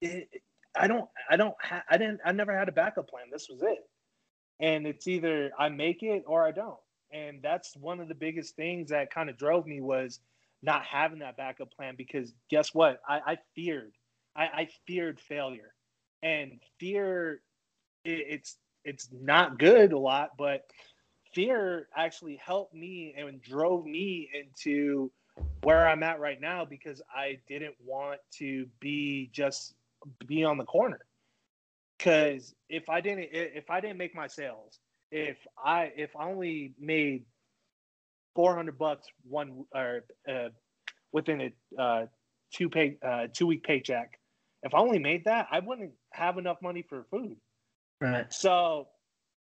it, 0.00 0.28
I 0.76 0.86
don't 0.86 1.08
I 1.30 1.36
don't 1.36 1.54
ha- 1.62 1.84
I 1.90 1.98
didn't 1.98 2.20
I 2.24 2.32
never 2.32 2.56
had 2.56 2.68
a 2.68 2.72
backup 2.72 3.08
plan. 3.08 3.26
This 3.32 3.48
was 3.48 3.62
it, 3.62 3.88
and 4.60 4.86
it's 4.86 5.06
either 5.06 5.50
I 5.58 5.68
make 5.68 6.02
it 6.02 6.24
or 6.26 6.46
I 6.46 6.52
don't, 6.52 6.78
and 7.12 7.40
that's 7.42 7.76
one 7.76 8.00
of 8.00 8.08
the 8.08 8.14
biggest 8.14 8.56
things 8.56 8.90
that 8.90 9.12
kind 9.12 9.30
of 9.30 9.38
drove 9.38 9.66
me 9.66 9.80
was 9.80 10.20
not 10.62 10.84
having 10.84 11.20
that 11.20 11.36
backup 11.36 11.72
plan 11.72 11.94
because 11.96 12.34
guess 12.50 12.74
what? 12.74 13.00
I, 13.08 13.20
I 13.26 13.38
feared, 13.54 13.92
I, 14.36 14.42
I 14.44 14.68
feared 14.86 15.20
failure, 15.20 15.74
and 16.22 16.60
fear, 16.80 17.42
it, 18.04 18.26
it's 18.28 18.58
it's 18.84 19.08
not 19.12 19.58
good 19.58 19.92
a 19.92 19.98
lot, 19.98 20.30
but 20.38 20.62
fear 21.34 21.88
actually 21.96 22.40
helped 22.44 22.74
me 22.74 23.14
and 23.16 23.42
drove 23.42 23.84
me 23.84 24.30
into 24.34 25.10
where 25.62 25.88
I'm 25.88 26.02
at 26.02 26.20
right 26.20 26.40
now 26.40 26.64
because 26.64 27.02
I 27.14 27.38
didn't 27.48 27.74
want 27.84 28.20
to 28.38 28.66
be 28.80 29.30
just 29.32 29.74
be 30.26 30.44
on 30.44 30.58
the 30.58 30.64
corner. 30.64 31.00
Cause 31.98 32.54
if 32.68 32.88
I 32.88 33.00
didn't 33.00 33.28
if 33.32 33.70
I 33.70 33.80
didn't 33.80 33.98
make 33.98 34.14
my 34.14 34.28
sales, 34.28 34.78
if 35.10 35.36
I 35.62 35.92
if 35.96 36.14
I 36.14 36.26
only 36.28 36.74
made 36.78 37.24
four 38.36 38.54
hundred 38.54 38.78
bucks 38.78 39.08
one 39.28 39.64
or 39.74 40.04
uh, 40.28 40.50
within 41.12 41.40
a 41.40 41.82
uh, 41.82 42.06
two 42.52 42.68
pay 42.68 42.98
uh, 43.04 43.26
two 43.32 43.48
week 43.48 43.64
paycheck, 43.64 44.18
if 44.62 44.74
I 44.74 44.78
only 44.78 45.00
made 45.00 45.24
that, 45.24 45.48
I 45.50 45.58
wouldn't 45.58 45.90
have 46.12 46.38
enough 46.38 46.58
money 46.62 46.82
for 46.88 47.04
food. 47.10 47.36
Right. 48.00 48.32
So 48.32 48.86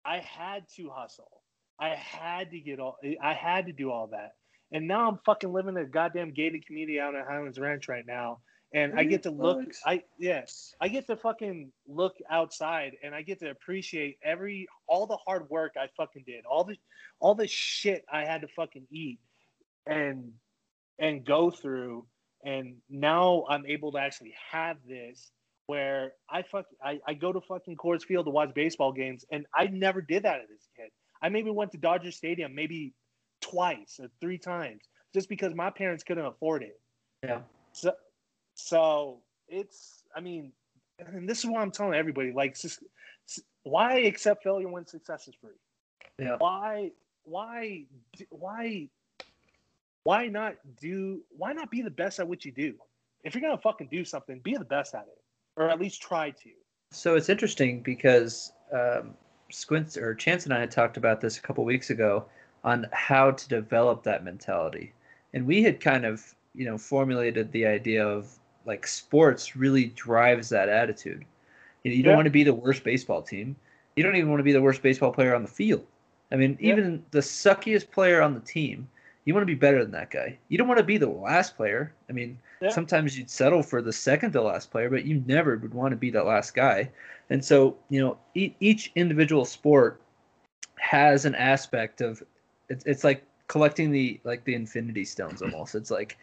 I 0.05 0.19
had 0.19 0.69
to 0.75 0.89
hustle. 0.93 1.41
I 1.79 1.89
had 1.89 2.51
to 2.51 2.59
get 2.59 2.79
all. 2.79 2.97
I 3.21 3.33
had 3.33 3.65
to 3.65 3.73
do 3.73 3.91
all 3.91 4.07
that. 4.11 4.33
And 4.71 4.87
now 4.87 5.09
I'm 5.09 5.19
fucking 5.25 5.51
living 5.51 5.75
in 5.77 5.83
a 5.83 5.85
goddamn 5.85 6.33
gated 6.33 6.65
community 6.65 6.99
out 6.99 7.15
at 7.15 7.27
Highlands 7.27 7.59
Ranch 7.59 7.87
right 7.87 8.05
now. 8.05 8.39
And 8.73 8.99
I 8.99 9.05
get 9.05 9.23
to 9.23 9.31
look 9.31 9.63
I 9.85 10.03
yes, 10.19 10.73
I 10.81 10.89
get 10.89 11.07
to 11.07 11.15
fucking 11.15 11.71
look 11.87 12.15
outside 12.29 12.97
and 13.01 13.15
I 13.15 13.21
get 13.21 13.39
to 13.39 13.49
appreciate 13.49 14.17
every 14.21 14.67
all 14.85 15.07
the 15.07 15.15
hard 15.15 15.49
work 15.49 15.75
I 15.77 15.87
fucking 15.95 16.23
did. 16.27 16.43
All 16.45 16.65
the 16.65 16.75
all 17.21 17.35
the 17.35 17.47
shit 17.47 18.03
I 18.11 18.25
had 18.25 18.41
to 18.41 18.47
fucking 18.49 18.85
eat 18.91 19.19
and 19.85 20.33
and 20.99 21.25
go 21.25 21.51
through 21.51 22.05
and 22.43 22.75
now 22.89 23.45
I'm 23.49 23.65
able 23.65 23.93
to 23.93 23.97
actually 23.99 24.33
have 24.51 24.77
this 24.85 25.31
where 25.67 26.11
I 26.29 26.41
fuck 26.41 26.65
I, 26.83 26.99
I 27.07 27.13
go 27.13 27.31
to 27.31 27.39
fucking 27.41 27.77
Coors 27.77 28.03
Field 28.03 28.25
to 28.25 28.31
watch 28.31 28.53
baseball 28.53 28.91
games 28.91 29.23
and 29.31 29.45
I 29.55 29.67
never 29.67 30.01
did 30.01 30.23
that 30.23 30.41
as 30.41 30.49
a 30.49 30.81
kid. 30.81 30.91
I 31.21 31.29
maybe 31.29 31.49
went 31.49 31.71
to 31.71 31.77
Dodger 31.77 32.11
Stadium 32.11 32.53
maybe 32.53 32.93
twice 33.45 33.99
or 34.01 34.07
three 34.19 34.37
times 34.37 34.81
just 35.13 35.29
because 35.29 35.53
my 35.53 35.69
parents 35.69 36.03
couldn't 36.03 36.25
afford 36.25 36.63
it. 36.63 36.79
Yeah. 37.23 37.39
So, 37.73 37.93
so 38.55 39.19
it's, 39.47 40.03
I 40.15 40.21
mean, 40.21 40.51
and 40.99 41.29
this 41.29 41.39
is 41.39 41.45
what 41.45 41.61
I'm 41.61 41.71
telling 41.71 41.93
everybody 41.93 42.31
like, 42.31 42.57
why 43.63 43.99
accept 43.99 44.43
failure 44.43 44.67
when 44.67 44.85
success 44.85 45.27
is 45.27 45.35
free? 45.35 45.51
Yeah. 46.19 46.37
Why, 46.39 46.91
why, 47.23 47.85
why, 48.29 48.89
why 50.03 50.27
not 50.27 50.55
do, 50.81 51.21
why 51.37 51.53
not 51.53 51.69
be 51.69 51.81
the 51.81 51.91
best 51.91 52.19
at 52.19 52.27
what 52.27 52.45
you 52.45 52.51
do? 52.51 52.75
If 53.23 53.33
you're 53.33 53.41
going 53.41 53.55
to 53.55 53.61
fucking 53.61 53.89
do 53.91 54.05
something, 54.05 54.39
be 54.39 54.55
the 54.55 54.65
best 54.65 54.95
at 54.95 55.07
it, 55.07 55.21
or 55.57 55.69
at 55.69 55.79
least 55.79 56.01
try 56.01 56.31
to. 56.31 56.49
So 56.91 57.15
it's 57.15 57.29
interesting 57.29 57.81
because 57.81 58.53
um, 58.71 59.15
Squints 59.51 59.97
or 59.97 60.13
Chance 60.15 60.45
and 60.45 60.53
I 60.53 60.59
had 60.59 60.71
talked 60.71 60.97
about 60.97 61.21
this 61.21 61.37
a 61.37 61.41
couple 61.41 61.65
weeks 61.65 61.89
ago 61.89 62.25
on 62.65 62.87
how 62.91 63.29
to 63.31 63.47
develop 63.47 64.03
that 64.03 64.25
mentality. 64.25 64.91
And 65.33 65.45
we 65.45 65.61
had 65.63 65.79
kind 65.79 66.03
of, 66.03 66.35
you 66.55 66.65
know, 66.65 66.77
formulated 66.77 67.51
the 67.51 67.65
idea 67.65 68.05
of 68.05 68.27
like 68.65 68.87
sports 68.87 69.55
really 69.55 69.85
drives 69.85 70.49
that 70.49 70.67
attitude. 70.67 71.23
You, 71.83 71.91
know, 71.91 71.97
you 71.97 72.03
don't 72.03 72.15
want 72.15 72.25
to 72.25 72.31
be 72.31 72.43
the 72.43 72.53
worst 72.53 72.83
baseball 72.83 73.21
team. 73.21 73.55
You 73.95 74.03
don't 74.03 74.15
even 74.15 74.31
want 74.31 74.39
to 74.39 74.43
be 74.43 74.51
the 74.51 74.61
worst 74.61 74.81
baseball 74.81 75.13
player 75.13 75.35
on 75.35 75.43
the 75.43 75.47
field. 75.47 75.85
I 76.31 76.35
mean, 76.37 76.57
yeah. 76.59 76.73
even 76.73 77.05
the 77.11 77.19
suckiest 77.19 77.91
player 77.91 78.19
on 78.19 78.33
the 78.33 78.39
team, 78.39 78.89
you 79.25 79.35
want 79.35 79.43
to 79.43 79.53
be 79.53 79.55
better 79.59 79.83
than 79.83 79.91
that 79.91 80.09
guy. 80.09 80.37
You 80.49 80.57
don't 80.57 80.67
want 80.67 80.79
to 80.79 80.83
be 80.83 80.97
the 80.97 81.07
last 81.07 81.55
player. 81.55 81.93
I 82.09 82.13
mean, 82.13 82.39
yeah. 82.61 82.69
sometimes 82.69 83.15
you'd 83.15 83.29
settle 83.29 83.61
for 83.61 83.83
the 83.83 83.93
second 83.93 84.31
to 84.31 84.41
last 84.41 84.71
player, 84.71 84.89
but 84.89 85.05
you 85.05 85.23
never 85.27 85.55
would 85.57 85.73
want 85.73 85.91
to 85.91 85.97
be 85.97 86.09
that 86.11 86.25
last 86.25 86.55
guy. 86.55 86.89
And 87.29 87.45
so, 87.45 87.77
you 87.89 88.01
know, 88.01 88.17
e- 88.33 88.55
each 88.59 88.91
individual 88.95 89.45
sport 89.45 90.01
has 90.77 91.25
an 91.25 91.35
aspect 91.35 92.01
of 92.01 92.23
it's 92.69 92.85
it's 92.85 93.03
like 93.03 93.23
collecting 93.47 93.91
the 93.91 94.19
like 94.23 94.43
the 94.45 94.55
infinity 94.55 95.05
stones 95.05 95.41
almost. 95.41 95.75
It's 95.75 95.91
like, 95.91 96.17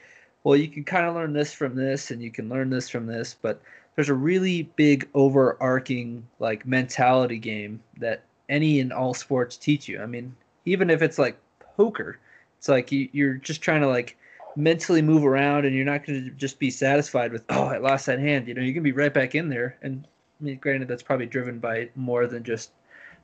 well, 0.44 0.56
you 0.56 0.68
can 0.68 0.84
kind 0.84 1.06
of 1.06 1.14
learn 1.14 1.32
this 1.32 1.52
from 1.52 1.74
this, 1.74 2.10
and 2.10 2.22
you 2.22 2.30
can 2.30 2.48
learn 2.48 2.70
this 2.70 2.88
from 2.88 3.06
this, 3.06 3.36
but 3.40 3.60
there's 3.94 4.08
a 4.08 4.14
really 4.14 4.62
big 4.76 5.08
overarching 5.14 6.26
like 6.38 6.66
mentality 6.66 7.38
game 7.38 7.82
that 7.98 8.22
any 8.48 8.80
and 8.80 8.92
all 8.92 9.14
sports 9.14 9.56
teach 9.56 9.88
you. 9.88 10.00
I 10.02 10.06
mean, 10.06 10.34
even 10.64 10.90
if 10.90 11.02
it's 11.02 11.18
like 11.18 11.38
poker, 11.76 12.18
it's 12.58 12.68
like 12.68 12.92
you, 12.92 13.08
you're 13.12 13.34
just 13.34 13.60
trying 13.60 13.80
to 13.80 13.88
like 13.88 14.16
mentally 14.56 15.02
move 15.02 15.24
around 15.24 15.64
and 15.64 15.74
you're 15.74 15.84
not 15.84 16.04
going 16.06 16.24
to 16.24 16.30
just 16.30 16.58
be 16.58 16.70
satisfied 16.70 17.32
with 17.32 17.42
oh 17.48 17.64
i 17.64 17.78
lost 17.78 18.06
that 18.06 18.18
hand 18.18 18.46
you 18.46 18.54
know 18.54 18.60
you're 18.60 18.74
gonna 18.74 18.82
be 18.82 18.92
right 18.92 19.14
back 19.14 19.34
in 19.34 19.48
there 19.48 19.76
and 19.82 20.06
I 20.40 20.44
mean, 20.44 20.58
granted 20.58 20.88
that's 20.88 21.02
probably 21.02 21.26
driven 21.26 21.58
by 21.58 21.88
more 21.96 22.26
than 22.26 22.44
just 22.44 22.70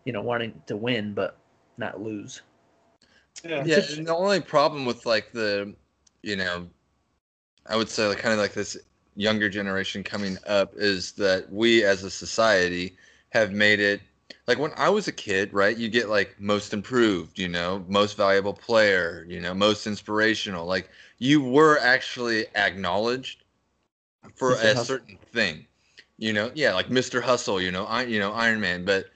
you 0.05 0.13
know 0.13 0.23
wanting 0.23 0.61
to 0.67 0.77
win 0.77 1.13
but 1.13 1.37
not 1.77 2.01
lose 2.01 2.43
yeah. 3.45 3.65
Yeah. 3.65 3.83
And 3.91 4.07
the 4.07 4.15
only 4.15 4.41
problem 4.41 4.85
with 4.85 5.07
like 5.07 5.33
the, 5.33 5.75
you 6.23 6.37
know, 6.37 6.69
I 7.67 7.77
would 7.77 7.89
say 7.89 8.07
like 8.07 8.19
kind 8.19 8.33
of 8.35 8.41
like 8.41 8.55
this 8.55 8.77
younger 9.17 9.49
generation 9.49 10.03
coming 10.03 10.39
up 10.47 10.73
is 10.77 11.13
that 11.13 11.51
we 11.53 11.85
as 11.85 12.05
a 12.05 12.11
society 12.11 12.97
have 13.31 13.53
made 13.53 13.81
it 13.81 14.01
like 14.47 14.59
when 14.59 14.73
I 14.77 14.89
was 14.89 15.07
a 15.09 15.13
kid, 15.13 15.53
right? 15.53 15.77
You 15.77 15.89
get 15.89 16.09
like 16.09 16.41
most 16.41 16.73
improved, 16.73 17.39
you 17.39 17.49
know, 17.49 17.85
most 17.89 18.17
valuable 18.17 18.55
player, 18.55 19.27
you 19.29 19.41
know, 19.41 19.55
most 19.55 19.87
inspirational. 19.87 20.67
Like 20.67 20.89
you 21.19 21.43
were 21.43 21.79
actually 21.79 22.47
acknowledged 22.57 23.45
for 24.35 24.55
Mr. 24.55 24.71
a 24.71 24.75
Hustle. 24.75 24.85
certain 24.87 25.19
thing, 25.33 25.67
you 26.19 26.33
know. 26.33 26.51
Yeah, 26.55 26.75
like 26.75 26.89
Mr. 26.89 27.21
Hustle, 27.23 27.61
you 27.61 27.71
know, 27.71 27.85
I, 27.85 28.05
you 28.05 28.19
know, 28.19 28.33
Iron 28.33 28.61
Man. 28.61 28.85
But 28.85 29.07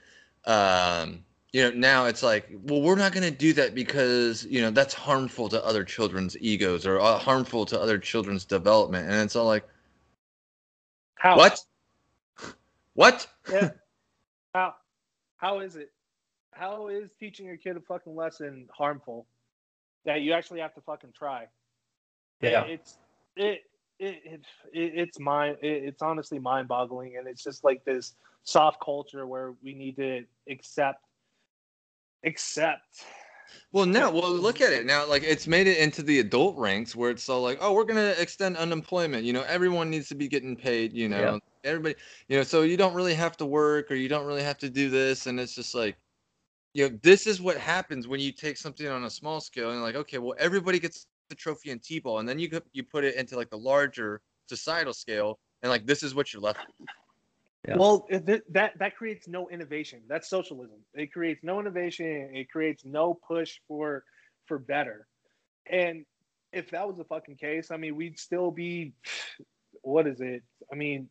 um, 0.45 1.22
you 1.53 1.61
know 1.61 1.69
now 1.69 2.05
it's 2.05 2.23
like 2.23 2.49
well 2.63 2.81
we're 2.81 2.95
not 2.95 3.13
going 3.13 3.23
to 3.23 3.31
do 3.31 3.53
that 3.53 3.75
because 3.75 4.43
you 4.45 4.59
know 4.59 4.71
that's 4.71 4.93
harmful 4.93 5.47
to 5.47 5.63
other 5.63 5.83
children's 5.83 6.35
egos 6.41 6.85
or 6.85 6.99
uh, 6.99 7.17
harmful 7.17 7.65
to 7.67 7.79
other 7.79 7.99
children's 7.99 8.43
development. 8.43 9.09
And 9.09 9.21
it's 9.21 9.35
all 9.35 9.45
like 9.45 9.63
how? 11.23 11.37
What? 11.37 11.59
What? 12.95 13.27
Yeah. 13.49 13.71
How 14.53 14.75
how 15.37 15.61
is 15.61 15.77
it 15.77 15.91
how 16.51 16.87
is 16.89 17.09
teaching 17.19 17.47
your 17.47 17.57
kid 17.57 17.75
a 17.75 17.79
fucking 17.79 18.15
lesson 18.15 18.67
harmful 18.71 19.25
that 20.05 20.21
you 20.21 20.31
actually 20.31 20.59
have 20.59 20.75
to 20.75 20.81
fucking 20.81 21.11
try? 21.17 21.47
Yeah. 22.39 22.65
It's 22.65 22.99
it 23.35 23.63
it, 23.97 24.21
it, 24.25 24.41
it 24.73 24.93
it's 24.95 25.19
mind 25.19 25.57
it, 25.63 25.85
it's 25.85 26.03
honestly 26.03 26.37
mind 26.37 26.67
boggling 26.67 27.17
and 27.17 27.27
it's 27.27 27.43
just 27.43 27.63
like 27.63 27.83
this 27.83 28.13
soft 28.43 28.79
culture 28.79 29.25
where 29.25 29.55
we 29.63 29.73
need 29.73 29.95
to 29.95 30.23
accept 30.47 31.03
Except. 32.23 33.05
Well, 33.71 33.85
now, 33.87 34.11
well, 34.11 34.31
look 34.31 34.61
at 34.61 34.71
it 34.71 34.85
now. 34.85 35.07
Like 35.07 35.23
it's 35.23 35.47
made 35.47 35.67
it 35.67 35.79
into 35.79 36.03
the 36.03 36.19
adult 36.19 36.57
ranks 36.57 36.95
where 36.95 37.09
it's 37.09 37.27
all 37.27 37.41
like, 37.41 37.57
oh, 37.59 37.73
we're 37.73 37.85
gonna 37.85 38.13
extend 38.19 38.55
unemployment. 38.55 39.23
You 39.23 39.33
know, 39.33 39.43
everyone 39.47 39.89
needs 39.89 40.07
to 40.09 40.15
be 40.15 40.27
getting 40.27 40.55
paid. 40.55 40.93
You 40.93 41.09
know, 41.09 41.19
yeah. 41.63 41.69
everybody. 41.69 41.95
You 42.27 42.37
know, 42.37 42.43
so 42.43 42.61
you 42.61 42.77
don't 42.77 42.93
really 42.93 43.15
have 43.15 43.35
to 43.37 43.45
work 43.45 43.89
or 43.89 43.95
you 43.95 44.07
don't 44.07 44.25
really 44.25 44.43
have 44.43 44.59
to 44.59 44.69
do 44.69 44.89
this, 44.89 45.25
and 45.25 45.39
it's 45.39 45.55
just 45.55 45.73
like, 45.73 45.97
you 46.73 46.87
know, 46.87 46.99
this 47.01 47.25
is 47.25 47.41
what 47.41 47.57
happens 47.57 48.07
when 48.07 48.19
you 48.19 48.31
take 48.31 48.57
something 48.57 48.87
on 48.87 49.05
a 49.05 49.09
small 49.09 49.41
scale 49.41 49.71
and 49.71 49.81
like, 49.81 49.95
okay, 49.95 50.19
well, 50.19 50.35
everybody 50.37 50.79
gets 50.79 51.07
the 51.29 51.35
trophy 51.35 51.71
in 51.71 51.79
t-ball, 51.79 52.19
and 52.19 52.29
then 52.29 52.37
you 52.37 52.49
you 52.73 52.83
put 52.83 53.03
it 53.03 53.15
into 53.15 53.35
like 53.35 53.49
the 53.49 53.57
larger 53.57 54.21
societal 54.47 54.93
scale, 54.93 55.39
and 55.63 55.71
like 55.71 55.87
this 55.87 56.03
is 56.03 56.13
what 56.13 56.31
you're 56.31 56.43
left 56.43 56.59
with. 56.79 56.87
Yeah. 57.67 57.77
Well, 57.77 58.05
that 58.09 58.43
that 58.77 58.95
creates 58.97 59.27
no 59.27 59.49
innovation. 59.49 60.01
That's 60.07 60.29
socialism. 60.29 60.79
It 60.93 61.13
creates 61.13 61.43
no 61.43 61.59
innovation. 61.61 62.31
It 62.33 62.49
creates 62.49 62.83
no 62.83 63.13
push 63.13 63.59
for 63.67 64.03
for 64.47 64.59
better. 64.59 65.07
And 65.69 66.05
if 66.51 66.69
that 66.71 66.85
was 66.85 66.97
the 66.97 67.05
fucking 67.05 67.37
case, 67.37 67.71
I 67.71 67.77
mean, 67.77 67.95
we'd 67.95 68.19
still 68.19 68.51
be 68.51 68.93
what 69.81 70.07
is 70.07 70.19
it? 70.19 70.43
I 70.71 70.75
mean, 70.75 71.07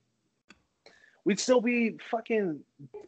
we'd 1.24 1.40
still 1.40 1.62
be 1.62 1.96
fucking 2.10 2.60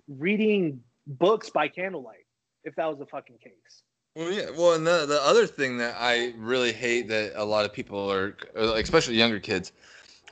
reading 0.09 0.81
books 1.07 1.51
by 1.51 1.69
candlelight 1.69 2.27
if 2.65 2.75
that 2.77 2.87
was 2.87 2.99
the 2.99 3.07
fucking 3.07 3.37
case. 3.39 3.83
Well, 4.17 4.33
yeah. 4.33 4.51
Well, 4.57 4.73
and 4.73 4.87
the 4.87 5.05
the 5.05 5.21
other 5.23 5.47
thing 5.47 5.77
that 5.79 5.97
I 5.99 6.33
really 6.39 6.73
hate 6.73 7.09
that 7.09 7.33
a 7.35 7.45
lot 7.45 7.67
of 7.67 7.75
people 7.75 8.11
are, 8.11 8.37
especially 8.55 9.17
younger 9.17 9.41
kids, 9.41 9.73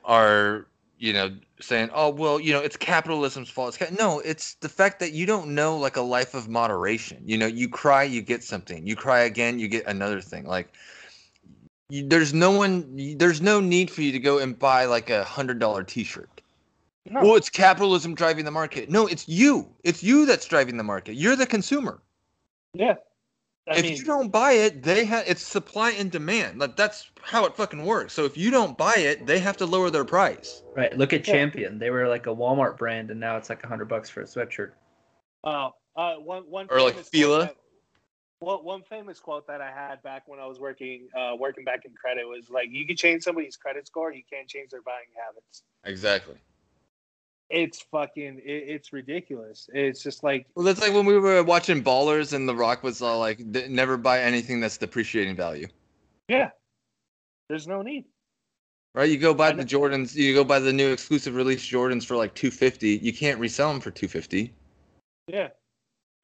are 0.05 0.66
you 1.02 1.12
know, 1.12 1.34
saying, 1.60 1.90
"Oh, 1.92 2.10
well, 2.10 2.38
you 2.38 2.52
know, 2.52 2.60
it's 2.60 2.76
capitalism's 2.76 3.50
fault." 3.50 3.70
It's 3.70 3.78
ca-. 3.78 3.96
no, 3.98 4.20
it's 4.20 4.54
the 4.54 4.68
fact 4.68 5.00
that 5.00 5.12
you 5.12 5.26
don't 5.26 5.52
know 5.52 5.76
like 5.76 5.96
a 5.96 6.00
life 6.00 6.32
of 6.32 6.48
moderation. 6.48 7.20
You 7.26 7.38
know, 7.38 7.46
you 7.46 7.68
cry, 7.68 8.04
you 8.04 8.22
get 8.22 8.44
something. 8.44 8.86
You 8.86 8.94
cry 8.94 9.22
again, 9.22 9.58
you 9.58 9.66
get 9.66 9.84
another 9.86 10.20
thing. 10.20 10.46
Like, 10.46 10.72
you, 11.88 12.06
there's 12.06 12.32
no 12.32 12.52
one, 12.52 13.16
there's 13.16 13.42
no 13.42 13.58
need 13.58 13.90
for 13.90 14.02
you 14.02 14.12
to 14.12 14.20
go 14.20 14.38
and 14.38 14.56
buy 14.56 14.84
like 14.84 15.10
a 15.10 15.24
hundred 15.24 15.58
dollar 15.58 15.82
T-shirt. 15.82 16.40
No. 17.10 17.20
Well, 17.20 17.34
it's 17.34 17.50
capitalism 17.50 18.14
driving 18.14 18.44
the 18.44 18.52
market. 18.52 18.88
No, 18.88 19.08
it's 19.08 19.28
you. 19.28 19.68
It's 19.82 20.04
you 20.04 20.24
that's 20.24 20.46
driving 20.46 20.76
the 20.76 20.84
market. 20.84 21.14
You're 21.14 21.34
the 21.34 21.46
consumer. 21.46 22.00
Yeah. 22.74 22.94
I 23.70 23.76
if 23.78 23.84
mean, 23.84 23.97
you 23.97 24.05
don't 24.05 24.30
buy 24.30 24.52
it, 24.52 24.82
they 24.82 25.05
have 25.05 25.24
it's 25.28 25.43
supply 25.43 25.93
and 25.93 26.10
demand. 26.10 26.59
Like 26.59 26.76
that's 26.76 27.10
how 27.22 27.44
it 27.47 27.56
fucking 27.56 27.84
works. 27.84 28.12
So 28.12 28.24
if 28.24 28.36
you 28.36 28.51
don't 28.51 28.76
buy 28.76 28.94
it, 28.97 29.26
they 29.26 29.39
have 29.39 29.56
to 29.59 29.66
lower 29.66 29.89
their 29.90 30.05
price. 30.05 30.62
Right. 30.74 30.97
Look 30.97 31.12
at 31.12 31.26
Yeah. 31.26 31.34
Champion. 31.34 31.78
They 31.78 31.90
were 31.90 32.09
like 32.09 32.26
a 32.26 32.34
Walmart 32.34 32.76
brand, 32.76 33.10
and 33.10 33.20
now 33.20 33.36
it's 33.36 33.48
like 33.48 33.62
a 33.62 33.68
hundred 33.68 33.89
bucks 33.89 34.10
for 34.10 34.20
a 34.22 34.24
sweatshirt. 34.24 34.72
uh, 35.44 35.70
uh, 35.97 36.14
one 36.16 36.43
one 36.51 36.66
Or 36.70 36.80
like 36.80 36.94
famous 36.94 37.09
quote 37.09 37.12
Fila? 37.12 37.39
that- 37.47 37.56
Well, 38.40 38.62
one 38.64 38.82
famous 38.82 39.20
quote 39.20 39.47
that 39.47 39.60
I 39.60 39.70
had 39.70 40.02
back 40.02 40.26
when 40.26 40.40
I 40.40 40.47
was 40.47 40.59
working 40.59 41.09
uh, 41.16 41.36
working 41.39 41.64
back 41.64 41.84
in 41.84 41.94
credit 41.94 42.26
was 42.26 42.51
like, 42.51 42.68
"You 42.70 42.84
can 42.84 42.97
change 42.97 43.22
somebody's 43.22 43.56
credit 43.56 43.86
score, 43.86 44.12
you 44.12 44.24
can't 44.28 44.48
change 44.48 44.70
their 44.70 44.82
buying 44.82 45.06
habits." 45.16 45.62
Exactly. 45.84 46.34
It's 47.52 47.82
fucking, 47.82 48.38
it, 48.38 48.42
it's 48.44 48.92
ridiculous. 48.94 49.68
It's 49.74 50.02
just 50.02 50.24
like, 50.24 50.46
Well, 50.54 50.64
that's 50.64 50.80
like 50.80 50.94
when 50.94 51.04
we 51.04 51.18
were 51.18 51.42
watching 51.44 51.84
Ballers 51.84 52.32
and 52.32 52.48
The 52.48 52.56
Rock 52.56 52.82
was 52.82 53.02
all 53.02 53.18
like, 53.18 53.38
"Never 53.40 53.98
buy 53.98 54.20
anything 54.20 54.58
that's 54.58 54.78
depreciating 54.78 55.36
value." 55.36 55.68
yeah, 56.28 56.48
there's 57.50 57.66
no 57.66 57.82
need. 57.82 58.06
Right? 58.94 59.10
You 59.10 59.18
go 59.18 59.34
buy 59.34 59.52
the. 59.52 59.64
Jordans, 59.64 60.14
you 60.14 60.34
go 60.34 60.44
buy 60.44 60.58
the 60.60 60.72
new 60.72 60.90
exclusive 60.92 61.34
release 61.34 61.62
Jordans 61.66 62.04
for 62.06 62.16
like 62.16 62.34
250. 62.34 63.00
You 63.02 63.12
can't 63.12 63.38
resell 63.38 63.70
them 63.70 63.80
for 63.80 63.90
250. 63.90 64.52
Yeah, 65.28 65.48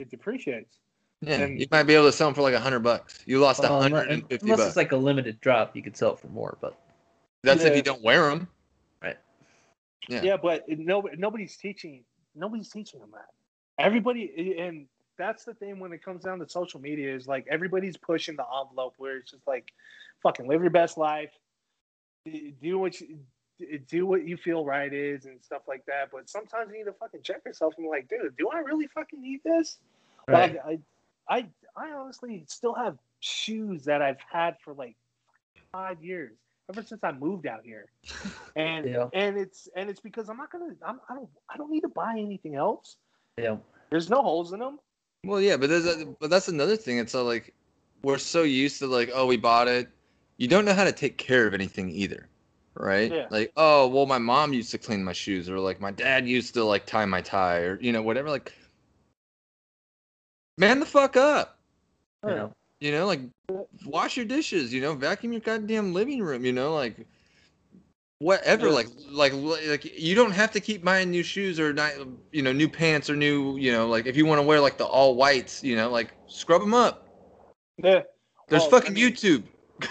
it 0.00 0.10
depreciates. 0.10 0.78
Yeah, 1.20 1.40
And- 1.42 1.60
you 1.60 1.66
might 1.70 1.82
be 1.82 1.94
able 1.94 2.06
to 2.06 2.12
sell 2.12 2.28
them 2.28 2.34
for 2.34 2.42
like 2.42 2.54
100 2.54 2.80
bucks. 2.80 3.22
You 3.26 3.38
lost 3.38 3.60
Well, 3.60 3.82
unless, 3.82 4.06
150 4.06 4.44
unless 4.44 4.58
bucks. 4.58 4.68
it's 4.68 4.76
like 4.76 4.92
a 4.92 4.96
limited 4.96 5.40
drop, 5.40 5.76
you 5.76 5.82
could 5.82 5.96
sell 5.96 6.12
it 6.12 6.20
for 6.20 6.28
more. 6.28 6.56
But 6.60 6.78
That's 7.42 7.64
if 7.64 7.76
you 7.76 7.82
don't 7.82 8.02
wear 8.02 8.28
them. 8.30 8.48
Yeah, 10.08 10.22
Yeah. 10.22 10.36
but 10.36 10.64
no, 10.68 11.08
nobody's 11.16 11.56
teaching. 11.56 12.04
Nobody's 12.34 12.68
teaching 12.70 13.00
them 13.00 13.10
that. 13.12 13.28
Everybody, 13.78 14.56
and 14.58 14.86
that's 15.16 15.44
the 15.44 15.54
thing 15.54 15.78
when 15.80 15.92
it 15.92 16.04
comes 16.04 16.24
down 16.24 16.38
to 16.40 16.48
social 16.48 16.80
media 16.80 17.14
is 17.14 17.26
like 17.26 17.46
everybody's 17.50 17.96
pushing 17.96 18.36
the 18.36 18.44
envelope 18.60 18.94
where 18.98 19.16
it's 19.16 19.30
just 19.30 19.46
like, 19.46 19.72
fucking 20.22 20.46
live 20.48 20.60
your 20.62 20.70
best 20.70 20.98
life, 20.98 21.30
do 22.60 22.78
what 22.78 23.00
you 23.00 23.18
do 23.88 24.06
what 24.06 24.24
you 24.24 24.36
feel 24.36 24.64
right 24.64 24.92
is 24.92 25.24
and 25.26 25.42
stuff 25.42 25.62
like 25.66 25.84
that. 25.86 26.10
But 26.12 26.28
sometimes 26.28 26.70
you 26.70 26.78
need 26.78 26.84
to 26.84 26.92
fucking 26.92 27.22
check 27.22 27.42
yourself 27.44 27.74
and 27.78 27.88
like, 27.88 28.08
dude, 28.08 28.36
do 28.36 28.48
I 28.50 28.58
really 28.60 28.86
fucking 28.86 29.20
need 29.20 29.40
this? 29.44 29.78
right. 30.28 30.54
Like, 30.64 30.80
I, 31.28 31.36
I, 31.76 31.86
I 31.88 31.92
honestly 31.92 32.44
still 32.48 32.74
have 32.74 32.98
shoes 33.20 33.84
that 33.84 34.00
I've 34.02 34.20
had 34.30 34.56
for 34.64 34.74
like 34.74 34.96
five 35.72 36.02
years, 36.02 36.36
ever 36.70 36.82
since 36.82 37.02
I 37.02 37.12
moved 37.12 37.46
out 37.46 37.60
here, 37.64 37.86
and 38.56 38.86
Yeah. 38.88 39.08
and 39.14 39.36
it's 39.38 39.68
and 39.76 39.88
it's 39.90 40.00
because 40.00 40.28
I'm 40.28 40.36
not 40.36 40.50
gonna, 40.52 40.74
I'm, 40.86 41.00
I 41.08 41.14
don't, 41.14 41.28
I 41.52 41.56
don't 41.56 41.70
need 41.70 41.80
to 41.82 41.88
buy 41.88 42.12
anything 42.18 42.54
else. 42.54 42.96
yeah. 43.36 43.56
There's 43.90 44.10
no 44.10 44.20
holes 44.22 44.52
in 44.52 44.60
them. 44.60 44.78
Well, 45.24 45.40
yeah, 45.40 45.56
but 45.56 45.70
there's 45.70 45.86
a, 45.86 46.04
but 46.20 46.28
that's 46.30 46.48
another 46.48 46.76
thing. 46.76 46.98
It's 46.98 47.14
uh, 47.14 47.24
like 47.24 47.54
we're 48.02 48.18
so 48.18 48.42
used 48.42 48.78
to 48.80 48.86
like, 48.86 49.10
oh, 49.14 49.26
we 49.26 49.36
bought 49.36 49.66
it. 49.66 49.88
You 50.36 50.46
don't 50.46 50.64
know 50.64 50.74
how 50.74 50.84
to 50.84 50.92
take 50.92 51.16
care 51.16 51.46
of 51.46 51.54
anything 51.54 51.88
either, 51.90 52.28
right? 52.74 53.10
Yeah. 53.10 53.26
Like, 53.30 53.50
oh, 53.56 53.88
well, 53.88 54.06
my 54.06 54.18
mom 54.18 54.52
used 54.52 54.70
to 54.72 54.78
clean 54.78 55.02
my 55.02 55.12
shoes, 55.14 55.48
or 55.48 55.58
like 55.58 55.80
my 55.80 55.90
dad 55.90 56.28
used 56.28 56.54
to 56.54 56.64
like 56.64 56.84
tie 56.86 57.06
my 57.06 57.20
tie, 57.22 57.60
or 57.60 57.80
you 57.80 57.92
know, 57.92 58.02
whatever. 58.02 58.28
Like, 58.28 58.52
man, 60.58 60.80
the 60.80 60.86
fuck 60.86 61.16
up. 61.16 61.58
You 62.26 62.34
know. 62.34 62.52
You 62.80 62.92
know, 62.92 63.06
like 63.06 63.20
wash 63.84 64.16
your 64.16 64.26
dishes. 64.26 64.72
You 64.72 64.80
know, 64.80 64.94
vacuum 64.94 65.32
your 65.32 65.40
goddamn 65.40 65.92
living 65.94 66.22
room. 66.22 66.44
You 66.44 66.52
know, 66.52 66.74
like 66.74 67.06
whatever. 68.20 68.70
Like, 68.70 68.86
like, 69.10 69.32
like 69.32 69.98
you 70.00 70.14
don't 70.14 70.30
have 70.32 70.52
to 70.52 70.60
keep 70.60 70.84
buying 70.84 71.10
new 71.10 71.22
shoes 71.22 71.58
or 71.58 71.72
not, 71.72 71.92
you 72.32 72.42
know, 72.42 72.52
new 72.52 72.68
pants 72.68 73.10
or 73.10 73.16
new. 73.16 73.56
You 73.56 73.72
know, 73.72 73.88
like 73.88 74.06
if 74.06 74.16
you 74.16 74.26
want 74.26 74.38
to 74.38 74.42
wear 74.46 74.60
like 74.60 74.78
the 74.78 74.86
all 74.86 75.16
whites, 75.16 75.62
you 75.64 75.76
know, 75.76 75.90
like 75.90 76.12
scrub 76.26 76.60
them 76.60 76.74
up. 76.74 77.08
Yeah. 77.82 78.02
There's 78.48 78.62
Well, 78.62 78.70
fucking 78.70 78.92
I 78.92 78.94
mean- 78.94 79.12
YouTube. 79.12 79.42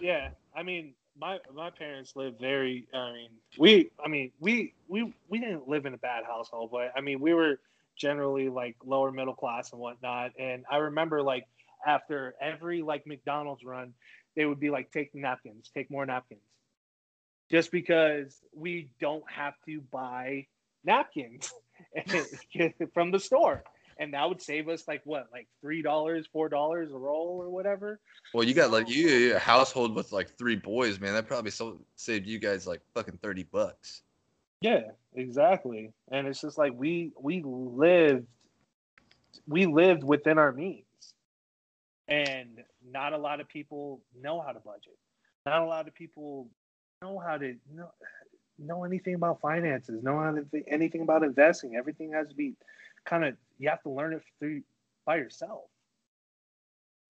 Yeah, 0.00 0.30
I 0.54 0.62
mean, 0.62 0.92
my 1.18 1.38
my 1.54 1.70
parents 1.70 2.14
live 2.14 2.34
very. 2.38 2.86
I 2.92 3.12
mean, 3.12 3.28
we. 3.58 3.90
I 4.04 4.08
mean, 4.08 4.32
we 4.38 4.74
we 4.86 5.14
we 5.30 5.38
didn't 5.38 5.66
live 5.66 5.86
in 5.86 5.94
a 5.94 5.96
bad 5.96 6.24
household, 6.24 6.68
but 6.70 6.92
I 6.94 7.00
mean, 7.00 7.20
we 7.20 7.32
were 7.32 7.58
generally 7.96 8.50
like 8.50 8.76
lower 8.84 9.10
middle 9.10 9.32
class 9.34 9.72
and 9.72 9.80
whatnot. 9.80 10.32
And 10.38 10.66
I 10.70 10.76
remember 10.76 11.22
like 11.22 11.46
after 11.86 12.34
every 12.40 12.82
like 12.82 13.06
McDonald's 13.06 13.64
run, 13.64 13.94
they 14.36 14.44
would 14.44 14.60
be 14.60 14.70
like, 14.70 14.90
take 14.90 15.14
napkins, 15.14 15.70
take 15.74 15.90
more 15.90 16.06
napkins, 16.06 16.40
just 17.50 17.70
because 17.70 18.40
we 18.54 18.90
don't 19.00 19.24
have 19.30 19.54
to 19.66 19.80
buy 19.92 20.46
napkins 20.84 21.52
from 22.94 23.10
the 23.10 23.20
store. 23.20 23.62
And 23.96 24.12
that 24.14 24.28
would 24.28 24.42
save 24.42 24.68
us 24.68 24.88
like 24.88 25.02
what, 25.04 25.28
like 25.32 25.46
three 25.60 25.80
dollars, 25.80 26.26
four 26.32 26.48
dollars 26.48 26.90
a 26.90 26.98
roll 26.98 27.38
or 27.40 27.48
whatever. 27.48 28.00
Well, 28.32 28.42
you 28.42 28.52
got 28.52 28.72
like 28.72 28.88
you 28.88 29.08
you 29.08 29.36
a 29.36 29.38
household 29.38 29.94
with 29.94 30.10
like 30.10 30.36
three 30.36 30.56
boys, 30.56 30.98
man. 30.98 31.14
That 31.14 31.28
probably 31.28 31.52
so, 31.52 31.78
saved 31.94 32.26
you 32.26 32.40
guys 32.40 32.66
like 32.66 32.80
fucking 32.94 33.18
thirty 33.22 33.44
bucks. 33.44 34.02
Yeah, 34.60 34.90
exactly. 35.14 35.92
And 36.10 36.26
it's 36.26 36.40
just 36.40 36.58
like 36.58 36.72
we 36.74 37.12
we 37.20 37.42
lived 37.44 38.26
we 39.46 39.66
lived 39.66 40.02
within 40.02 40.38
our 40.38 40.52
means. 40.52 40.84
And 42.08 42.62
not 42.84 43.12
a 43.12 43.18
lot 43.18 43.40
of 43.40 43.48
people 43.48 44.00
know 44.20 44.40
how 44.40 44.52
to 44.52 44.60
budget. 44.60 44.98
Not 45.46 45.62
a 45.62 45.66
lot 45.66 45.88
of 45.88 45.94
people 45.94 46.48
know 47.02 47.18
how 47.18 47.36
to 47.38 47.56
know, 47.72 47.90
know 48.58 48.84
anything 48.84 49.14
about 49.14 49.40
finances, 49.40 50.02
know 50.02 50.18
how 50.18 50.32
to 50.32 50.44
th- 50.44 50.64
anything 50.68 51.02
about 51.02 51.22
investing. 51.22 51.76
Everything 51.76 52.12
has 52.12 52.28
to 52.28 52.34
be 52.34 52.54
kind 53.04 53.24
of 53.24 53.36
you 53.58 53.68
have 53.70 53.82
to 53.82 53.90
learn 53.90 54.12
it 54.14 54.22
through 54.38 54.62
by 55.06 55.16
yourself. 55.16 55.62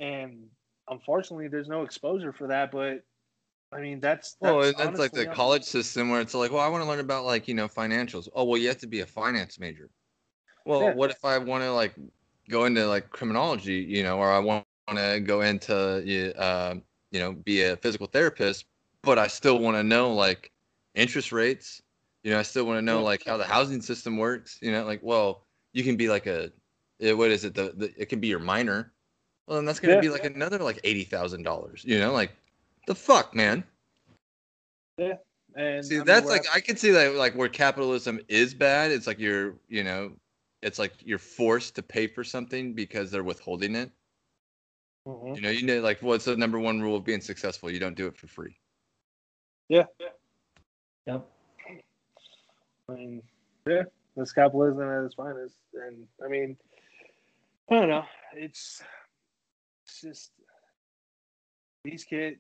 And 0.01 0.51
unfortunately 0.89 1.49
there's 1.49 1.69
no 1.69 1.83
exposure 1.83 2.33
for 2.33 2.49
that, 2.49 2.71
but 2.71 3.05
I 3.73 3.81
mean 3.81 4.01
that's, 4.01 4.35
that's 4.35 4.41
Well, 4.41 4.63
and 4.63 4.79
that's 4.79 4.99
like 4.99 5.13
the 5.13 5.27
college 5.27 5.65
system 5.65 6.11
where 6.11 6.21
it's 6.21 6.35
like, 6.35 6.51
well, 6.53 6.61
I 6.61 6.69
want 6.69 6.83
to 6.85 6.89
learn 6.89 7.01
about 7.01 7.25
like 7.25 7.49
you 7.49 7.55
know 7.55 7.69
financials. 7.69 8.29
Oh, 8.35 8.45
well, 8.45 8.59
you 8.59 8.69
have 8.69 8.79
to 8.79 8.87
be 8.87 9.01
a 9.01 9.07
finance 9.07 9.59
major. 9.59 9.91
Well, 10.65 10.91
Yeah. 10.91 10.93
what 10.93 11.11
if 11.11 11.25
I 11.25 11.39
want 11.39 11.63
to 11.65 11.73
like 11.73 11.95
go 12.49 12.65
into 12.67 12.87
like 12.87 13.11
criminology, 13.11 13.77
you 13.89 14.03
know, 14.03 14.19
or 14.19 14.31
I 14.31 14.41
want 14.41 14.64
to 14.93 15.21
go 15.21 15.41
into 15.41 15.75
uh, 16.39 16.75
you 17.11 17.21
know 17.21 17.33
be 17.33 17.63
a 17.63 17.77
physical 17.77 18.07
therapist, 18.07 18.65
but 19.03 19.19
I 19.19 19.27
still 19.27 19.59
want 19.59 19.77
to 19.77 19.83
know 19.83 20.13
like 20.13 20.51
interest 20.95 21.33
rates. 21.33 21.83
You 22.23 22.31
know, 22.33 22.39
I 22.39 22.43
still 22.43 22.65
want 22.65 22.79
to 22.79 22.83
know 22.83 23.03
like 23.03 23.25
how 23.25 23.37
the 23.37 23.45
housing 23.45 23.81
system 23.83 24.17
works. 24.19 24.59
You 24.61 24.73
know, 24.73 24.85
like 24.85 25.01
well, 25.03 25.47
you 25.73 25.83
can 25.85 25.97
be 25.97 26.09
like 26.09 26.27
a 26.27 26.53
eh, 27.01 27.13
what 27.13 27.31
is 27.31 27.45
it? 27.45 27.55
The, 27.55 27.73
the 27.77 27.93
it 27.97 28.09
can 28.09 28.21
be 28.21 28.29
your 28.29 28.39
minor. 28.41 28.93
Well, 29.47 29.57
then 29.57 29.65
that's 29.65 29.81
gonna 29.81 29.97
Yeah. 29.97 30.01
be 30.01 30.09
like 30.11 30.25
another 30.25 30.59
like 30.59 30.81
eighty 30.85 31.05
thousand 31.05 31.43
dollars. 31.43 31.85
You 31.85 31.99
know, 31.99 32.13
like 32.13 32.33
the 32.87 32.95
fuck, 32.95 33.35
man. 33.35 33.65
Yeah. 34.97 35.15
and 35.55 35.85
See, 35.85 36.01
I 36.01 36.05
mean, 36.05 36.05
that's 36.05 36.29
like 36.31 36.45
I 36.53 36.61
can 36.61 36.77
see 36.77 36.91
that 36.93 37.15
like 37.15 37.35
where 37.35 37.49
capitalism 37.49 38.21
is 38.29 38.55
bad. 38.55 38.91
It's 38.91 39.07
like 39.07 39.19
you're, 39.19 39.57
you 39.69 39.85
know, 39.85 40.13
it's 40.63 40.79
like 40.79 40.95
you're 41.05 41.19
forced 41.19 41.75
to 41.77 41.83
pay 41.83 42.07
for 42.07 42.25
something 42.25 42.75
because 42.75 43.11
they're 43.11 43.25
withholding 43.25 43.75
it. 43.77 43.91
Mhm. 45.07 45.37
You 45.37 45.43
know, 45.43 45.51
you 45.51 45.67
know, 45.67 45.81
like 45.81 46.01
what's 46.01 46.25
the 46.25 46.37
number 46.37 46.59
one 46.59 46.81
rule 46.81 46.97
of 46.97 47.05
being 47.05 47.21
successful? 47.21 47.71
You 47.71 47.79
don't 47.79 47.97
do 47.97 48.07
it 48.07 48.17
for 48.17 48.27
free. 48.27 48.57
Yeah. 49.69 49.85
Yep. 51.07 51.27
I 52.89 52.93
mean, 52.93 53.23
yeah, 53.67 53.83
that's 54.17 54.33
capitalism 54.33 54.83
at 54.83 55.05
its 55.05 55.15
finest. 55.15 55.57
And 55.75 56.07
I 56.25 56.29
mean, 56.29 56.57
I 57.71 57.75
don't 57.75 57.89
know. 57.89 58.05
It's, 58.35 58.83
it's 59.85 60.01
just 60.01 60.33
these 61.83 62.05
kids, 62.05 62.39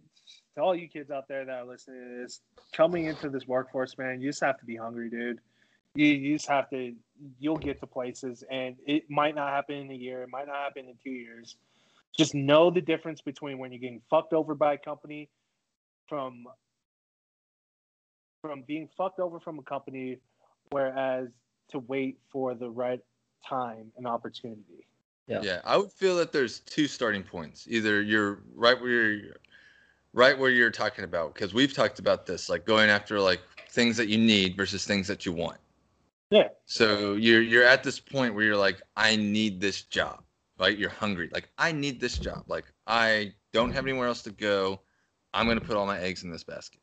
to 0.55 0.62
all 0.62 0.74
you 0.74 0.89
kids 0.89 1.11
out 1.11 1.28
there 1.28 1.45
that 1.45 1.53
are 1.53 1.65
listening 1.65 2.01
to 2.01 2.23
this, 2.23 2.41
coming 2.73 3.07
into 3.07 3.28
this 3.28 3.47
workforce, 3.47 3.97
man, 3.99 4.20
you 4.20 4.31
just 4.31 4.43
have 4.43 4.59
to 4.61 4.65
be 4.65 4.77
hungry, 4.77 5.11
dude. 5.11 5.41
You, 5.95 6.07
you 6.07 6.36
just 6.36 6.49
have 6.49 6.69
to, 6.70 6.95
you'll 7.39 7.57
get 7.57 7.81
to 7.81 7.86
places, 7.86 8.45
and 8.51 8.77
it 8.86 9.09
might 9.11 9.35
not 9.35 9.51
happen 9.51 9.77
in 9.77 9.91
a 9.91 9.95
year, 9.95 10.23
it 10.23 10.28
might 10.31 10.47
not 10.47 10.57
happen 10.57 10.86
in 10.89 10.95
two 11.03 11.11
years. 11.11 11.57
Just 12.16 12.35
know 12.35 12.70
the 12.70 12.81
difference 12.81 13.20
between 13.20 13.59
when 13.59 13.73
you're 13.73 13.81
getting 13.81 14.03
fucked 14.09 14.32
over 14.32 14.55
by 14.55 14.74
a 14.74 14.78
company 14.78 15.28
from 16.09 16.45
from 18.41 18.62
being 18.62 18.89
fucked 18.97 19.20
over 19.20 19.41
from 19.41 19.59
a 19.59 19.62
company, 19.62 20.19
whereas 20.70 21.31
to 21.70 21.78
wait 21.81 22.19
for 22.31 22.55
the 22.55 22.69
right 22.69 23.01
time 23.49 23.91
and 23.97 24.07
opportunity. 24.07 24.86
Yeah. 25.27 25.41
Yeah, 25.43 25.61
I 25.65 25.77
would 25.77 25.91
feel 25.91 26.16
that 26.16 26.32
there's 26.32 26.61
two 26.61 26.86
starting 26.86 27.23
points. 27.23 27.66
Either 27.69 28.03
you're 28.03 28.43
right 28.55 28.78
where 28.78 29.12
you're 29.12 29.36
right 30.12 30.39
where 30.39 30.51
you're 30.51 30.70
talking 30.70 31.05
about 31.05 31.35
because 31.35 31.55
we've 31.55 31.73
talked 31.73 31.99
about 31.99 32.27
this 32.27 32.49
like 32.49 32.65
going 32.65 32.91
after 32.91 33.19
like 33.19 33.41
things 33.70 33.97
that 33.97 34.09
you 34.09 34.19
need 34.19 34.57
versus 34.57 34.86
things 34.86 35.09
that 35.09 35.24
you 35.24 35.32
want. 35.32 35.59
Yeah. 36.31 36.49
So 36.66 37.15
you're 37.15 37.43
you're 37.43 37.65
at 37.65 37.82
this 37.82 37.99
point 37.99 38.35
where 38.35 38.45
you're 38.45 38.57
like 38.57 38.82
I 38.97 39.16
need 39.16 39.61
this 39.61 39.82
job. 39.82 40.24
Right? 40.59 40.79
You're 40.79 40.91
hungry. 40.91 41.29
Like 41.33 41.49
I 41.59 41.73
need 41.73 42.01
this 42.01 42.19
job. 42.19 42.45
Like 42.47 42.65
I 42.87 43.35
don't 43.53 43.73
have 43.73 43.85
anywhere 43.85 44.09
else 44.09 44.23
to 44.23 44.31
go. 44.31 44.81
I'm 45.33 45.47
going 45.47 45.59
to 45.59 45.65
put 45.65 45.77
all 45.77 45.87
my 45.87 45.99
eggs 45.99 46.23
in 46.23 46.31
this 46.31 46.45
basket. 46.45 46.81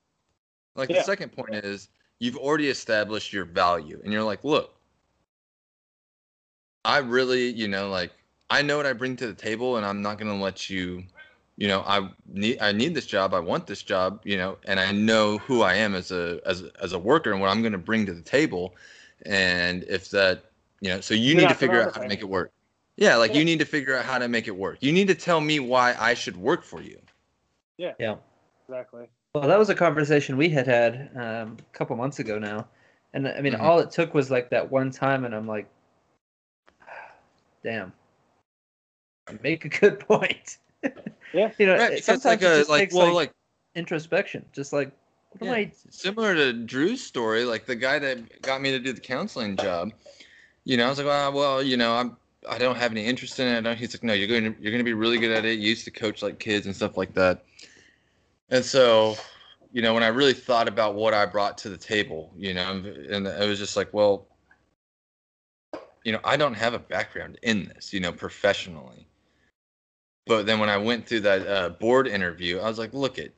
Like 0.76 0.90
Yeah. 0.90 0.98
the 0.98 1.04
second 1.04 1.32
point 1.32 1.56
is 1.56 1.90
you've 2.20 2.38
already 2.38 2.70
established 2.70 3.32
your 3.34 3.46
value 3.46 4.00
and 4.04 4.12
you're 4.12 4.24
like, 4.24 4.44
look, 4.44 4.76
I 6.84 7.00
really, 7.00 7.50
you 7.50 7.68
know, 7.68 7.90
like 7.90 8.12
I 8.50 8.62
know 8.62 8.78
what 8.78 8.86
I 8.86 8.94
bring 8.94 9.16
to 9.18 9.28
the 9.28 9.34
table, 9.34 9.78
and 9.78 9.86
I'm 9.86 10.02
not 10.02 10.18
gonna 10.18 10.36
let 10.40 10.70
you. 10.70 11.04
You 11.58 11.68
know, 11.68 11.84
I 11.86 12.10
need 12.28 12.60
I 12.60 12.72
need 12.72 12.96
this 12.96 13.06
job. 13.06 13.34
I 13.34 13.40
want 13.40 13.68
this 13.68 13.84
job. 13.84 14.22
You 14.26 14.38
know, 14.38 14.58
and 14.66 14.80
I 14.80 14.92
know 14.92 15.38
who 15.40 15.62
I 15.62 15.76
am 15.76 15.96
as 15.96 16.12
a 16.12 16.42
as 16.46 16.64
as 16.82 16.94
a 16.94 17.00
worker 17.00 17.32
and 17.32 17.40
what 17.40 17.50
I'm 17.50 17.62
gonna 17.62 17.78
bring 17.78 18.06
to 18.08 18.14
the 18.14 18.22
table. 18.22 18.76
And 19.26 19.84
if 19.84 20.10
that, 20.10 20.46
you 20.82 20.90
know, 20.90 21.02
so 21.02 21.14
you 21.14 21.34
You're 21.34 21.42
need 21.44 21.50
to 21.50 21.56
figure 21.56 21.82
out 21.82 21.94
how 21.94 22.02
to 22.02 22.08
make 22.08 22.22
it 22.22 22.30
work. 22.30 22.52
Yeah, 22.98 23.16
like 23.16 23.32
Yeah. 23.32 23.40
you 23.40 23.46
need 23.46 23.60
to 23.60 23.66
figure 23.66 23.96
out 23.98 24.06
how 24.06 24.18
to 24.20 24.28
make 24.28 24.48
it 24.48 24.56
work. 24.56 24.78
You 24.82 24.92
need 24.92 25.08
to 25.08 25.16
tell 25.16 25.42
me 25.42 25.60
why 25.60 25.96
I 25.98 26.14
should 26.14 26.38
work 26.38 26.64
for 26.64 26.82
you. 26.82 27.00
Yeah. 27.78 27.94
Yeah. 28.00 28.16
Exactly. 28.68 29.08
Well, 29.34 29.48
that 29.48 29.58
was 29.58 29.70
a 29.70 29.76
conversation 29.76 30.38
we 30.38 30.50
had 30.50 30.68
had 30.68 31.10
um, 31.16 31.58
a 31.60 31.78
couple 31.78 31.96
months 31.96 32.20
ago 32.20 32.38
now, 32.38 32.68
and 33.14 33.28
I 33.28 33.42
mean, 33.42 33.54
Mhm. 33.54 33.62
all 33.62 33.80
it 33.80 33.92
took 33.92 34.14
was 34.14 34.30
like 34.30 34.50
that 34.50 34.70
one 34.72 34.92
time, 34.92 35.24
and 35.26 35.34
I'm 35.34 35.48
like, 35.48 35.68
damn, 37.64 37.94
you 39.32 39.40
make 39.42 39.66
a 39.66 39.70
good 39.70 40.00
point. 40.08 40.58
Yeah. 41.34 41.52
you 41.58 41.66
know, 41.66 41.78
Right, 41.78 41.92
it- 41.94 42.06
because 42.06 42.06
sometimes 42.06 42.26
like 42.26 42.42
it 42.42 42.46
a 42.46 42.58
just 42.60 42.70
like 42.70 42.80
takes 42.82 42.94
well 42.94 43.08
like, 43.08 43.30
like 43.30 43.32
introspection, 43.76 44.46
just 44.52 44.74
like, 44.74 44.92
what 45.32 45.42
am 45.42 45.48
Yeah. 45.48 45.54
I? 45.54 45.72
similar 45.90 46.36
to 46.36 46.52
Drew's 46.54 47.02
story, 47.02 47.46
like 47.46 47.66
the 47.66 47.76
guy 47.76 48.00
that 48.00 48.42
got 48.42 48.62
me 48.62 48.72
to 48.72 48.80
do 48.80 48.92
the 48.92 49.00
counseling 49.02 49.56
job, 49.56 49.92
you 50.66 50.76
know, 50.76 50.88
I 50.88 50.90
was 50.90 50.98
like, 50.98 51.08
well, 51.08 51.32
well, 51.32 51.64
you 51.64 51.78
know, 51.78 51.94
I'm 51.96 52.18
I 52.50 52.58
don't 52.58 52.78
have 52.78 52.92
any 52.92 53.06
interest 53.06 53.40
in 53.40 53.48
it. 53.48 53.68
I 53.68 53.76
he's 53.76 53.94
like, 53.94 54.04
no, 54.04 54.14
you're 54.14 54.28
going 54.28 54.54
to 54.54 54.62
you're 54.62 54.72
going 54.72 54.80
to 54.80 54.86
be 54.86 54.94
really 54.94 55.20
good 55.20 55.32
at 55.32 55.46
it. 55.46 55.60
You 55.60 55.70
used 55.70 55.86
to 55.86 55.92
coach 55.92 56.22
like 56.22 56.40
kids 56.40 56.66
and 56.66 56.76
stuff 56.76 56.98
like 56.98 57.14
that. 57.14 57.44
And 58.50 58.66
so, 58.66 59.16
you 59.72 59.82
know, 59.82 59.94
when 59.94 60.04
I 60.04 60.08
really 60.08 60.34
thought 60.34 60.68
about 60.68 60.96
what 60.96 61.14
I 61.14 61.26
brought 61.26 61.58
to 61.60 61.70
the 61.70 61.78
table, 61.78 62.32
you 62.36 62.54
know, 62.54 62.84
and 63.10 63.28
it 63.28 63.48
was 63.48 63.60
just 63.60 63.78
like, 63.78 63.94
well, 63.94 64.28
you 66.04 66.12
know, 66.12 66.20
I 66.24 66.36
don't 66.36 66.56
have 66.56 66.74
a 66.74 66.80
background 66.80 67.38
in 67.44 67.66
this, 67.66 67.94
you 67.94 68.00
know, 68.00 68.12
professionally. 68.12 69.08
But 70.26 70.46
then 70.46 70.60
when 70.60 70.70
I 70.70 70.78
went 70.78 71.08
through 71.08 71.22
that 71.22 71.48
uh, 71.48 71.70
board 71.70 72.08
interview, 72.08 72.60
I 72.60 72.68
was 72.68 72.78
like, 72.78 72.94
look 72.94 73.18
it, 73.18 73.34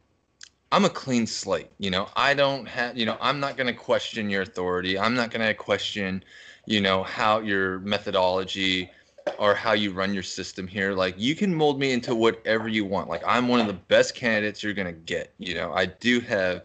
I'm 0.71 0.85
a 0.85 0.89
clean 0.89 1.27
slate. 1.27 1.69
You 1.77 1.91
know, 1.91 2.09
I 2.15 2.33
don't 2.33 2.67
have, 2.67 2.97
you 2.97 3.05
know, 3.05 3.17
I'm 3.21 3.39
not 3.39 3.57
going 3.57 3.67
to 3.67 3.73
question 3.73 4.29
your 4.29 4.41
authority. 4.41 4.97
I'm 4.97 5.13
not 5.13 5.29
going 5.29 5.45
to 5.45 5.53
question, 5.53 6.23
you 6.65 6.81
know, 6.81 7.03
how 7.03 7.39
your 7.39 7.79
methodology 7.79 8.91
or 9.37 9.55
how 9.55 9.73
you 9.73 9.91
run 9.91 10.13
your 10.13 10.23
system 10.23 10.67
here. 10.67 10.93
Like, 10.93 11.15
you 11.17 11.35
can 11.35 11.53
mold 11.53 11.79
me 11.79 11.91
into 11.91 12.15
whatever 12.15 12.67
you 12.67 12.85
want. 12.85 13.09
Like, 13.09 13.23
I'm 13.25 13.47
one 13.47 13.59
of 13.59 13.67
the 13.67 13.73
best 13.73 14.15
candidates 14.15 14.63
you're 14.63 14.73
going 14.73 14.87
to 14.87 14.93
get. 14.93 15.33
You 15.37 15.55
know, 15.55 15.73
I 15.73 15.85
do 15.87 16.19
have, 16.21 16.63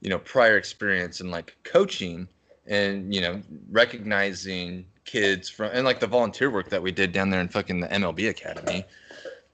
you 0.00 0.10
know, 0.10 0.18
prior 0.18 0.56
experience 0.56 1.20
in 1.20 1.30
like 1.30 1.56
coaching 1.64 2.28
and, 2.66 3.14
you 3.14 3.20
know, 3.20 3.42
recognizing 3.70 4.86
kids 5.04 5.48
from, 5.48 5.70
and 5.72 5.84
like 5.84 6.00
the 6.00 6.06
volunteer 6.06 6.50
work 6.50 6.70
that 6.70 6.82
we 6.82 6.92
did 6.92 7.12
down 7.12 7.30
there 7.30 7.40
in 7.40 7.48
fucking 7.48 7.80
the 7.80 7.88
MLB 7.88 8.28
Academy 8.30 8.86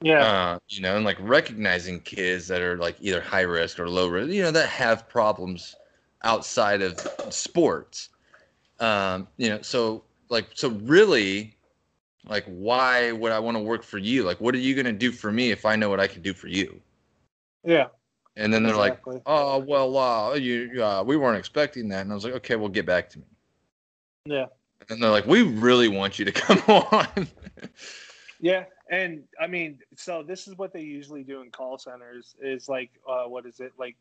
Yeah. 0.02 0.24
uh, 0.24 0.58
you 0.68 0.80
know, 0.82 0.96
and 0.96 1.04
like 1.04 1.16
recognizing 1.20 2.00
kids 2.00 2.48
that 2.48 2.62
are 2.62 2.76
like 2.78 2.96
either 3.00 3.20
high 3.20 3.42
risk 3.42 3.78
or 3.78 3.88
low 3.88 4.08
risk, 4.08 4.32
you 4.32 4.42
know, 4.42 4.50
that 4.50 4.68
have 4.68 5.08
problems 5.08 5.76
outside 6.22 6.82
of 6.82 7.00
sports. 7.30 8.10
Um, 8.80 9.28
you 9.36 9.48
know, 9.50 9.62
so 9.62 10.04
like, 10.28 10.48
so 10.54 10.70
really, 10.70 11.56
like, 12.26 12.44
why 12.46 13.12
would 13.12 13.32
I 13.32 13.38
want 13.38 13.56
to 13.56 13.62
work 13.62 13.82
for 13.82 13.98
you? 13.98 14.22
Like, 14.24 14.40
what 14.40 14.54
are 14.54 14.58
you 14.58 14.74
gonna 14.74 14.92
do 14.92 15.12
for 15.12 15.30
me 15.30 15.50
if 15.50 15.64
I 15.64 15.76
know 15.76 15.88
what 15.90 16.00
I 16.00 16.06
can 16.06 16.22
do 16.22 16.32
for 16.34 16.48
you? 16.48 16.80
yeah. 17.64 17.86
And 18.36 18.54
then 18.54 18.62
they're 18.62 18.74
Exactly. 18.74 19.14
like, 19.14 19.22
oh, 19.26 19.58
well, 19.58 19.98
uh, 19.98 20.34
you, 20.34 20.82
uh, 20.82 21.02
we 21.04 21.16
weren't 21.16 21.36
expecting 21.36 21.88
that, 21.88 22.02
and 22.02 22.12
I 22.12 22.14
was 22.14 22.24
like, 22.24 22.34
okay, 22.34 22.56
well, 22.56 22.68
get 22.68 22.86
back 22.86 23.10
to 23.10 23.18
me. 23.18 23.24
Yeah. 24.24 24.46
And 24.88 25.02
they're 25.02 25.10
like, 25.10 25.26
we 25.26 25.42
really 25.42 25.88
want 25.88 26.18
you 26.18 26.24
to 26.24 26.32
come 26.32 26.58
on. 26.68 27.28
Yeah, 28.40 28.64
and 28.90 29.24
I 29.38 29.46
mean, 29.46 29.78
so 29.96 30.22
this 30.22 30.48
is 30.48 30.56
what 30.56 30.72
they 30.72 30.80
usually 30.80 31.22
do 31.22 31.42
in 31.42 31.50
call 31.50 31.76
centers 31.76 32.34
is 32.40 32.68
like, 32.68 32.90
uh, 33.06 33.24
what 33.24 33.44
is 33.44 33.60
it 33.60 33.72
like? 33.78 33.96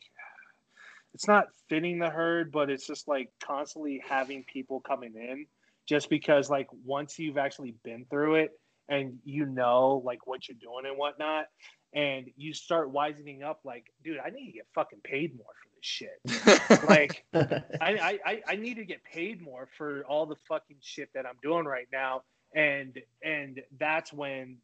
It's 1.14 1.28
not 1.28 1.48
fitting 1.70 2.00
the 2.00 2.10
herd, 2.10 2.52
but 2.52 2.70
it's 2.70 2.86
just 2.86 3.08
like 3.08 3.32
constantly 3.44 4.02
having 4.08 4.44
people 4.52 4.80
coming 4.80 5.14
in, 5.16 5.46
just 5.88 6.10
because 6.10 6.50
like 6.50 6.68
once 6.86 7.18
you've 7.20 7.38
actually 7.38 7.76
been 7.84 8.06
through 8.10 8.36
it 8.36 8.52
and 8.88 9.20
you 9.24 9.46
know 9.46 10.02
like 10.06 10.28
what 10.28 10.48
you're 10.48 10.58
doing 10.62 10.86
and 10.86 10.98
whatnot, 10.98 11.46
and 11.94 12.28
you 12.38 12.54
start 12.54 12.92
wisening 12.92 13.44
up, 13.44 13.62
like, 13.64 13.86
dude, 14.04 14.18
I 14.24 14.30
need 14.30 14.46
to 14.48 14.52
get 14.52 14.68
fucking 14.76 15.00
paid 15.04 15.36
more 15.36 15.46
for 15.64 15.70
this 15.76 15.82
shit. 15.82 16.84
Like, 16.90 17.26
I, 17.34 18.20
I, 18.26 18.42
I 18.48 18.56
need 18.56 18.76
to 18.76 18.86
get 18.86 19.04
paid 19.04 19.42
more 19.42 19.68
for 19.78 20.04
all 20.08 20.26
the 20.26 20.36
fucking 20.48 20.78
shit 20.82 21.10
that 21.14 21.26
I'm 21.26 21.38
doing 21.42 21.66
right 21.66 21.88
now. 21.92 22.24
And 22.56 22.98
and 23.24 23.62
that's 23.80 24.12
when 24.12 24.58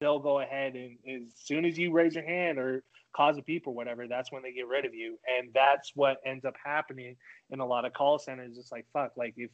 they'll 0.00 0.18
go 0.18 0.40
ahead 0.40 0.74
and 0.74 0.96
as 1.08 1.32
soon 1.36 1.64
as 1.64 1.78
you 1.78 1.92
raise 1.92 2.14
your 2.14 2.24
hand 2.24 2.58
or 2.58 2.82
cause 3.14 3.36
a 3.38 3.42
beep 3.42 3.66
or 3.66 3.74
whatever, 3.74 4.06
that's 4.08 4.32
when 4.32 4.42
they 4.42 4.52
get 4.52 4.66
rid 4.66 4.84
of 4.84 4.94
you. 4.94 5.18
And 5.38 5.50
that's 5.54 5.92
what 5.94 6.18
ends 6.24 6.44
up 6.44 6.54
happening 6.64 7.16
in 7.50 7.60
a 7.60 7.66
lot 7.66 7.84
of 7.84 7.92
call 7.92 8.18
centers. 8.18 8.56
It's 8.58 8.72
like 8.72 8.86
fuck, 8.92 9.12
like 9.16 9.34
if 9.36 9.50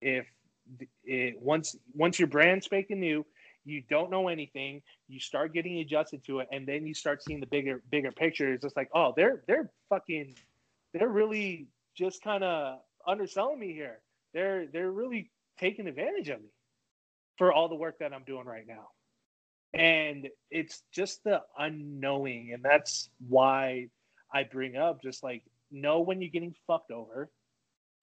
if 0.00 0.26
it 1.04 1.40
once 1.40 1.76
once 1.94 2.18
your 2.18 2.28
brand 2.28 2.62
spanking 2.62 3.00
new, 3.00 3.24
you 3.64 3.82
don't 3.88 4.10
know 4.10 4.28
anything, 4.28 4.82
you 5.08 5.20
start 5.20 5.52
getting 5.52 5.78
adjusted 5.78 6.24
to 6.26 6.40
it, 6.40 6.48
and 6.52 6.66
then 6.66 6.86
you 6.86 6.94
start 6.94 7.22
seeing 7.22 7.40
the 7.40 7.46
bigger 7.46 7.82
bigger 7.90 8.12
picture. 8.12 8.52
It's 8.52 8.62
just 8.62 8.76
like, 8.76 8.90
oh, 8.94 9.14
they're 9.16 9.42
they're 9.46 9.70
fucking 9.88 10.34
they're 10.92 11.08
really 11.08 11.68
just 11.96 12.22
kind 12.22 12.44
of 12.44 12.80
underselling 13.06 13.58
me 13.58 13.72
here. 13.72 14.00
They're 14.34 14.66
they're 14.66 14.92
really 14.92 15.30
taking 15.58 15.86
advantage 15.86 16.28
of 16.28 16.40
me 16.40 16.48
for 17.36 17.52
all 17.52 17.68
the 17.68 17.74
work 17.74 17.98
that 18.00 18.12
I'm 18.12 18.24
doing 18.24 18.46
right 18.46 18.66
now. 18.66 18.88
And 19.74 20.28
it's 20.50 20.82
just 20.92 21.22
the 21.24 21.42
unknowing, 21.58 22.50
and 22.52 22.62
that's 22.62 23.10
why 23.28 23.88
I 24.32 24.44
bring 24.44 24.76
up 24.76 25.02
just 25.02 25.22
like 25.22 25.42
know 25.70 26.00
when 26.00 26.20
you're 26.20 26.30
getting 26.30 26.54
fucked 26.66 26.90
over, 26.90 27.30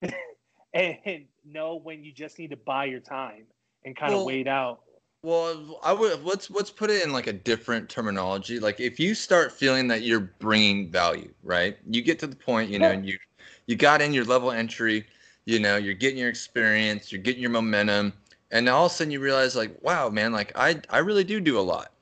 and 0.74 0.96
know 1.44 1.76
when 1.82 2.04
you 2.04 2.12
just 2.12 2.38
need 2.38 2.50
to 2.50 2.56
buy 2.56 2.86
your 2.86 3.00
time 3.00 3.46
and 3.84 3.96
kind 3.96 4.14
of 4.14 4.22
wait 4.22 4.46
out. 4.46 4.80
Well, 5.22 5.80
I 5.82 5.92
would 5.92 6.24
let's 6.24 6.50
let's 6.50 6.70
put 6.70 6.90
it 6.90 7.04
in 7.04 7.12
like 7.12 7.26
a 7.26 7.32
different 7.32 7.88
terminology. 7.88 8.60
Like 8.60 8.80
if 8.80 9.00
you 9.00 9.14
start 9.14 9.52
feeling 9.52 9.88
that 9.88 10.02
you're 10.02 10.20
bringing 10.20 10.90
value, 10.90 11.32
right? 11.42 11.76
You 11.88 12.02
get 12.02 12.18
to 12.20 12.26
the 12.26 12.36
point, 12.36 12.70
you 12.70 12.78
know, 12.78 12.90
Yeah. 12.90 12.92
and 12.92 13.04
you 13.06 13.18
you 13.66 13.76
got 13.76 14.00
in 14.00 14.12
your 14.12 14.24
level 14.24 14.50
entry, 14.52 15.06
you 15.44 15.58
know, 15.58 15.76
you're 15.76 15.94
getting 15.94 16.18
your 16.18 16.28
experience, 16.28 17.10
you're 17.12 17.20
getting 17.20 17.42
your 17.42 17.50
momentum, 17.50 18.12
and 18.50 18.68
all 18.68 18.86
of 18.86 18.92
a 18.92 18.94
sudden 18.94 19.10
you 19.10 19.20
realize 19.20 19.56
like, 19.56 19.76
wow, 19.82 20.08
man, 20.08 20.32
like 20.32 20.52
I 20.56 20.80
I 20.90 20.98
really 20.98 21.24
do 21.24 21.40
do 21.40 21.58
a 21.58 21.62
lot. 21.62 21.92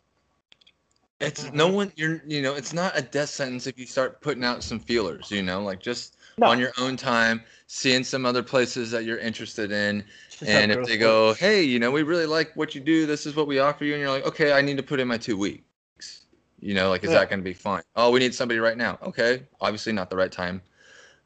It's 1.18 1.50
no 1.52 1.68
one 1.68 1.92
you're 1.96 2.22
you 2.26 2.42
know, 2.42 2.54
it's 2.54 2.74
not 2.74 2.96
a 2.98 3.02
death 3.02 3.30
sentence 3.30 3.66
if 3.66 3.78
you 3.78 3.86
start 3.86 4.20
putting 4.20 4.44
out 4.44 4.62
some 4.62 4.78
feelers, 4.78 5.30
you 5.30 5.42
know, 5.42 5.62
like 5.62 5.80
just 5.80 6.16
No. 6.38 6.48
on 6.48 6.58
your 6.58 6.72
own 6.78 6.96
time, 6.96 7.42
seeing 7.66 8.04
some 8.04 8.26
other 8.26 8.42
places 8.42 8.90
that 8.90 9.04
you're 9.04 9.18
interested 9.18 9.72
in, 9.72 10.04
just 10.28 10.42
and 10.50 10.70
if 10.70 10.84
they 10.84 10.98
go, 10.98 11.32
hey, 11.34 11.62
you 11.62 11.78
know, 11.78 11.90
we 11.90 12.02
really 12.02 12.26
like 12.26 12.54
what 12.54 12.74
you 12.74 12.82
do. 12.82 13.06
This 13.06 13.24
is 13.24 13.34
what 13.34 13.46
we 13.46 13.58
offer 13.58 13.84
you, 13.86 13.94
and 13.94 14.00
you're 14.02 14.10
like, 14.10 14.26
okay, 14.26 14.52
I 14.52 14.60
need 14.60 14.76
to 14.76 14.82
put 14.82 15.00
in 15.00 15.08
my 15.08 15.16
two 15.16 15.38
weeks. 15.38 16.26
You 16.60 16.74
know, 16.74 16.90
like, 16.90 17.02
is 17.04 17.10
Yeah. 17.10 17.20
that 17.20 17.30
going 17.30 17.40
to 17.40 17.44
be 17.44 17.54
fine? 17.54 17.82
Oh, 17.96 18.10
we 18.10 18.20
need 18.20 18.34
somebody 18.34 18.60
right 18.60 18.76
now. 18.76 18.98
Okay, 19.02 19.42
obviously 19.60 19.92
not 19.92 20.10
the 20.10 20.16
right 20.16 20.32
time 20.32 20.60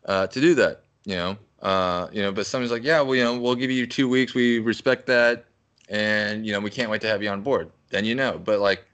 uh, 0.06 0.26
to 0.28 0.40
do 0.40 0.54
that. 0.54 0.84
You 1.04 1.16
know, 1.16 1.38
uh, 1.62 2.08
you 2.12 2.22
know, 2.22 2.32
but 2.32 2.46
somebody's 2.46 2.72
like, 2.72 2.84
yeah, 2.84 3.00
well, 3.00 3.14
you 3.14 3.24
know, 3.24 3.38
we'll 3.38 3.54
give 3.54 3.70
you 3.70 3.86
two 3.86 4.08
weeks. 4.08 4.34
We 4.34 4.58
respect 4.58 5.06
that, 5.06 5.44
and 5.88 6.46
you 6.46 6.52
know, 6.52 6.60
we 6.60 6.70
can't 6.70 6.90
wait 6.90 7.00
to 7.02 7.08
have 7.08 7.22
you 7.22 7.28
on 7.28 7.42
board. 7.42 7.70
Then 7.90 8.04
you 8.04 8.14
know, 8.14 8.38
but 8.42 8.60
like, 8.60 8.84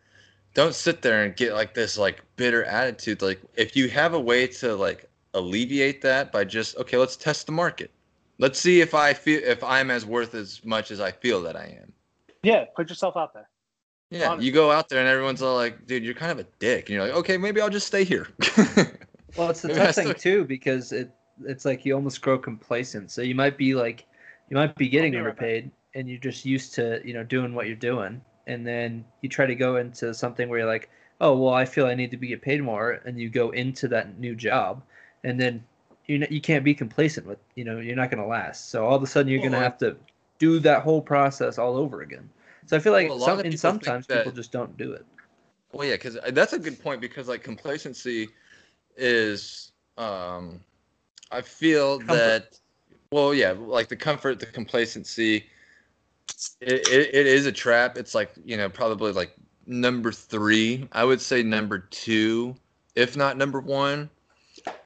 don't 0.54 0.74
sit 0.74 1.02
there 1.02 1.24
and 1.24 1.36
get 1.36 1.52
like 1.54 1.74
this 1.74 1.96
like 1.98 2.22
bitter 2.36 2.64
attitude. 2.64 3.22
Like, 3.22 3.40
if 3.56 3.76
you 3.76 3.88
have 3.90 4.14
a 4.14 4.20
way 4.20 4.46
to 4.48 4.74
like 4.74 5.08
alleviate 5.34 6.00
that 6.02 6.32
by 6.32 6.44
just 6.44 6.76
okay, 6.78 6.96
let's 6.96 7.16
test 7.16 7.46
the 7.46 7.52
market. 7.52 7.90
Let's 8.38 8.58
see 8.58 8.80
if 8.80 8.94
I 8.94 9.14
feel 9.14 9.40
if 9.44 9.62
I'm 9.64 9.90
as 9.90 10.04
worth 10.04 10.34
as 10.34 10.62
much 10.64 10.90
as 10.90 11.00
I 11.00 11.10
feel 11.12 11.40
that 11.42 11.56
I 11.56 11.78
am. 11.80 11.92
Yeah, 12.42 12.64
put 12.74 12.88
yourself 12.88 13.16
out 13.16 13.32
there. 13.32 13.48
Yeah, 14.10 14.28
Honestly. 14.30 14.46
you 14.46 14.52
go 14.52 14.70
out 14.70 14.88
there 14.88 15.00
and 15.00 15.08
everyone's 15.08 15.42
all 15.42 15.56
like, 15.56 15.86
"Dude, 15.86 16.04
you're 16.04 16.14
kind 16.14 16.30
of 16.32 16.38
a 16.38 16.46
dick," 16.58 16.88
and 16.88 16.94
you're 16.94 17.06
like, 17.06 17.16
"Okay, 17.16 17.36
maybe 17.36 17.60
I'll 17.60 17.70
just 17.70 17.86
stay 17.86 18.04
here." 18.04 18.28
Well, 19.36 19.50
it's 19.50 19.62
the 19.62 19.68
tough 19.74 19.94
thing 19.94 20.08
the- 20.08 20.14
too 20.14 20.44
because 20.44 20.92
it 20.92 21.10
it's 21.44 21.64
like 21.64 21.84
you 21.84 21.94
almost 21.94 22.22
grow 22.22 22.38
complacent. 22.38 23.10
So 23.10 23.22
you 23.22 23.34
might 23.34 23.56
be 23.58 23.74
like 23.74 24.06
you 24.50 24.56
might 24.56 24.74
be 24.76 24.88
getting 24.88 25.12
be 25.12 25.18
right 25.18 25.26
underpaid 25.26 25.70
and 25.94 26.08
you're 26.08 26.18
just 26.18 26.44
used 26.44 26.74
to, 26.74 27.00
you 27.04 27.14
know, 27.14 27.24
doing 27.24 27.54
what 27.54 27.66
you're 27.66 27.76
doing. 27.76 28.20
And 28.46 28.66
then 28.66 29.04
you 29.22 29.28
try 29.28 29.46
to 29.46 29.54
go 29.54 29.76
into 29.76 30.14
something 30.14 30.48
where 30.48 30.60
you're 30.60 30.68
like, 30.68 30.88
"Oh, 31.20 31.36
well, 31.36 31.52
I 31.54 31.64
feel 31.64 31.86
I 31.86 31.94
need 31.94 32.10
to 32.12 32.16
be 32.16 32.28
get 32.28 32.42
paid 32.42 32.62
more." 32.62 33.00
And 33.04 33.18
you 33.18 33.28
go 33.28 33.50
into 33.50 33.88
that 33.88 34.18
new 34.18 34.34
job 34.34 34.82
and 35.24 35.40
then 35.40 35.64
you 36.06 36.24
you 36.30 36.40
can't 36.40 36.64
be 36.64 36.74
complacent 36.74 37.26
with, 37.26 37.38
you 37.56 37.64
know, 37.64 37.78
you're 37.78 37.96
not 37.96 38.10
going 38.10 38.22
to 38.22 38.28
last. 38.28 38.70
So 38.70 38.86
all 38.86 38.94
of 38.96 39.02
a 39.02 39.06
sudden 39.06 39.30
you're 39.30 39.40
going 39.40 39.50
to 39.52 39.58
Well, 39.58 39.64
have 39.64 39.78
to 39.78 39.96
do 40.38 40.60
that 40.60 40.82
whole 40.82 41.02
process 41.02 41.58
all 41.58 41.76
over 41.76 42.02
again. 42.02 42.28
So 42.66 42.76
I 42.76 42.80
feel 42.80 42.92
like 42.92 43.08
Well, 43.08 43.18
some, 43.20 43.38
and 43.40 43.44
people 43.46 43.58
sometimes 43.58 44.06
that- 44.06 44.18
people 44.18 44.32
just 44.32 44.52
don't 44.52 44.76
do 44.76 44.92
it. 44.92 45.04
well, 45.72 45.86
yeah, 45.86 45.94
because 45.94 46.18
that's 46.32 46.52
a 46.52 46.58
good 46.58 46.80
point 46.80 47.00
because 47.00 47.26
like 47.28 47.42
complacency 47.42 48.28
is, 48.96 49.72
um, 49.98 50.60
I 51.30 51.42
feel 51.42 51.98
Comfort. 51.98 52.14
that, 52.14 52.60
well, 53.10 53.34
yeah, 53.34 53.52
like 53.52 53.88
the 53.88 53.96
comfort, 53.96 54.40
the 54.40 54.46
complacency, 54.46 55.46
it, 56.60 56.88
it, 56.88 57.14
it 57.14 57.26
is 57.26 57.46
a 57.46 57.52
trap. 57.52 57.96
It's 57.96 58.14
like 58.14 58.32
you 58.44 58.56
know 58.56 58.68
probably 58.68 59.12
like 59.12 59.32
number 59.66 60.12
three. 60.12 60.88
I 60.92 61.04
would 61.04 61.20
say 61.20 61.42
number 61.42 61.78
two, 61.78 62.54
if 62.94 63.16
not 63.16 63.36
number 63.36 63.60
one, 63.60 64.10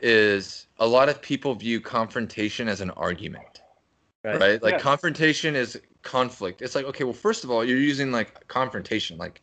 is 0.01 0.67
a 0.79 0.87
lot 0.87 1.09
of 1.09 1.21
people 1.21 1.55
view 1.55 1.81
confrontation 1.81 2.69
as 2.69 2.81
an 2.81 2.91
argument, 2.91 3.63
right? 4.25 4.41
right? 4.41 4.63
Like 4.63 4.75
yeah. 4.75 4.81
confrontation 4.81 5.57
is 5.57 5.81
conflict. 6.03 6.63
It's 6.63 6.75
like 6.75 6.87
okay, 6.87 7.05
well, 7.05 7.13
first 7.13 7.45
of 7.45 7.51
all, 7.51 7.65
you're 7.65 7.79
using 7.79 8.13
like 8.13 8.47
confrontation. 8.49 9.19
Like 9.19 9.43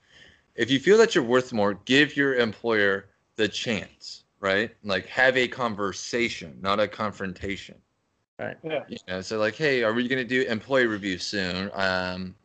if 0.56 0.72
you 0.72 0.80
feel 0.80 0.98
that 0.98 1.15
you're 1.15 1.24
worth 1.24 1.53
more, 1.53 1.76
give 1.86 2.15
your 2.15 2.36
employer 2.36 3.06
the 3.36 3.48
chance, 3.48 4.24
right? 4.39 4.72
Like 4.84 5.07
have 5.07 5.38
a 5.38 5.47
conversation, 5.47 6.57
not 6.61 6.80
a 6.80 6.88
confrontation. 6.88 7.76
Right. 8.39 8.57
Yeah. 8.64 8.84
You 8.88 8.97
know, 9.07 9.22
so 9.22 9.39
like, 9.39 9.55
hey, 9.55 9.84
are 9.84 9.93
we 9.93 10.07
going 10.07 10.19
to 10.19 10.27
do 10.27 10.47
employee 10.47 10.85
review 10.85 11.18
soon? 11.18 11.72
Um, 11.73 12.35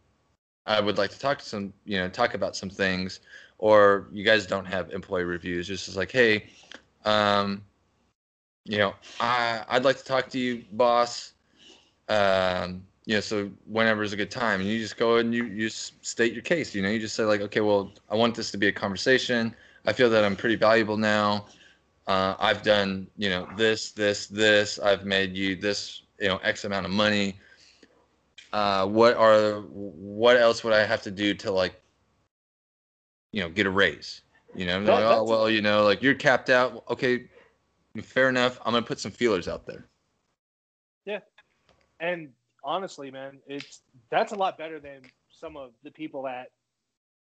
I 0.67 0.81
would 0.81 0.97
like 0.97 1.11
to 1.11 1.19
talk 1.19 1.39
to 1.39 1.45
some, 1.45 1.73
you 1.85 1.99
know, 1.99 2.09
talk 2.09 2.35
about 2.35 2.57
some 2.57 2.71
things, 2.71 3.21
or 3.59 4.09
you 4.13 4.25
guys 4.25 4.47
don't 4.47 4.65
have 4.65 4.91
employee 4.91 5.25
reviews. 5.25 5.67
Just 5.67 5.89
as 5.89 5.97
like, 5.97 6.11
hey, 6.11 6.47
um, 7.05 7.63
you 8.65 8.79
know, 8.79 8.95
I 9.21 9.65
I'd 9.69 9.85
like 9.85 9.99
to 9.99 10.05
talk 10.05 10.29
to 10.31 10.39
you, 10.39 10.65
boss. 10.73 11.33
Um, 12.09 12.85
you 13.05 13.15
know, 13.15 13.21
so 13.21 13.51
whenever 13.67 14.03
is 14.03 14.13
a 14.13 14.17
good 14.17 14.31
time, 14.31 14.61
and 14.61 14.69
you 14.69 14.79
just 14.79 14.97
go 14.97 15.17
and 15.17 15.35
you 15.35 15.45
you 15.47 15.69
state 15.69 16.33
your 16.33 16.43
case. 16.43 16.75
You 16.75 16.83
know, 16.83 16.89
you 16.89 17.01
just 17.01 17.17
say 17.17 17.25
like, 17.25 17.41
okay, 17.41 17.61
well, 17.61 17.93
I 18.09 18.15
want 18.15 18.37
this 18.37 18.51
to 18.53 18.57
be 18.57 18.69
a 18.69 18.73
conversation. 18.73 19.55
I 19.85 19.93
feel 19.93 20.09
that 20.11 20.25
I'm 20.25 20.37
pretty 20.37 20.57
valuable 20.57 20.97
now 20.97 21.47
uh, 22.07 22.35
I've 22.39 22.63
done, 22.63 23.07
you 23.17 23.31
know, 23.31 23.49
this, 23.57 23.93
this, 23.93 24.27
this. 24.27 24.79
I've 24.79 25.05
made 25.05 25.37
you 25.37 25.57
this, 25.57 26.03
you 26.19 26.29
know, 26.29 26.39
X 26.39 26.65
amount 26.65 26.87
of 26.87 26.93
money. 26.93 27.39
Uh, 28.53 28.87
what 28.87 29.17
are, 29.17 29.61
what 29.71 30.37
else 30.37 30.63
would 30.65 30.73
I 30.73 30.85
have 30.85 31.03
to 31.03 31.11
do 31.11 31.35
to 31.35 31.51
like, 31.51 31.81
you 33.33 33.41
know, 33.41 33.49
get 33.49 33.67
a 33.67 33.71
raise? 33.71 34.23
You 34.55 34.67
know, 34.67 34.81
like, 34.81 35.05
oh 35.05 35.25
well, 35.25 35.49
you 35.49 35.63
know, 35.63 35.83
like 35.85 36.03
you're 36.03 36.15
capped 36.15 36.51
out. 36.51 36.85
Okay, 36.91 37.31
fair 38.03 38.29
enough. 38.29 38.61
I'm 38.67 38.75
gonna 38.75 38.85
put 38.85 39.01
some 39.01 39.11
feelers 39.11 39.49
out 39.49 39.67
there. 39.67 39.87
Yeah, 41.07 41.21
and 42.01 42.29
honestly, 42.63 43.11
man, 43.11 43.39
it's 43.47 43.81
that's 44.11 44.33
a 44.33 44.37
lot 44.37 44.59
better 44.59 44.79
than 44.79 45.01
some 45.31 45.57
of 45.57 45.71
the 45.83 45.91
people 45.91 46.23
that 46.25 46.49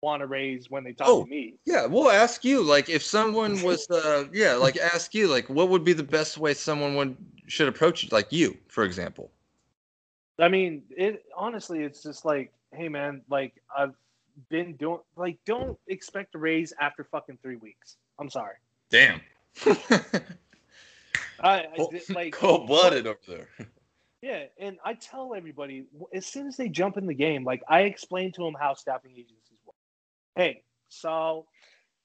want 0.05 0.21
to 0.21 0.27
raise 0.27 0.69
when 0.69 0.83
they 0.83 0.93
talk 0.93 1.07
oh, 1.09 1.23
to 1.23 1.29
me. 1.29 1.55
Yeah, 1.65 1.87
we'll 1.87 2.11
ask 2.11 2.45
you. 2.45 2.61
Like, 2.61 2.89
if 2.89 3.03
someone 3.03 3.61
was, 3.69 3.89
uh, 3.89 4.25
yeah, 4.31 4.53
like 4.53 4.77
ask 4.77 5.13
you, 5.15 5.27
like, 5.27 5.49
what 5.49 5.69
would 5.69 5.83
be 5.83 5.93
the 5.93 6.03
best 6.03 6.37
way 6.37 6.53
someone 6.53 6.95
would 6.95 7.17
should 7.47 7.67
approach 7.67 8.03
it? 8.03 8.11
Like 8.11 8.31
you, 8.31 8.55
for 8.67 8.83
example. 8.83 9.31
I 10.39 10.47
mean, 10.47 10.83
it 10.91 11.25
honestly, 11.35 11.83
it's 11.83 12.03
just 12.03 12.23
like, 12.23 12.53
hey, 12.71 12.87
man, 12.87 13.21
like 13.29 13.53
I've 13.75 13.95
been 14.49 14.75
doing, 14.75 14.99
like, 15.15 15.37
don't 15.45 15.77
expect 15.87 16.35
a 16.35 16.37
raise 16.37 16.71
after 16.79 17.03
fucking 17.03 17.39
three 17.41 17.55
weeks. 17.57 17.97
I'm 18.19 18.29
sorry. 18.29 18.55
Damn. 18.89 19.21
I, 21.39 21.65
I 21.65 21.87
like 22.13 22.33
cold 22.33 22.67
blooded 22.67 23.07
over 23.07 23.19
there. 23.27 23.49
Yeah, 24.21 24.45
and 24.59 24.77
I 24.83 24.95
tell 24.95 25.35
everybody 25.35 25.85
as 26.13 26.25
soon 26.25 26.47
as 26.47 26.57
they 26.57 26.67
jump 26.67 26.97
in 26.97 27.05
the 27.05 27.13
game, 27.13 27.43
like 27.43 27.61
I 27.69 27.81
explain 27.81 28.31
to 28.33 28.43
them 28.43 28.55
how 28.59 28.73
staffing 28.73 29.11
agencies 29.11 29.44
hey, 30.35 30.63
so 30.89 31.45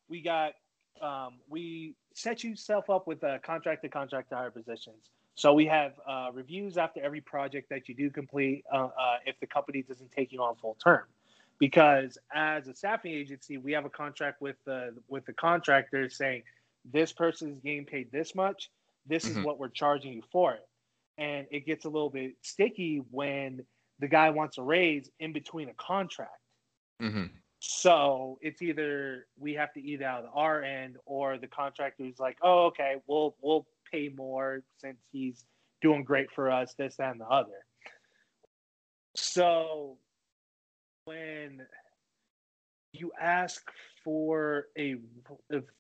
we 0.09 0.23
got 0.23 0.53
um, 1.01 1.39
we 1.49 1.95
set 2.15 2.45
yourself 2.45 2.91
up 2.91 3.07
with 3.07 3.23
a 3.23 3.41
contract 3.43 3.83
to 3.83 3.89
contract 3.89 4.31
to 4.31 4.37
hire 4.37 4.51
positions. 4.51 5.11
So 5.35 5.55
we 5.55 5.67
have 5.67 5.93
uh, 6.07 6.29
reviews 6.35 6.77
after 6.77 7.03
every 7.03 7.21
project 7.21 7.71
that 7.71 7.89
you 7.89 7.95
do 7.95 8.11
complete 8.11 8.65
uh, 8.73 8.89
uh, 8.89 9.17
if 9.25 9.39
the 9.41 9.47
company 9.47 9.83
doesn't 9.83 10.13
take 10.13 10.33
you 10.33 10.43
on 10.43 10.57
full 10.57 10.77
term. 10.83 11.05
Because 11.59 12.19
as 12.35 12.69
a 12.69 12.75
staffing 12.75 13.13
agency, 13.13 13.57
we 13.59 13.73
have 13.73 13.85
a 13.85 13.91
contract 13.91 14.41
with 14.41 14.57
the 14.65 14.95
with 15.09 15.25
the 15.27 15.33
contractor 15.33 16.09
saying 16.11 16.43
this 16.91 17.13
person 17.13 17.53
is 17.53 17.61
getting 17.61 17.85
paid 17.85 18.11
this 18.13 18.35
much. 18.35 18.71
This 19.07 19.25
mm-hmm. 19.25 19.41
is 19.41 19.45
what 19.45 19.59
we're 19.59 19.69
charging 19.69 20.13
you 20.13 20.23
for 20.31 20.55
it, 20.55 20.69
and 21.19 21.47
it 21.51 21.67
gets 21.67 21.85
a 21.85 21.89
little 21.89 22.11
bit 22.11 22.35
sticky 22.43 23.03
when 23.11 23.65
the 23.99 24.09
guy 24.09 24.31
wants 24.31 24.59
a 24.59 24.63
raise 24.63 25.11
in 25.21 25.33
between 25.33 25.69
a 25.69 25.75
contract. 25.75 26.41
Mm-hmm. 27.01 27.27
So 27.61 28.39
it's 28.41 28.63
either 28.63 29.27
we 29.39 29.53
have 29.55 29.73
to 29.75 29.81
eat 29.81 30.03
out 30.03 30.25
of 30.25 30.31
our 30.35 30.63
end, 30.63 30.97
or 31.05 31.37
the 31.37 31.47
contractor 31.47 32.05
is 32.05 32.19
like, 32.19 32.39
"Oh, 32.43 32.67
okay, 32.67 32.97
we'll 33.07 33.37
we'll 33.43 33.67
pay 33.91 34.09
more 34.09 34.63
since 34.79 34.99
he's 35.13 35.45
doing 35.83 36.03
great 36.03 36.31
for 36.33 36.51
us, 36.51 36.75
this 36.75 36.97
that, 36.97 37.13
and 37.13 37.21
the 37.21 37.27
other." 37.27 37.67
So 39.15 39.99
when 41.05 41.67
you 42.93 43.13
ask 43.21 43.63
for 44.03 44.67
a 44.79 44.97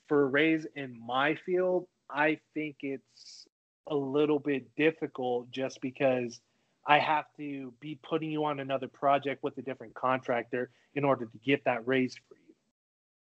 for 0.06 0.22
a 0.22 0.26
raise 0.26 0.66
in 0.76 1.00
my 1.04 1.34
field, 1.46 1.86
I 2.10 2.40
think 2.52 2.76
it's 2.82 3.46
a 3.86 3.96
little 3.96 4.38
bit 4.38 4.74
difficult 4.76 5.50
just 5.50 5.80
because 5.80 6.40
I 6.86 6.98
have 6.98 7.26
to 7.36 7.72
be 7.80 7.98
putting 8.02 8.30
you 8.30 8.44
on 8.44 8.60
another 8.60 8.88
project 8.88 9.42
with 9.42 9.56
a 9.58 9.62
different 9.62 9.94
contractor 9.94 10.70
in 10.94 11.04
order 11.04 11.26
to 11.26 11.38
get 11.38 11.64
that 11.64 11.86
raise 11.86 12.14
for 12.14 12.34
you. 12.34 12.54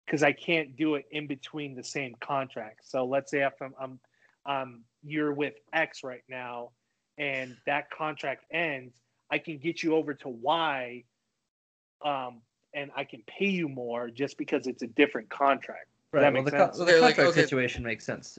Because 0.07 0.23
I 0.23 0.33
can't 0.33 0.77
do 0.77 0.95
it 0.97 1.07
in 1.11 1.27
between 1.27 1.75
the 1.75 1.85
same 1.85 2.15
contract. 2.21 2.81
So 2.85 3.05
let's 3.05 3.31
say 3.31 3.45
if 3.45 3.53
I'm, 3.61 3.75
I'm 3.79 4.01
um, 4.45 4.81
you're 5.05 5.33
with 5.33 5.55
X 5.73 6.03
right 6.03 6.25
now, 6.29 6.71
and 7.19 7.57
that 7.67 7.91
contract 7.91 8.45
ends, 8.51 8.97
I 9.31 9.39
can 9.39 9.59
get 9.59 9.83
you 9.83 9.95
over 9.95 10.15
to 10.15 10.29
Y, 10.29 11.05
um, 12.05 12.41
and 12.75 12.91
I 12.97 13.05
can 13.05 13.23
pay 13.27 13.47
you 13.47 13.69
more 13.69 14.11
just 14.11 14.39
because 14.39 14.67
it's 14.67 14.83
a 14.83 14.87
different 14.89 15.31
contract. 15.31 15.87
Does 16.13 16.23
right. 16.23 16.33
well, 16.33 16.43
the, 16.43 16.51
co- 16.51 16.57
well, 16.57 16.71
the, 16.71 16.85
contract 16.85 17.19
like, 17.19 17.19
okay. 17.29 17.41
situation 17.41 17.83
makes 17.85 18.05
sense 18.05 18.39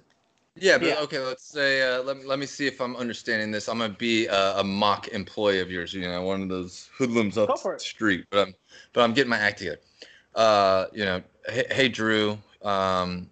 yeah, 0.56 0.78
but 0.78 0.88
yeah. 0.88 1.00
okay, 1.00 1.20
let's 1.20 1.46
say 1.46 1.82
uh, 1.82 2.04
let, 2.04 2.26
let 2.26 2.38
me 2.38 2.46
see 2.46 2.68
if 2.68 2.80
I'm 2.80 2.96
understanding 2.96 3.52
this. 3.52 3.68
I'm 3.68 3.80
gonna 3.80 3.94
be 3.94 4.28
a, 4.28 4.60
a 4.60 4.64
mock 4.64 5.08
employee 5.08 5.60
of 5.60 5.72
yours, 5.72 5.94
you 5.94 6.02
know, 6.02 6.22
one 6.22 6.44
of 6.44 6.50
those 6.50 6.90
hoodlums 6.96 7.38
up 7.38 7.50
the 7.64 7.80
street, 7.80 8.26
but 8.30 8.48
I'm 8.48 8.56
but 8.94 9.02
I'm 9.02 9.14
getting 9.14 9.32
my 9.32 9.40
act 9.40 9.60
together. 9.60 9.80
Uh, 10.36 10.86
you 10.94 11.06
know, 11.06 11.22
hey, 11.48 11.66
hey 11.72 11.90
Drew, 11.90 12.38
um, 12.62 13.30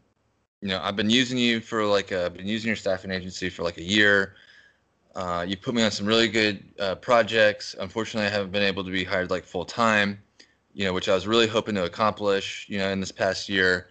you 0.62 0.70
know, 0.70 0.80
I've 0.82 0.96
been 0.96 1.10
using 1.10 1.38
you 1.38 1.60
for 1.60 1.86
like 1.86 2.12
I've 2.12 2.34
been 2.34 2.48
using 2.48 2.68
your 2.68 2.76
staffing 2.76 3.12
agency 3.12 3.50
for 3.50 3.64
like 3.64 3.78
a 3.78 3.84
year. 3.84 4.36
Uh, 5.16 5.46
you 5.48 5.58
put 5.58 5.76
me 5.76 5.84
on 5.84 5.92
some 5.92 6.08
really 6.08 6.28
good 6.28 6.64
uh, 6.80 6.96
projects. 6.96 7.76
Unfortunately, 7.80 8.28
I 8.28 8.32
haven't 8.32 8.52
been 8.52 8.64
able 8.64 8.84
to 8.84 8.92
be 8.92 9.04
hired 9.04 9.30
like 9.30 9.44
full 9.44 9.66
time, 9.66 10.18
you 10.74 10.86
know, 10.86 10.94
which 10.94 11.10
I 11.10 11.14
was 11.14 11.28
really 11.28 11.48
hoping 11.48 11.76
to 11.76 11.84
accomplish, 11.84 12.66
you 12.68 12.80
know, 12.80 12.90
in 12.90 13.00
this 13.00 13.12
past 13.12 13.48
year. 13.48 13.90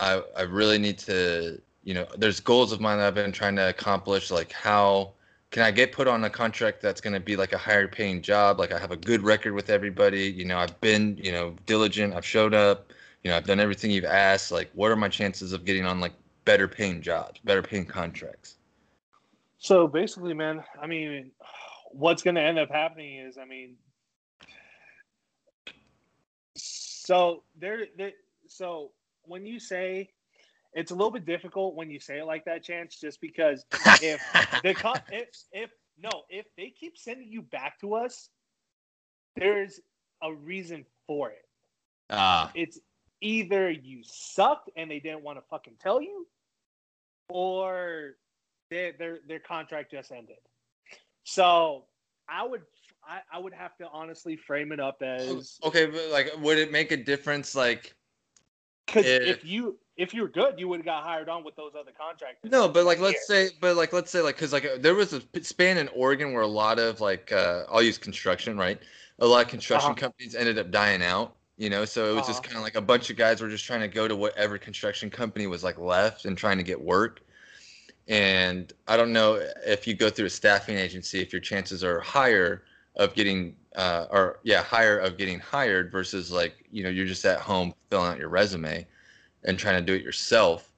I 0.00 0.22
I 0.36 0.42
really 0.42 0.78
need 0.78 0.98
to 1.00 1.60
you 1.86 1.94
know, 1.94 2.04
there's 2.18 2.40
goals 2.40 2.72
of 2.72 2.80
mine 2.80 2.98
that 2.98 3.06
I've 3.06 3.14
been 3.14 3.30
trying 3.30 3.54
to 3.56 3.68
accomplish. 3.68 4.32
Like, 4.32 4.50
how 4.50 5.12
can 5.52 5.62
I 5.62 5.70
get 5.70 5.92
put 5.92 6.08
on 6.08 6.24
a 6.24 6.28
contract 6.28 6.82
that's 6.82 7.00
going 7.00 7.14
to 7.14 7.20
be 7.20 7.36
like 7.36 7.52
a 7.52 7.58
higher 7.58 7.86
paying 7.86 8.20
job? 8.20 8.58
Like, 8.58 8.72
I 8.72 8.78
have 8.80 8.90
a 8.90 8.96
good 8.96 9.22
record 9.22 9.54
with 9.54 9.70
everybody. 9.70 10.24
You 10.24 10.46
know, 10.46 10.58
I've 10.58 10.78
been, 10.80 11.16
you 11.16 11.30
know, 11.30 11.54
diligent. 11.64 12.12
I've 12.12 12.26
showed 12.26 12.54
up. 12.54 12.92
You 13.22 13.30
know, 13.30 13.36
I've 13.36 13.46
done 13.46 13.60
everything 13.60 13.92
you've 13.92 14.04
asked. 14.04 14.50
Like, 14.50 14.68
what 14.74 14.90
are 14.90 14.96
my 14.96 15.08
chances 15.08 15.52
of 15.52 15.64
getting 15.64 15.86
on 15.86 16.00
like 16.00 16.12
better 16.44 16.66
paying 16.66 17.00
jobs, 17.00 17.38
better 17.44 17.62
paying 17.62 17.86
contracts? 17.86 18.56
So 19.58 19.86
basically, 19.86 20.34
man, 20.34 20.64
I 20.82 20.88
mean, 20.88 21.30
what's 21.92 22.24
going 22.24 22.34
to 22.34 22.42
end 22.42 22.58
up 22.58 22.68
happening 22.68 23.20
is, 23.20 23.38
I 23.38 23.44
mean, 23.44 23.76
so 26.56 27.44
there, 27.56 27.86
there 27.96 28.12
so 28.48 28.90
when 29.22 29.46
you 29.46 29.60
say 29.60 30.10
it's 30.76 30.90
a 30.90 30.94
little 30.94 31.10
bit 31.10 31.24
difficult 31.24 31.74
when 31.74 31.90
you 31.90 31.98
say 31.98 32.18
it 32.18 32.26
like 32.26 32.44
that, 32.44 32.62
Chance, 32.62 33.00
just 33.00 33.20
because 33.20 33.64
if 34.02 34.20
the 34.62 35.02
if 35.10 35.28
if 35.50 35.70
no, 35.98 36.10
if 36.28 36.44
they 36.56 36.72
keep 36.78 36.98
sending 36.98 37.28
you 37.28 37.40
back 37.40 37.80
to 37.80 37.94
us, 37.94 38.28
there's 39.36 39.80
a 40.22 40.32
reason 40.32 40.84
for 41.06 41.30
it. 41.30 41.46
Uh. 42.10 42.48
It's 42.54 42.78
either 43.22 43.70
you 43.70 44.02
sucked 44.04 44.68
and 44.76 44.90
they 44.90 45.00
didn't 45.00 45.22
want 45.22 45.38
to 45.38 45.44
fucking 45.48 45.76
tell 45.80 46.02
you, 46.02 46.26
or 47.30 48.16
their 48.70 48.92
their 48.92 49.18
their 49.26 49.40
contract 49.40 49.90
just 49.90 50.12
ended. 50.12 50.36
So 51.24 51.84
I 52.28 52.46
would 52.46 52.62
I, 53.02 53.20
I 53.32 53.38
would 53.38 53.54
have 53.54 53.74
to 53.78 53.88
honestly 53.90 54.36
frame 54.36 54.72
it 54.72 54.80
up 54.80 55.00
as 55.00 55.58
okay, 55.64 55.86
but 55.86 56.10
like 56.10 56.30
would 56.40 56.58
it 56.58 56.70
make 56.70 56.92
a 56.92 56.98
difference 56.98 57.54
like 57.54 57.94
because 58.86 59.06
if, 59.06 59.38
if 59.38 59.44
you 59.44 59.78
if 59.96 60.12
you're 60.12 60.28
good, 60.28 60.58
you 60.58 60.68
would 60.68 60.80
have 60.80 60.84
got 60.84 61.02
hired 61.02 61.28
on 61.28 61.42
with 61.42 61.56
those 61.56 61.72
other 61.78 61.92
contractors. 61.98 62.50
No, 62.50 62.68
but 62.68 62.84
like 62.84 63.00
let's 63.00 63.26
say, 63.26 63.50
but 63.60 63.76
like 63.76 63.92
let's 63.92 64.10
say, 64.10 64.20
like 64.20 64.36
because 64.36 64.52
like 64.52 64.68
there 64.80 64.94
was 64.94 65.12
a 65.12 65.22
span 65.42 65.78
in 65.78 65.88
Oregon 65.88 66.32
where 66.32 66.42
a 66.42 66.46
lot 66.46 66.78
of 66.78 67.00
like 67.00 67.32
uh, 67.32 67.64
I'll 67.70 67.82
use 67.82 67.98
construction, 67.98 68.58
right? 68.58 68.78
A 69.20 69.26
lot 69.26 69.44
of 69.44 69.48
construction 69.48 69.92
uh-huh. 69.92 70.00
companies 70.00 70.34
ended 70.34 70.58
up 70.58 70.70
dying 70.70 71.02
out. 71.02 71.34
You 71.56 71.70
know, 71.70 71.86
so 71.86 72.10
it 72.10 72.12
was 72.12 72.24
uh-huh. 72.24 72.28
just 72.28 72.42
kind 72.42 72.56
of 72.56 72.62
like 72.62 72.74
a 72.74 72.82
bunch 72.82 73.08
of 73.08 73.16
guys 73.16 73.40
were 73.40 73.48
just 73.48 73.64
trying 73.64 73.80
to 73.80 73.88
go 73.88 74.06
to 74.06 74.14
whatever 74.14 74.58
construction 74.58 75.08
company 75.08 75.46
was 75.46 75.64
like 75.64 75.78
left 75.78 76.26
and 76.26 76.36
trying 76.36 76.58
to 76.58 76.62
get 76.62 76.78
work. 76.78 77.22
And 78.08 78.70
I 78.86 78.98
don't 78.98 79.12
know 79.12 79.40
if 79.66 79.86
you 79.86 79.94
go 79.94 80.10
through 80.10 80.26
a 80.26 80.30
staffing 80.30 80.76
agency, 80.76 81.20
if 81.20 81.32
your 81.32 81.40
chances 81.40 81.82
are 81.82 82.00
higher 82.00 82.64
of 82.96 83.14
getting 83.14 83.56
uh, 83.76 84.06
or 84.10 84.40
yeah, 84.42 84.62
higher 84.62 84.98
of 84.98 85.16
getting 85.16 85.38
hired 85.38 85.90
versus 85.90 86.30
like 86.30 86.66
you 86.70 86.82
know 86.82 86.90
you're 86.90 87.06
just 87.06 87.24
at 87.24 87.40
home 87.40 87.72
filling 87.90 88.12
out 88.12 88.18
your 88.18 88.28
resume 88.28 88.86
and 89.46 89.58
trying 89.58 89.80
to 89.80 89.84
do 89.84 89.94
it 89.94 90.02
yourself. 90.02 90.72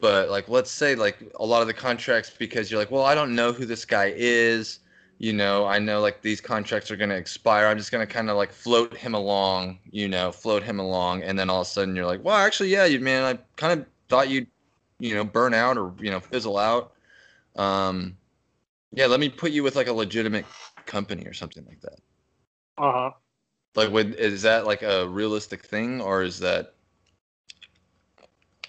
But 0.00 0.28
like 0.28 0.48
let's 0.48 0.70
say 0.70 0.96
like 0.96 1.18
a 1.36 1.46
lot 1.46 1.60
of 1.62 1.68
the 1.68 1.74
contracts 1.74 2.30
because 2.36 2.70
you're 2.70 2.80
like, 2.80 2.90
well, 2.90 3.04
I 3.04 3.14
don't 3.14 3.34
know 3.34 3.52
who 3.52 3.64
this 3.64 3.84
guy 3.84 4.12
is. 4.16 4.80
You 5.18 5.32
know, 5.32 5.64
I 5.66 5.78
know 5.78 6.00
like 6.00 6.22
these 6.22 6.40
contracts 6.40 6.90
are 6.90 6.96
gonna 6.96 7.14
expire. 7.14 7.66
I'm 7.66 7.78
just 7.78 7.92
gonna 7.92 8.06
kind 8.06 8.28
of 8.28 8.36
like 8.36 8.52
float 8.52 8.96
him 8.96 9.14
along. 9.14 9.78
You 9.90 10.08
know, 10.08 10.32
float 10.32 10.62
him 10.62 10.80
along, 10.80 11.22
and 11.22 11.38
then 11.38 11.48
all 11.48 11.60
of 11.60 11.66
a 11.66 11.70
sudden 11.70 11.94
you're 11.94 12.06
like, 12.06 12.24
well, 12.24 12.36
actually, 12.36 12.70
yeah, 12.70 12.84
you 12.86 12.98
man, 13.00 13.22
I 13.22 13.38
kind 13.56 13.80
of 13.80 13.86
thought 14.08 14.28
you'd 14.28 14.48
you 14.98 15.14
know 15.14 15.24
burn 15.24 15.54
out 15.54 15.78
or 15.78 15.94
you 16.00 16.10
know 16.10 16.20
fizzle 16.20 16.58
out. 16.58 16.92
Um, 17.56 18.16
yeah, 18.92 19.06
let 19.06 19.20
me 19.20 19.28
put 19.28 19.52
you 19.52 19.62
with 19.62 19.76
like 19.76 19.88
a 19.88 19.92
legitimate 19.92 20.44
company 20.86 21.24
or 21.26 21.32
something 21.32 21.64
like 21.66 21.80
that. 21.82 22.00
Uh 22.76 22.92
huh. 22.92 23.10
Like, 23.76 23.90
would 23.90 24.14
is 24.16 24.42
that 24.42 24.66
like 24.66 24.82
a 24.82 25.08
realistic 25.08 25.64
thing, 25.64 26.00
or 26.00 26.22
is 26.22 26.38
that? 26.40 26.73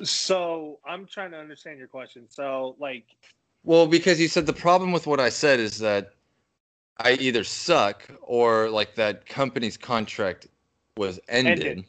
So 0.04 0.80
I'm 0.86 1.06
trying 1.06 1.32
to 1.32 1.38
understand 1.38 1.80
your 1.80 1.88
question. 1.88 2.26
So 2.30 2.76
like, 2.80 3.06
Well, 3.64 3.88
because 3.88 4.20
you 4.20 4.28
said 4.28 4.46
the 4.46 4.54
problem 4.54 4.92
with 4.92 5.08
what 5.08 5.20
I 5.20 5.30
said 5.30 5.60
is 5.60 5.80
that 5.80 6.14
I 6.98 7.14
either 7.14 7.44
suck 7.44 8.08
or 8.22 8.70
like 8.70 8.96
that 8.96 9.26
company's 9.26 9.78
contract 9.78 10.48
was 10.98 11.20
ended. 11.28 11.68
Ended. 11.68 11.86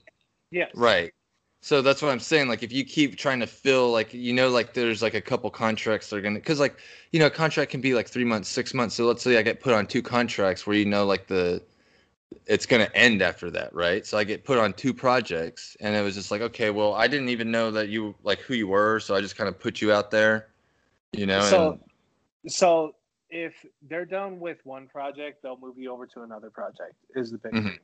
yes, 0.50 0.70
Right. 0.74 1.12
So 1.60 1.82
that's 1.82 2.00
what 2.00 2.12
I'm 2.12 2.20
saying. 2.20 2.46
Like, 2.48 2.62
if 2.62 2.70
you 2.70 2.84
keep 2.84 3.16
trying 3.16 3.40
to 3.40 3.46
fill, 3.46 3.90
like, 3.90 4.14
you 4.14 4.32
know, 4.32 4.50
like 4.50 4.72
there's 4.72 5.02
like 5.02 5.14
a 5.14 5.20
couple 5.20 5.50
contracts 5.50 6.10
that 6.10 6.16
are 6.16 6.20
gonna, 6.20 6.38
because 6.38 6.60
like, 6.60 6.78
you 7.10 7.18
know, 7.18 7.26
a 7.26 7.30
contract 7.30 7.72
can 7.72 7.80
be 7.80 7.92
like 7.92 8.06
three 8.08 8.24
months, 8.24 8.48
six 8.48 8.72
months. 8.72 8.94
So 8.94 9.04
let's 9.04 9.22
say 9.22 9.36
I 9.36 9.42
get 9.42 9.60
put 9.60 9.74
on 9.74 9.86
two 9.86 10.00
contracts 10.02 10.64
where 10.64 10.76
you 10.76 10.84
know, 10.84 11.04
like 11.04 11.26
the, 11.26 11.60
it's 12.46 12.66
gonna 12.66 12.88
end 12.94 13.22
after 13.22 13.50
that, 13.50 13.74
right? 13.74 14.06
So 14.06 14.18
I 14.18 14.24
get 14.24 14.44
put 14.44 14.58
on 14.58 14.72
two 14.72 14.94
projects, 14.94 15.76
and 15.80 15.94
it 15.94 16.02
was 16.02 16.14
just 16.14 16.30
like, 16.30 16.40
okay, 16.40 16.70
well, 16.70 16.94
I 16.94 17.08
didn't 17.08 17.28
even 17.28 17.50
know 17.50 17.70
that 17.72 17.88
you 17.88 18.14
like 18.22 18.40
who 18.40 18.54
you 18.54 18.68
were, 18.68 19.00
so 19.00 19.14
I 19.14 19.20
just 19.20 19.36
kind 19.36 19.48
of 19.48 19.58
put 19.58 19.80
you 19.80 19.92
out 19.92 20.10
there, 20.10 20.48
you 21.12 21.26
know. 21.26 21.40
So, 21.40 21.80
and, 22.44 22.52
so 22.52 22.94
if 23.30 23.54
they're 23.88 24.04
done 24.04 24.38
with 24.38 24.58
one 24.64 24.86
project, 24.86 25.42
they'll 25.42 25.58
move 25.58 25.78
you 25.78 25.92
over 25.92 26.06
to 26.06 26.22
another 26.22 26.50
project. 26.50 26.94
Is 27.14 27.32
the 27.32 27.38
big 27.38 27.52
Mhm. 27.52 27.62
thing. 27.64 27.78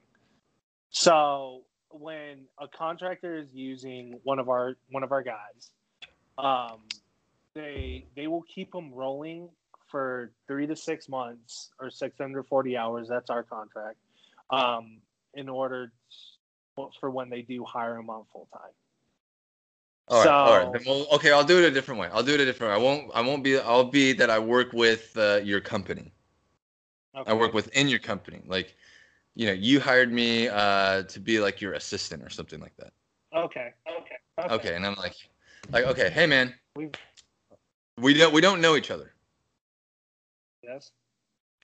So 0.91 1.65
when 1.91 2.47
a 2.59 2.69
contractor 2.69 3.37
is 3.37 3.53
using 3.53 4.21
one 4.23 4.39
of 4.39 4.49
our 4.49 4.77
one 4.91 5.03
of 5.03 5.13
our 5.13 5.23
guys, 5.23 5.73
um, 6.39 6.83
they 7.55 8.07
they 8.15 8.27
will 8.29 8.43
keep 8.43 8.73
them 8.73 8.93
rolling 8.93 9.51
for 9.89 10.33
three 10.47 10.67
to 10.67 10.77
six 10.77 11.09
months 11.09 11.73
or 11.81 11.91
six 11.91 12.17
hundred 12.19 12.45
forty 12.45 12.77
hours. 12.77 13.09
That's 13.09 13.29
our 13.31 13.43
contract. 13.43 13.99
Um, 14.53 14.99
in 15.35 15.49
order 15.49 15.93
for 17.01 17.11
when 17.11 17.31
they 17.31 17.43
do 17.43 17.65
hire 17.65 17.95
them 17.97 18.11
on 18.11 18.25
full 18.33 18.49
time. 18.53 18.71
all 20.09 20.19
right, 20.25 20.29
all 20.31 20.73
right. 20.73 20.83
so- 20.83 20.91
we'll, 20.91 21.07
okay, 21.15 21.33
I'll 21.33 21.45
do 21.45 21.59
it 21.59 21.65
a 21.65 21.71
different 21.71 21.99
way. 22.01 22.09
I'll 22.13 22.23
do 22.23 22.35
it 22.35 22.41
a 22.41 22.45
different 22.45 22.71
way. 22.71 22.75
I 22.77 22.83
won't. 22.83 23.11
I 23.15 23.21
won't 23.23 23.43
be. 23.43 23.59
I'll 23.59 23.85
be 23.85 24.13
that 24.13 24.29
I 24.31 24.39
work 24.39 24.73
with 24.73 25.17
uh, 25.17 25.41
your 25.43 25.61
company. 25.61 26.13
I 27.15 27.35
work 27.35 27.53
within 27.55 27.89
your 27.89 27.99
company. 27.99 28.41
Like, 28.47 28.75
you 29.35 29.47
know, 29.47 29.53
you 29.53 29.81
hired 29.81 30.13
me 30.13 30.49
uh, 30.49 31.03
to 31.05 31.21
be 31.21 31.41
like 31.41 31.61
your 31.61 31.75
assistant 31.75 32.23
or 32.23 32.31
something 32.31 32.61
like 32.61 32.77
that. 32.77 32.93
Okay. 33.35 33.73
Okay. 33.87 34.17
Okay, 34.51 34.75
and 34.75 34.87
I'm 34.87 34.95
like, 34.97 35.15
like, 35.71 35.85
okay, 35.85 36.11
hey 36.11 36.27
man, 36.27 36.55
We- 36.75 36.91
we 37.99 38.15
don't 38.15 38.33
we 38.33 38.41
don't 38.41 38.61
know 38.61 38.77
each 38.77 38.91
other. 38.91 39.13
Yes. 40.63 40.91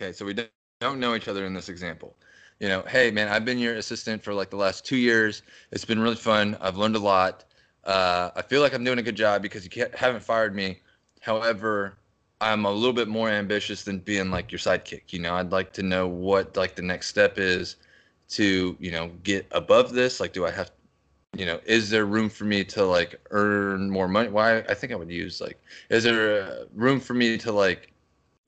Okay, 0.00 0.12
so 0.12 0.24
we 0.24 0.34
don't 0.80 1.00
know 1.00 1.14
each 1.14 1.28
other 1.28 1.46
in 1.46 1.54
this 1.54 1.68
example. 1.68 2.16
You 2.60 2.68
know, 2.68 2.82
hey 2.88 3.10
man, 3.12 3.28
I've 3.28 3.44
been 3.44 3.58
your 3.58 3.74
assistant 3.76 4.22
for 4.22 4.34
like 4.34 4.50
the 4.50 4.56
last 4.56 4.84
two 4.84 4.96
years. 4.96 5.42
It's 5.70 5.84
been 5.84 6.00
really 6.00 6.16
fun. 6.16 6.56
I've 6.60 6.76
learned 6.76 6.96
a 6.96 7.00
lot. 7.00 7.44
Uh, 7.84 8.30
I 8.34 8.42
feel 8.42 8.60
like 8.60 8.74
I'm 8.74 8.82
doing 8.82 8.98
a 8.98 9.02
good 9.02 9.14
job 9.16 9.42
because 9.42 9.64
you 9.64 9.86
haven't 9.94 10.22
fired 10.22 10.54
me. 10.56 10.80
However, 11.20 11.98
I'm 12.40 12.64
a 12.64 12.70
little 12.70 12.92
bit 12.92 13.08
more 13.08 13.28
ambitious 13.28 13.84
than 13.84 13.98
being 14.00 14.30
like 14.30 14.50
your 14.50 14.58
sidekick. 14.58 15.12
You 15.12 15.20
know, 15.20 15.34
I'd 15.34 15.52
like 15.52 15.72
to 15.74 15.82
know 15.82 16.08
what 16.08 16.56
like 16.56 16.74
the 16.74 16.82
next 16.82 17.08
step 17.08 17.38
is 17.38 17.76
to 18.30 18.76
you 18.80 18.90
know 18.90 19.10
get 19.22 19.46
above 19.52 19.92
this. 19.92 20.18
Like, 20.18 20.32
do 20.32 20.44
I 20.44 20.50
have, 20.50 20.72
you 21.36 21.46
know, 21.46 21.60
is 21.64 21.90
there 21.90 22.06
room 22.06 22.28
for 22.28 22.44
me 22.44 22.64
to 22.64 22.84
like 22.84 23.20
earn 23.30 23.88
more 23.88 24.08
money? 24.08 24.30
Why 24.30 24.58
I 24.58 24.74
think 24.74 24.92
I 24.92 24.96
would 24.96 25.10
use 25.10 25.40
like, 25.40 25.58
is 25.90 26.02
there 26.02 26.42
uh, 26.42 26.64
room 26.74 26.98
for 26.98 27.14
me 27.14 27.38
to 27.38 27.52
like 27.52 27.92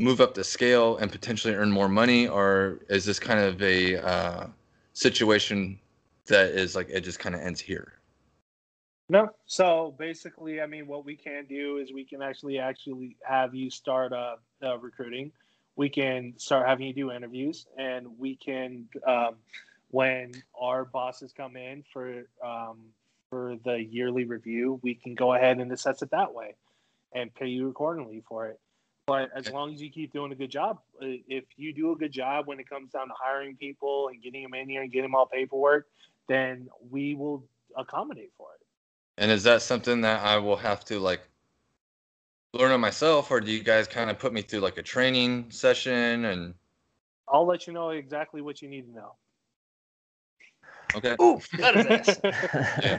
move 0.01 0.20
up 0.20 0.35
the 0.35 0.44
scale 0.44 0.97
and 0.97 1.12
potentially 1.12 1.55
earn 1.55 1.70
more 1.70 1.89
money, 1.89 2.27
or 2.27 2.81
is 2.89 3.05
this 3.05 3.18
kind 3.18 3.39
of 3.39 3.62
a 3.62 3.97
uh, 3.97 4.47
situation 4.94 5.78
that 6.27 6.51
is 6.51 6.74
like 6.74 6.89
it 6.89 7.02
just 7.02 7.18
kind 7.18 7.35
of 7.35 7.40
ends 7.40 7.60
here? 7.60 7.93
No. 9.09 9.31
So 9.47 9.94
basically, 9.98 10.60
I 10.60 10.66
mean, 10.66 10.86
what 10.86 11.05
we 11.05 11.16
can 11.16 11.44
do 11.47 11.78
is 11.78 11.93
we 11.93 12.05
can 12.05 12.22
actually 12.22 12.59
actually 12.59 13.16
have 13.22 13.55
you 13.55 13.68
start 13.70 14.12
uh, 14.12 14.36
recruiting. 14.78 15.32
We 15.77 15.89
can 15.89 16.35
start 16.36 16.66
having 16.68 16.86
you 16.86 16.94
do 16.94 17.10
interviews, 17.10 17.66
and 17.77 18.18
we 18.18 18.36
can, 18.36 18.89
um, 19.06 19.36
when 19.90 20.32
our 20.60 20.85
bosses 20.85 21.32
come 21.32 21.56
in 21.56 21.85
for 21.93 22.24
um, 22.44 22.78
for 23.31 23.56
the 23.64 23.82
yearly 23.82 24.24
review, 24.24 24.81
we 24.82 24.94
can 24.94 25.14
go 25.14 25.35
ahead 25.35 25.59
and 25.59 25.70
assess 25.72 26.02
it 26.02 26.10
that 26.10 26.35
way, 26.35 26.55
and 27.12 27.35
pay 27.35 27.47
you 27.47 27.68
accordingly 27.68 28.22
for 28.28 28.48
it. 28.48 28.60
But 29.06 29.31
as 29.35 29.48
long 29.48 29.74
as 29.74 29.82
you 29.82 29.90
keep 29.90 30.12
doing 30.12 30.31
a 30.31 30.35
good 30.35 30.51
job, 30.51 30.78
uh, 31.02 31.06
if 31.28 31.44
you 31.56 31.72
do 31.72 31.93
a 31.93 31.97
good 31.97 32.12
job 32.12 32.47
when 32.47 32.60
it 32.60 32.68
comes 32.68 32.93
down 32.93 33.09
to 33.09 33.14
hiring 33.18 33.56
people 33.56 34.09
and 34.09 34.22
getting 34.22 34.43
them 34.43 34.55
in 34.55 34.68
here 34.68 34.82
and 34.82 34.93
getting 34.93 35.10
them 35.10 35.14
all 35.14 35.27
paperwork, 35.27 35.89
then 36.28 36.68
we 36.90 37.14
will 37.14 37.44
accommodate 37.77 38.31
for 38.36 38.48
it. 38.55 38.66
And 39.18 39.31
is 39.31 39.43
that 39.43 39.62
something 39.62 40.01
that 40.02 40.22
I 40.24 40.39
will 40.39 40.56
have 40.56 40.85
to 40.86 40.98
like 41.01 41.22
learn 42.52 42.70
on 42.72 42.81
myself, 42.81 43.31
or 43.31 43.40
do 43.40 43.51
you 43.51 43.62
guys 43.62 43.86
kind 43.86 44.10
of 44.10 44.18
put 44.18 44.32
me 44.32 44.43
through 44.43 44.60
like 44.60 44.78
a 44.78 44.82
training 44.82 45.51
session? 45.51 46.24
And 46.24 46.55
I'll 47.28 47.47
let 47.47 47.66
you 47.66 47.72
know 47.72 47.90
exactly 47.90 48.40
what 48.40 48.62
you 48.62 48.68
need 48.68 48.86
to 48.86 48.93
know. 48.93 49.14
okay, 50.94 51.16
Ooh, 51.20 51.40
got 51.56 51.74
his 51.74 51.86
ass. 51.86 52.20
Yeah. 52.82 52.98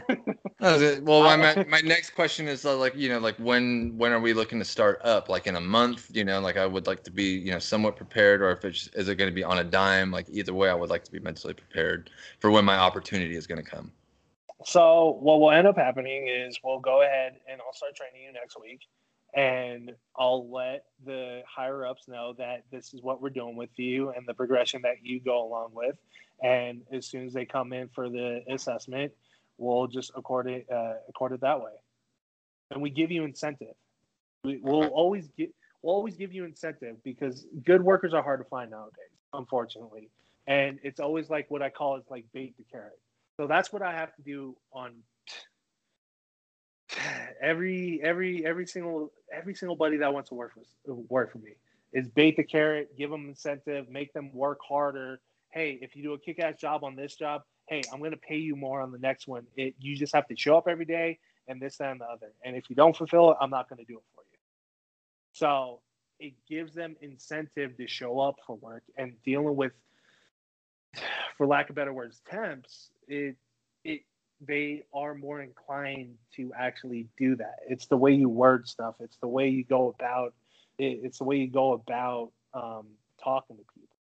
That 0.61 0.73
was 0.73 0.81
it. 0.83 1.03
well, 1.03 1.23
my 1.23 1.65
my 1.69 1.81
next 1.81 2.11
question 2.11 2.47
is 2.47 2.65
uh, 2.65 2.77
like 2.77 2.95
you 2.95 3.09
know 3.09 3.17
like 3.17 3.35
when 3.38 3.97
when 3.97 4.11
are 4.11 4.19
we 4.19 4.33
looking 4.33 4.59
to 4.59 4.65
start 4.65 5.01
up? 5.03 5.27
Like 5.27 5.47
in 5.47 5.55
a 5.55 5.61
month? 5.61 6.09
You 6.13 6.23
know, 6.23 6.39
like 6.39 6.55
I 6.55 6.67
would 6.67 6.85
like 6.85 7.03
to 7.05 7.11
be 7.11 7.23
you 7.23 7.51
know 7.51 7.57
somewhat 7.57 7.95
prepared, 7.95 8.43
or 8.43 8.51
if 8.51 8.63
it's 8.63 8.88
is 8.93 9.09
it 9.09 9.15
going 9.15 9.29
to 9.29 9.33
be 9.33 9.43
on 9.43 9.57
a 9.57 9.63
dime? 9.63 10.11
Like 10.11 10.27
either 10.29 10.53
way, 10.53 10.69
I 10.69 10.75
would 10.75 10.91
like 10.91 11.03
to 11.05 11.11
be 11.11 11.19
mentally 11.19 11.55
prepared 11.55 12.11
for 12.39 12.51
when 12.51 12.63
my 12.63 12.77
opportunity 12.77 13.35
is 13.35 13.47
going 13.47 13.63
to 13.63 13.67
come. 13.67 13.91
So 14.63 15.17
what 15.19 15.39
will 15.39 15.49
end 15.49 15.65
up 15.65 15.77
happening 15.77 16.27
is 16.27 16.59
we'll 16.63 16.79
go 16.79 17.01
ahead 17.01 17.33
and 17.51 17.59
I'll 17.59 17.73
start 17.73 17.95
training 17.95 18.21
you 18.21 18.31
next 18.31 18.55
week, 18.61 18.81
and 19.33 19.91
I'll 20.15 20.47
let 20.47 20.85
the 21.03 21.41
higher 21.47 21.88
ups 21.88 22.07
know 22.07 22.35
that 22.38 22.65
this 22.71 22.93
is 22.93 23.01
what 23.01 23.19
we're 23.19 23.31
doing 23.31 23.55
with 23.55 23.71
you 23.77 24.11
and 24.11 24.27
the 24.27 24.35
progression 24.35 24.83
that 24.83 24.97
you 25.01 25.19
go 25.19 25.43
along 25.43 25.71
with. 25.73 25.95
And 26.43 26.83
as 26.91 27.07
soon 27.07 27.25
as 27.25 27.33
they 27.33 27.45
come 27.45 27.73
in 27.73 27.89
for 27.89 28.09
the 28.09 28.43
assessment, 28.47 29.11
we'll 29.57 29.87
just 29.87 30.11
accord 30.15 30.47
it 30.47 30.67
uh, 30.71 30.93
accord 31.09 31.33
it 31.33 31.41
that 31.41 31.59
way, 31.59 31.71
and 32.71 32.81
we 32.81 32.89
give 32.89 33.11
you 33.11 33.23
incentive. 33.23 33.75
We, 34.43 34.59
we'll 34.61 34.87
always 34.87 35.27
get 35.37 35.53
we'll 35.81 35.95
always 35.95 36.15
give 36.15 36.33
you 36.33 36.45
incentive 36.45 37.03
because 37.03 37.45
good 37.63 37.83
workers 37.83 38.13
are 38.13 38.23
hard 38.23 38.39
to 38.39 38.49
find 38.49 38.71
nowadays, 38.71 39.11
unfortunately. 39.33 40.09
And 40.47 40.79
it's 40.83 40.99
always 40.99 41.29
like 41.29 41.49
what 41.49 41.61
I 41.61 41.69
call 41.69 41.97
is 41.97 42.03
like 42.09 42.25
bait 42.33 42.55
the 42.57 42.63
carrot. 42.71 42.99
So 43.37 43.47
that's 43.47 43.71
what 43.71 43.81
I 43.81 43.93
have 43.93 44.13
to 44.15 44.21
do 44.21 44.55
on 44.73 44.95
every 47.41 48.01
every 48.03 48.45
every 48.45 48.65
single 48.65 49.11
every 49.31 49.55
single 49.55 49.75
buddy 49.75 49.97
that 49.97 50.13
wants 50.13 50.29
to 50.29 50.35
work 50.35 50.53
for 50.53 50.95
work 51.09 51.31
for 51.31 51.39
me 51.39 51.51
is 51.93 52.07
bait 52.07 52.37
the 52.37 52.43
carrot, 52.43 52.97
give 52.97 53.09
them 53.09 53.27
incentive, 53.27 53.89
make 53.89 54.13
them 54.13 54.31
work 54.33 54.59
harder. 54.67 55.19
Hey, 55.49 55.77
if 55.81 55.95
you 55.95 56.03
do 56.03 56.13
a 56.13 56.19
kick-ass 56.19 56.55
job 56.55 56.83
on 56.85 56.95
this 56.95 57.15
job, 57.15 57.41
hey, 57.72 57.81
I'm 57.91 57.99
going 57.99 58.11
to 58.11 58.18
pay 58.18 58.35
you 58.35 58.57
more 58.57 58.81
on 58.81 58.91
the 58.91 58.98
next 58.98 59.30
one. 59.30 59.48
It 59.56 59.76
you 59.80 59.95
just 59.95 60.14
have 60.14 60.27
to 60.27 60.35
show 60.35 60.57
up 60.57 60.68
every 60.68 60.85
day 60.85 61.19
and 61.48 61.60
this 61.60 61.77
that, 61.77 61.91
and 61.91 62.02
the 62.02 62.06
other. 62.06 62.34
And 62.43 62.56
if 62.56 62.69
you 62.69 62.76
don't 62.76 62.95
fulfill 62.95 63.31
it, 63.31 63.38
I'm 63.39 63.49
not 63.49 63.69
going 63.69 63.80
to 63.80 63.85
do 63.85 63.98
it 63.98 64.03
for 64.14 64.23
you. 64.30 64.38
So 65.31 65.80
it 66.19 66.34
gives 66.48 66.76
them 66.76 66.98
incentive 67.02 67.77
to 67.77 67.88
show 67.88 68.19
up 68.19 68.35
for 68.45 68.57
work 68.57 68.84
and 68.98 69.14
dealing 69.23 69.56
with, 69.56 69.72
for 71.38 71.48
lack 71.48 71.69
of 71.69 71.76
better 71.76 71.93
words, 71.93 72.22
temps. 72.30 72.89
It 73.07 73.38
it 73.85 74.02
they 74.45 74.84
are 74.93 75.15
more 75.15 75.41
inclined 75.41 76.15
to 76.35 76.52
actually 76.60 77.07
do 77.18 77.38
that. 77.38 77.60
It's 77.69 77.85
the 77.85 77.98
way 77.98 78.11
you 78.11 78.27
word 78.27 78.68
stuff. 78.68 78.95
It's 78.99 79.18
the 79.18 79.30
way 79.30 79.48
you 79.48 79.64
go 79.64 79.95
about. 79.98 80.34
It, 80.77 80.99
it's 81.03 81.19
the 81.19 81.23
way 81.23 81.38
you 81.38 81.48
go 81.48 81.72
about 81.72 82.31
um, 82.53 82.88
talking 83.23 83.56
to 83.56 83.64
people, 83.73 83.95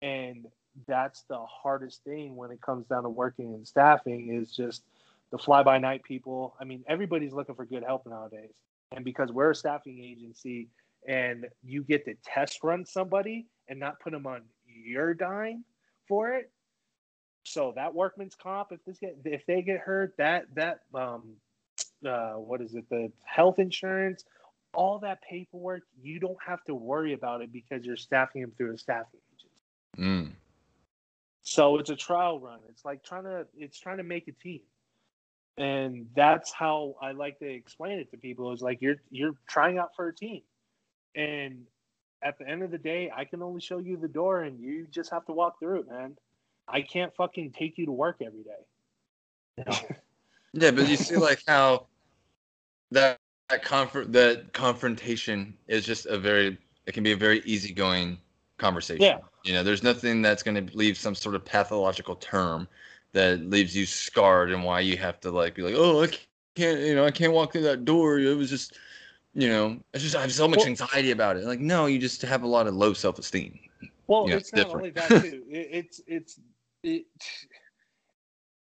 and 0.00 0.46
that's 0.86 1.22
the 1.28 1.38
hardest 1.38 2.04
thing 2.04 2.36
when 2.36 2.50
it 2.50 2.60
comes 2.60 2.86
down 2.86 3.02
to 3.04 3.08
working 3.08 3.54
and 3.54 3.66
staffing. 3.66 4.32
Is 4.32 4.54
just 4.54 4.82
the 5.30 5.38
fly 5.38 5.62
by 5.62 5.78
night 5.78 6.02
people. 6.02 6.54
I 6.60 6.64
mean, 6.64 6.84
everybody's 6.88 7.32
looking 7.32 7.54
for 7.54 7.64
good 7.64 7.84
help 7.84 8.06
nowadays, 8.06 8.54
and 8.92 9.04
because 9.04 9.32
we're 9.32 9.50
a 9.50 9.54
staffing 9.54 10.02
agency, 10.02 10.68
and 11.06 11.46
you 11.62 11.82
get 11.82 12.04
to 12.04 12.14
test 12.24 12.62
run 12.62 12.84
somebody 12.84 13.46
and 13.68 13.78
not 13.78 14.00
put 14.00 14.12
them 14.12 14.26
on 14.26 14.42
your 14.66 15.14
dime 15.14 15.64
for 16.06 16.34
it. 16.34 16.50
So 17.44 17.72
that 17.76 17.94
workman's 17.94 18.34
comp, 18.34 18.72
if 18.72 18.84
this 18.84 18.98
get 18.98 19.16
if 19.24 19.46
they 19.46 19.62
get 19.62 19.80
hurt, 19.80 20.14
that 20.18 20.46
that 20.54 20.80
um 20.94 21.34
uh 22.06 22.34
what 22.34 22.60
is 22.60 22.74
it, 22.74 22.88
the 22.90 23.10
health 23.24 23.58
insurance, 23.58 24.24
all 24.74 24.98
that 25.00 25.20
paperwork, 25.22 25.82
you 26.02 26.20
don't 26.20 26.38
have 26.46 26.62
to 26.64 26.74
worry 26.74 27.14
about 27.14 27.40
it 27.42 27.52
because 27.52 27.84
you're 27.84 27.96
staffing 27.96 28.42
them 28.42 28.52
through 28.56 28.74
a 28.74 28.78
staffing 28.78 29.20
agency. 29.34 29.48
Mm. 29.98 30.32
So 31.48 31.78
it's 31.78 31.88
a 31.88 31.96
trial 31.96 32.38
run. 32.38 32.58
It's 32.68 32.84
like 32.84 33.02
trying 33.02 33.24
to 33.24 33.46
it's 33.56 33.80
trying 33.80 33.96
to 33.96 34.02
make 34.02 34.28
a 34.28 34.32
team. 34.32 34.60
And 35.56 36.06
that's 36.14 36.52
how 36.52 36.96
I 37.00 37.12
like 37.12 37.38
to 37.38 37.48
explain 37.48 37.98
it 37.98 38.10
to 38.10 38.18
people 38.18 38.52
is 38.52 38.60
like 38.60 38.82
you're 38.82 38.96
you're 39.10 39.32
trying 39.48 39.78
out 39.78 39.96
for 39.96 40.08
a 40.08 40.14
team. 40.14 40.42
And 41.16 41.62
at 42.22 42.38
the 42.38 42.46
end 42.46 42.62
of 42.62 42.70
the 42.70 42.76
day, 42.76 43.10
I 43.16 43.24
can 43.24 43.42
only 43.42 43.62
show 43.62 43.78
you 43.78 43.96
the 43.96 44.08
door 44.08 44.42
and 44.42 44.60
you 44.60 44.86
just 44.90 45.10
have 45.10 45.24
to 45.24 45.32
walk 45.32 45.58
through 45.58 45.80
it, 45.80 45.90
man. 45.90 46.18
I 46.68 46.82
can't 46.82 47.16
fucking 47.16 47.52
take 47.52 47.78
you 47.78 47.86
to 47.86 47.92
work 47.92 48.20
every 48.20 48.44
day. 48.44 49.64
Yeah, 50.54 50.70
but 50.70 50.88
you 50.88 50.96
see 50.96 51.16
like 51.16 51.42
how 51.46 51.88
that 52.90 53.18
that 53.50 53.62
comfort 53.62 54.12
that 54.14 54.54
confrontation 54.54 55.54
is 55.66 55.84
just 55.84 56.06
a 56.06 56.18
very 56.18 56.56
it 56.86 56.92
can 56.92 57.02
be 57.02 57.12
a 57.12 57.16
very 57.16 57.40
easygoing 57.44 58.18
conversation. 58.58 59.02
Yeah. 59.02 59.18
You 59.44 59.54
know, 59.54 59.62
there's 59.62 59.82
nothing 59.82 60.20
that's 60.22 60.42
going 60.42 60.66
to 60.66 60.76
leave 60.76 60.98
some 60.98 61.14
sort 61.14 61.34
of 61.34 61.44
pathological 61.44 62.16
term 62.16 62.68
that 63.12 63.40
leaves 63.48 63.74
you 63.74 63.86
scarred 63.86 64.52
and 64.52 64.62
why 64.62 64.80
you 64.80 64.96
have 64.98 65.18
to 65.20 65.30
like 65.30 65.54
be 65.54 65.62
like, 65.62 65.74
"Oh, 65.76 66.02
I 66.02 66.08
can't, 66.54 66.80
you 66.80 66.94
know, 66.94 67.04
I 67.06 67.10
can't 67.10 67.32
walk 67.32 67.52
through 67.52 67.62
that 67.62 67.84
door." 67.84 68.18
It 68.18 68.36
was 68.36 68.50
just 68.50 68.78
you 69.34 69.48
know, 69.48 69.78
it's 69.94 70.02
just 70.02 70.16
I 70.16 70.20
have 70.22 70.32
so 70.32 70.48
much 70.48 70.58
Well- 70.58 70.66
anxiety 70.68 71.12
about 71.12 71.36
it. 71.36 71.44
Like, 71.44 71.60
no, 71.60 71.86
you 71.86 71.98
just 71.98 72.20
have 72.22 72.42
a 72.42 72.46
lot 72.46 72.66
of 72.66 72.74
low 72.74 72.92
self-esteem. 72.92 73.58
Well, 74.06 74.28
Yeah, 74.28 74.36
it's 74.36 74.48
it's 74.48 74.52
not 74.56 74.64
different. 74.64 74.76
only 74.76 74.90
that 74.90 75.22
too. 75.30 75.44
It, 75.50 75.68
it's 75.70 76.00
it's 76.06 76.40
it. 76.82 77.06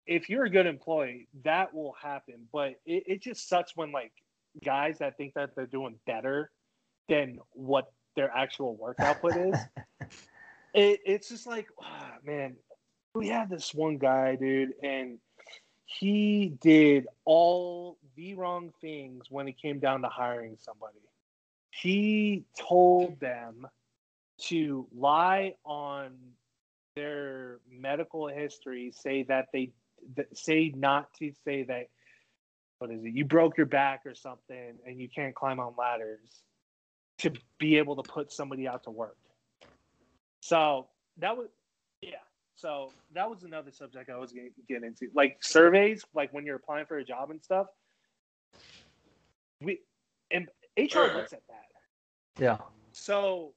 If 0.06 0.30
you're 0.30 0.46
a 0.46 0.50
good 0.50 0.66
employee, 0.66 1.28
that 1.44 1.74
will 1.74 1.94
happen. 2.02 2.48
But 2.52 2.76
it, 2.86 3.04
it 3.08 3.22
just 3.22 3.48
sucks 3.48 3.76
when 3.76 3.92
like 3.92 4.12
guys 4.64 4.98
that 5.00 5.16
think 5.18 5.34
that 5.36 5.52
they're 5.56 5.66
doing 5.66 5.96
better 6.06 6.52
than 7.10 7.40
what 7.52 7.92
their 8.16 8.32
actual 8.36 8.76
work 8.76 8.98
output 9.00 9.36
is. 9.38 9.56
it, 10.74 11.00
it's 11.06 11.30
just 11.30 11.48
like, 11.48 11.68
ah, 11.82 12.12
man, 12.24 12.56
we 13.16 13.28
had 13.28 13.50
this 13.50 13.74
one 13.74 13.98
guy, 13.98 14.36
dude, 14.36 14.74
and 14.82 15.20
he 15.86 16.58
did 16.62 17.08
all 17.26 17.98
the 18.16 18.34
wrong 18.34 18.72
things 18.82 19.26
when 19.30 19.48
it 19.48 19.62
came 19.62 19.80
down 19.80 20.02
to 20.02 20.08
hiring 20.08 20.58
somebody. 20.60 20.98
He 21.70 22.46
told 22.58 23.20
them 23.20 23.68
to 24.46 24.88
lie 24.96 25.56
on 25.66 26.16
their 26.96 27.60
medical 27.70 28.28
history, 28.28 28.92
say 28.96 29.24
that 29.24 29.48
they 29.54 29.72
th- 30.16 30.28
say 30.34 30.72
not 30.76 31.14
to 31.20 31.32
say 31.44 31.64
that 31.64 31.88
what 32.80 32.92
is 32.92 33.04
it? 33.04 33.14
You 33.14 33.26
broke 33.26 33.58
your 33.58 33.66
back 33.66 34.02
or 34.06 34.14
something, 34.14 34.76
and 34.86 35.00
you 35.00 35.08
can't 35.08 35.34
climb 35.34 35.60
on 35.60 35.74
ladders 35.78 36.44
to 37.24 37.32
be 37.58 37.78
able 37.78 37.96
to 37.96 38.04
put 38.04 38.32
somebody 38.32 38.68
out 38.68 38.84
to 38.84 38.92
work. 38.92 39.18
So 40.42 40.88
that 41.18 41.38
was 41.38 41.48
yeah. 42.02 42.18
So 42.56 42.92
that 43.14 43.30
was 43.30 43.44
another 43.44 43.72
subject 43.72 44.10
I 44.10 44.18
was 44.18 44.34
going 44.34 44.52
to 44.54 44.74
get 44.74 44.84
into, 44.84 45.08
like 45.16 45.38
surveys, 45.42 46.04
like 46.14 46.34
when 46.34 46.46
you're 46.46 46.58
applying 46.58 46.86
for 46.86 46.98
a 46.98 47.04
job 47.04 47.32
and 47.32 47.42
stuff. 47.42 47.68
We 49.62 49.80
and 50.32 50.50
HR 50.78 51.16
looks 51.16 51.34
at 51.34 51.42
that. 51.48 51.64
Yeah. 52.40 52.58
So, 52.92 53.54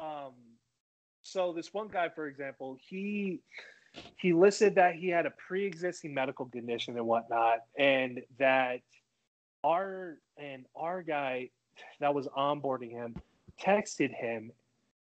um, 0.00 0.32
so 1.22 1.52
this 1.52 1.72
one 1.72 1.88
guy, 1.88 2.08
for 2.08 2.26
example, 2.26 2.76
he 2.80 3.40
he 4.16 4.32
listed 4.32 4.74
that 4.74 4.96
he 4.96 5.08
had 5.08 5.26
a 5.26 5.30
pre-existing 5.30 6.12
medical 6.12 6.46
condition 6.46 6.96
and 6.96 7.06
whatnot, 7.06 7.58
and 7.78 8.22
that 8.38 8.80
our 9.62 10.18
and 10.36 10.66
our 10.74 11.02
guy 11.02 11.50
that 12.00 12.12
was 12.14 12.26
onboarding 12.28 12.90
him 12.90 13.14
texted 13.60 14.12
him 14.14 14.50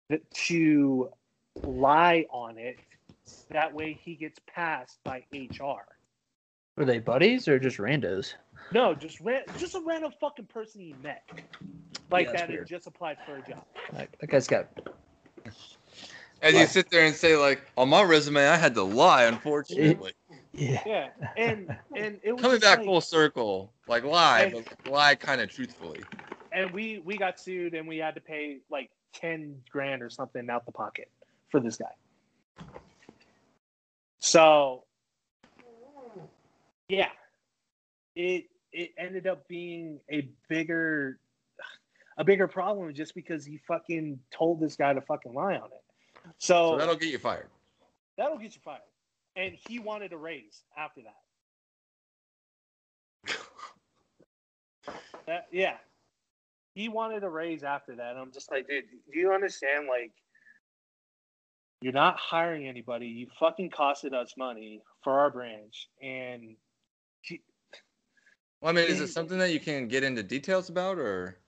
that 0.08 0.28
to 0.32 1.10
lie 1.62 2.26
on 2.30 2.58
it. 2.58 2.78
That 3.50 3.72
way, 3.72 3.92
he 4.02 4.14
gets 4.14 4.40
passed 4.46 4.98
by 5.04 5.24
HR. 5.32 5.86
Were 6.76 6.84
they 6.84 6.98
buddies 6.98 7.46
or 7.46 7.58
just 7.58 7.76
randos? 7.78 8.34
No, 8.72 8.94
just 8.94 9.20
ran, 9.20 9.42
just 9.58 9.74
a 9.74 9.80
random 9.86 10.12
fucking 10.20 10.46
person 10.46 10.80
he 10.80 10.94
met, 11.02 11.22
like 12.10 12.26
Yeah, 12.26 12.32
that 12.32 12.40
had 12.40 12.48
weird. 12.50 12.66
just 12.68 12.86
applied 12.86 13.18
for 13.26 13.36
a 13.36 13.42
job. 13.48 13.64
Like 13.92 14.16
that 14.18 14.28
guy's 14.30 14.46
got 14.46 14.68
As 16.42 16.54
you 16.54 16.66
sit 16.66 16.90
there 16.90 17.04
and 17.04 17.14
say 17.14 17.36
like, 17.36 17.60
on 17.76 17.88
my 17.88 18.02
resume, 18.02 18.46
I 18.48 18.56
had 18.56 18.74
to 18.74 18.82
lie, 18.82 19.24
unfortunately. 19.24 20.12
yeah. 20.54 20.80
Yeah, 20.86 21.08
and 21.36 21.76
and 21.94 22.18
it 22.22 22.32
was 22.32 22.40
Coming 22.42 22.60
back 22.60 22.78
like- 22.78 22.86
full 22.86 23.00
circle, 23.00 23.72
like 23.86 24.04
lie, 24.04 24.42
And- 24.54 24.64
but 24.84 24.90
lie 24.90 25.14
kind 25.14 25.40
of 25.40 25.50
truthfully. 25.50 26.00
And 26.52 26.70
we 26.72 26.98
we 27.04 27.16
got 27.16 27.38
sued 27.38 27.74
and 27.74 27.86
we 27.86 27.98
had 27.98 28.14
to 28.14 28.20
pay 28.20 28.58
like 28.70 28.90
10 29.14 29.62
grand 29.70 30.02
or 30.02 30.10
something 30.10 30.48
out 30.50 30.64
the 30.66 30.72
pocket 30.72 31.10
for 31.48 31.60
this 31.60 31.76
guy 31.76 32.64
so 34.18 34.84
yeah 36.88 37.08
it 38.14 38.44
it 38.72 38.90
ended 38.98 39.26
up 39.26 39.46
being 39.48 39.98
a 40.10 40.28
bigger 40.48 41.18
a 42.18 42.24
bigger 42.24 42.46
problem 42.46 42.92
just 42.94 43.14
because 43.14 43.44
he 43.44 43.58
fucking 43.66 44.18
told 44.30 44.60
this 44.60 44.76
guy 44.76 44.92
to 44.92 45.00
fucking 45.00 45.32
lie 45.32 45.56
on 45.56 45.70
it 45.72 45.82
so, 46.38 46.72
So 46.72 46.78
that'll 46.78 46.96
get 46.96 47.08
you 47.08 47.18
fired. 47.18 47.48
that'll 48.16 48.38
get 48.38 48.54
you 48.54 48.60
fired 48.64 48.80
and 49.36 49.54
he 49.68 49.78
wanted 49.78 50.12
a 50.12 50.16
raise 50.16 50.62
after 50.76 51.00
that 53.26 53.36
That, 55.26 55.46
yeah. 55.52 55.74
He 56.74 56.88
wanted 56.88 57.24
a 57.24 57.28
raise 57.28 57.64
after 57.64 57.96
that. 57.96 58.16
I'm 58.16 58.32
just 58.32 58.50
like, 58.50 58.68
dude, 58.68 58.84
do 59.12 59.18
you 59.18 59.32
understand? 59.32 59.88
Like, 59.88 60.12
you're 61.80 61.92
not 61.92 62.16
hiring 62.18 62.68
anybody. 62.68 63.06
You 63.06 63.26
fucking 63.38 63.70
costed 63.70 64.12
us 64.12 64.34
money 64.36 64.82
for 65.02 65.18
our 65.18 65.30
branch. 65.30 65.88
And 66.02 66.56
Well, 68.60 68.70
I 68.70 68.72
mean, 68.72 68.84
is 68.84 69.00
it 69.00 69.08
something 69.08 69.38
that 69.38 69.52
you 69.52 69.60
can 69.60 69.88
get 69.88 70.04
into 70.04 70.22
details 70.22 70.68
about, 70.68 70.98
or? 70.98 71.38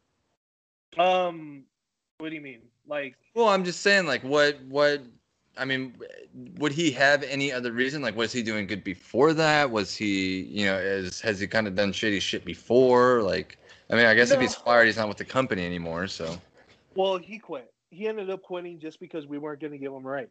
um 0.98 1.64
what 2.18 2.28
do 2.28 2.34
you 2.34 2.40
mean? 2.40 2.60
Like 2.86 3.16
Well, 3.34 3.48
I'm 3.48 3.64
just 3.64 3.80
saying, 3.80 4.06
like, 4.06 4.22
what, 4.22 4.60
what? 4.68 5.02
I 5.56 5.66
mean, 5.66 5.94
would 6.56 6.72
he 6.72 6.90
have 6.92 7.22
any 7.24 7.52
other 7.52 7.72
reason? 7.72 8.00
Like, 8.00 8.16
was 8.16 8.32
he 8.32 8.42
doing 8.42 8.66
good 8.66 8.82
before 8.82 9.34
that? 9.34 9.70
Was 9.70 9.94
he, 9.94 10.42
you 10.44 10.64
know, 10.64 10.76
is 10.78 11.20
has 11.20 11.40
he 11.40 11.46
kind 11.46 11.66
of 11.66 11.74
done 11.74 11.92
shady 11.92 12.20
shit 12.20 12.44
before? 12.44 13.22
Like, 13.22 13.58
I 13.90 13.96
mean, 13.96 14.06
I 14.06 14.14
guess 14.14 14.30
if 14.30 14.40
he's 14.40 14.54
fired, 14.54 14.86
he's 14.86 14.96
not 14.96 15.08
with 15.08 15.18
the 15.18 15.24
company 15.24 15.64
anymore. 15.66 16.06
So, 16.06 16.38
well, 16.94 17.18
he 17.18 17.38
quit. 17.38 17.72
He 17.90 18.06
ended 18.08 18.30
up 18.30 18.42
quitting 18.42 18.78
just 18.80 19.00
because 19.00 19.26
we 19.26 19.38
weren't 19.38 19.60
going 19.60 19.72
to 19.72 19.78
give 19.78 19.92
him 19.92 20.06
a 20.06 20.08
raise. 20.08 20.28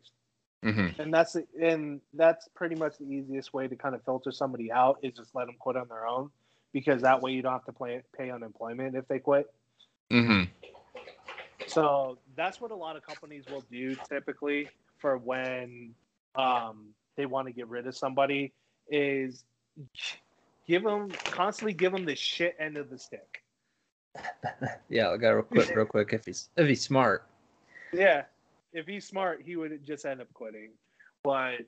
hmm 0.64 0.88
And 1.00 1.14
that's 1.14 1.34
the- 1.34 1.48
and 1.60 2.02
that's 2.14 2.48
pretty 2.56 2.76
much 2.76 2.98
the 2.98 3.06
easiest 3.06 3.54
way 3.54 3.68
to 3.68 3.76
kind 3.76 3.96
of 3.96 4.04
filter 4.04 4.32
somebody 4.32 4.72
out 4.72 5.00
is 5.04 5.14
just 5.14 5.34
let 5.36 5.46
them 5.48 5.56
quit 5.60 5.76
on 5.76 5.88
their 5.88 6.08
own 6.08 6.32
because 6.74 7.02
that 7.02 7.22
way 7.22 7.32
you 7.32 7.42
don't 7.42 7.54
have 7.54 7.66
to 7.66 7.74
pay, 7.74 8.02
pay 8.18 8.30
unemployment 8.32 8.96
if 8.96 9.08
they 9.08 9.20
quit. 9.20 9.52
hmm 10.10 10.44
So 11.68 12.18
that's 12.36 12.60
what 12.60 12.72
a 12.72 12.76
lot 12.76 12.96
of 12.96 13.04
companies 13.04 13.46
will 13.50 13.66
do 13.72 13.96
typically 14.10 14.70
for 14.98 15.18
when 15.18 15.94
um, 16.36 16.90
they 17.16 17.26
want 17.26 17.48
to 17.48 17.54
get 17.54 17.68
rid 17.68 17.88
of 17.88 17.96
somebody 17.96 18.54
is 18.90 19.44
give 20.72 20.84
them 20.84 21.10
constantly 21.26 21.74
give 21.74 21.92
them 21.92 22.06
the 22.06 22.16
shit 22.16 22.56
end 22.58 22.78
of 22.78 22.90
the 22.90 22.98
stick. 22.98 23.44
Yeah, 24.90 25.10
I 25.10 25.18
got 25.18 25.32
real 25.32 25.44
quick, 25.44 25.76
real 25.76 25.86
quick. 25.86 26.14
If 26.14 26.26
he's 26.26 26.50
if 26.56 26.68
he's 26.68 26.82
smart, 26.82 27.28
Yeah, 27.94 28.24
if 28.74 28.86
he's 28.88 29.06
smart, 29.06 29.42
he 29.44 29.56
would 29.56 29.86
just 29.86 30.06
end 30.06 30.22
up 30.22 30.28
quitting. 30.34 30.72
But 31.24 31.62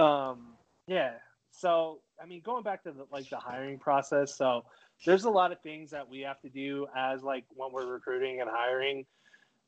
um, 0.00 0.54
yeah, 0.86 1.12
so 1.50 2.00
I 2.22 2.26
mean, 2.26 2.42
going 2.44 2.62
back 2.62 2.82
to 2.84 2.92
the, 2.92 3.06
like 3.10 3.28
the 3.30 3.38
hiring 3.38 3.78
process, 3.78 4.36
so 4.36 4.64
there's 5.06 5.24
a 5.24 5.30
lot 5.30 5.52
of 5.52 5.60
things 5.60 5.90
that 5.90 6.08
we 6.08 6.20
have 6.20 6.40
to 6.42 6.48
do 6.48 6.86
as 6.96 7.22
like 7.22 7.44
when 7.50 7.72
we're 7.72 7.86
recruiting 7.86 8.40
and 8.40 8.50
hiring. 8.50 9.06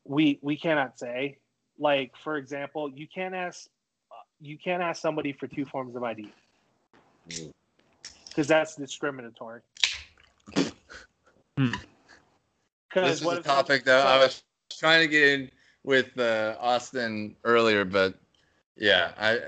We 0.05 0.39
we 0.43 0.57
cannot 0.57 0.99
say 0.99 1.39
like 1.79 2.13
for 2.23 2.37
example, 2.37 2.91
you 2.91 3.07
can't 3.07 3.35
ask 3.35 3.69
uh, 4.11 4.25
you 4.41 4.59
can't 4.59 4.83
ask 4.83 5.01
somebody 5.01 5.33
for 5.33 5.47
two 5.47 5.65
forms 5.65 5.97
of 5.97 6.03
ID 6.03 6.31
because 8.37 8.49
that's 8.49 8.77
discriminatory. 8.77 9.63
Hmm. 11.57 11.73
This 12.95 13.23
is 13.23 13.27
a 13.27 13.43
topic 13.43 13.85
that 13.85 14.07
I 14.07 14.19
was 14.19 14.43
trying 14.71 15.01
to 15.01 15.09
get 15.09 15.29
in 15.29 15.51
with 15.85 16.19
uh, 16.19 16.57
Austin 16.61 17.35
earlier, 17.45 17.87
but 17.87 18.15
yeah, 18.77 19.13
I. 19.19 19.41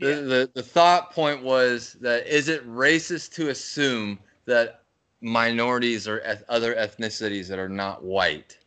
The, 0.00 0.14
the 0.14 0.50
the 0.54 0.62
thought 0.62 1.12
point 1.12 1.44
was 1.44 1.92
that 2.00 2.26
is 2.26 2.48
it 2.48 2.66
racist 2.66 3.34
to 3.34 3.50
assume 3.50 4.18
that 4.46 4.82
minorities 5.20 6.08
or 6.08 6.20
eth- 6.24 6.42
other 6.48 6.74
ethnicities 6.74 7.46
that 7.46 7.60
are 7.60 7.68
not 7.68 8.02
white, 8.02 8.58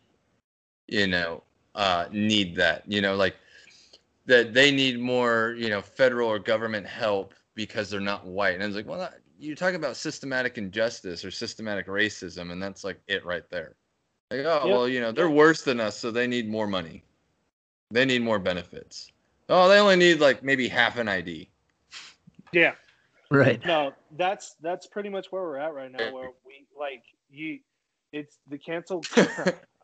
you 0.87 1.07
know, 1.07 1.43
uh, 1.73 2.05
need 2.11 2.55
that? 2.55 2.83
You 2.87 3.01
know, 3.01 3.15
like 3.15 3.35
that 4.27 4.53
they 4.53 4.71
need 4.71 4.97
more, 4.99 5.55
you 5.57 5.69
know, 5.69 5.81
federal 5.81 6.29
or 6.29 6.39
government 6.39 6.87
help 6.87 7.33
because 7.55 7.89
they're 7.89 7.99
not 7.99 8.25
white. 8.25 8.53
And 8.55 8.63
I 8.63 8.67
was 8.67 8.75
like, 8.75 8.87
well, 8.87 8.99
that, 8.99 9.19
you're 9.39 9.55
talking 9.55 9.75
about 9.75 9.95
systematic 9.97 10.57
injustice 10.57 11.25
or 11.25 11.31
systematic 11.31 11.87
racism, 11.87 12.51
and 12.51 12.61
that's 12.61 12.83
like 12.83 12.99
it 13.07 13.25
right 13.25 13.49
there. 13.49 13.75
Like, 14.31 14.41
oh, 14.41 14.65
Yep. 14.65 14.73
well, 14.75 14.87
you 14.87 15.01
know, 15.01 15.11
they're 15.11 15.29
worse 15.29 15.61
than 15.63 15.79
us, 15.79 15.97
so 15.97 16.11
they 16.11 16.27
need 16.27 16.49
more 16.49 16.67
money. 16.67 17.03
They 17.91 18.05
need 18.05 18.21
more 18.21 18.39
benefits. 18.39 19.11
Oh, 19.49 19.69
they 19.69 19.79
only 19.79 19.95
need 19.95 20.19
like 20.19 20.43
maybe 20.43 20.67
half 20.67 20.97
an 20.97 21.07
ID. 21.07 21.49
Yeah. 22.51 22.73
Right. 23.31 23.63
No, 23.65 23.93
that's 24.17 24.55
that's 24.61 24.87
pretty 24.87 25.09
much 25.09 25.27
where 25.31 25.43
we're 25.43 25.57
at 25.57 25.73
right 25.73 25.91
now. 25.91 26.13
Where 26.13 26.29
we 26.45 26.65
like 26.79 27.03
you, 27.29 27.59
it's 28.11 28.37
the 28.49 28.57
cancel. 28.57 29.03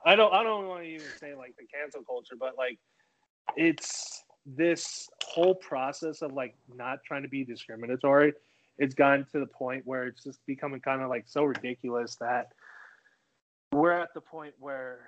I 0.05 0.15
don't 0.15 0.33
I 0.33 0.43
don't 0.43 0.67
want 0.67 0.83
to 0.83 0.89
even 0.89 1.07
say 1.19 1.35
like 1.35 1.55
the 1.57 1.65
cancel 1.65 2.03
culture, 2.03 2.35
but 2.39 2.55
like 2.57 2.79
it's 3.55 4.23
this 4.45 5.09
whole 5.23 5.55
process 5.55 6.21
of 6.21 6.33
like 6.33 6.55
not 6.75 6.99
trying 7.05 7.23
to 7.23 7.29
be 7.29 7.43
discriminatory. 7.43 8.33
It's 8.77 8.95
gotten 8.95 9.25
to 9.31 9.39
the 9.39 9.45
point 9.45 9.83
where 9.85 10.05
it's 10.05 10.23
just 10.23 10.39
becoming 10.45 10.79
kind 10.79 11.01
of 11.01 11.09
like 11.09 11.25
so 11.27 11.43
ridiculous 11.43 12.15
that 12.15 12.53
we're 13.71 13.91
at 13.91 14.09
the 14.13 14.21
point 14.21 14.53
where 14.59 14.99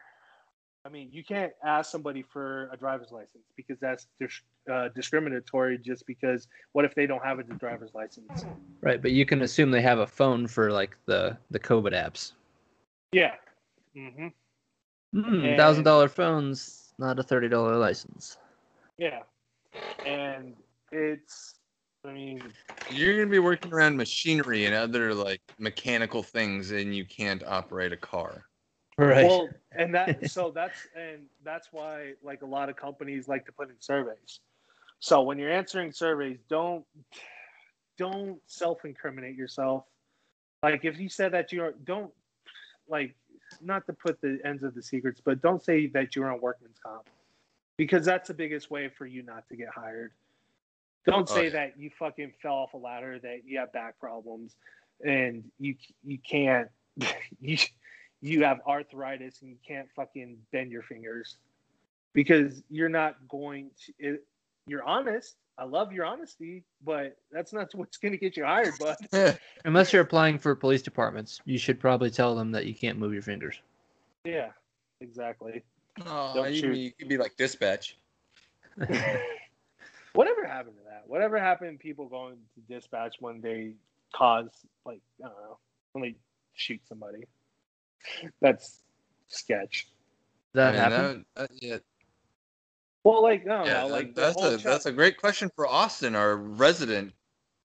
I 0.86 0.90
mean, 0.90 1.10
you 1.14 1.24
can't 1.24 1.54
ask 1.64 1.90
somebody 1.90 2.24
for 2.24 2.70
a 2.74 2.78
driver's 2.78 3.12
license 3.12 3.46
because 3.56 3.80
that's 3.80 4.08
dis- 4.20 4.42
uh, 4.72 4.90
discriminatory. 4.94 5.78
Just 5.78 6.06
because, 6.06 6.48
what 6.74 6.84
if 6.84 6.94
they 6.94 7.08
don't 7.08 7.24
have 7.24 7.40
a 7.40 7.44
driver's 7.44 7.94
license? 7.94 8.44
Right, 8.82 9.02
but 9.02 9.12
you 9.12 9.26
can 9.26 9.44
assume 9.44 9.72
they 9.72 9.82
have 9.82 10.00
a 10.00 10.08
phone 10.08 10.46
for 10.46 10.72
like 10.72 10.98
the 11.06 11.38
the 11.52 11.60
COVID 11.60 11.94
apps. 11.94 12.34
Yeah. 13.14 13.36
hmm 13.96 14.28
Hmm, 15.14 15.56
thousand 15.56 15.84
dollar 15.84 16.10
phones, 16.10 16.94
not 16.98 17.18
a 17.18 17.24
thirty 17.24 17.48
dollar 17.48 17.78
license. 17.78 18.38
Yeah. 18.98 19.22
And 20.06 20.56
it's, 20.92 21.56
I 22.06 22.12
mean, 22.12 22.42
You're 22.92 23.16
gonna 23.18 23.30
be 23.30 23.40
working 23.40 23.74
around 23.74 23.98
machinery 23.98 24.66
and 24.66 24.76
other 24.76 25.14
like 25.14 25.42
mechanical 25.58 26.22
things, 26.22 26.72
and 26.72 26.96
you 26.96 27.06
can't 27.06 27.44
operate 27.46 27.94
a 27.94 27.98
car. 27.98 28.46
Right. 28.98 29.26
well, 29.26 29.50
and 29.72 29.94
that, 29.96 30.30
so 30.30 30.52
that's, 30.52 30.88
and 30.96 31.22
that's 31.44 31.70
why 31.72 32.14
like 32.22 32.44
a 32.44 32.46
lot 32.46 32.70
of 32.70 32.76
companies 32.76 33.28
like 33.28 33.46
to 33.48 33.52
put 33.52 33.70
in 33.70 33.76
surveys. 33.80 34.42
So 35.00 35.22
when 35.24 35.40
you're 35.40 35.52
answering 35.52 35.92
surveys, 35.92 36.38
don't, 36.48 36.86
don't 37.98 38.40
self 38.46 38.86
incriminate 38.86 39.36
yourself. 39.36 39.86
Like 40.62 40.86
if 40.86 41.00
you 41.00 41.10
said 41.10 41.32
that 41.34 41.52
you're, 41.52 41.74
don't, 41.86 42.12
like, 42.88 43.16
not 43.62 43.86
to 43.88 43.94
put 43.94 44.22
the 44.22 44.40
ends 44.46 44.64
of 44.64 44.76
the 44.76 44.82
secrets, 44.82 45.22
but 45.24 45.42
don't 45.42 45.64
say 45.64 45.88
that 45.88 46.16
you're 46.16 46.32
on 46.32 46.40
workman's 46.40 46.78
comp 46.84 47.08
because 47.78 48.06
that's 48.06 48.28
the 48.28 48.34
biggest 48.34 48.70
way 48.70 48.90
for 48.90 49.06
you 49.06 49.24
not 49.24 49.48
to 49.50 49.56
get 49.56 49.70
hired. 49.70 50.12
Don't 51.06 51.28
say 51.28 51.36
oh, 51.36 51.40
Okay. 51.40 51.50
that 51.50 51.74
you 51.78 51.90
fucking 52.00 52.34
fell 52.42 52.54
off 52.54 52.74
a 52.74 52.78
ladder, 52.78 53.20
that 53.20 53.40
you 53.46 53.60
have 53.60 53.74
back 53.74 54.00
problems, 54.00 54.56
and 55.06 55.44
you 55.60 55.76
you 56.04 56.18
can't 56.20 56.70
you 57.42 57.58
you 58.22 58.44
have 58.44 58.62
arthritis 58.68 59.42
and 59.42 59.50
you 59.50 59.58
can't 59.68 59.90
fucking 59.96 60.38
bend 60.52 60.72
your 60.72 60.84
fingers 60.84 61.38
because 62.14 62.64
you're 62.70 62.90
not 62.90 63.16
going 63.28 63.72
to. 63.86 63.94
It, 64.00 64.26
you're 64.66 64.84
honest. 64.84 65.36
I 65.58 65.66
love 65.66 65.92
your 65.92 66.06
honesty, 66.06 66.64
but 66.86 67.18
that's 67.32 67.52
not 67.54 67.70
what's 67.76 67.98
going 67.98 68.14
to 68.14 68.18
get 68.18 68.38
you 68.38 68.46
hired, 68.46 68.74
bud. 68.80 69.38
Unless 69.66 69.92
you're 69.92 70.02
applying 70.02 70.40
for 70.40 70.56
police 70.56 70.82
departments, 70.82 71.42
you 71.46 71.58
should 71.58 71.80
probably 71.80 72.10
tell 72.10 72.34
them 72.34 72.52
that 72.54 72.66
you 72.66 72.74
can't 72.74 72.98
move 72.98 73.14
your 73.14 73.22
fingers. 73.22 73.62
yeah, 74.24 74.50
exactly. 75.02 75.64
Oh, 76.06 76.32
Don't 76.36 76.54
you, 76.54 76.72
you 76.74 76.92
could 76.92 77.08
be 77.08 77.18
like 77.18 77.36
dispatch. 77.38 77.98
Whatever 80.14 80.46
happened 80.46 80.76
to 80.78 80.84
that? 80.90 81.04
Whatever 81.08 81.40
happened 81.40 81.80
to 81.80 81.84
people 81.84 82.08
going 82.08 82.38
to 82.56 82.74
dispatch 82.74 83.16
when 83.20 83.42
they 83.42 83.74
cause 84.16 84.50
like 84.86 85.02
I 85.24 85.28
don't 85.28 85.38
know 85.38 85.58
when 85.94 86.04
they 86.04 86.16
shoot 86.56 86.82
somebody? 86.88 87.26
That's 88.42 88.82
sketch. 89.28 89.88
That 90.54 90.70
I 90.70 90.72
mean, 90.72 90.80
happened. 90.82 91.26
that- 91.36 91.50
that- 91.50 91.64
yeah, 91.64 91.78
Well, 93.04 93.22
like 93.24 93.46
no, 93.46 93.66
yeah, 93.66 93.74
no, 93.82 93.88
that- 93.88 93.94
like 93.94 94.16
that's 94.16 94.42
a 94.42 94.52
chat- 94.58 94.64
that's 94.64 94.86
a 94.86 94.92
great 94.92 95.18
question 95.18 95.50
for 95.56 95.68
Austin, 95.68 96.16
our 96.16 96.36
resident 96.38 97.14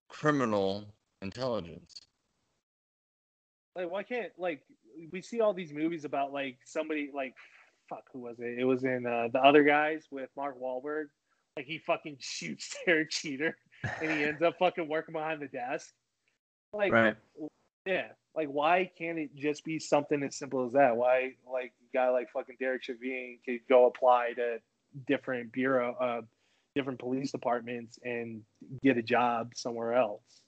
criminal 0.09 0.87
intelligence. 1.23 2.03
like 3.77 3.91
why 3.91 4.03
can't 4.03 4.33
like 4.39 4.63
we 5.13 5.21
see 5.21 5.41
all 5.41 5.53
these 5.55 5.73
movies 5.73 6.05
about 6.05 6.33
like 6.33 6.59
somebody 6.65 7.11
like 7.15 7.35
fuck 7.89 8.05
who 8.13 8.21
was 8.21 8.39
it? 8.39 8.59
It 8.59 8.65
was 8.65 8.85
in 8.85 9.07
uh, 9.07 9.29
the 9.33 9.41
other 9.41 9.63
guys 9.63 10.05
with 10.11 10.31
Mark 10.37 10.61
Wahlberg. 10.61 11.07
Like 11.57 11.67
he 11.67 11.79
fucking 11.79 12.19
shoots 12.21 12.77
Derek 12.87 13.11
Jeter 13.11 13.57
and 14.01 14.11
he 14.11 14.25
ends 14.25 14.43
up 14.43 14.59
fucking 14.59 14.89
working 14.89 15.13
behind 15.13 15.41
the 15.41 15.49
desk. 15.49 15.93
Like 16.73 16.93
right. 16.93 17.17
yeah, 17.87 18.09
like 18.35 18.49
why 18.49 18.91
can't 18.97 19.19
it 19.19 19.35
just 19.35 19.65
be 19.65 19.79
something 19.79 20.23
as 20.23 20.37
simple 20.37 20.67
as 20.67 20.73
that? 20.73 20.97
Why 20.97 21.33
like 21.51 21.73
a 21.83 21.97
guy 21.97 22.11
like 22.11 22.31
fucking 22.31 22.57
Derek 22.61 22.83
Chauvin 22.85 23.39
could 23.45 23.61
go 23.69 23.87
apply 23.87 24.35
to 24.37 24.59
different 25.07 25.53
bureau, 25.53 25.95
uh, 25.95 26.21
different 26.75 26.99
police 26.99 27.33
departments 27.33 27.99
and 28.05 28.43
get 28.83 28.99
a 28.99 29.03
job 29.03 29.53
somewhere 29.55 29.95
else? 29.95 30.43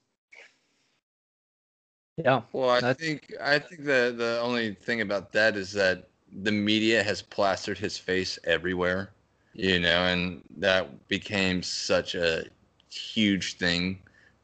Yeah. 2.19 2.43
Well, 2.53 2.85
I 2.85 2.93
think 2.93 3.33
I 3.41 3.59
think 3.59 3.85
the 3.85 4.15
the 4.17 4.41
only 4.43 4.75
thing 4.75 5.01
about 5.01 5.33
that 5.33 5.57
is 5.57 5.73
that 5.73 6.10
the 6.43 6.52
media 6.52 7.02
has 7.02 7.23
plastered 7.23 7.78
his 7.78 7.98
face 7.98 8.39
everywhere, 8.44 9.11
you 9.55 9.81
know, 9.81 10.05
and 10.05 10.43
that 10.59 11.09
became 11.09 11.62
such 11.62 12.15
a 12.15 12.44
huge 12.90 13.57
thing 13.57 13.98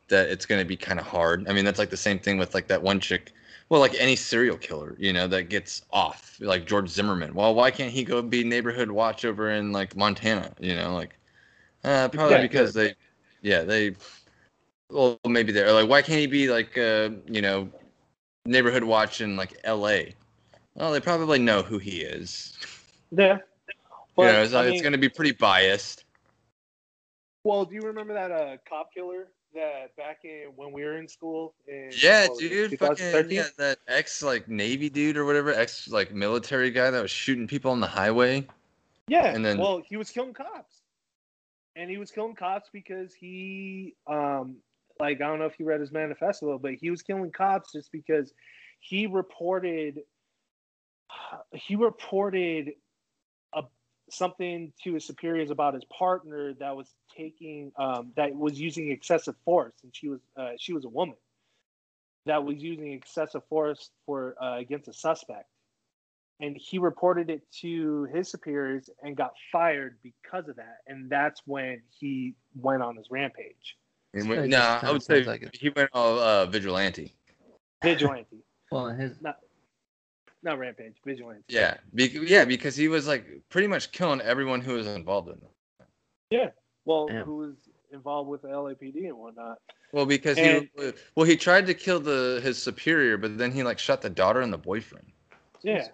that 0.09 0.29
it's 0.29 0.47
going 0.47 0.61
to 0.61 0.65
be 0.65 0.77
kind 0.77 1.01
of 1.01 1.07
hard. 1.07 1.49
I 1.49 1.53
mean, 1.53 1.65
that's 1.65 1.79
like 1.79 1.91
the 1.91 1.97
same 1.97 2.19
thing 2.19 2.39
with 2.39 2.55
like 2.55 2.69
that 2.69 2.83
one 2.83 3.01
chick. 3.01 3.33
Well, 3.69 3.81
like 3.81 3.95
any 3.99 4.15
serial 4.15 4.57
killer, 4.57 4.95
you 4.99 5.13
know, 5.13 5.27
that 5.27 5.45
gets 5.45 5.83
off, 5.93 6.37
like 6.41 6.67
George 6.67 6.89
Zimmerman. 6.89 7.35
Well, 7.35 7.55
why 7.55 7.73
can't 7.73 7.91
he 7.91 8.05
go 8.05 8.23
be 8.23 8.45
neighborhood 8.45 8.91
watch 8.91 9.25
over 9.25 9.51
in 9.51 9.73
like 9.73 9.97
Montana? 9.97 10.53
You 10.61 10.77
know, 10.77 10.95
like 10.95 11.19
uh, 11.83 12.09
probably 12.09 12.47
because 12.47 12.73
they, 12.75 12.95
yeah, 13.43 13.63
they 13.63 13.97
well 14.91 15.19
maybe 15.27 15.53
they're 15.53 15.73
like 15.73 15.89
why 15.89 16.03
can't 16.03 16.21
he 16.21 16.27
be 16.27 16.49
like 16.49 16.77
uh 16.79 17.11
you 17.27 17.43
know 17.43 17.69
neighborhood 18.45 18.85
watch 18.85 19.21
in 19.21 19.37
like 19.37 19.57
la 19.67 19.99
well 20.77 20.93
they 20.93 21.01
probably 21.01 21.39
know 21.39 21.63
who 21.63 21.79
he 21.79 22.01
is 22.03 22.57
Yeah. 23.11 23.39
But, 24.17 24.35
I 24.35 24.41
it's 24.43 24.53
mean- 24.55 24.83
going 24.83 24.93
to 24.93 24.99
be 24.99 25.09
pretty 25.09 25.33
biased 25.33 26.05
Well, 27.45 27.65
do 27.65 27.75
you 27.75 27.83
remember 27.83 28.15
that 28.15 28.31
uh, 28.31 28.57
cop 28.69 28.93
killer 28.95 29.29
that 29.55 29.97
back 29.97 30.19
in 30.25 30.49
when 30.57 30.71
we 30.73 30.85
were 30.85 30.99
in 30.99 31.09
school? 31.09 31.55
In, 31.67 31.91
yeah 32.03 32.25
it, 32.25 32.39
dude 32.39 32.79
fucking 32.79 33.31
yeah, 33.31 33.47
that 33.57 33.79
ex 33.89 34.23
like 34.23 34.49
navy 34.49 34.89
dude 34.91 35.17
or 35.17 35.25
whatever 35.25 35.53
ex 35.53 35.89
like 35.89 36.13
military 36.13 36.71
guy 36.71 36.91
that 36.91 37.01
was 37.03 37.11
shooting 37.11 37.47
people 37.47 37.71
on 37.71 37.81
the 37.81 37.87
highway 37.87 38.47
Yeah. 39.09 39.27
And 39.35 39.45
then- 39.45 39.59
well, 39.59 39.83
he 39.87 39.97
was 39.97 40.11
killing 40.11 40.35
cops, 40.35 40.83
and 41.77 41.89
he 41.91 41.97
was 41.97 42.11
killing 42.11 42.35
cops 42.35 42.69
because 42.73 43.15
he, 43.15 43.95
um, 44.07 44.57
like 44.99 45.21
I 45.21 45.27
don't 45.29 45.39
know 45.39 45.45
if 45.47 45.59
you 45.61 45.67
read 45.67 45.81
his 45.81 45.93
manifesto, 45.93 46.59
but 46.59 46.75
he 46.75 46.91
was 46.91 47.03
killing 47.03 47.31
cops 47.31 47.73
just 47.73 47.93
because 47.93 48.33
he 48.81 49.07
reported, 49.07 50.01
he 51.53 51.77
reported 51.77 52.73
a 53.55 53.63
something 54.11 54.73
to 54.85 54.95
his 54.95 55.05
superiors 55.05 55.51
about 55.51 55.75
his 55.75 55.85
partner 55.85 56.55
that 56.55 56.77
was 56.77 56.89
taking, 57.17 57.73
um, 57.79 58.13
that 58.17 58.35
was 58.35 58.59
using 58.59 58.91
excessive 58.91 59.35
force, 59.45 59.75
and 59.83 59.95
she 59.95 60.09
was, 60.09 60.21
uh, 60.37 60.51
she 60.59 60.73
was 60.73 60.85
a 60.85 60.89
woman 60.89 61.17
that 62.27 62.45
was 62.45 62.63
using 62.63 62.93
excessive 62.93 63.43
force 63.49 63.91
for 64.05 64.35
uh, 64.43 64.59
against 64.59 64.89
a 64.89 64.93
suspect. 64.93 65.49
And 66.39 66.55
he 66.57 66.79
reported 66.79 67.31
it 67.31 67.43
to 67.63 68.05
his 68.13 68.31
superiors 68.31 68.91
and 69.03 69.17
got 69.17 69.33
fired 69.51 69.97
because 70.03 70.49
of 70.49 70.57
that 70.57 70.79
and 70.87 71.09
that's 71.09 71.41
when 71.47 71.81
he 71.99 72.35
went 72.55 72.83
on 72.83 72.97
his 72.97 73.07
rampage. 73.11 73.79
He 74.13 74.23
went- 74.29 74.51
just 74.51 74.83
no 74.83 74.89
i 74.89 74.93
would 74.93 75.03
say 75.03 75.25
like 75.25 75.49
he 75.55 75.71
went 75.71 75.89
all 75.95 76.19
uh 76.19 76.47
vigilante. 76.47 77.15
Vigilante. 77.83 78.45
Well, 78.71 78.89
his 78.89 79.21
not 79.23 79.39
not 80.43 80.59
rampage 80.59 80.95
vigilante 81.05 81.43
yeah 81.49 81.77
be- 81.95 82.25
yeah 82.27 82.45
because 82.45 82.77
he 82.77 82.89
was 82.89 83.07
like 83.07 83.27
pretty 83.49 83.67
much 83.67 83.91
killing 83.93 84.21
everyone 84.21 84.61
who 84.61 84.75
was 84.75 84.87
involved 84.87 85.29
in 85.29 85.35
it 85.35 85.87
Yeah. 86.31 86.51
well 86.85 87.09
Damn. 87.09 87.25
who 87.25 87.37
was 87.37 87.55
involved 87.93 88.29
with 88.29 88.43
the 88.43 88.49
lapd 88.49 89.09
and 89.09 89.17
whatnot 89.19 89.59
Well, 89.93 90.07
because 90.07 90.37
And- 90.39 90.69
he 90.77 90.93
well 91.15 91.25
he 91.27 91.37
tried 91.37 91.67
to 91.67 91.75
kill 91.75 92.01
the 92.01 92.41
his 92.43 92.61
superior, 92.63 93.17
but 93.17 93.39
then 93.39 93.51
he 93.53 93.63
like 93.63 93.79
shot 93.79 94.03
the 94.03 94.11
daughter 94.11 94.41
and 94.41 94.53
the 94.53 94.59
boyfriend. 94.59 95.11
yeah 95.63 95.87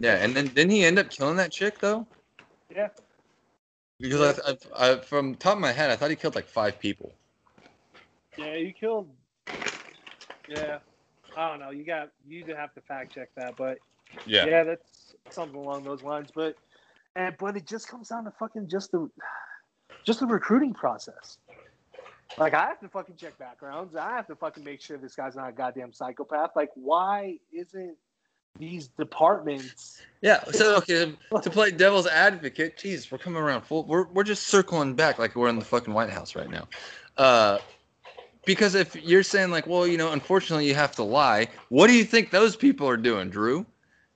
Yeah, 0.00 0.16
and 0.24 0.34
then 0.34 0.46
didn't 0.48 0.70
he 0.70 0.84
end 0.84 0.98
up 0.98 1.10
killing 1.10 1.36
that 1.36 1.52
chick 1.52 1.78
though? 1.80 2.06
yeah 2.74 2.88
Because 4.00 4.38
I, 4.40 4.52
I, 4.52 4.92
I 4.92 4.96
from 5.00 5.34
top 5.34 5.54
of 5.54 5.60
my 5.60 5.72
head, 5.72 5.90
I 5.90 5.96
thought 5.96 6.10
he 6.10 6.16
killed 6.16 6.34
like 6.36 6.46
five 6.48 6.78
people. 6.78 7.12
yeah 8.38 8.56
he 8.56 8.72
killed 8.72 9.08
yeah 10.48 10.78
i 11.36 11.48
don't 11.48 11.60
know 11.60 11.70
you 11.70 11.84
got 11.84 12.10
you 12.26 12.44
have 12.54 12.72
to 12.74 12.80
fact 12.82 13.14
check 13.14 13.28
that 13.36 13.56
but 13.56 13.78
Yeah. 14.26 14.46
yeah 14.46 14.62
that's 14.64 15.14
something 15.30 15.58
along 15.58 15.84
those 15.84 16.02
lines 16.02 16.30
but 16.34 16.56
and 17.16 17.34
but 17.38 17.56
it 17.56 17.66
just 17.66 17.88
comes 17.88 18.08
down 18.08 18.24
to 18.24 18.30
fucking 18.32 18.68
just 18.68 18.90
the 18.92 19.08
just 20.04 20.20
the 20.20 20.26
recruiting 20.26 20.74
process. 20.74 21.38
Like 22.38 22.54
I 22.54 22.66
have 22.66 22.80
to 22.80 22.88
fucking 22.88 23.16
check 23.16 23.38
backgrounds. 23.38 23.94
I 23.94 24.10
have 24.10 24.26
to 24.28 24.36
fucking 24.36 24.64
make 24.64 24.80
sure 24.80 24.98
this 24.98 25.14
guy's 25.14 25.36
not 25.36 25.48
a 25.48 25.52
goddamn 25.52 25.92
psychopath. 25.92 26.50
Like, 26.56 26.70
why 26.74 27.38
isn't 27.52 27.96
these 28.58 28.88
departments? 28.88 30.02
Yeah. 30.20 30.42
So 30.50 30.76
okay, 30.78 31.14
to 31.42 31.50
play 31.50 31.70
devil's 31.70 32.06
advocate, 32.06 32.76
Jesus, 32.76 33.10
we're 33.10 33.18
coming 33.18 33.40
around 33.40 33.62
full. 33.62 33.84
We're 33.84 34.08
we're 34.08 34.24
just 34.24 34.48
circling 34.48 34.94
back 34.94 35.18
like 35.18 35.36
we're 35.36 35.48
in 35.48 35.58
the 35.58 35.64
fucking 35.64 35.94
White 35.94 36.10
House 36.10 36.34
right 36.34 36.50
now. 36.50 36.66
Uh, 37.16 37.58
because 38.46 38.74
if 38.74 38.96
you're 38.96 39.22
saying 39.22 39.50
like, 39.50 39.66
well, 39.66 39.86
you 39.86 39.98
know, 39.98 40.12
unfortunately 40.12 40.66
you 40.66 40.74
have 40.74 40.92
to 40.96 41.02
lie. 41.02 41.48
What 41.68 41.86
do 41.86 41.94
you 41.94 42.04
think 42.04 42.30
those 42.30 42.56
people 42.56 42.88
are 42.88 42.96
doing, 42.96 43.30
Drew? 43.30 43.66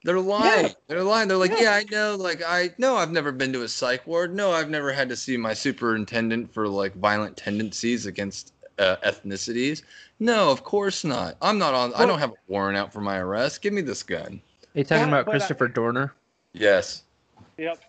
They're 0.03 0.19
lying. 0.19 0.67
Yeah. 0.67 0.73
They're 0.87 1.03
lying. 1.03 1.27
They're 1.27 1.37
like, 1.37 1.51
yeah. 1.51 1.61
yeah. 1.61 1.71
I 1.73 1.85
know. 1.91 2.15
Like, 2.15 2.41
I 2.45 2.73
know 2.77 2.95
I've 2.95 3.11
never 3.11 3.31
been 3.31 3.51
to 3.53 3.63
a 3.63 3.67
psych 3.67 4.07
ward. 4.07 4.33
No, 4.33 4.51
I've 4.51 4.69
never 4.69 4.93
had 4.93 5.09
to 5.09 5.15
see 5.15 5.35
my 5.35 5.53
superintendent 5.53 6.53
for 6.53 6.67
like 6.67 6.95
violent 6.95 7.35
tendencies 7.35 8.05
against 8.05 8.53
uh, 8.77 8.95
ethnicities. 9.05 9.83
No, 10.19 10.51
of 10.51 10.63
course 10.63 11.03
not. 11.03 11.35
I'm 11.41 11.57
not 11.57 11.73
on. 11.73 11.93
I 11.95 12.05
don't 12.05 12.19
have 12.19 12.31
a 12.31 12.35
warrant 12.47 12.77
out 12.77 12.93
for 12.93 13.01
my 13.01 13.17
arrest. 13.17 13.61
Give 13.61 13.73
me 13.73 13.81
this 13.81 14.03
gun. 14.03 14.41
Are 14.75 14.79
you 14.79 14.83
talking 14.83 15.07
about 15.07 15.25
Christopher 15.25 15.67
I, 15.67 15.71
Dorner? 15.71 16.13
Yes. 16.53 17.03
Yep. 17.57 17.79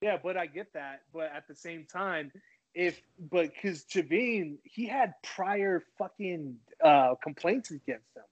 Yeah, 0.00 0.18
but 0.22 0.36
I 0.36 0.46
get 0.46 0.72
that. 0.74 1.02
But 1.12 1.32
at 1.34 1.48
the 1.48 1.54
same 1.54 1.84
time, 1.84 2.30
if 2.76 3.00
but 3.30 3.50
because 3.54 3.86
Chauvin, 3.88 4.58
he 4.62 4.86
had 4.86 5.14
prior 5.22 5.82
fucking 5.98 6.56
uh, 6.84 7.14
complaints 7.22 7.70
against 7.70 8.14
him. 8.14 8.22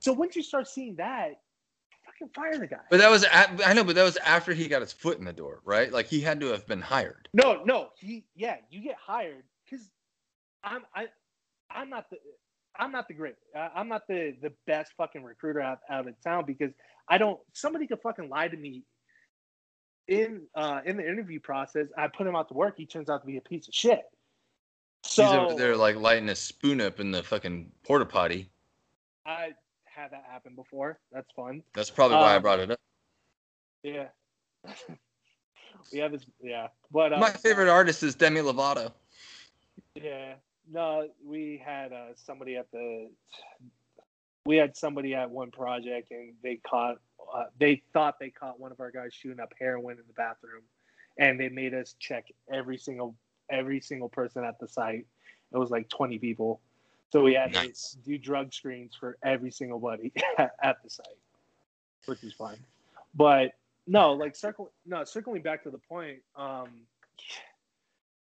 So 0.00 0.14
once 0.14 0.34
you 0.34 0.42
start 0.42 0.66
seeing 0.66 0.96
that, 0.96 1.40
fucking 2.06 2.30
fire 2.34 2.58
the 2.58 2.66
guy. 2.66 2.78
But 2.90 3.00
that 3.00 3.10
was 3.10 3.26
I 3.30 3.74
know, 3.74 3.84
but 3.84 3.94
that 3.96 4.02
was 4.02 4.16
after 4.16 4.54
he 4.54 4.66
got 4.66 4.80
his 4.80 4.94
foot 4.94 5.18
in 5.18 5.26
the 5.26 5.32
door, 5.32 5.60
right? 5.64 5.92
Like 5.92 6.06
he 6.06 6.20
had 6.20 6.40
to 6.40 6.46
have 6.46 6.66
been 6.66 6.80
hired. 6.80 7.28
No, 7.34 7.62
no, 7.64 7.90
he 7.98 8.24
yeah, 8.34 8.56
you 8.70 8.82
get 8.82 8.96
hired 8.96 9.44
because 9.68 9.90
I'm 10.64 10.82
I 10.94 11.08
I'm 11.70 11.90
not 11.90 12.08
the 12.08 12.16
I'm 12.78 12.92
not 12.92 13.08
the 13.08 13.14
great 13.14 13.34
I'm 13.54 13.88
not 13.88 14.08
the 14.08 14.36
the 14.40 14.52
best 14.66 14.92
fucking 14.96 15.22
recruiter 15.22 15.60
out, 15.60 15.80
out 15.90 16.08
of 16.08 16.14
town 16.24 16.46
because 16.46 16.72
I 17.10 17.18
don't 17.18 17.38
somebody 17.52 17.86
could 17.86 18.00
fucking 18.00 18.30
lie 18.30 18.48
to 18.48 18.56
me 18.56 18.84
in 20.08 20.42
uh 20.54 20.80
in 20.84 20.96
the 20.96 21.08
interview 21.08 21.38
process. 21.38 21.86
I 21.96 22.08
put 22.08 22.26
him 22.26 22.34
out 22.34 22.48
to 22.48 22.54
work. 22.54 22.74
He 22.76 22.86
turns 22.86 23.08
out 23.08 23.20
to 23.20 23.26
be 23.26 23.36
a 23.36 23.40
piece 23.40 23.68
of 23.68 23.74
shit. 23.74 24.02
So 25.04 25.24
he's 25.24 25.32
over 25.32 25.54
there 25.54 25.76
like 25.76 25.96
lighting 25.96 26.28
a 26.28 26.34
spoon 26.34 26.80
up 26.80 26.98
in 26.98 27.10
the 27.10 27.22
fucking 27.22 27.70
porta 27.84 28.04
potty. 28.04 28.50
I 29.24 29.52
had 29.84 30.10
that 30.10 30.24
happen 30.30 30.54
before. 30.54 30.98
That's 31.12 31.30
fun. 31.36 31.62
That's 31.74 31.90
probably 31.90 32.16
why 32.16 32.30
um, 32.32 32.36
I 32.36 32.38
brought 32.38 32.60
it 32.60 32.70
up. 32.70 32.80
Yeah. 33.82 34.06
we 35.92 35.98
have 35.98 36.12
this. 36.12 36.24
Yeah, 36.42 36.68
but 36.90 37.12
uh, 37.12 37.18
my 37.18 37.30
favorite 37.30 37.68
artist 37.68 38.02
is 38.02 38.14
Demi 38.14 38.40
Lovato. 38.40 38.92
Yeah. 39.94 40.34
No, 40.70 41.08
we 41.24 41.62
had 41.64 41.92
uh, 41.92 42.08
somebody 42.14 42.56
at 42.56 42.70
the. 42.72 43.10
We 44.48 44.56
had 44.56 44.76
somebody 44.76 45.14
at 45.14 45.30
one 45.30 45.50
project, 45.50 46.10
and 46.10 46.32
they 46.42 46.56
caught. 46.56 46.96
Uh, 47.34 47.44
they 47.58 47.82
thought 47.92 48.18
they 48.18 48.30
caught 48.30 48.58
one 48.58 48.72
of 48.72 48.80
our 48.80 48.90
guys 48.90 49.12
shooting 49.12 49.40
up 49.40 49.52
heroin 49.58 49.98
in 49.98 50.04
the 50.06 50.14
bathroom, 50.14 50.62
and 51.18 51.38
they 51.38 51.50
made 51.50 51.74
us 51.74 51.94
check 51.98 52.32
every 52.50 52.78
single 52.78 53.14
every 53.50 53.80
single 53.80 54.08
person 54.08 54.44
at 54.44 54.58
the 54.58 54.66
site. 54.66 55.06
It 55.52 55.58
was 55.58 55.70
like 55.70 55.88
twenty 55.88 56.18
people 56.18 56.60
so 57.10 57.22
we 57.22 57.34
had 57.34 57.52
nice. 57.52 57.92
to 57.92 57.98
do 57.98 58.18
drug 58.18 58.52
screens 58.52 58.94
for 58.94 59.16
every 59.22 59.50
single 59.50 59.78
buddy 59.78 60.12
at 60.38 60.82
the 60.82 60.90
site, 60.90 61.06
which 62.06 62.22
is 62.22 62.32
fine. 62.34 62.58
But 63.14 63.52
no, 63.86 64.12
like 64.12 64.36
circle 64.36 64.70
no, 64.84 65.04
circling 65.04 65.42
back 65.42 65.62
to 65.62 65.70
the 65.70 65.78
point, 65.78 66.18
um, 66.36 66.68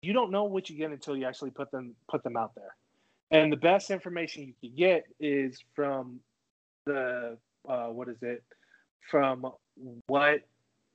you 0.02 0.14
don't 0.14 0.32
know 0.32 0.46
what 0.46 0.70
you 0.70 0.76
get 0.76 0.92
until 0.92 1.16
you 1.16 1.26
actually 1.26 1.52
put 1.52 1.72
them 1.72 1.96
put 2.10 2.24
them 2.24 2.36
out 2.36 2.56
there. 2.56 2.76
And 3.34 3.52
the 3.52 3.58
best 3.58 3.90
information 3.90 4.44
you 4.44 4.54
can 4.62 4.78
get 4.78 5.06
is 5.20 5.60
from 5.76 6.20
the 6.86 7.38
uh, 7.68 7.88
what 7.88 8.08
is 8.08 8.22
it? 8.22 8.44
From 9.10 9.52
what 10.06 10.42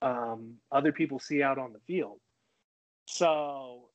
um, 0.02 0.54
other 0.70 0.92
people 0.92 1.18
see 1.18 1.42
out 1.42 1.58
on 1.58 1.72
the 1.72 1.80
field. 1.80 2.20
So 3.06 3.88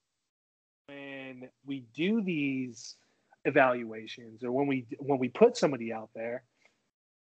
when 0.88 1.50
we 1.66 1.86
do 1.96 2.22
these 2.22 2.98
evaluations 3.46 4.44
or 4.44 4.52
when 4.52 4.68
we 4.68 4.86
when 5.00 5.20
we 5.20 5.30
put 5.30 5.58
somebody 5.58 5.92
out 5.92 6.10
there 6.16 6.44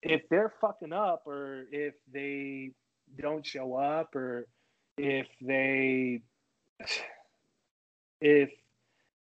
if 0.03 0.23
they're 0.29 0.53
fucking 0.61 0.93
up 0.93 1.23
or 1.27 1.65
if 1.73 1.95
they 2.13 2.71
don't 3.21 3.47
show 3.47 3.75
up 3.75 4.15
or 4.15 4.47
if 4.99 5.27
they 5.41 6.21
if 8.21 8.51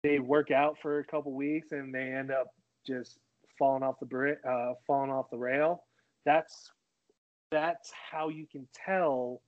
they 0.04 0.18
work 0.18 0.50
out 0.50 0.76
for 0.80 0.98
a 0.98 1.04
couple 1.04 1.32
weeks 1.32 1.72
and 1.72 1.92
they 1.92 2.12
end 2.12 2.30
up 2.30 2.48
just 2.86 3.18
falling 3.58 3.82
off 3.82 3.96
the 4.00 4.36
uh, 4.46 4.74
falling 4.86 5.10
off 5.10 5.30
the 5.30 5.38
rail. 5.38 5.84
That's 6.26 6.70
that's 7.50 7.90
how 8.10 8.28
you 8.28 8.46
can 8.46 8.68
tell 8.74 9.40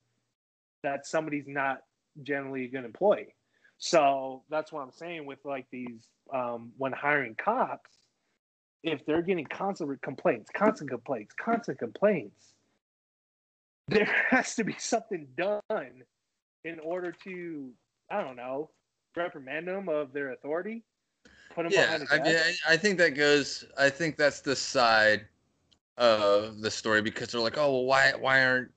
that 0.82 1.06
somebody's 1.06 1.46
not 1.46 1.80
generally 2.22 2.64
a 2.64 2.68
good 2.68 2.84
employee. 2.84 3.34
So 3.78 4.44
that's 4.48 4.72
what 4.72 4.80
I'm 4.80 4.92
saying 4.92 5.26
with 5.26 5.40
like 5.44 5.66
these 5.70 6.08
um, 6.32 6.72
when 6.78 6.92
hiring 6.92 7.34
cops, 7.34 7.90
if 8.82 9.04
they're 9.04 9.22
getting 9.22 9.44
constant 9.44 10.00
complaints, 10.00 10.48
constant 10.56 10.88
complaints, 10.88 11.34
constant 11.38 11.78
complaints, 11.78 12.54
there 13.88 14.06
has 14.30 14.54
to 14.54 14.64
be 14.64 14.74
something 14.78 15.28
done 15.36 16.02
in 16.64 16.78
order 16.80 17.12
to 17.24 17.72
I 18.10 18.22
don't 18.22 18.36
know 18.36 18.70
reprimand 19.16 19.68
them 19.68 19.88
of 19.88 20.12
their 20.12 20.32
authority. 20.32 20.82
Put 21.54 21.64
them 21.64 21.72
yeah, 21.72 21.98
I 22.10 22.18
mean, 22.18 22.36
I 22.68 22.76
think 22.76 22.98
that 22.98 23.14
goes. 23.14 23.64
I 23.78 23.88
think 23.88 24.16
that's 24.16 24.40
the 24.40 24.54
side 24.54 25.26
of 25.96 26.60
the 26.60 26.70
story 26.70 27.00
because 27.00 27.28
they're 27.28 27.40
like, 27.40 27.56
oh, 27.56 27.72
well, 27.72 27.84
why, 27.84 28.12
why 28.18 28.44
aren't 28.44 28.70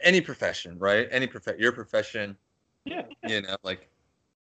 any 0.00 0.20
profession, 0.20 0.78
right? 0.78 1.08
Any 1.10 1.26
profession, 1.26 1.60
your 1.60 1.72
profession, 1.72 2.36
yeah. 2.84 3.02
You 3.26 3.42
know, 3.42 3.56
like 3.62 3.88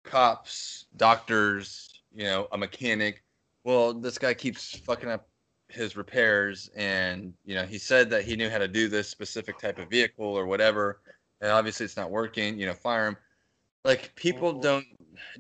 cops, 0.04 0.86
doctors, 0.98 2.02
you 2.16 2.24
know, 2.24 2.48
a 2.52 2.58
mechanic. 2.58 3.24
Well, 3.64 3.94
this 3.94 4.18
guy 4.18 4.34
keeps 4.34 4.78
fucking 4.78 5.10
up 5.10 5.28
his 5.68 5.96
repairs 5.96 6.70
and, 6.76 7.34
you 7.46 7.56
know, 7.56 7.66
he 7.66 7.78
said 7.78 8.10
that 8.12 8.24
he 8.24 8.36
knew 8.36 8.50
how 8.50 8.58
to 8.58 8.68
do 8.68 8.88
this 8.88 9.08
specific 9.08 9.60
type 9.60 9.80
of 9.80 9.90
vehicle 9.90 10.26
or 10.26 10.46
whatever, 10.46 11.02
and 11.42 11.52
obviously 11.52 11.86
it's 11.86 11.98
not 11.98 12.10
working, 12.10 12.60
you 12.60 12.66
know, 12.66 12.74
fire 12.74 13.08
him. 13.08 13.18
Like 13.86 14.14
people 14.16 14.54
mm-hmm. 14.54 14.62
don't 14.62 14.86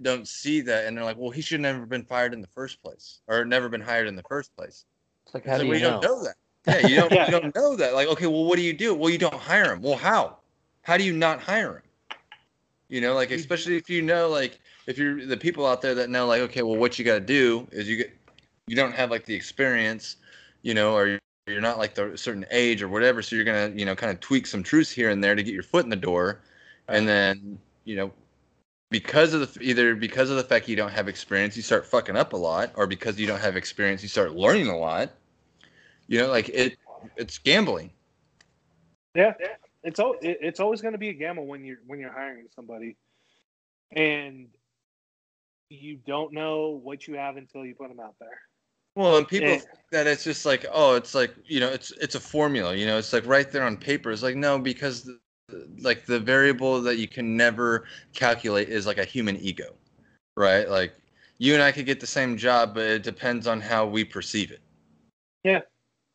don't 0.02 0.28
see 0.28 0.62
that 0.62 0.86
and 0.86 0.98
they're 0.98 1.04
like, 1.04 1.18
"Well, 1.18 1.32
he 1.32 1.42
should 1.42 1.64
have 1.64 1.76
never 1.76 1.86
been 1.86 2.06
fired 2.06 2.34
in 2.34 2.42
the 2.42 2.48
first 2.48 2.82
place 2.82 3.20
or 3.28 3.46
never 3.46 3.70
been 3.70 3.82
hired 3.82 4.08
in 4.08 4.16
the 4.16 4.24
first 4.24 4.56
place." 4.56 4.86
It's 5.26 5.34
like 5.34 5.46
how 5.46 5.58
do 5.58 5.66
you 5.66 5.72
we 5.72 5.82
know? 5.82 6.02
don't 6.02 6.04
know 6.04 6.24
that. 6.24 6.36
Yeah, 6.68 6.88
you 6.88 6.96
don't 6.96 7.12
you 7.28 7.40
don't 7.40 7.56
know 7.56 7.76
that. 7.76 7.94
Like, 7.94 8.08
okay, 8.08 8.28
well, 8.28 8.46
what 8.46 8.56
do 8.56 8.62
you 8.62 8.74
do? 8.74 8.94
Well, 8.94 9.10
you 9.10 9.18
don't 9.18 9.34
hire 9.34 9.74
him. 9.74 9.82
Well, 9.82 9.98
how? 9.98 10.38
How 10.82 10.98
do 10.98 11.04
you 11.04 11.14
not 11.14 11.42
hire 11.42 11.78
him? 11.78 11.84
You 12.88 13.02
know, 13.02 13.14
like 13.14 13.30
especially 13.32 13.78
if 13.78 13.90
you 13.90 14.02
know, 14.02 14.30
like 14.30 14.60
if 14.88 14.98
you're 14.98 15.26
the 15.26 15.38
people 15.38 15.66
out 15.68 15.82
there 15.82 15.94
that 15.94 16.10
know, 16.10 16.26
like, 16.26 16.42
okay, 16.42 16.64
well, 16.64 16.76
what 16.76 16.98
you 16.98 17.06
got 17.06 17.16
to 17.16 17.20
do 17.20 17.68
is 17.72 17.88
you 17.88 17.98
get, 17.98 18.12
you 18.66 18.76
don't 18.76 18.94
have 18.94 19.12
like 19.12 19.26
the 19.26 19.36
experience, 19.36 20.16
you 20.64 20.74
know, 20.74 20.96
or 20.96 21.20
you're 21.46 21.62
not 21.62 21.78
like 21.78 21.94
the 21.94 22.18
certain 22.18 22.46
age 22.50 22.82
or 22.82 22.88
whatever, 22.88 23.22
so 23.22 23.36
you're 23.36 23.46
gonna, 23.46 23.72
you 23.76 23.86
know, 23.86 23.96
kind 23.96 24.12
of 24.12 24.20
tweak 24.20 24.48
some 24.48 24.64
truths 24.64 24.90
here 24.90 25.12
and 25.12 25.24
there 25.24 25.36
to 25.36 25.44
get 25.44 25.54
your 25.54 25.64
foot 25.64 25.84
in 25.84 25.90
the 25.90 25.96
door, 25.96 26.42
and 26.88 27.08
then, 27.08 27.60
you 27.86 27.96
know, 27.96 28.12
because 28.90 29.34
of 29.34 29.54
the 29.54 29.62
either 29.62 29.96
because 29.96 30.30
of 30.30 30.38
the 30.38 30.44
fact 30.44 30.68
you 30.68 30.76
don't 30.76 30.92
have 30.92 31.08
experience, 31.08 31.56
you 31.56 31.62
start 31.62 31.86
fucking 31.86 32.16
up 32.16 32.34
a 32.34 32.38
lot, 32.38 32.72
or 32.76 32.88
because 32.88 33.20
you 33.20 33.28
don't 33.28 33.40
have 33.40 33.56
experience, 33.56 34.02
you 34.02 34.10
start 34.10 34.36
learning 34.36 34.68
a 34.68 34.78
lot. 34.78 35.12
You 36.08 36.20
know, 36.20 36.28
like 36.28 36.50
it, 36.50 36.78
it's 37.16 37.38
gambling. 37.38 37.92
Yeah, 39.16 39.34
it's 39.84 40.00
all 40.00 40.16
it's 40.22 40.60
always 40.60 40.82
going 40.82 40.94
to 40.94 40.98
be 40.98 41.10
a 41.10 41.14
gamble 41.14 41.46
when 41.46 41.64
you're 41.64 41.80
when 41.86 42.00
you're 42.00 42.12
hiring 42.12 42.48
somebody, 42.56 42.98
and 43.92 44.48
you 45.70 46.00
don't 46.08 46.34
know 46.34 46.80
what 46.84 47.08
you 47.08 47.16
have 47.16 47.38
until 47.38 47.66
you 47.66 47.76
put 47.76 47.90
them 47.90 48.00
out 48.00 48.16
there. 48.20 48.42
Well, 48.96 49.18
and 49.18 49.28
people 49.28 49.50
think 49.50 49.70
that 49.92 50.08
it's 50.08 50.24
just 50.24 50.46
like, 50.46 50.66
oh, 50.72 50.96
it's 50.96 51.14
like 51.14 51.36
you 51.46 51.60
know, 51.60 51.70
it's 51.70 51.92
it's 52.02 52.16
a 52.16 52.20
formula. 52.20 52.76
You 52.76 52.88
know, 52.88 52.98
it's 52.98 53.14
like 53.14 53.26
right 53.28 53.50
there 53.52 53.64
on 53.64 53.78
paper. 53.78 54.12
It's 54.12 54.24
like 54.24 54.36
no, 54.36 54.58
because 54.58 55.04
the, 55.04 55.20
like 55.82 56.06
the 56.06 56.20
variable 56.20 56.82
that 56.82 56.98
you 56.98 57.08
can 57.08 57.38
never 57.38 57.86
calculate 58.14 58.70
is 58.70 58.86
like 58.86 58.98
a 58.98 59.06
human 59.06 59.38
ego, 59.38 59.74
right? 60.36 60.70
Like 60.70 60.94
you 61.38 61.54
and 61.54 61.64
I 61.64 61.72
could 61.72 61.86
get 61.86 62.00
the 62.00 62.08
same 62.08 62.38
job, 62.38 62.74
but 62.76 62.84
it 62.84 63.04
depends 63.04 63.48
on 63.48 63.62
how 63.62 63.86
we 63.86 64.04
perceive 64.04 64.52
it. 64.52 64.62
Yeah. 65.44 65.62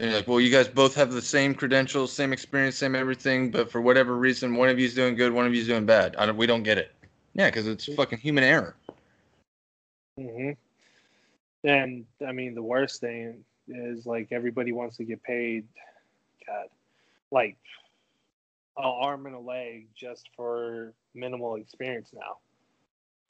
And 0.01 0.13
like, 0.13 0.27
well, 0.27 0.41
you 0.41 0.51
guys 0.51 0.69
both 0.69 0.95
have 0.97 1.13
the 1.13 1.23
same 1.23 1.55
credentials, 1.55 2.13
same 2.13 2.33
experience, 2.33 2.77
same 2.77 2.95
everything, 2.95 3.51
but 3.51 3.71
for 3.71 3.81
whatever 3.81 4.17
reason, 4.17 4.57
one 4.57 4.69
of 4.69 4.79
you's 4.79 4.95
doing 4.95 5.15
good, 5.15 5.33
one 5.33 5.47
of 5.47 5.55
you's 5.55 5.69
doing 5.69 5.87
bad. 5.87 6.17
I 6.17 6.27
don't, 6.27 6.37
we 6.37 6.47
don't 6.47 6.65
get 6.65 6.79
it. 6.79 6.93
Yeah, 7.35 7.49
because 7.49 7.67
it's 7.67 7.93
fucking 7.95 8.19
human 8.19 8.45
error. 8.45 8.77
hmm 10.19 10.51
And 11.63 12.05
I 12.27 12.33
mean, 12.33 12.55
the 12.55 12.63
worst 12.63 13.01
thing 13.01 13.45
is 13.69 14.05
like 14.05 14.29
everybody 14.31 14.73
wants 14.73 14.97
to 14.97 15.05
get 15.05 15.23
paid. 15.23 15.67
God, 16.47 16.67
like 17.31 17.57
an 18.77 18.85
arm 18.85 19.27
and 19.27 19.35
a 19.35 19.41
leg 19.41 19.89
just 19.95 20.31
for 20.37 20.93
minimal 21.15 21.57
experience 21.57 22.11
now. 22.15 22.39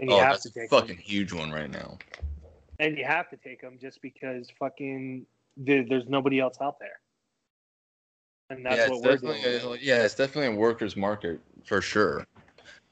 And 0.00 0.10
Oh, 0.10 0.18
have 0.18 0.30
that's 0.32 0.42
to 0.42 0.48
a 0.48 0.52
take 0.52 0.70
fucking 0.70 0.96
them. 0.96 0.96
huge 0.96 1.32
one 1.32 1.50
right 1.50 1.70
now. 1.70 1.98
And 2.78 2.98
you 2.98 3.04
have 3.04 3.28
to 3.30 3.36
take 3.36 3.60
them 3.60 3.78
just 3.80 4.02
because 4.02 4.50
fucking 4.58 5.26
there, 5.56 5.84
there's 5.88 6.08
nobody 6.08 6.40
else 6.40 6.56
out 6.60 6.78
there. 6.80 7.00
And 8.50 8.64
that's 8.64 8.76
yeah, 8.76 8.88
what 8.88 9.02
we're 9.02 9.16
doing. 9.16 9.42
a, 9.44 9.76
yeah, 9.80 10.02
it's 10.04 10.14
definitely 10.14 10.54
a 10.54 10.58
workers' 10.58 10.96
market 10.96 11.40
for 11.64 11.80
sure. 11.80 12.24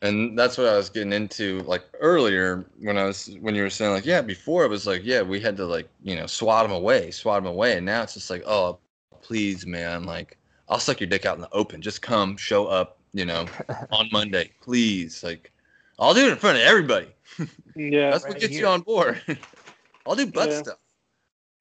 And 0.02 0.36
that's 0.38 0.58
what 0.58 0.66
I 0.68 0.76
was 0.76 0.90
getting 0.90 1.12
into 1.12 1.60
like 1.62 1.84
earlier 2.00 2.64
when 2.80 2.98
I 2.98 3.04
was 3.04 3.36
when 3.40 3.54
you 3.54 3.62
were 3.62 3.70
saying 3.70 3.92
like 3.92 4.04
yeah 4.06 4.20
before 4.20 4.64
it 4.64 4.68
was 4.68 4.86
like 4.86 5.02
yeah 5.04 5.22
we 5.22 5.40
had 5.40 5.56
to 5.58 5.66
like 5.66 5.88
you 6.02 6.16
know 6.16 6.26
swat 6.26 6.64
them 6.64 6.72
away 6.72 7.10
swat 7.12 7.42
them 7.42 7.52
away 7.52 7.76
and 7.76 7.86
now 7.86 8.02
it's 8.02 8.14
just 8.14 8.28
like 8.30 8.42
oh 8.46 8.78
please 9.22 9.66
man 9.66 10.04
like 10.04 10.36
I'll 10.72 10.80
suck 10.80 11.00
your 11.00 11.08
dick 11.08 11.26
out 11.26 11.36
in 11.36 11.42
the 11.42 11.52
open 11.52 11.82
just 11.82 12.02
come 12.02 12.36
show 12.36 12.66
up 12.66 12.98
you 13.12 13.24
know 13.24 13.46
on 13.92 14.08
Monday 14.10 14.50
please 14.60 15.22
like 15.22 15.52
I'll 15.98 16.14
do 16.14 16.26
it 16.26 16.32
in 16.32 16.36
front 16.36 16.56
of 16.56 16.64
everybody 16.64 17.08
Yeah, 17.74 18.10
that's 18.10 18.24
what 18.24 18.32
right 18.32 18.40
gets 18.40 18.52
here. 18.52 18.62
you 18.62 18.68
on 18.68 18.80
board 18.80 19.22
I'll 20.06 20.16
do 20.16 20.26
butt 20.26 20.50
Yeah. 20.50 20.58
stuff 20.58 20.78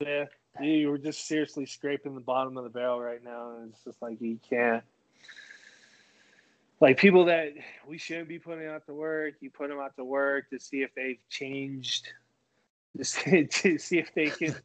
yeah. 0.02 0.26
You 0.60 0.90
were 0.90 0.98
just 0.98 1.28
seriously 1.28 1.66
scraping 1.66 2.14
the 2.14 2.22
bottom 2.22 2.58
of 2.58 2.64
the 2.64 2.70
barrel 2.70 3.00
right 3.00 3.24
now, 3.24 3.56
and 3.56 3.70
it's 3.72 3.84
just 3.84 4.02
like 4.02 4.20
you 4.20 4.38
can't. 4.50 4.84
Like 6.82 6.98
people 6.98 7.26
that 7.26 7.54
we 7.88 7.98
shouldn't 7.98 8.28
be 8.28 8.40
putting 8.40 8.68
out 8.68 8.86
to 8.88 8.94
work, 8.94 9.36
you 9.40 9.50
put 9.50 9.70
them 9.70 9.80
out 9.80 9.96
to 9.98 10.04
work 10.04 10.50
to 10.50 10.60
see 10.60 10.82
if 10.82 10.94
they've 10.96 11.20
changed, 11.30 12.10
to 12.98 13.06
see, 13.06 13.46
to 13.46 13.78
see 13.78 14.00
if 14.00 14.14
they 14.14 14.28
can, 14.30 14.56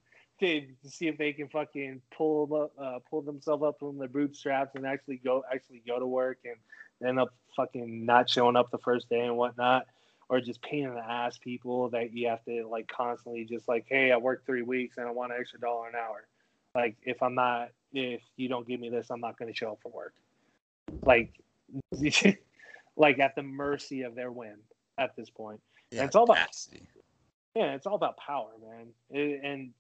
to, 0.41 0.61
to 0.61 0.91
see 0.91 1.09
if 1.09 1.17
they 1.19 1.33
can 1.33 1.49
fucking 1.49 2.01
pull 2.17 2.47
them 2.47 2.61
up, 2.63 2.73
uh, 2.79 2.99
pull 3.09 3.23
themselves 3.23 3.63
up 3.63 3.79
from 3.79 3.99
their 3.99 4.09
bootstraps 4.09 4.75
and 4.75 4.87
actually 4.87 5.17
go 5.17 5.45
actually 5.53 5.83
go 5.87 5.99
to 5.99 6.07
work 6.07 6.39
and 6.45 7.09
end 7.09 7.19
up 7.19 7.35
fucking 7.57 8.05
not 8.05 8.29
showing 8.29 8.57
up 8.57 8.71
the 8.71 8.79
first 8.79 9.09
day 9.09 9.21
and 9.21 9.37
whatnot 9.37 9.87
or 10.29 10.41
just 10.41 10.61
pain 10.63 10.85
in 10.85 10.95
the 10.95 11.01
ass 11.01 11.39
people 11.39 11.89
that 11.91 12.13
you 12.13 12.29
have 12.29 12.45
to 12.45 12.67
like 12.69 12.89
constantly 12.89 13.45
just 13.45 13.69
like, 13.69 13.87
hey, 13.89 14.11
I 14.13 14.17
worked 14.17 14.47
three 14.47 14.63
weeks 14.63 14.99
and 14.99 15.07
I 15.07 15.11
want 15.11 15.33
an 15.33 15.39
extra 15.41 15.61
dollar 15.61 15.89
an 15.89 15.95
hour. 15.95 16.27
Like 16.75 16.97
if 17.03 17.23
I'm 17.23 17.35
not, 17.35 17.71
if 17.93 18.23
you 18.37 18.49
don't 18.49 18.67
give 18.67 18.81
me 18.81 18.91
this, 18.91 19.07
I'm 19.11 19.21
not 19.21 19.39
going 19.39 19.53
to 19.53 19.57
show 19.57 19.73
up 19.73 19.79
for 19.83 19.91
work. 19.91 20.15
Like, 21.05 21.33
like 22.97 23.19
at 23.19 23.35
the 23.37 23.43
mercy 23.43 24.03
of 24.03 24.15
their 24.15 24.33
whim 24.33 24.59
at 24.99 25.15
this 25.17 25.31
point. 25.31 25.61
yeah 25.91 26.05
it's 26.05 26.17
all 26.17 26.25
about- 26.25 26.39
nasty. 26.39 26.83
Yeah, 27.57 27.73
it's 27.73 27.87
all 27.87 27.95
about 27.95 28.19
power, 28.19 28.51
man. 28.63 28.89
It, 29.09 29.41
and 29.43 29.71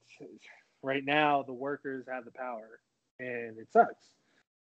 right 0.83 1.05
now, 1.05 1.43
the 1.43 1.53
workers 1.53 2.07
have 2.11 2.25
the 2.25 2.31
power, 2.31 2.81
and 3.21 3.59
it 3.59 3.71
sucks 3.71 4.07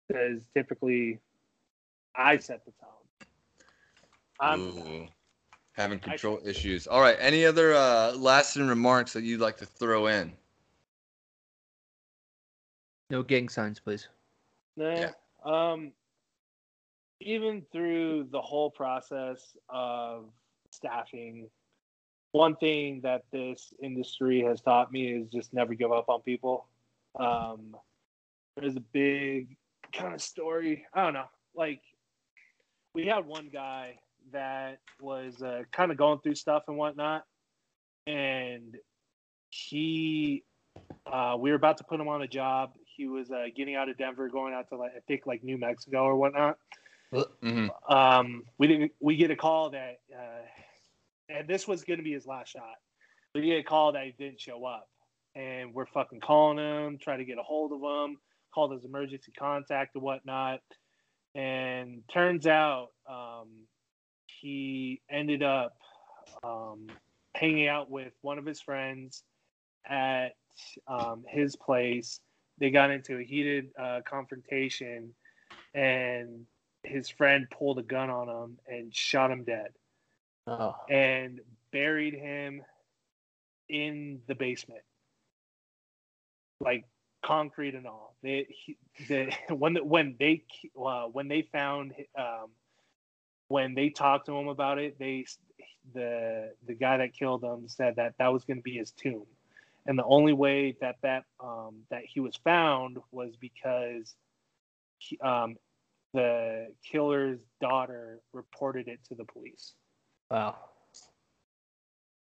because 0.07 0.39
typically 0.53 1.19
I 2.15 2.38
set 2.38 2.63
the 2.63 2.71
tone. 2.71 3.27
I'm 4.39 4.61
Ooh, 4.61 5.07
having 5.73 5.99
control 5.99 6.39
issues. 6.45 6.88
All 6.88 7.01
right. 7.01 7.17
Any 7.19 7.45
other 7.45 7.73
uh, 7.73 8.13
lasting 8.13 8.69
remarks 8.69 9.11
that 9.11 9.23
you'd 9.23 9.41
like 9.41 9.57
to 9.57 9.65
throw 9.65 10.07
in? 10.07 10.31
No 13.09 13.23
gang 13.23 13.49
signs, 13.49 13.77
please. 13.77 14.07
Nah. 14.77 14.95
Yeah. 14.95 15.11
Um, 15.43 15.91
even 17.19 17.63
through 17.73 18.29
the 18.31 18.41
whole 18.41 18.71
process 18.71 19.57
of 19.67 20.29
staffing, 20.69 21.49
one 22.31 22.55
thing 22.55 23.01
that 23.01 23.23
this 23.31 23.73
industry 23.81 24.41
has 24.41 24.61
taught 24.61 24.91
me 24.91 25.07
is 25.07 25.29
just 25.29 25.53
never 25.53 25.73
give 25.73 25.91
up 25.91 26.09
on 26.09 26.21
people. 26.21 26.67
Um, 27.19 27.75
there's 28.55 28.75
a 28.75 28.81
big 28.93 29.57
kind 29.93 30.13
of 30.13 30.21
story. 30.21 30.85
I 30.93 31.03
don't 31.03 31.13
know. 31.13 31.29
Like, 31.55 31.81
we 32.93 33.05
had 33.05 33.25
one 33.25 33.49
guy 33.51 33.99
that 34.31 34.79
was 35.01 35.41
uh, 35.41 35.63
kind 35.71 35.91
of 35.91 35.97
going 35.97 36.19
through 36.19 36.35
stuff 36.35 36.63
and 36.67 36.77
whatnot, 36.77 37.25
and 38.07 38.77
he, 39.49 40.43
uh, 41.05 41.35
we 41.37 41.49
were 41.49 41.55
about 41.57 41.77
to 41.77 41.83
put 41.83 41.99
him 41.99 42.07
on 42.07 42.21
a 42.21 42.27
job. 42.27 42.73
He 42.95 43.07
was 43.07 43.31
uh, 43.31 43.45
getting 43.55 43.75
out 43.75 43.89
of 43.89 43.97
Denver, 43.97 44.29
going 44.29 44.53
out 44.53 44.69
to 44.69 44.77
like 44.77 44.91
I 44.95 44.99
think 45.07 45.25
like 45.25 45.43
New 45.43 45.57
Mexico 45.57 46.03
or 46.03 46.15
whatnot 46.15 46.57
hmm 47.41 47.67
um, 47.89 48.43
we 48.57 48.67
didn't 48.67 48.91
we 48.99 49.15
get 49.15 49.31
a 49.31 49.35
call 49.35 49.71
that 49.71 49.99
uh, 50.13 50.41
and 51.35 51.47
this 51.47 51.67
was 51.67 51.83
going 51.83 51.99
to 51.99 52.03
be 52.03 52.13
his 52.13 52.25
last 52.25 52.49
shot. 52.49 52.75
We 53.33 53.41
get 53.41 53.59
a 53.59 53.63
call 53.63 53.93
that 53.93 54.05
he 54.05 54.13
didn't 54.17 54.41
show 54.41 54.65
up. 54.65 54.87
And 55.35 55.73
we're 55.73 55.85
fucking 55.85 56.19
calling 56.19 56.57
him 56.57 56.97
trying 57.01 57.19
to 57.19 57.25
get 57.25 57.37
a 57.37 57.43
hold 57.43 57.71
of 57.71 57.79
him 57.79 58.17
called 58.53 58.73
his 58.73 58.83
emergency 58.83 59.31
contact 59.37 59.95
and 59.95 60.03
whatnot. 60.03 60.59
And 61.35 62.03
turns 62.13 62.45
out 62.45 62.89
um, 63.09 63.47
he 64.41 65.01
ended 65.09 65.41
up 65.41 65.77
um, 66.43 66.87
hanging 67.33 67.69
out 67.69 67.89
with 67.89 68.11
one 68.21 68.37
of 68.37 68.45
his 68.45 68.59
friends 68.59 69.23
at 69.89 70.33
um, 70.87 71.23
his 71.27 71.55
place. 71.55 72.19
They 72.59 72.71
got 72.71 72.91
into 72.91 73.17
a 73.17 73.23
heated 73.23 73.69
uh, 73.79 74.01
confrontation 74.05 75.13
and 75.73 76.45
his 76.83 77.09
friend 77.09 77.47
pulled 77.49 77.79
a 77.79 77.83
gun 77.83 78.09
on 78.09 78.27
him 78.27 78.57
and 78.67 78.93
shot 78.93 79.31
him 79.31 79.45
dead 79.45 79.69
Oh, 80.47 80.76
and 80.89 81.39
buried 81.72 82.13
him 82.13 82.63
in 83.69 84.22
the 84.27 84.35
basement. 84.35 84.81
Like 86.59 86.85
concrete 87.23 87.76
and 87.76 87.88
all. 87.88 88.15
They 88.22 88.47
he, 88.49 88.77
the 89.07 89.31
when 89.49 89.76
when 89.77 90.15
they 90.19 90.43
uh, 90.80 91.05
when 91.05 91.27
they 91.27 91.43
found 91.43 91.93
um 92.18 92.49
when 93.47 93.76
they 93.76 93.89
talked 93.89 94.27
to 94.27 94.38
him 94.38 94.47
about 94.47 94.80
it 94.80 94.97
they 94.97 95.26
the 95.93 96.53
the 96.68 96.73
guy 96.73 96.97
that 96.97 97.13
killed 97.13 97.43
him 97.43 97.68
said 97.68 97.95
that 97.97 98.15
that 98.19 98.31
was 98.31 98.43
going 98.45 98.57
to 98.57 98.63
be 98.63 98.77
his 98.77 98.91
tomb. 98.91 99.26
And 99.85 99.97
the 99.97 100.03
only 100.03 100.34
way 100.34 100.76
that 100.81 100.97
that 101.01 101.26
um 101.43 101.81
that 101.89 102.03
he 102.05 102.19
was 102.19 102.35
found 102.43 102.97
was 103.11 103.35
because 103.35 104.15
he, 104.97 105.18
um 105.19 105.55
the 106.13 106.68
killer's 106.84 107.39
daughter 107.61 108.19
reported 108.34 108.88
it 108.88 108.99
to 109.05 109.15
the 109.15 109.26
police. 109.26 109.73
Wow. 110.31 110.55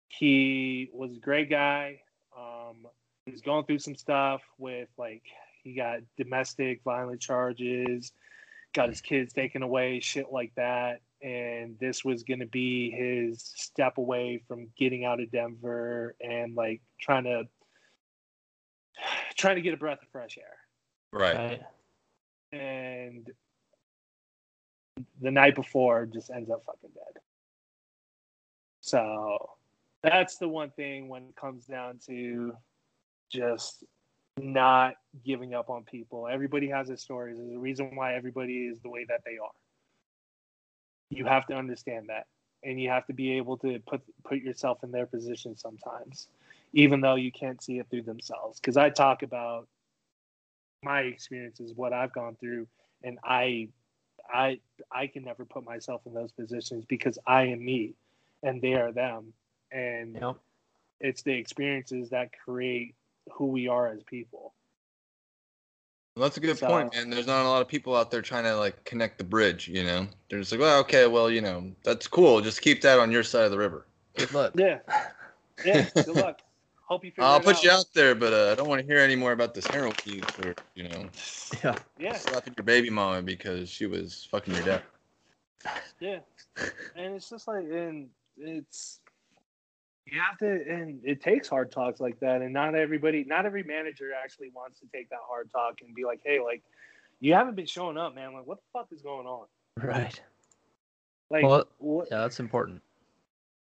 He 0.07 0.90
was 0.94 1.18
a 1.18 1.19
great 1.19 1.49
guy. 1.49 2.02
Um, 2.38 2.88
he 3.26 3.32
was 3.32 3.41
going 3.41 3.65
through 3.65 3.80
some 3.80 3.95
stuff 3.95 4.41
with 4.57 4.88
like 4.98 5.23
he 5.64 5.73
got 5.73 5.99
domestic 6.18 6.82
violent 6.84 7.19
charges, 7.19 8.11
got 8.73 8.90
his 8.90 9.02
kids 9.02 9.34
taken 9.34 9.64
away, 9.64 9.99
shit 9.99 10.32
like 10.32 10.53
that. 10.56 11.02
And 11.22 11.77
this 11.80 12.06
was 12.06 12.23
going 12.23 12.41
to 12.41 12.45
be 12.45 12.91
his 12.91 13.41
step 13.56 13.98
away 13.98 14.44
from 14.48 14.68
getting 14.77 15.06
out 15.06 15.19
of 15.19 15.32
Denver 15.32 16.15
and 16.22 16.56
like 16.56 16.82
trying 17.02 17.23
to 17.23 17.44
trying 19.36 19.56
to 19.56 19.61
get 19.61 19.73
a 19.73 19.77
breath 19.77 20.02
of 20.02 20.07
fresh 20.10 20.38
air. 20.38 20.57
Right. 21.11 21.36
Right. 21.36 21.61
and 22.52 23.27
the 25.22 25.32
night 25.32 25.56
before 25.56 26.06
just 26.06 26.30
ends 26.30 26.49
up 26.49 26.64
fucking 26.65 26.91
dead. 26.94 27.22
So 28.86 29.40
that's 30.03 30.38
the 30.38 30.48
one 30.48 30.70
thing 30.70 31.10
when 31.10 31.24
it 31.24 31.36
comes 31.36 31.66
down 31.66 31.98
to 32.06 32.56
just 33.32 33.84
not 34.38 34.94
giving 35.26 35.56
up 35.56 35.72
on 35.72 35.86
people. 35.86 36.28
Everybody 36.28 36.70
has 36.70 36.90
their 36.90 36.98
stories. 36.98 37.38
There's 37.40 37.56
a 37.56 37.57
reason 37.57 37.95
why 37.95 38.14
everybody 38.14 38.68
is 38.68 38.80
the 38.82 38.90
way 38.90 39.03
that 39.10 39.22
they 39.26 39.40
are. 39.44 39.49
You 41.10 41.26
have 41.26 41.48
to 41.48 41.56
understand 41.56 42.10
that. 42.10 42.28
And 42.64 42.80
you 42.80 42.90
have 42.90 43.07
to 43.07 43.14
be 43.14 43.32
able 43.38 43.57
to 43.57 43.80
put 43.88 44.02
put 44.24 44.38
yourself 44.38 44.84
in 44.84 44.91
their 44.91 45.07
position 45.07 45.57
sometimes, 45.57 46.28
even 46.74 47.02
though 47.02 47.16
you 47.16 47.32
can't 47.32 47.64
see 47.64 47.80
it 47.80 47.88
through 47.90 48.03
themselves. 48.03 48.60
Because 48.60 48.78
I 48.78 48.91
talk 48.91 49.24
about 49.24 49.68
my 50.84 51.02
experiences, 51.02 51.74
what 51.76 51.91
I've 51.91 52.14
gone 52.14 52.38
through, 52.40 52.68
and 53.03 53.18
I, 53.24 53.70
I, 54.32 54.60
I 54.91 55.07
can 55.07 55.24
never 55.24 55.44
put 55.44 55.66
myself 55.66 56.02
in 56.06 56.14
those 56.14 56.32
positions 56.32 56.86
because 56.86 57.18
I 57.26 57.48
am 57.48 57.66
me, 57.66 57.95
and 58.46 58.62
they 58.62 58.74
are 58.76 58.92
them, 58.92 59.34
and 59.72 60.16
Yep. 60.22 60.36
it's 61.02 61.22
the 61.24 61.34
experiences 61.34 62.10
that 62.12 62.30
create 62.46 62.96
who 63.34 63.48
we 63.48 63.68
are 63.68 63.88
as 63.88 64.04
people. 64.04 64.54
Well, 66.16 66.24
that's 66.24 66.38
a 66.38 66.40
good 66.40 66.58
So- 66.58 66.68
point, 66.68 66.94
man. 66.94 67.10
There's 67.10 67.28
not 67.28 67.46
a 67.46 67.50
lot 67.50 67.62
of 67.62 67.68
people 67.68 67.96
out 67.96 68.10
there 68.12 68.22
trying 68.22 68.46
to 68.46 68.56
like 68.56 68.84
connect 68.86 69.18
the 69.18 69.24
bridge. 69.26 69.68
You 69.68 69.84
know, 69.84 70.08
they're 70.30 70.40
just 70.40 70.52
like, 70.52 70.62
well, 70.62 70.80
okay, 70.82 71.08
well, 71.08 71.30
you 71.30 71.42
know, 71.42 71.74
that's 71.84 72.08
cool. 72.08 72.40
Just 72.40 72.62
keep 72.62 72.82
that 72.82 73.00
on 73.00 73.12
your 73.12 73.24
side 73.24 73.44
of 73.44 73.52
the 73.52 73.58
river. 73.58 73.86
Good 74.16 74.32
luck. 74.34 74.54
Yeah, 74.56 74.80
yeah. 75.66 75.90
Good 75.94 76.08
luck. 76.08 76.40
Hope 76.88 77.04
you. 77.04 77.10
Figure 77.12 77.24
I'll 77.24 77.38
it 77.38 77.44
put 77.44 77.56
out. 77.58 77.64
you 77.64 77.72
out 77.72 77.86
there, 77.96 78.14
but 78.16 78.32
uh, 78.32 78.52
I 78.52 78.56
don't 78.56 78.70
want 78.70 78.80
to 78.80 78.86
hear 78.86 79.00
any 79.00 79.16
more 79.16 79.32
about 79.32 79.56
this 79.56 79.66
heroin 79.66 79.94
use 80.06 80.24
or 80.44 80.54
you 80.76 80.88
know, 80.88 81.10
Yeah. 81.64 81.76
Yeah, 81.98 82.14
slapping 82.16 82.54
your 82.56 82.64
baby 82.64 82.92
mama 82.92 83.24
because 83.24 83.70
she 83.70 83.88
was 83.88 84.28
fucking 84.32 84.54
your 84.54 84.64
dad. 84.64 84.84
yeah. 86.00 86.20
And 86.96 87.16
it's 87.16 87.30
just 87.30 87.48
like, 87.48 87.66
and 87.66 88.08
it's 88.38 88.99
you 90.06 90.20
have 90.20 90.38
to, 90.38 90.45
and 90.45 90.99
it 91.03 91.22
takes 91.22 91.48
hard 91.48 91.72
talks 91.72 91.99
like 91.99 92.20
that, 92.20 92.41
and 92.41 92.53
not 92.53 92.76
everybody, 92.76 93.24
not 93.24 93.45
every 93.45 93.64
manager 93.64 94.12
actually 94.24 94.52
wants 94.56 94.80
to 94.80 94.86
take 94.94 95.10
that 95.10 95.20
hard 95.28 95.52
talk 95.52 95.80
and 95.86 95.95
be 95.95 96.06
like, 96.06 96.22
hey, 96.24 96.40
like, 96.40 96.62
you 97.20 97.34
haven't 97.34 97.56
been 97.56 97.66
showing 97.66 97.98
up, 97.98 98.14
man. 98.14 98.34
Like, 98.34 98.45
what 98.45 98.57
the 98.57 98.80
fuck 98.80 98.88
is 98.91 99.02
going 99.02 99.26
on? 99.26 99.48
Right. 99.78 100.20
Like, 101.32 101.44
Well, 101.44 101.66
what? 101.80 102.07
Yeah, 102.12 102.20
that's 102.20 102.40
important. 102.40 102.82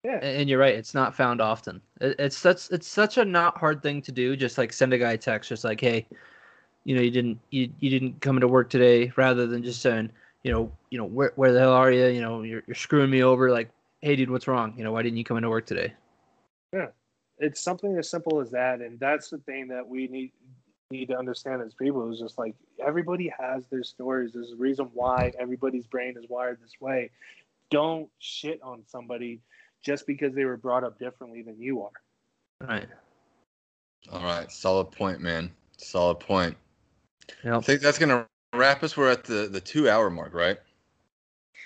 Yeah. 0.04 0.18
And 0.18 0.50
you're 0.50 0.60
right. 0.60 0.76
It's 0.76 0.94
not 0.94 1.16
found 1.16 1.42
often. 1.42 1.82
It's 2.00 2.38
such 2.38 2.70
it's 2.70 2.88
such 2.88 3.18
a 3.18 3.26
not 3.26 3.58
hard 3.58 3.82
thing 3.82 4.04
to 4.04 4.12
do. 4.12 4.36
Just 4.36 4.58
like 4.58 4.72
send 4.72 4.94
a 4.94 5.00
guy 5.00 5.14
a 5.14 5.18
text, 5.18 5.50
just 5.50 5.64
like, 5.64 5.82
hey, 5.82 6.06
you 6.84 6.96
know, 6.96 7.02
you 7.02 7.10
didn't 7.10 7.40
you, 7.50 7.72
you 7.80 7.90
didn't 7.90 8.22
come 8.22 8.38
into 8.38 8.48
work 8.48 8.70
today, 8.70 9.12
rather 9.16 9.48
than 9.48 9.64
just 9.64 9.82
saying, 9.82 10.12
you 10.44 10.52
know, 10.52 10.72
you 10.92 11.00
know, 11.00 11.06
where 11.06 11.32
where 11.38 11.54
the 11.54 11.60
hell 11.60 11.72
are 11.72 11.92
you? 11.92 12.06
You 12.08 12.22
know, 12.22 12.44
you're 12.44 12.62
you're 12.68 12.76
screwing 12.76 13.10
me 13.10 13.24
over. 13.24 13.50
Like, 13.50 13.72
hey, 14.06 14.16
dude, 14.16 14.30
what's 14.30 14.48
wrong? 14.48 14.76
You 14.78 14.84
know, 14.84 14.92
why 14.92 15.02
didn't 15.02 15.18
you 15.18 15.24
come 15.24 15.38
into 15.38 15.50
work 15.50 15.66
today? 15.66 15.92
Yeah, 16.72 16.88
it's 17.40 17.60
something 17.60 17.98
as 17.98 18.10
simple 18.10 18.40
as 18.40 18.52
that 18.52 18.80
and 18.82 19.00
that's 19.00 19.30
the 19.30 19.40
thing 19.40 19.68
that 19.68 19.88
we 19.88 20.08
need 20.08 20.32
need 20.92 21.08
to 21.08 21.18
understand 21.18 21.64
as 21.64 21.74
people 21.74 22.12
is 22.14 22.20
just 22.20 22.38
like 22.38 22.54
everybody 22.86 23.34
has 23.40 23.66
their 23.68 23.84
stories 23.84 24.32
there's 24.34 24.52
a 24.52 24.56
reason 24.56 24.88
why 24.94 25.32
everybody's 25.40 25.88
brain 25.88 26.16
is 26.16 26.26
wired 26.30 26.60
this 26.62 26.74
way 26.80 27.10
don't 27.72 28.08
shit 28.20 28.62
on 28.62 28.84
somebody 28.86 29.42
just 29.84 30.06
because 30.06 30.34
they 30.36 30.46
were 30.46 30.58
brought 30.58 30.84
up 30.84 31.00
differently 31.00 31.42
than 31.42 31.60
you 31.60 31.82
are 31.82 31.92
Right. 32.62 32.88
All 34.12 34.24
right, 34.24 34.50
solid 34.52 34.92
point, 34.92 35.20
man. 35.20 35.52
Solid 35.78 36.20
point. 36.20 36.56
I 37.30 37.34
Yep. 37.44 37.64
think 37.64 37.82
that's 37.82 37.98
gonna 37.98 38.28
wrap 38.54 38.84
us. 38.84 38.96
We're 38.96 39.12
at 39.12 39.24
the 39.24 39.50
the 39.52 39.60
two 39.60 39.90
hour 39.90 40.10
mark, 40.10 40.34
right? 40.34 40.58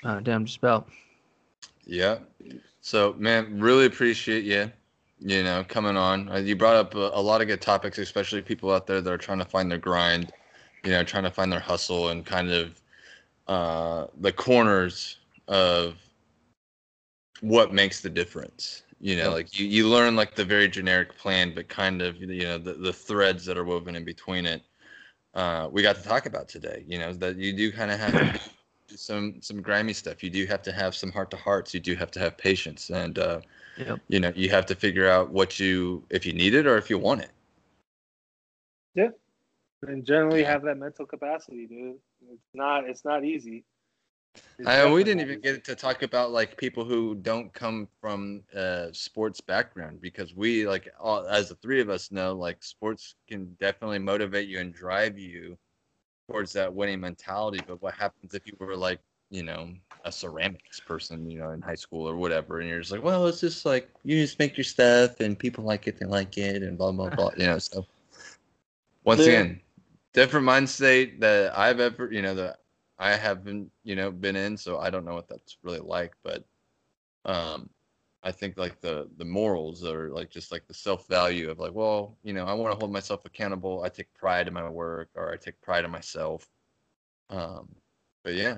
Uh, 0.04 0.20
damn, 0.22 0.46
just 0.46 0.58
about. 0.58 0.90
Yeah. 1.90 2.20
So, 2.82 3.14
man, 3.18 3.60
really 3.60 3.86
appreciate 3.88 4.44
you, 4.44 4.72
you 5.20 5.44
know, 5.44 5.64
coming 5.68 5.98
on. 5.98 6.30
Uh, 6.30 6.38
You 6.38 6.56
brought 6.56 6.76
up 6.76 6.96
a, 6.96 7.10
a 7.14 7.22
lot 7.22 7.42
of 7.42 7.48
good 7.48 7.62
topics, 7.62 7.98
especially 7.98 8.42
people 8.42 8.72
out 8.72 8.86
there 8.86 9.02
that 9.02 9.12
are 9.12 9.18
trying 9.18 9.40
to 9.40 9.46
find 9.46 9.72
their 9.72 9.80
grind, 9.80 10.32
you 10.84 10.92
know, 10.92 11.04
trying 11.04 11.24
to 11.24 11.32
find 11.32 11.52
their 11.52 11.60
hustle 11.60 12.10
and 12.10 12.26
kind 12.26 12.52
of 12.52 12.82
uh, 13.48 14.08
the 14.22 14.32
corners 14.32 15.18
of 15.48 15.96
what 17.42 17.74
makes 17.74 18.02
the 18.02 18.10
difference. 18.10 18.84
You 19.02 19.16
know, 19.16 19.30
Yeah. 19.30 19.30
like 19.30 19.58
you, 19.60 19.66
you 19.66 19.88
learn 19.88 20.16
like 20.16 20.36
the 20.36 20.46
very 20.46 20.68
generic 20.68 21.18
plan, 21.18 21.56
but 21.56 21.70
kind 21.70 22.02
of, 22.04 22.18
you 22.18 22.44
know, 22.44 22.60
the, 22.60 22.74
the 22.74 22.94
threads 22.94 23.46
that 23.46 23.58
are 23.58 23.66
woven 23.66 23.96
in 23.96 24.06
between 24.06 24.46
it. 24.46 24.62
Uh, 25.34 25.70
we 25.72 25.82
got 25.82 25.96
to 25.96 26.04
talk 26.04 26.26
about 26.28 26.50
today, 26.50 26.84
you 26.88 27.00
know, 27.00 27.14
that 27.14 27.38
you 27.38 27.54
do 27.54 27.72
kind 27.72 27.92
of 27.92 28.00
have 28.00 28.30
some 28.98 29.42
some 29.42 29.62
grimy 29.62 29.94
stuff. 29.94 30.24
You 30.24 30.30
do 30.30 30.46
have 30.46 30.62
to 30.64 30.72
have 30.72 30.96
some 30.96 31.12
heart 31.12 31.32
to 31.32 31.38
hearts. 31.38 31.74
You 31.74 31.80
do 31.80 31.96
have 31.96 32.12
to 32.12 32.20
have 32.20 32.38
patience, 32.38 32.90
and 32.90 33.18
uh, 33.18 33.42
Yep. 33.78 34.02
you 34.08 34.20
know 34.20 34.32
you 34.36 34.50
have 34.50 34.66
to 34.68 34.76
figure 34.76 35.08
out 35.10 35.32
what 35.32 35.60
you 35.60 36.04
if 36.10 36.26
you 36.26 36.34
need 36.34 36.54
it 36.54 36.66
or 36.68 36.78
if 36.78 36.90
you 36.90 36.98
want 36.98 37.22
it. 37.22 37.32
Yeah, 38.96 39.10
and 39.84 40.06
generally 40.06 40.44
have 40.44 40.64
that 40.64 40.78
mental 40.78 41.06
capacity 41.06 41.68
dude 41.68 41.98
it's 42.32 42.50
not 42.54 42.88
it's 42.90 43.06
not 43.06 43.24
easy 43.26 43.66
It's 44.60 44.78
And 44.78 44.94
we 44.94 45.04
didn't 45.04 45.22
even 45.22 45.40
easy. 45.40 45.42
get 45.42 45.64
to 45.66 45.76
talk 45.76 46.04
about 46.04 46.32
like 46.32 46.58
people 46.58 46.84
who 46.86 47.16
don't 47.16 47.54
come 47.54 47.88
from 48.02 48.44
a 48.54 48.90
sports 48.94 49.42
background 49.42 50.02
because 50.02 50.36
we 50.36 50.68
like 50.68 50.90
all, 51.00 51.26
as 51.28 51.50
the 51.50 51.56
three 51.56 51.82
of 51.82 51.90
us 51.90 52.12
know 52.12 52.34
like 52.34 52.64
sports 52.64 53.16
can 53.28 53.56
definitely 53.60 54.00
motivate 54.00 54.48
you 54.50 54.60
and 54.60 54.74
drive 54.74 55.18
you 55.18 55.58
towards 56.30 56.54
that 56.54 56.74
winning 56.74 57.00
mentality. 57.00 57.62
But 57.66 57.82
what 57.82 57.94
happens 57.96 58.34
if 58.34 58.46
you 58.46 58.54
were 58.60 58.76
like 58.76 59.00
you 59.30 59.44
know 59.44 59.70
a 60.06 60.12
ceramics 60.12 60.80
person 60.80 61.30
you 61.30 61.40
know 61.40 61.52
in 61.52 61.62
high 61.62 61.76
school 61.76 62.08
or 62.08 62.16
whatever 62.16 62.60
and 62.60 62.70
you're 62.70 62.80
just 62.80 62.92
like 62.92 63.04
well 63.04 63.28
it's 63.28 63.42
just 63.42 63.66
like 63.66 63.90
you 64.06 64.20
just 64.22 64.40
make 64.40 64.58
your 64.58 64.64
stuff 64.64 65.20
and 65.20 65.38
people 65.38 65.64
like 65.64 65.88
it 65.88 66.00
they 66.00 66.06
like 66.06 66.38
it 66.38 66.64
and 66.64 66.78
blah 66.78 66.92
blah 66.92 67.10
blah 67.10 67.30
you 67.38 67.46
know 67.46 67.60
so 67.60 67.86
once 69.04 69.20
Yeah. 69.20 69.28
again 69.28 69.60
different 70.14 70.46
mind 70.46 70.70
state 70.70 71.20
that 71.20 71.58
I've 71.58 71.80
ever 71.80 72.10
you 72.12 72.22
know 72.22 72.34
that 72.36 72.60
I 73.00 73.16
haven't, 73.16 73.72
you 73.86 73.96
know, 73.96 74.12
been 74.12 74.36
in, 74.36 74.58
so 74.58 74.78
I 74.78 74.90
don't 74.90 75.06
know 75.06 75.16
what 75.16 75.30
that's 75.30 75.58
really 75.64 75.80
like. 75.80 76.14
But 76.22 76.44
um, 77.26 77.70
I 78.22 78.32
think 78.32 78.58
like 78.58 78.82
the 78.82 79.08
the 79.18 79.26
morals 79.26 79.84
are 79.86 80.10
like 80.10 80.30
just 80.30 80.52
like 80.52 80.68
the 80.68 80.74
self 80.74 81.08
value 81.08 81.50
of 81.50 81.60
like, 81.60 81.74
well, 81.74 82.18
you 82.24 82.34
know, 82.34 82.46
I 82.46 82.54
want 82.54 82.74
to 82.74 82.78
hold 82.80 82.92
myself 82.92 83.26
accountable. 83.26 83.84
I 83.84 83.90
take 83.90 84.14
pride 84.14 84.48
in 84.48 84.54
my 84.54 84.68
work, 84.70 85.10
or 85.16 85.32
I 85.32 85.38
take 85.38 85.60
pride 85.62 85.86
in 85.86 85.92
myself. 85.92 86.48
Um, 87.30 87.70
but 88.24 88.34
yeah, 88.34 88.58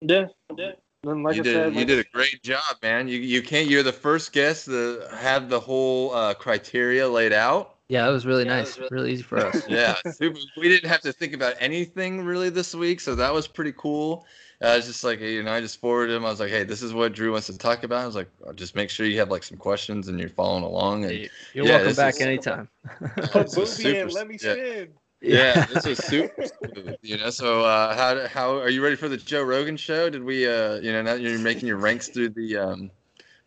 yeah 0.00 0.26
yeah 0.56 0.72
and 1.04 1.22
like 1.22 1.36
you 1.36 1.40
I 1.42 1.44
did 1.44 1.54
said, 1.54 1.72
you 1.72 1.78
like- 1.78 1.86
did 1.86 1.98
a 2.00 2.08
great 2.12 2.42
job, 2.42 2.62
man. 2.82 3.06
You 3.06 3.18
you 3.18 3.42
can't. 3.42 3.68
You're 3.68 3.84
the 3.84 3.92
first 3.92 4.32
guest 4.32 4.64
to 4.66 5.06
have 5.14 5.48
the 5.48 5.60
whole 5.60 6.12
uh, 6.12 6.34
criteria 6.34 7.08
laid 7.08 7.32
out. 7.32 7.76
Yeah, 7.88 8.04
that 8.06 8.12
was 8.12 8.26
really 8.26 8.44
Yeah, 8.44 8.56
nice. 8.56 8.76
was 8.76 8.90
really 8.90 9.12
easy 9.12 9.22
for 9.22 9.38
us. 9.38 9.66
yeah, 9.68 9.94
super. 10.12 10.38
we 10.56 10.68
didn't 10.68 10.88
have 10.90 11.00
to 11.02 11.12
think 11.12 11.32
about 11.32 11.54
anything 11.60 12.22
really 12.24 12.50
this 12.50 12.74
week, 12.74 13.00
so 13.00 13.14
that 13.14 13.32
was 13.32 13.46
pretty 13.46 13.72
cool. 13.78 14.26
I 14.60 14.76
was 14.76 14.86
just 14.86 15.04
like, 15.04 15.20
you 15.20 15.42
know, 15.44 15.52
I 15.52 15.60
just 15.60 15.80
forwarded 15.80 16.16
him. 16.16 16.26
I 16.26 16.30
was 16.30 16.40
like, 16.40 16.50
hey, 16.50 16.64
this 16.64 16.82
is 16.82 16.92
what 16.92 17.12
Drew 17.12 17.30
wants 17.32 17.46
to 17.46 17.56
talk 17.56 17.84
about. 17.84 18.02
I 18.02 18.06
was 18.06 18.16
like, 18.16 18.28
"Oh, 18.44 18.52
just 18.52 18.74
make 18.74 18.90
sure 18.90 19.06
you 19.06 19.18
have 19.20 19.30
like 19.30 19.44
some 19.44 19.56
questions 19.56 20.08
and 20.08 20.18
you're 20.18 20.28
following 20.28 20.64
along. 20.64 21.04
And 21.04 21.30
You're 21.54 21.66
Yeah, 21.66 21.76
welcome 21.76 21.94
back 21.94 22.14
is- 22.16 22.20
anytime. 22.22 22.68
put 23.14 23.16
this 23.32 23.56
was 23.56 23.76
booby 23.78 23.98
in 23.98 24.08
let 24.08 24.26
me 24.26 24.36
yeah. 24.40 24.52
spin 24.52 24.88
yeah, 25.20 25.66
this 25.66 25.84
was 25.84 25.98
super 25.98 26.44
smooth. 26.74 26.94
You 27.02 27.18
know, 27.18 27.30
so 27.30 27.62
uh, 27.62 27.94
how 27.96 28.26
how 28.28 28.56
are 28.58 28.68
you 28.68 28.82
ready 28.82 28.94
for 28.96 29.08
the 29.08 29.16
Joe 29.16 29.42
Rogan 29.42 29.76
show? 29.76 30.08
Did 30.10 30.22
we, 30.22 30.46
uh, 30.46 30.76
you 30.76 30.92
know, 30.92 31.02
now 31.02 31.14
you're 31.14 31.38
making 31.40 31.66
your 31.66 31.76
ranks 31.76 32.08
through 32.08 32.30
the 32.30 32.56
um, 32.56 32.90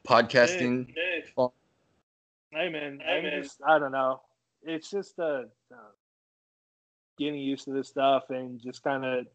podcasting? 0.07 0.87
Hey, 0.93 1.23
Well- 1.35 1.53
hey 2.51 2.69
man, 2.69 3.01
I'm 3.07 3.23
just 3.41 3.61
I 3.65 3.79
don't 3.79 3.93
know. 3.93 4.21
It's 4.63 4.89
just 4.89 5.17
uh, 5.19 5.43
uh 5.73 5.91
getting 7.17 7.39
used 7.39 7.65
to 7.65 7.71
this 7.71 7.87
stuff 7.87 8.23
and 8.29 8.61
just 8.61 8.83
kind 8.83 9.05
of 9.05 9.27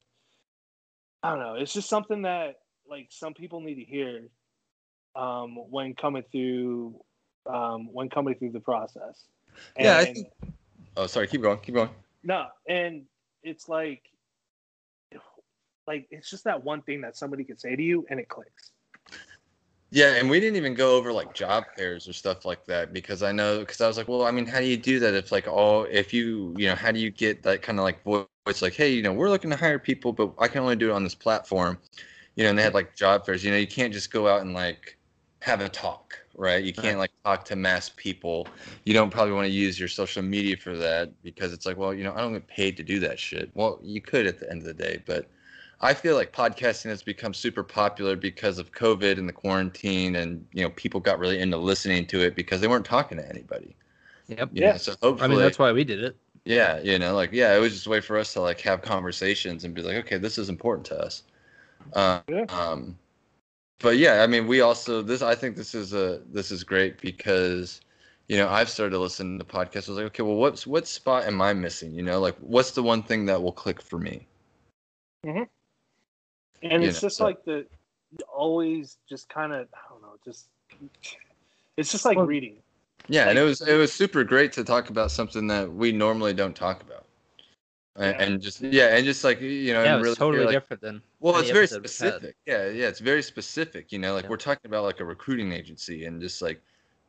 I 1.26 1.30
don't 1.30 1.40
know. 1.40 1.54
It's 1.54 1.72
just 1.72 1.88
something 1.88 2.22
that 2.22 2.60
like 2.88 3.08
some 3.10 3.34
people 3.34 3.60
need 3.60 3.74
to 3.76 3.84
hear 3.84 4.28
um, 5.16 5.56
when 5.70 5.94
coming 5.94 6.22
through 6.30 7.00
um, 7.52 7.92
when 7.92 8.08
coming 8.08 8.36
through 8.36 8.52
the 8.52 8.60
process. 8.60 9.24
Yeah, 9.78 9.98
I 9.98 10.04
think- 10.04 10.28
Oh, 10.96 11.06
sorry. 11.06 11.26
Keep 11.26 11.42
going. 11.42 11.58
Keep 11.58 11.74
going. 11.74 11.90
no, 12.22 12.46
and 12.68 13.02
it's 13.42 13.68
like 13.68 14.02
like 15.86 16.06
it's 16.10 16.30
just 16.30 16.44
that 16.44 16.62
one 16.64 16.80
thing 16.82 17.00
that 17.00 17.16
somebody 17.16 17.42
could 17.44 17.60
say 17.60 17.74
to 17.76 17.82
you 17.82 18.06
and 18.08 18.18
it 18.20 18.28
clicks. 18.28 18.70
Yeah, 19.90 20.14
and 20.14 20.28
we 20.30 20.38
didn't 20.40 20.56
even 20.56 20.74
go 20.74 20.96
over 20.96 21.12
like 21.12 21.34
job 21.34 21.64
fairs 21.76 22.08
or 22.08 22.12
stuff 22.12 22.44
like 22.44 22.64
that 22.66 22.92
because 22.92 23.22
I 23.22 23.32
know 23.32 23.60
because 23.60 23.80
I 23.80 23.88
was 23.88 23.96
like, 23.96 24.08
well, 24.08 24.24
I 24.24 24.30
mean, 24.30 24.46
how 24.46 24.58
do 24.60 24.66
you 24.66 24.76
do 24.76 24.98
that 25.00 25.14
if 25.14 25.32
like 25.32 25.48
all 25.48 25.84
if 25.90 26.14
you 26.14 26.54
you 26.56 26.68
know 26.68 26.74
how 26.76 26.92
do 26.92 27.00
you 27.00 27.10
get 27.10 27.42
that 27.42 27.62
kind 27.62 27.78
of 27.80 27.84
like 27.84 28.02
voice 28.04 28.26
like, 28.62 28.74
hey, 28.74 28.90
you 28.90 29.02
know, 29.02 29.12
we're 29.12 29.30
looking 29.30 29.50
to 29.50 29.56
hire 29.56 29.78
people, 29.78 30.12
but 30.12 30.32
I 30.38 30.48
can 30.48 30.62
only 30.62 30.76
do 30.76 30.90
it 30.90 30.92
on 30.92 31.04
this 31.04 31.14
platform, 31.14 31.78
you 32.36 32.44
know, 32.44 32.50
and 32.50 32.58
they 32.58 32.62
had 32.62 32.74
like 32.74 32.94
job 32.94 33.26
fairs. 33.26 33.44
You 33.44 33.50
know, 33.50 33.56
you 33.56 33.66
can't 33.66 33.92
just 33.92 34.10
go 34.10 34.28
out 34.28 34.42
and 34.42 34.54
like 34.54 34.96
have 35.40 35.60
a 35.60 35.68
talk, 35.68 36.18
right? 36.36 36.62
You 36.62 36.72
can't 36.72 36.98
like 36.98 37.10
talk 37.24 37.44
to 37.46 37.56
mass 37.56 37.90
people. 37.96 38.46
You 38.84 38.94
don't 38.94 39.10
probably 39.10 39.32
want 39.32 39.46
to 39.46 39.52
use 39.52 39.78
your 39.78 39.88
social 39.88 40.22
media 40.22 40.56
for 40.56 40.76
that 40.76 41.10
because 41.22 41.52
it's 41.52 41.66
like, 41.66 41.76
well, 41.76 41.92
you 41.92 42.04
know, 42.04 42.12
I 42.14 42.18
don't 42.18 42.32
get 42.32 42.46
paid 42.46 42.76
to 42.78 42.82
do 42.82 42.98
that 43.00 43.18
shit. 43.18 43.50
Well, 43.54 43.78
you 43.82 44.00
could 44.00 44.26
at 44.26 44.38
the 44.38 44.50
end 44.50 44.60
of 44.60 44.66
the 44.66 44.74
day, 44.74 45.02
but 45.06 45.28
I 45.80 45.92
feel 45.92 46.16
like 46.16 46.32
podcasting 46.32 46.86
has 46.86 47.02
become 47.02 47.34
super 47.34 47.62
popular 47.62 48.16
because 48.16 48.58
of 48.58 48.72
COVID 48.72 49.18
and 49.18 49.28
the 49.28 49.32
quarantine, 49.32 50.16
and 50.16 50.46
you 50.52 50.62
know, 50.62 50.70
people 50.70 51.00
got 51.00 51.18
really 51.18 51.38
into 51.38 51.58
listening 51.58 52.06
to 52.06 52.20
it 52.20 52.34
because 52.34 52.60
they 52.60 52.68
weren't 52.68 52.86
talking 52.86 53.18
to 53.18 53.28
anybody. 53.28 53.76
Yep. 54.28 54.50
you 54.52 54.60
know? 54.62 54.66
Yeah. 54.68 54.76
So 54.78 54.94
hopefully, 55.02 55.24
I 55.24 55.28
mean, 55.28 55.38
that's 55.38 55.58
why 55.58 55.72
we 55.72 55.84
did 55.84 56.02
it. 56.02 56.16
Yeah, 56.46 56.78
you 56.80 56.98
know, 56.98 57.14
like 57.14 57.32
yeah, 57.32 57.54
it 57.54 57.58
was 57.60 57.72
just 57.72 57.86
a 57.86 57.90
way 57.90 58.00
for 58.00 58.16
us 58.16 58.32
to 58.34 58.40
like 58.40 58.60
have 58.62 58.80
conversations 58.80 59.64
and 59.64 59.74
be 59.74 59.82
like, 59.82 59.96
okay, 59.96 60.16
this 60.16 60.38
is 60.38 60.48
important 60.48 60.86
to 60.86 60.98
us. 60.98 61.24
Uh, 61.92 62.20
Yeah. 62.28 62.44
Um, 62.48 62.96
but 63.80 63.98
yeah, 63.98 64.22
I 64.22 64.26
mean, 64.26 64.46
we 64.46 64.62
also 64.62 65.02
this. 65.02 65.20
I 65.22 65.34
think 65.34 65.56
this 65.56 65.74
is 65.74 65.92
a 65.92 66.22
this 66.32 66.50
is 66.50 66.64
great 66.64 66.98
because 67.00 67.80
you 68.28 68.38
know 68.38 68.48
I've 68.48 68.70
started 68.70 68.98
listening 68.98 69.38
to 69.38 69.44
podcasts. 69.44 69.88
I 69.88 69.92
was 69.92 69.98
like, 69.98 70.06
okay, 70.06 70.22
well, 70.22 70.36
what's 70.36 70.66
what 70.66 70.86
spot 70.86 71.24
am 71.24 71.42
I 71.42 71.52
missing? 71.52 71.92
You 71.92 72.02
know, 72.02 72.18
like 72.20 72.36
what's 72.38 72.70
the 72.70 72.82
one 72.82 73.02
thing 73.02 73.26
that 73.26 73.42
will 73.42 73.52
click 73.52 73.82
for 73.82 73.98
me? 73.98 74.26
Hmm. 75.24 75.42
and 76.62 76.82
You 76.82 76.88
it's 76.88 77.02
know, 77.02 77.08
just 77.08 77.18
so- 77.18 77.24
like 77.24 77.44
the 77.44 77.66
always 78.32 78.96
just 79.08 79.28
kind 79.28 79.52
of 79.52 79.68
I 79.74 79.78
don't 79.90 80.00
know, 80.00 80.16
just 80.24 80.48
it's 81.76 81.92
just 81.92 82.04
like 82.04 82.16
Well, 82.16 82.26
reading. 82.26 82.56
Yeah, 83.08 83.28
and 83.28 83.38
it 83.38 83.42
was 83.42 83.60
it 83.60 83.74
was 83.74 83.92
super 83.92 84.24
great 84.24 84.52
to 84.52 84.64
talk 84.64 84.90
about 84.90 85.10
something 85.10 85.46
that 85.48 85.72
we 85.72 85.92
normally 85.92 86.34
don't 86.34 86.54
talk 86.56 86.82
about. 86.82 87.04
And, 87.96 88.14
Yeah. 88.16 88.22
and 88.24 88.42
just 88.42 88.60
yeah, 88.62 88.96
and 88.96 89.04
just 89.04 89.24
like 89.24 89.40
you 89.40 89.72
know, 89.72 89.82
Yeah, 89.82 89.94
and 89.94 89.96
it 89.96 89.98
was 89.98 90.04
really 90.04 90.16
totally 90.16 90.44
like, 90.46 90.54
different 90.54 90.82
than. 90.82 91.02
Well, 91.20 91.38
it's 91.38 91.50
very 91.50 91.64
episode 91.64 91.76
we've 91.76 91.82
had. 91.84 91.90
specific. 92.14 92.36
Yeah, 92.46 92.68
yeah, 92.68 92.88
it's 92.88 93.00
very 93.00 93.22
specific. 93.22 93.92
You 93.92 93.98
know, 93.98 94.14
like 94.14 94.24
Yeah. 94.24 94.30
we're 94.30 94.36
talking 94.36 94.66
about 94.68 94.84
like 94.84 95.00
a 95.00 95.04
recruiting 95.04 95.52
agency, 95.52 96.04
and 96.06 96.20
just 96.20 96.42
like 96.42 96.60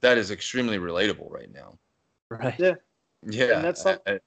that 0.01 0.17
is 0.17 0.31
extremely 0.31 0.77
relatable 0.77 1.29
right 1.31 1.51
now. 1.53 1.77
Right. 2.29 2.57
Yeah. 2.59 2.75
Yeah, 3.23 3.55
And 3.55 3.63
that's 3.65 3.85
I- 3.85 3.93
some- 3.93 4.01
I- 4.07 4.19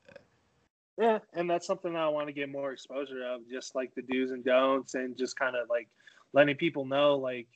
Yeah, 0.98 1.18
and 1.32 1.48
that's 1.48 1.66
something 1.66 1.96
I 1.96 2.08
want 2.08 2.26
to 2.26 2.32
get 2.32 2.50
more 2.50 2.72
exposure 2.72 3.24
of, 3.24 3.48
just 3.48 3.74
like 3.74 3.94
the 3.94 4.02
do's 4.02 4.32
and 4.32 4.44
don'ts, 4.44 4.94
and 4.94 5.16
just 5.16 5.38
kind 5.38 5.56
of 5.56 5.68
like 5.70 5.88
letting 6.34 6.56
people 6.56 6.84
know, 6.84 7.16
like 7.16 7.46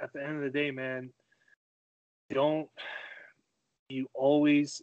at 0.00 0.12
the 0.12 0.22
end 0.22 0.36
of 0.36 0.42
the 0.42 0.50
day, 0.50 0.70
man, 0.70 1.10
don't 2.30 2.68
you 3.88 4.08
always 4.14 4.82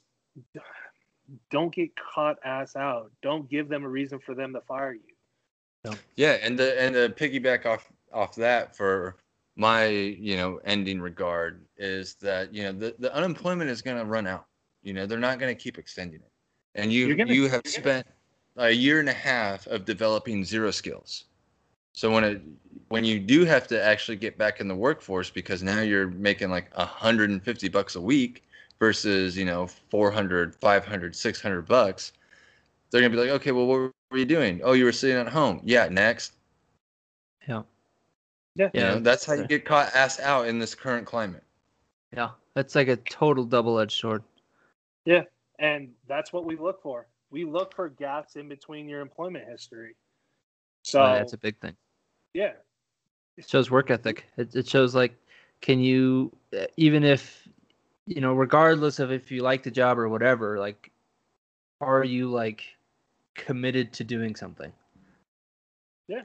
don't 1.52 1.74
get 1.74 1.90
caught 1.96 2.38
ass 2.44 2.76
out. 2.76 3.12
Don't 3.22 3.50
give 3.50 3.70
them 3.70 3.84
a 3.84 3.90
reason 3.90 4.20
for 4.20 4.36
them 4.36 4.54
to 4.54 4.62
fire 4.62 4.94
you. 4.94 5.94
Yeah, 6.16 6.38
and 6.42 6.58
the 6.58 6.80
and 6.82 6.96
the 6.96 7.14
piggyback 7.16 7.66
off 7.66 7.92
off 8.12 8.36
that 8.36 8.76
for 8.76 9.18
my 9.56 9.86
you 9.88 10.36
know 10.36 10.60
ending 10.66 11.00
regard 11.00 11.64
is 11.78 12.16
that 12.16 12.54
you 12.54 12.64
know 12.64 12.72
the, 12.72 12.96
the 12.98 13.14
unemployment 13.14 13.70
is 13.70 13.82
going 13.82 13.98
to 13.98 14.06
run 14.06 14.26
out. 14.26 14.48
You 14.82 14.94
know 14.94 15.06
they're 15.06 15.20
not 15.20 15.40
going 15.40 15.56
to 15.56 15.62
keep 15.62 15.78
extending 15.78 16.22
it, 16.22 16.32
and 16.74 16.92
you 16.92 17.08
You're 17.08 17.16
gonna- 17.16 17.34
you 17.34 17.44
have 17.44 17.62
you're 17.66 17.82
gonna- 17.84 18.04
spent 18.04 18.08
a 18.58 18.72
year 18.72 19.00
and 19.00 19.10
a 19.10 19.14
half 19.14 19.68
of 19.68 19.86
developing 19.86 20.44
zero 20.44 20.72
skills. 20.72 21.26
So 21.94 22.12
when 22.12 22.24
it 22.24 22.42
when 22.90 23.06
you 23.06 23.20
do 23.20 23.46
have 23.46 23.68
to 23.68 23.82
actually 23.82 24.18
get 24.18 24.38
back 24.40 24.60
in 24.60 24.68
the 24.68 24.76
workforce 24.76 25.30
because 25.30 25.62
now 25.62 25.82
you're 25.82 26.08
making 26.08 26.50
like 26.50 26.76
150 26.78 27.70
bucks 27.70 27.96
a 27.96 28.02
week 28.02 28.44
versus 28.80 29.38
you 29.38 29.46
know 29.46 29.68
400 29.68 30.56
500 30.56 31.16
600 31.16 31.62
bucks 31.68 32.12
they're 32.92 33.02
gonna 33.02 33.10
be 33.10 33.18
like 33.18 33.30
okay 33.30 33.52
well 33.52 33.66
what 33.66 33.92
were 34.12 34.18
you 34.18 34.26
doing 34.26 34.62
oh 34.64 34.74
you 34.74 34.86
were 34.86 34.92
sitting 34.92 35.18
at 35.18 35.28
home 35.28 35.62
yeah 35.64 35.88
next 35.88 36.34
Yeah. 37.48 37.64
Yeah. 38.56 38.70
you 38.74 38.82
Yeah, 38.82 38.94
know, 38.96 39.00
that's 39.00 39.26
how 39.26 39.34
you 39.34 39.46
get 39.48 39.66
caught 39.66 39.94
ass 39.94 40.20
out 40.20 40.48
in 40.48 40.60
this 40.60 40.74
current 40.74 41.06
climate. 41.06 41.44
Yeah. 42.16 42.32
That's 42.54 42.74
like 42.74 42.88
a 42.88 42.96
total 42.96 43.44
double 43.44 43.80
edged 43.80 44.00
sword. 44.00 44.24
Yeah. 45.06 45.24
And 45.60 45.92
that's 46.08 46.32
what 46.32 46.46
we 46.46 46.56
look 46.56 46.82
for. 46.82 47.08
We 47.32 47.44
look 47.44 47.76
for 47.76 47.90
gaps 47.90 48.36
in 48.38 48.48
between 48.48 48.88
your 48.88 49.02
employment 49.02 49.46
history. 49.50 49.96
So 50.84 51.02
Uh, 51.02 51.14
that's 51.16 51.34
a 51.34 51.38
big 51.38 51.60
thing. 51.60 51.76
yeah, 52.34 52.54
It 53.38 53.48
shows 53.50 53.70
work 53.70 53.92
ethic. 53.92 54.26
It, 54.38 54.56
it 54.56 54.68
shows 54.68 54.96
like, 54.96 55.14
can 55.62 55.80
you, 55.80 56.32
even 56.78 57.04
if, 57.04 57.45
you 58.08 58.22
know, 58.22 58.34
regardless 58.34 59.00
of 59.00 59.12
if 59.12 59.32
you 59.32 59.42
like 59.42 59.64
the 59.64 59.72
job 59.72 59.98
or 59.98 60.08
whatever, 60.08 60.60
like, 60.60 60.92
are 61.82 62.04
you 62.04 62.30
like 62.30 62.64
committed 63.36 63.94
to 63.94 64.04
doing 64.04 64.36
something? 64.36 64.72
Yeah. 66.08 66.22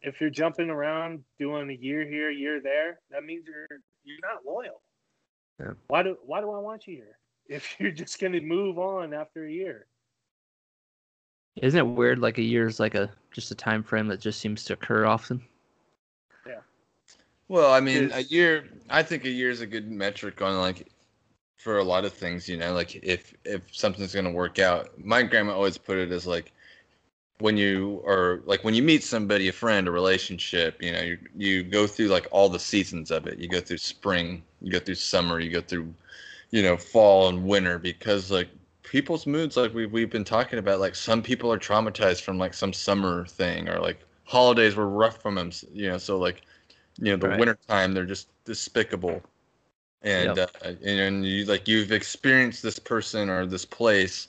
If 0.00 0.20
you're 0.20 0.30
jumping 0.30 0.70
around 0.70 1.22
doing 1.38 1.70
a 1.70 1.74
year 1.74 2.06
here, 2.08 2.30
a 2.30 2.34
year 2.34 2.60
there, 2.62 3.00
that 3.10 3.24
means 3.24 3.44
you're 3.46 3.80
you're 4.04 4.18
not 4.22 4.46
loyal. 4.46 4.80
Yeah. 5.60 5.72
Why 5.88 6.02
do 6.02 6.16
why 6.24 6.40
do 6.40 6.50
I 6.50 6.58
want 6.58 6.86
you 6.86 6.96
here 6.96 7.18
if 7.48 7.76
you're 7.78 7.90
just 7.90 8.20
gonna 8.20 8.40
move 8.40 8.78
on 8.78 9.12
after 9.12 9.44
a 9.44 9.52
year? 9.52 9.86
Isn't 11.60 11.78
it 11.78 11.86
weird? 11.86 12.20
Like 12.20 12.38
a 12.38 12.42
year 12.42 12.66
is 12.66 12.80
like 12.80 12.94
a 12.94 13.10
just 13.32 13.50
a 13.50 13.54
time 13.54 13.82
frame 13.82 14.06
that 14.08 14.20
just 14.20 14.40
seems 14.40 14.64
to 14.64 14.74
occur 14.74 15.04
often. 15.04 15.42
Yeah. 16.46 16.60
Well, 17.48 17.72
I 17.72 17.80
mean, 17.80 18.10
a 18.14 18.20
year. 18.20 18.68
I 18.88 19.02
think 19.02 19.24
a 19.24 19.30
year 19.30 19.50
is 19.50 19.60
a 19.60 19.66
good 19.66 19.90
metric 19.90 20.40
on 20.40 20.58
like 20.58 20.86
for 21.58 21.78
a 21.78 21.84
lot 21.84 22.06
of 22.06 22.14
things. 22.14 22.48
You 22.48 22.58
know, 22.58 22.74
like 22.74 22.96
if 23.04 23.34
if 23.44 23.62
something's 23.76 24.14
gonna 24.14 24.32
work 24.32 24.60
out. 24.60 24.98
My 25.04 25.22
grandma 25.24 25.54
always 25.54 25.78
put 25.78 25.98
it 25.98 26.12
as 26.12 26.26
like 26.26 26.52
when 27.40 27.56
you 27.56 28.02
are 28.06 28.42
like 28.46 28.64
when 28.64 28.74
you 28.74 28.82
meet 28.82 29.04
somebody, 29.04 29.48
a 29.48 29.52
friend, 29.52 29.88
a 29.88 29.92
relationship. 29.92 30.82
You 30.82 30.92
know, 30.92 31.02
you 31.02 31.18
you 31.36 31.64
go 31.64 31.86
through 31.86 32.08
like 32.08 32.26
all 32.32 32.48
the 32.50 32.60
seasons 32.60 33.10
of 33.10 33.26
it. 33.26 33.38
You 33.38 33.48
go 33.48 33.60
through 33.60 33.78
spring, 33.78 34.42
you 34.62 34.72
go 34.72 34.80
through 34.80 34.96
summer, 34.96 35.40
you 35.40 35.50
go 35.50 35.60
through, 35.62 35.94
you 36.50 36.62
know, 36.62 36.76
fall 36.76 37.28
and 37.28 37.44
winter 37.46 37.78
because 37.78 38.30
like 38.30 38.48
people's 38.82 39.26
moods 39.26 39.56
like 39.56 39.74
we 39.74 39.86
we've 39.86 40.10
been 40.10 40.24
talking 40.24 40.58
about 40.58 40.80
like 40.80 40.94
some 40.94 41.22
people 41.22 41.52
are 41.52 41.58
traumatized 41.58 42.22
from 42.22 42.38
like 42.38 42.54
some 42.54 42.72
summer 42.72 43.26
thing 43.26 43.68
or 43.68 43.78
like 43.80 44.00
holidays 44.24 44.76
were 44.76 44.88
rough 44.88 45.20
from 45.22 45.34
them 45.34 45.50
you 45.72 45.88
know 45.88 45.98
so 45.98 46.18
like 46.18 46.42
you 46.98 47.10
know 47.12 47.16
the 47.16 47.26
Right. 47.26 47.28
winter 47.28 47.58
time 47.68 47.92
they're 47.94 48.04
just 48.06 48.28
despicable 48.44 49.22
and 50.02 50.38
Yep. 50.38 50.50
uh, 50.64 50.72
and 50.84 51.26
you 51.26 51.44
like 51.44 51.66
you've 51.66 51.92
experienced 51.92 52.62
this 52.62 52.78
person 52.78 53.28
or 53.28 53.46
this 53.46 53.64
place 53.64 54.28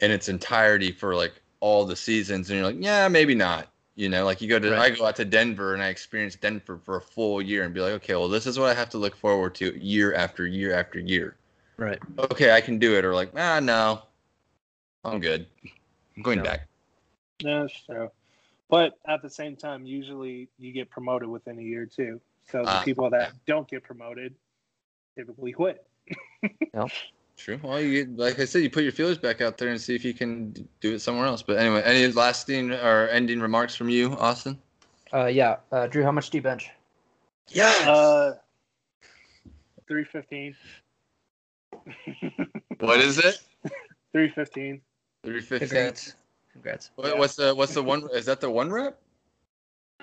in 0.00 0.10
its 0.10 0.28
entirety 0.28 0.92
for 0.92 1.14
like 1.14 1.40
all 1.60 1.84
the 1.84 1.96
seasons 1.96 2.50
and 2.50 2.58
you're 2.58 2.66
like 2.66 2.76
yeah 2.78 3.08
maybe 3.08 3.34
not 3.34 3.68
you 3.94 4.08
know 4.08 4.24
like 4.24 4.40
you 4.40 4.48
go 4.48 4.58
to 4.58 4.70
Right. 4.70 4.92
i 4.92 4.96
go 4.96 5.06
out 5.06 5.16
to 5.16 5.24
denver 5.24 5.74
and 5.74 5.82
i 5.82 5.88
experience 5.88 6.34
denver 6.34 6.76
for 6.76 6.96
a 6.96 7.00
full 7.00 7.40
year 7.40 7.64
and 7.64 7.72
be 7.72 7.80
like 7.80 7.92
okay 7.92 8.14
well 8.14 8.28
this 8.28 8.46
is 8.46 8.58
what 8.58 8.68
i 8.68 8.74
have 8.74 8.90
to 8.90 8.98
look 8.98 9.14
forward 9.16 9.54
to 9.54 9.78
year 9.78 10.14
after 10.14 10.46
year 10.46 10.74
after 10.74 10.98
year 10.98 11.36
Right. 11.78 11.98
okay 12.30 12.52
i 12.52 12.60
can 12.60 12.78
do 12.78 12.96
it 12.96 13.04
or 13.04 13.14
like 13.14 13.30
ah 13.36 13.60
no 13.60 14.02
i'm 15.04 15.20
good 15.20 15.46
i'm 16.16 16.22
going 16.22 16.38
No. 16.38 16.44
back 16.44 16.68
No, 17.42 17.62
that's 17.62 17.84
true. 17.84 18.10
But 18.68 18.98
at 19.06 19.20
the 19.20 19.28
same 19.28 19.56
time, 19.56 19.84
usually 19.84 20.48
you 20.58 20.72
get 20.72 20.88
promoted 20.90 21.28
within 21.28 21.58
a 21.58 21.62
year 21.62 21.86
too. 21.86 22.20
So 22.50 22.62
the 22.62 22.68
Ah, 22.68 22.82
people 22.84 23.10
that 23.10 23.32
don't 23.46 23.68
get 23.68 23.82
promoted 23.82 24.34
typically 25.16 25.52
quit. 25.52 25.84
no. 26.74 26.88
True. 27.36 27.58
Well, 27.62 27.80
you 27.80 28.06
like 28.16 28.38
I 28.38 28.44
said, 28.44 28.62
you 28.62 28.70
put 28.70 28.84
your 28.84 28.92
feelers 28.92 29.18
back 29.18 29.40
out 29.40 29.58
there 29.58 29.68
and 29.70 29.80
see 29.80 29.94
if 29.94 30.04
you 30.04 30.14
can 30.14 30.52
do 30.80 30.94
it 30.94 31.00
somewhere 31.00 31.26
else. 31.26 31.42
But 31.42 31.58
anyway, 31.58 31.82
any 31.84 32.06
lasting 32.12 32.72
or 32.72 33.08
ending 33.08 33.40
remarks 33.40 33.74
from 33.74 33.88
you, 33.88 34.12
Austin? 34.12 34.58
Uh, 35.12 35.26
yeah. 35.26 35.56
Uh, 35.72 35.86
Drew, 35.86 36.04
how 36.04 36.12
much 36.12 36.30
do 36.30 36.38
you 36.38 36.42
bench? 36.42 36.70
Yeah. 37.48 37.72
Uh, 37.86 38.34
three 39.88 40.04
fifteen. 40.04 40.54
what 42.78 43.00
is 43.00 43.18
it? 43.18 43.40
Three 44.12 44.28
fifteen. 44.28 44.80
Three 45.24 45.40
fifteen. 45.40 45.68
Congrats. 45.68 46.14
Congrats. 46.52 46.90
What, 46.96 47.18
what's 47.18 47.36
the 47.36 47.54
what's 47.54 47.74
the 47.74 47.82
one? 47.82 48.08
Is 48.12 48.26
that 48.26 48.40
the 48.40 48.50
one 48.50 48.70
rep? 48.70 49.00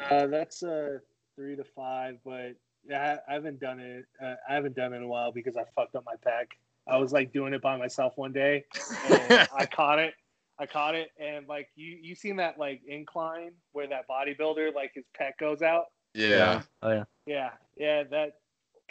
Uh, 0.10 0.27
that's 0.27 0.64
uh 0.64 0.98
three 1.36 1.56
to 1.56 1.64
five, 1.64 2.18
but 2.26 2.56
yeah, 2.88 3.18
I, 3.27 3.31
I 3.31 3.34
haven't 3.35 3.60
done 3.60 3.80
it. 3.80 4.06
Uh, 4.23 4.35
I 4.47 4.53
haven't 4.53 4.76
done 4.76 4.93
it 4.93 4.97
in 4.97 5.03
a 5.03 5.07
while 5.07 5.31
because 5.31 5.56
I 5.57 5.64
fucked 5.76 5.95
up 5.95 6.03
my 6.06 6.15
pack. 6.23 6.49
I 6.88 6.97
was 6.97 7.11
like 7.11 7.31
doing 7.34 7.53
it 7.53 7.61
by 7.61 7.77
myself 7.77 8.14
one 8.15 8.31
day, 8.34 8.65
and 9.10 9.47
I 9.57 9.65
caught 9.65 9.99
it. 9.99 10.14
I 10.60 10.65
caught 10.65 10.95
it, 10.95 11.10
and 11.19 11.47
like 11.47 11.69
you, 11.76 11.97
you 12.01 12.15
seen 12.15 12.35
that 12.38 12.57
like 12.60 12.81
incline 12.88 13.51
where 13.72 13.88
that 13.88 14.06
bodybuilder 14.10 14.73
like 14.73 14.91
his 14.93 15.06
pec 15.19 15.31
goes 15.39 15.61
out. 15.61 15.85
Yeah. 16.14 16.61
Oh 16.81 16.91
yeah. 16.91 17.03
Yeah, 17.26 17.49
yeah, 17.77 18.03
that 18.11 18.38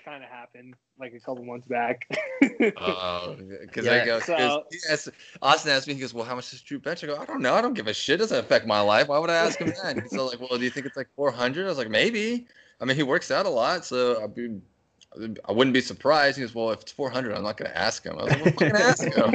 kind 0.05 0.23
of 0.23 0.31
happened 0.31 0.75
like 0.99 1.13
a 1.13 1.21
couple 1.21 1.45
months 1.45 1.67
back. 1.67 2.07
Uh, 2.77 3.35
because 3.61 3.85
Yeah. 3.85 4.03
I 4.03 4.05
go. 4.07 4.19
'cause 4.21 4.27
So- 4.27 4.65
he 4.71 4.79
asked- 4.91 5.09
Austin 5.43 5.73
asked 5.73 5.89
me. 5.89 5.95
He 5.95 6.01
goes, 6.01 6.15
"Well, 6.15 6.25
how 6.25 6.37
much 6.37 6.51
does 6.51 6.61
Drew 6.63 6.79
bench?" 6.79 7.03
I 7.05 7.09
go, 7.09 7.17
"I 7.17 7.25
don't 7.27 7.43
know. 7.43 7.55
I 7.55 7.61
don't 7.61 7.75
give 7.75 7.87
a 7.89 7.95
shit. 7.95 8.15
It 8.15 8.19
doesn't 8.19 8.39
affect 8.39 8.67
my 8.67 8.81
life. 8.81 9.09
Why 9.09 9.19
would 9.19 9.31
I 9.31 9.35
ask 9.35 9.59
him 9.59 9.73
that?" 9.83 10.01
He's 10.01 10.11
so 10.13 10.27
like, 10.27 10.41
"Well, 10.41 10.57
do 10.59 10.65
you 10.65 10.71
think 10.71 10.87
it's 10.87 10.97
like 10.97 11.09
400?" 11.17 11.67
I 11.67 11.69
was 11.69 11.79
like, 11.79 11.91
"Maybe. 11.91 12.47
I 12.81 12.85
mean, 12.85 12.97
he 12.97 13.03
works 13.03 13.31
out 13.31 13.47
a 13.47 13.51
lot, 13.51 13.85
so 13.85 14.23
I'd 14.23 14.35
be." 14.35 14.61
I 15.47 15.53
wouldn't 15.53 15.73
be 15.73 15.81
surprised. 15.81 16.37
He 16.37 16.43
goes, 16.43 16.55
"Well, 16.55 16.71
if 16.71 16.83
it's 16.83 16.93
400, 16.93 17.33
I'm 17.33 17.43
not 17.43 17.57
gonna 17.57 17.73
ask 17.75 18.05
him." 18.05 18.19
I 18.19 18.25
was 18.25 18.41
like, 18.41 18.61
"Well, 18.61 18.77
ask 18.77 19.05
him." 19.05 19.35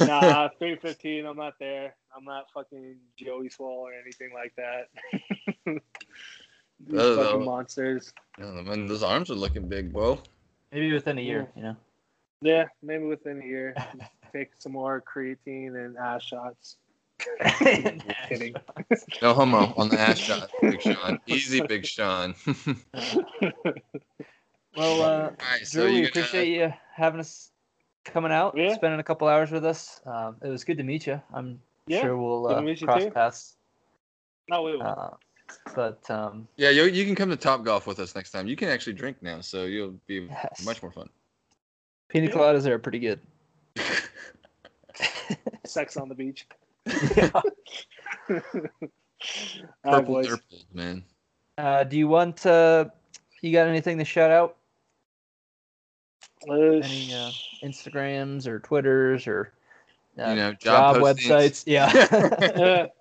nah, 0.06 0.48
three 0.58 0.76
fifteen. 0.76 1.24
I'm 1.24 1.38
not 1.38 1.54
there. 1.58 1.94
I'm 2.14 2.24
not 2.24 2.50
fucking 2.52 2.96
Joey 3.16 3.48
Swoll 3.48 3.62
or 3.86 3.92
anything 3.94 4.32
like 4.34 4.54
that. 4.56 4.90
These 5.64 5.80
Oh, 7.00 7.16
fucking 7.16 7.40
no. 7.40 7.46
monsters. 7.46 8.12
Yeah, 8.38 8.50
man, 8.62 8.86
those 8.86 9.02
arms 9.02 9.30
are 9.30 9.34
looking 9.34 9.66
big, 9.66 9.92
bro. 9.94 10.20
Maybe 10.72 10.92
within 10.92 11.16
a 11.18 11.22
year. 11.22 11.48
You 11.56 11.62
know. 11.62 11.76
Yeah, 12.42 12.66
maybe 12.82 13.04
within 13.04 13.40
a 13.42 13.44
year. 13.46 13.74
Take 14.32 14.50
some 14.58 14.72
more 14.72 15.02
creatine 15.02 15.74
and 15.84 15.96
ass 15.96 16.22
shots. 16.22 16.76
Kidding. 18.28 18.54
No 19.22 19.34
homo 19.34 19.72
on 19.76 19.88
the 19.88 19.98
ass 19.98 20.18
shot, 20.18 20.50
Big 20.60 20.80
Sean. 20.80 21.18
Easy, 21.26 21.60
Big 21.60 21.84
Sean. 21.86 22.34
Well, 24.76 25.02
uh, 25.02 25.06
All 25.06 25.30
right, 25.50 25.66
so 25.66 25.80
Drew, 25.80 25.90
we 25.90 25.96
you 25.96 26.02
gonna- 26.02 26.08
appreciate 26.10 26.48
you 26.56 26.72
having 26.94 27.18
us 27.18 27.50
coming 28.04 28.30
out, 28.30 28.56
Yeah. 28.56 28.74
spending 28.74 29.00
a 29.00 29.02
couple 29.02 29.26
hours 29.26 29.50
with 29.50 29.64
us. 29.64 30.00
Um, 30.06 30.36
it 30.40 30.46
was 30.48 30.62
good 30.62 30.76
to 30.76 30.84
meet 30.84 31.04
you. 31.06 31.20
I'm 31.34 31.60
Yeah, 31.88 32.02
sure 32.02 32.16
we'll 32.16 32.46
uh, 32.46 32.62
cross 32.84 33.02
too. 33.02 33.10
paths. 33.10 33.56
No, 34.48 34.62
we 34.62 34.76
will. 34.76 34.82
Uh, 34.86 35.10
but 35.74 36.08
um, 36.10 36.46
Yeah, 36.56 36.70
you, 36.70 36.84
you 36.84 37.04
can 37.04 37.16
come 37.16 37.28
to 37.30 37.36
Top 37.36 37.64
Golf 37.64 37.88
with 37.88 37.98
us 37.98 38.14
next 38.14 38.30
time. 38.30 38.46
You 38.46 38.54
can 38.54 38.68
actually 38.68 38.92
drink 38.92 39.16
now, 39.20 39.40
so 39.40 39.64
you'll 39.64 39.98
be 40.06 40.28
Yes. 40.30 40.64
much 40.64 40.80
more 40.80 40.92
fun. 40.92 41.08
pina 42.08 42.28
coladas 42.28 42.64
are 42.66 42.78
pretty 42.78 43.00
good. 43.00 43.18
Sex 45.66 45.96
on 45.96 46.08
the 46.08 46.14
beach. 46.14 46.46
Yeah. 47.16 47.30
All 48.30 48.30
right, 48.30 48.42
Purple 49.84 50.14
boys. 50.14 50.28
Nurples, 50.28 50.66
man. 50.72 51.04
Uh, 51.56 51.84
do 51.84 51.96
you 51.96 52.08
want? 52.08 52.44
Uh, 52.46 52.86
you 53.42 53.52
got 53.52 53.66
anything 53.66 53.98
to 53.98 54.04
shout 54.04 54.30
out? 54.30 54.56
Uh, 56.48 56.54
Any 56.54 57.12
uh, 57.12 57.30
Instagrams 57.64 58.46
or 58.46 58.60
Twitters 58.60 59.26
or 59.26 59.52
uh, 60.18 60.30
You 60.30 60.36
know, 60.36 60.52
job, 60.52 60.96
job 60.96 61.02
websites? 61.02 61.64
Yeah. 61.66 62.86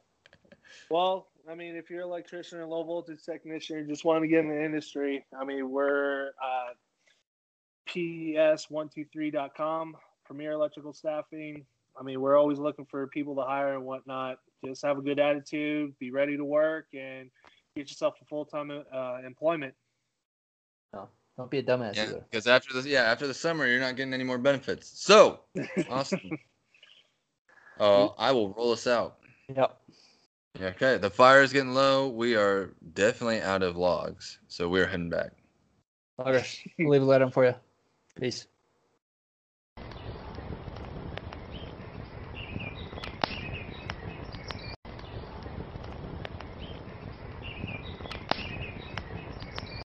Well, 0.89 1.27
I 1.49 1.55
mean, 1.55 1.75
if 1.75 1.89
you're 1.89 2.03
an 2.03 2.07
electrician 2.07 2.59
or 2.59 2.65
low 2.65 2.81
voltage 2.83 3.21
technician, 3.23 3.79
and 3.79 3.89
just 3.89 4.05
want 4.05 4.23
to 4.23 4.27
get 4.27 4.39
in 4.39 4.47
the 4.49 4.63
industry, 4.63 5.25
I 5.37 5.43
mean, 5.43 5.69
we're 5.69 6.29
uh, 6.41 6.71
PES123.com, 7.89 9.97
Premier 10.25 10.53
Electrical 10.53 10.93
Staffing. 10.93 11.65
I 11.99 12.03
mean, 12.03 12.21
we're 12.21 12.37
always 12.37 12.59
looking 12.59 12.85
for 12.85 13.07
people 13.07 13.35
to 13.35 13.41
hire 13.41 13.73
and 13.75 13.85
whatnot. 13.85 14.37
Just 14.65 14.83
have 14.85 14.97
a 14.97 15.01
good 15.01 15.19
attitude, 15.19 15.97
be 15.99 16.11
ready 16.11 16.37
to 16.37 16.45
work, 16.45 16.87
and 16.93 17.29
get 17.75 17.89
yourself 17.89 18.15
a 18.21 18.25
full 18.25 18.45
time 18.45 18.71
uh, 18.71 19.17
employment. 19.25 19.73
No, 20.93 21.09
don't 21.37 21.49
be 21.49 21.59
a 21.59 21.63
dumbass 21.63 21.95
Yeah, 21.95 22.03
either. 22.03 22.25
because 22.29 22.47
after 22.47 22.73
this, 22.73 22.85
yeah, 22.85 23.01
after 23.03 23.27
the 23.27 23.33
summer, 23.33 23.67
you're 23.67 23.79
not 23.79 23.95
getting 23.95 24.13
any 24.13 24.23
more 24.23 24.37
benefits. 24.37 24.87
So, 24.99 25.41
Austin, 25.89 26.37
Uh, 27.79 28.07
I 28.17 28.31
will 28.31 28.49
roll 28.53 28.71
us 28.71 28.87
out. 28.87 29.17
Yep. 29.55 29.77
Okay, 30.59 30.97
the 30.97 31.11
fire 31.11 31.43
is 31.43 31.53
getting 31.53 31.75
low. 31.75 32.09
We 32.09 32.35
are 32.35 32.73
definitely 32.93 33.41
out 33.41 33.61
of 33.61 33.77
logs, 33.77 34.39
so 34.47 34.67
we're 34.67 34.87
heading 34.87 35.09
back. 35.09 35.31
Loggers, 36.17 36.59
we'll 36.79 36.89
leave 36.89 37.03
a 37.03 37.05
letter 37.05 37.29
for 37.29 37.45
you. 37.45 37.53
Peace. 38.19 38.47